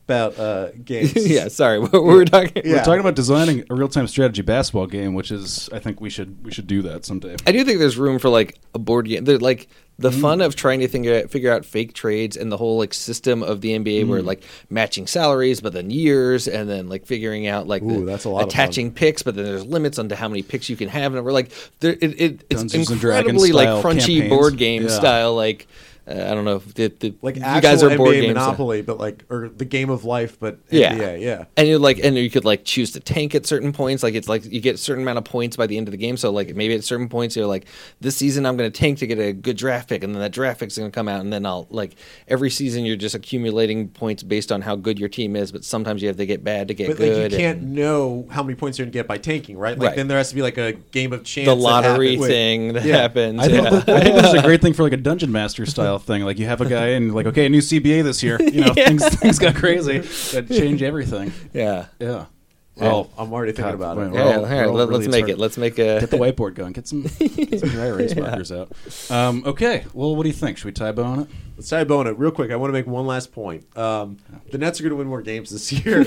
about 0.04 0.38
uh, 0.38 0.70
games. 0.84 1.12
yeah, 1.16 1.48
sorry. 1.48 1.78
What 1.92 1.92
were 1.92 2.18
we 2.18 2.24
talking? 2.24 2.62
Yeah. 2.64 2.72
We're 2.78 2.84
talking 2.84 3.00
about 3.00 3.14
designing 3.14 3.64
a 3.70 3.74
real-time 3.74 4.06
strategy 4.06 4.42
basketball 4.42 4.86
game, 4.86 5.14
which 5.14 5.30
is 5.30 5.68
I 5.72 5.78
think 5.78 6.00
we 6.00 6.10
should 6.10 6.44
we 6.44 6.52
should 6.52 6.66
do 6.66 6.82
that 6.82 7.04
someday. 7.04 7.36
I 7.46 7.52
do 7.52 7.64
think 7.64 7.78
there's 7.78 7.96
room 7.96 8.18
for 8.18 8.28
like 8.28 8.58
a 8.74 8.78
board 8.78 9.06
game. 9.08 9.24
There, 9.24 9.38
like 9.38 9.68
the 9.98 10.10
Mm. 10.10 10.20
fun 10.20 10.40
of 10.40 10.56
trying 10.56 10.80
to 10.80 10.88
think 10.88 11.06
out, 11.06 11.30
figure 11.30 11.52
out 11.52 11.64
fake 11.64 11.92
trades 11.92 12.36
and 12.36 12.50
the 12.50 12.56
whole 12.56 12.78
like 12.78 12.92
system 12.94 13.42
of 13.42 13.60
the 13.60 13.72
NBA 13.78 14.04
Mm. 14.04 14.08
where 14.08 14.22
like 14.22 14.42
matching 14.70 15.06
salaries, 15.06 15.60
but 15.60 15.72
then 15.72 15.90
years, 15.90 16.48
and 16.48 16.68
then 16.68 16.88
like 16.88 17.06
figuring 17.06 17.46
out 17.46 17.68
like 17.68 17.82
Ooh, 17.82 18.00
the 18.00 18.06
that's 18.06 18.24
a 18.24 18.30
lot 18.30 18.44
attaching 18.44 18.90
picks, 18.90 19.22
but 19.22 19.34
then 19.36 19.44
there's 19.44 19.64
limits 19.64 19.98
on 19.98 20.08
to 20.08 20.16
how 20.16 20.28
many 20.28 20.42
picks 20.42 20.68
you 20.68 20.76
can 20.76 20.88
have, 20.88 21.14
and 21.14 21.24
we're 21.24 21.30
like, 21.32 21.52
there, 21.80 21.92
it, 21.92 22.02
it, 22.20 22.44
it's 22.50 22.62
Dungeons 22.62 22.90
incredibly 22.90 23.52
like 23.52 23.68
crunchy 23.84 24.16
campaigns. 24.18 24.28
board 24.30 24.56
game 24.56 24.82
Yeah. 24.84 24.88
style. 24.88 25.34
Like 25.36 25.68
uh, 26.08 26.12
I 26.12 26.34
don't 26.34 26.44
know, 26.44 26.56
if 26.56 26.74
the, 26.74 26.88
the, 26.88 27.14
like 27.22 27.36
you 27.36 27.42
actual 27.42 27.60
guys 27.70 27.82
are 27.82 27.90
NBA 27.90 27.96
board 27.96 28.12
games. 28.14 28.28
Monopoly, 28.28 28.82
but 28.82 28.98
like 28.98 29.24
or 29.30 29.48
the 29.48 29.64
game 29.64 29.88
of 29.90 30.04
life, 30.04 30.38
but 30.40 30.58
Yeah. 30.70 30.94
NBA. 30.94 31.20
Yeah. 31.20 31.44
And 31.56 31.68
you 31.68 31.78
like, 31.78 31.98
and 32.02 32.16
you 32.16 32.28
could 32.30 32.44
like 32.44 32.64
choose 32.64 32.90
to 32.92 33.00
tank 33.00 33.34
at 33.34 33.46
certain 33.46 33.72
points. 33.72 34.02
Like 34.02 34.14
it's 34.14 34.28
like 34.28 34.44
you 34.44 34.60
get 34.60 34.74
a 34.74 34.78
certain 34.78 35.02
amount 35.02 35.18
of 35.18 35.24
points 35.24 35.56
by 35.56 35.66
the 35.66 35.76
end 35.76 35.86
of 35.88 35.92
the 35.92 35.98
game. 35.98 36.16
So 36.16 36.30
like 36.30 36.54
maybe 36.56 36.74
at 36.74 36.84
certain 36.84 37.08
points 37.08 37.36
you're 37.36 37.46
like, 37.46 37.66
this 38.00 38.16
season 38.16 38.46
I'm 38.46 38.56
going 38.56 38.70
to 38.70 38.76
tank 38.76 38.98
to 38.98 39.06
get 39.06 39.18
a 39.18 39.32
good 39.32 39.56
draft 39.56 39.88
pick, 39.88 40.02
and 40.02 40.14
then 40.14 40.20
that 40.22 40.32
draft 40.32 40.60
pick's 40.60 40.76
going 40.76 40.90
to 40.90 40.94
come 40.94 41.08
out, 41.08 41.20
and 41.20 41.32
then 41.32 41.46
I'll 41.46 41.66
like 41.70 41.94
every 42.28 42.50
season 42.50 42.84
you're 42.84 42.96
just 42.96 43.14
accumulating 43.14 43.88
points 43.88 44.22
based 44.22 44.50
on 44.52 44.60
how 44.62 44.76
good 44.76 44.98
your 44.98 45.08
team 45.08 45.36
is. 45.36 45.52
But 45.52 45.64
sometimes 45.64 46.02
you 46.02 46.08
have 46.08 46.16
to 46.16 46.26
get 46.26 46.42
bad 46.42 46.68
to 46.68 46.74
get 46.74 46.88
But 46.88 46.96
good. 46.98 47.22
like 47.22 47.32
you 47.32 47.38
can't 47.38 47.58
and 47.62 47.74
know 47.74 48.26
how 48.30 48.42
many 48.42 48.54
points 48.56 48.78
you're 48.78 48.86
gonna 48.86 48.92
get 48.92 49.06
by 49.06 49.18
tanking, 49.18 49.56
right? 49.56 49.78
Like 49.78 49.88
Right. 49.90 49.96
then 49.96 50.08
there 50.08 50.18
has 50.18 50.30
to 50.30 50.34
be 50.34 50.42
like 50.42 50.58
a 50.58 50.72
game 50.72 51.12
of 51.12 51.24
chance. 51.24 51.46
the 51.46 51.54
lottery 51.54 52.12
happens. 52.16 52.26
thing 52.28 52.72
that 52.74 52.84
Yeah. 52.84 52.96
happens. 52.96 53.40
I 53.40 53.48
think, 53.48 53.62
yeah. 53.64 53.94
I 53.94 54.00
think 54.00 54.16
this 54.16 54.26
is 54.26 54.34
a 54.34 54.42
great 54.46 54.60
thing 54.62 54.72
for 54.72 54.82
like 54.82 54.92
a 54.92 54.96
dungeon 54.96 55.30
master 55.32 55.66
style 55.66 55.91
thing. 55.98 56.22
Like 56.22 56.38
you 56.38 56.46
have 56.46 56.60
a 56.60 56.68
guy 56.68 56.88
and 56.88 57.14
like, 57.14 57.26
okay, 57.26 57.48
new 57.48 57.60
CBA 57.60 58.02
this 58.04 58.22
year. 58.22 58.40
You 58.40 58.62
know, 58.62 58.74
things 58.74 59.06
things 59.16 59.38
got 59.38 59.54
crazy. 59.54 59.98
That 60.32 60.48
change 60.48 60.82
everything. 60.82 61.32
yeah. 61.52 61.86
Yeah. 61.98 62.26
Well, 62.74 63.10
I'm 63.18 63.30
already 63.32 63.52
thinking 63.52 63.78
God, 63.78 63.98
about 63.98 63.98
it. 63.98 64.14
Yeah, 64.14 64.20
all- 64.22 64.32
all 64.32 64.42
we're 64.50 64.66
all 64.66 64.72
let, 64.72 64.88
really 64.88 65.04
us 65.06 65.12
make 65.12 65.18
smart. 65.26 65.30
it. 65.30 65.38
Let's 65.38 65.58
make 65.58 65.74
a. 65.78 66.00
Get 66.00 66.10
the 66.10 66.16
whiteboard 66.24 66.54
going. 66.54 66.72
Get 66.72 66.88
some, 66.88 67.02
get 67.02 67.60
some 67.60 67.68
dry 67.68 67.86
erase 67.88 68.16
markers 68.16 68.50
out. 68.50 68.72
Um, 69.10 69.42
okay. 69.44 69.84
Well, 69.92 70.16
what 70.16 70.22
do 70.22 70.30
you 70.30 70.34
think? 70.34 70.56
Should 70.56 70.64
we 70.64 70.72
tie 70.72 70.90
bow 70.90 71.04
on 71.04 71.20
it? 71.20 71.28
Let's 71.56 71.68
tie 71.68 71.80
a 71.80 71.84
bow 71.84 71.98
on 72.00 72.06
it 72.06 72.18
real 72.18 72.30
quick. 72.30 72.50
I 72.50 72.56
want 72.56 72.70
to 72.70 72.72
make 72.72 72.86
one 72.86 73.06
last 73.06 73.30
point. 73.30 73.66
Um, 73.76 74.16
the 74.50 74.56
Nets 74.56 74.80
are 74.80 74.84
going 74.84 74.90
to 74.92 74.96
win 74.96 75.06
more 75.06 75.20
games 75.20 75.50
this 75.50 75.70
year. 75.70 76.00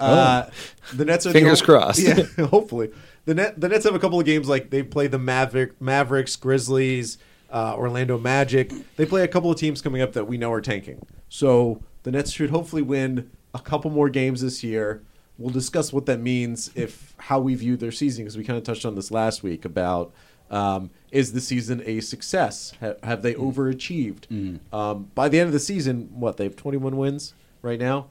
uh, 0.00 0.48
the 0.94 1.04
Nets 1.04 1.26
are 1.26 1.28
the 1.28 1.38
Fingers 1.38 1.60
only- 1.60 1.66
crossed. 1.80 1.98
Yeah, 2.00 2.46
hopefully. 2.46 2.90
The 3.26 3.34
net 3.34 3.60
the 3.60 3.68
Nets 3.68 3.84
have 3.84 3.94
a 3.94 3.98
couple 3.98 4.18
of 4.18 4.24
games 4.24 4.48
like 4.48 4.70
they 4.70 4.82
play 4.82 5.08
the 5.08 5.18
Maverick, 5.18 5.80
Mavericks, 5.82 6.34
Grizzlies, 6.36 7.18
uh, 7.50 7.74
Orlando 7.76 8.18
Magic. 8.18 8.72
They 8.96 9.06
play 9.06 9.22
a 9.22 9.28
couple 9.28 9.50
of 9.50 9.58
teams 9.58 9.80
coming 9.82 10.02
up 10.02 10.12
that 10.14 10.26
we 10.26 10.36
know 10.36 10.52
are 10.52 10.60
tanking. 10.60 11.04
So 11.28 11.82
the 12.02 12.10
Nets 12.10 12.30
should 12.30 12.50
hopefully 12.50 12.82
win 12.82 13.30
a 13.54 13.58
couple 13.58 13.90
more 13.90 14.08
games 14.08 14.40
this 14.40 14.62
year. 14.62 15.02
We'll 15.38 15.52
discuss 15.52 15.92
what 15.92 16.06
that 16.06 16.20
means 16.20 16.70
if 16.74 17.14
how 17.18 17.40
we 17.40 17.54
view 17.54 17.76
their 17.76 17.92
season 17.92 18.24
because 18.24 18.36
we 18.38 18.44
kind 18.44 18.56
of 18.58 18.64
touched 18.64 18.86
on 18.86 18.94
this 18.94 19.10
last 19.10 19.42
week 19.42 19.64
about 19.64 20.12
um, 20.50 20.90
is 21.10 21.32
the 21.32 21.40
season 21.40 21.82
a 21.84 22.00
success? 22.00 22.72
Ha- 22.80 22.94
have 23.02 23.22
they 23.22 23.34
overachieved? 23.34 24.60
Um, 24.72 25.10
by 25.14 25.28
the 25.28 25.38
end 25.40 25.48
of 25.48 25.52
the 25.52 25.58
season, 25.60 26.08
what 26.14 26.36
they 26.36 26.44
have 26.44 26.56
21 26.56 26.96
wins 26.96 27.34
right 27.62 27.78
now. 27.78 28.06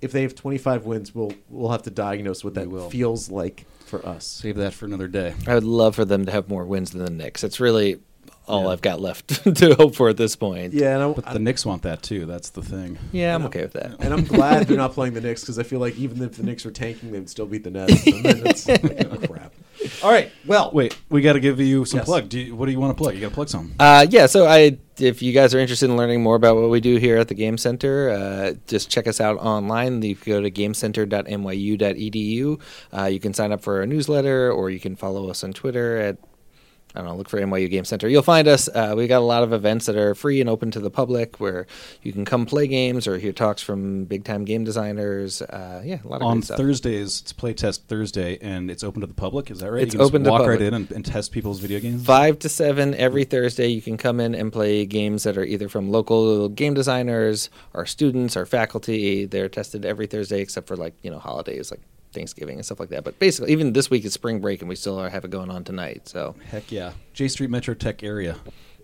If 0.00 0.12
they 0.12 0.22
have 0.22 0.34
25 0.34 0.84
wins, 0.84 1.14
we'll 1.14 1.32
we'll 1.48 1.70
have 1.70 1.82
to 1.84 1.90
diagnose 1.90 2.44
what 2.44 2.54
that 2.54 2.68
will. 2.68 2.90
feels 2.90 3.30
like 3.30 3.64
for 3.86 4.04
us. 4.06 4.26
Save 4.26 4.56
that 4.56 4.74
for 4.74 4.84
another 4.84 5.08
day. 5.08 5.34
I 5.46 5.54
would 5.54 5.64
love 5.64 5.94
for 5.96 6.04
them 6.04 6.26
to 6.26 6.32
have 6.32 6.48
more 6.48 6.64
wins 6.66 6.90
than 6.90 7.02
the 7.04 7.10
Knicks. 7.10 7.42
It's 7.42 7.58
really 7.58 8.00
all 8.46 8.68
I've 8.68 8.82
got 8.82 9.00
left 9.00 9.44
to 9.56 9.74
hope 9.74 9.94
for 9.94 10.08
at 10.08 10.16
this 10.16 10.36
point. 10.36 10.74
Yeah, 10.74 10.94
and, 10.94 11.02
I, 11.02 11.12
But 11.12 11.32
the 11.32 11.38
Knicks 11.38 11.64
want 11.64 11.82
that 11.82 12.02
too. 12.02 12.26
That's 12.26 12.50
the 12.50 12.62
thing. 12.62 12.98
Yeah, 13.12 13.34
I'm 13.34 13.44
okay 13.46 13.62
with 13.62 13.72
that. 13.72 13.96
and 14.00 14.12
I'm 14.12 14.24
glad 14.24 14.66
they're 14.66 14.76
not 14.76 14.92
playing 14.92 15.14
the 15.14 15.20
Knicks 15.20 15.42
because 15.42 15.58
I 15.58 15.62
feel 15.62 15.80
like 15.80 15.96
even 15.96 16.22
if 16.22 16.36
the 16.36 16.42
Knicks 16.42 16.64
were 16.64 16.70
tanking, 16.70 17.12
they 17.12 17.18
would 17.18 17.30
still 17.30 17.46
beat 17.46 17.64
the 17.64 17.70
Nets. 17.70 18.06
And 18.14 18.24
then 18.24 18.46
it's 18.46 18.68
oh, 18.68 18.76
crap. 19.28 19.54
All 20.02 20.10
right, 20.10 20.30
well, 20.46 20.70
Wait, 20.72 20.96
we 21.10 21.20
got 21.20 21.34
to 21.34 21.40
give 21.40 21.60
you 21.60 21.84
some 21.84 21.98
Yes. 21.98 22.06
plug. 22.06 22.28
Do 22.28 22.40
you, 22.40 22.56
what 22.56 22.66
do 22.66 22.72
you 22.72 22.80
want 22.80 22.96
to 22.96 23.02
plug? 23.02 23.14
You 23.14 23.20
got 23.20 23.28
to 23.30 23.34
plug 23.34 23.48
something. 23.48 23.74
Uh, 23.78 24.06
yeah, 24.08 24.26
so 24.26 24.46
I, 24.46 24.78
if 24.98 25.20
you 25.20 25.32
guys 25.32 25.54
are 25.54 25.58
interested 25.58 25.90
in 25.90 25.96
learning 25.96 26.22
more 26.22 26.36
about 26.36 26.56
what 26.56 26.70
we 26.70 26.80
do 26.80 26.96
here 26.96 27.18
at 27.18 27.28
the 27.28 27.34
Game 27.34 27.58
Center, 27.58 28.10
uh, 28.10 28.52
just 28.66 28.88
check 28.90 29.06
us 29.06 29.20
out 29.20 29.36
online. 29.38 30.00
You 30.02 30.16
can 30.16 30.32
go 30.32 30.40
to 30.40 30.50
gamecenter.nyu.edu. 30.50 32.60
Uh, 32.96 33.04
you 33.06 33.20
can 33.20 33.34
sign 33.34 33.52
up 33.52 33.62
for 33.62 33.80
our 33.80 33.86
newsletter, 33.86 34.50
or 34.52 34.70
you 34.70 34.80
can 34.80 34.96
follow 34.96 35.28
us 35.30 35.44
on 35.44 35.52
Twitter 35.52 35.98
at 35.98 36.16
I 36.94 37.00
don't 37.00 37.08
know, 37.08 37.16
look 37.16 37.28
for 37.28 37.40
NYU 37.40 37.68
Game 37.68 37.84
Center. 37.84 38.08
You'll 38.08 38.22
find 38.22 38.46
us. 38.46 38.68
Uh, 38.68 38.94
we 38.96 39.08
got 39.08 39.18
a 39.18 39.24
lot 39.24 39.42
of 39.42 39.52
events 39.52 39.86
that 39.86 39.96
are 39.96 40.14
free 40.14 40.40
and 40.40 40.48
open 40.48 40.70
to 40.70 40.80
the 40.80 40.90
public 40.90 41.40
where 41.40 41.66
you 42.02 42.12
can 42.12 42.24
come 42.24 42.46
play 42.46 42.68
games 42.68 43.08
or 43.08 43.18
hear 43.18 43.32
talks 43.32 43.62
from 43.62 44.04
big 44.04 44.22
time 44.22 44.44
game 44.44 44.62
designers. 44.62 45.42
Uh, 45.42 45.82
yeah, 45.84 45.98
a 46.04 46.06
lot 46.06 46.22
of 46.22 46.28
On 46.28 46.40
stuff. 46.40 46.58
On 46.58 46.64
Thursdays, 46.64 47.20
it's 47.20 47.32
Playtest 47.32 47.80
Thursday, 47.88 48.38
and 48.40 48.70
it's 48.70 48.84
open 48.84 49.00
to 49.00 49.08
the 49.08 49.14
public. 49.14 49.50
Is 49.50 49.58
that 49.58 49.72
right? 49.72 49.82
It's 49.82 49.94
you 49.94 49.98
can 49.98 50.06
open 50.06 50.24
to 50.24 50.30
walk 50.30 50.42
public. 50.42 50.60
right 50.60 50.66
in 50.68 50.74
and, 50.74 50.92
and 50.92 51.04
test 51.04 51.32
people's 51.32 51.58
video 51.58 51.80
games. 51.80 52.04
Five 52.04 52.38
to 52.40 52.48
seven 52.48 52.94
every 52.94 53.24
Thursday. 53.24 53.66
You 53.66 53.82
can 53.82 53.96
come 53.96 54.20
in 54.20 54.34
and 54.36 54.52
play 54.52 54.86
games 54.86 55.24
that 55.24 55.36
are 55.36 55.44
either 55.44 55.68
from 55.68 55.90
local 55.90 56.48
game 56.48 56.74
designers, 56.74 57.50
our 57.74 57.86
students, 57.86 58.36
our 58.36 58.46
faculty. 58.46 59.24
They're 59.24 59.48
tested 59.48 59.84
every 59.84 60.06
Thursday 60.06 60.40
except 60.40 60.68
for 60.68 60.76
like 60.76 60.94
you 61.02 61.10
know 61.10 61.18
holidays 61.18 61.72
like 61.72 61.80
Thanksgiving 62.14 62.56
and 62.56 62.64
stuff 62.64 62.80
like 62.80 62.88
that. 62.90 63.04
But 63.04 63.18
basically, 63.18 63.52
even 63.52 63.72
this 63.72 63.90
week 63.90 64.04
is 64.04 64.12
spring 64.14 64.40
break 64.40 64.60
and 64.62 64.68
we 64.68 64.76
still 64.76 64.98
are, 64.98 65.10
have 65.10 65.24
it 65.24 65.30
going 65.30 65.50
on 65.50 65.64
tonight. 65.64 66.08
So 66.08 66.34
Heck 66.50 66.70
yeah, 66.72 66.92
Jay 67.12 67.28
Street 67.28 67.50
MetroTech 67.50 68.02
area. 68.02 68.36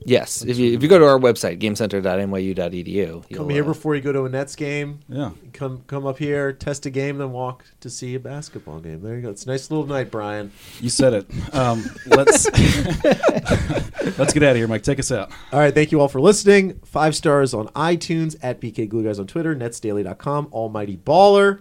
yes, 0.04 0.42
if 0.42 0.58
you 0.58 0.72
if 0.74 0.82
you 0.82 0.88
go 0.88 0.98
to 0.98 1.06
our 1.06 1.18
website 1.18 1.58
gamecenter.nyu.edu, 1.60 3.34
come 3.36 3.48
here 3.50 3.62
uh, 3.62 3.66
before 3.66 3.94
you 3.94 4.00
go 4.00 4.12
to 4.12 4.24
a 4.24 4.28
Nets 4.28 4.56
game. 4.56 5.00
Yeah. 5.08 5.30
Come 5.52 5.82
come 5.86 6.06
up 6.06 6.18
here, 6.18 6.52
test 6.52 6.86
a 6.86 6.90
game, 6.90 7.18
then 7.18 7.32
walk 7.32 7.64
to 7.80 7.90
see 7.90 8.14
a 8.14 8.20
basketball 8.20 8.80
game. 8.80 9.02
There 9.02 9.14
you 9.16 9.22
go. 9.22 9.30
It's 9.30 9.44
a 9.44 9.48
nice 9.48 9.70
little 9.70 9.86
night, 9.86 10.10
Brian. 10.10 10.52
You 10.80 10.88
said 10.90 11.12
it. 11.14 11.54
Um, 11.54 11.84
let's 12.06 12.46
let's 14.18 14.32
get 14.32 14.42
out 14.42 14.50
of 14.50 14.56
here, 14.56 14.68
Mike. 14.68 14.82
Take 14.82 14.98
us 14.98 15.12
out. 15.12 15.30
All 15.52 15.58
right, 15.58 15.74
thank 15.74 15.92
you 15.92 16.00
all 16.00 16.08
for 16.08 16.20
listening. 16.20 16.80
Five 16.84 17.14
stars 17.14 17.52
on 17.54 17.68
iTunes, 17.68 18.36
at 18.42 18.60
BK 18.60 18.88
Glue 18.88 19.04
Guys 19.04 19.18
on 19.18 19.26
Twitter, 19.26 19.54
netsdaily.com, 19.54 20.48
Almighty 20.52 20.96
Baller. 20.96 21.60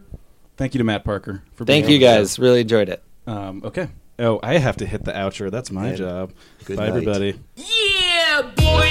Thank 0.59 0.73
you 0.73 0.79
to 0.79 0.83
Matt 0.83 1.05
Parker 1.05 1.41
for 1.55 1.63
Thank 1.63 1.85
being 1.87 2.01
you 2.01 2.07
on 2.09 2.13
the 2.15 2.19
guys. 2.19 2.37
Really 2.37 2.59
enjoyed 2.59 2.89
it. 2.89 3.01
Um, 3.25 3.61
okay. 3.63 3.87
Oh, 4.19 4.41
I 4.43 4.57
have 4.57 4.75
to 4.77 4.85
hit 4.85 5.05
the 5.05 5.13
outro. 5.13 5.49
That's 5.49 5.71
my 5.71 5.87
And 5.87 5.97
job. 5.97 6.33
good 6.65 6.75
Bye, 6.75 6.89
night. 6.89 6.97
everybody. 6.97 7.39
Yeah, 7.55 8.41
boy. 8.57 8.89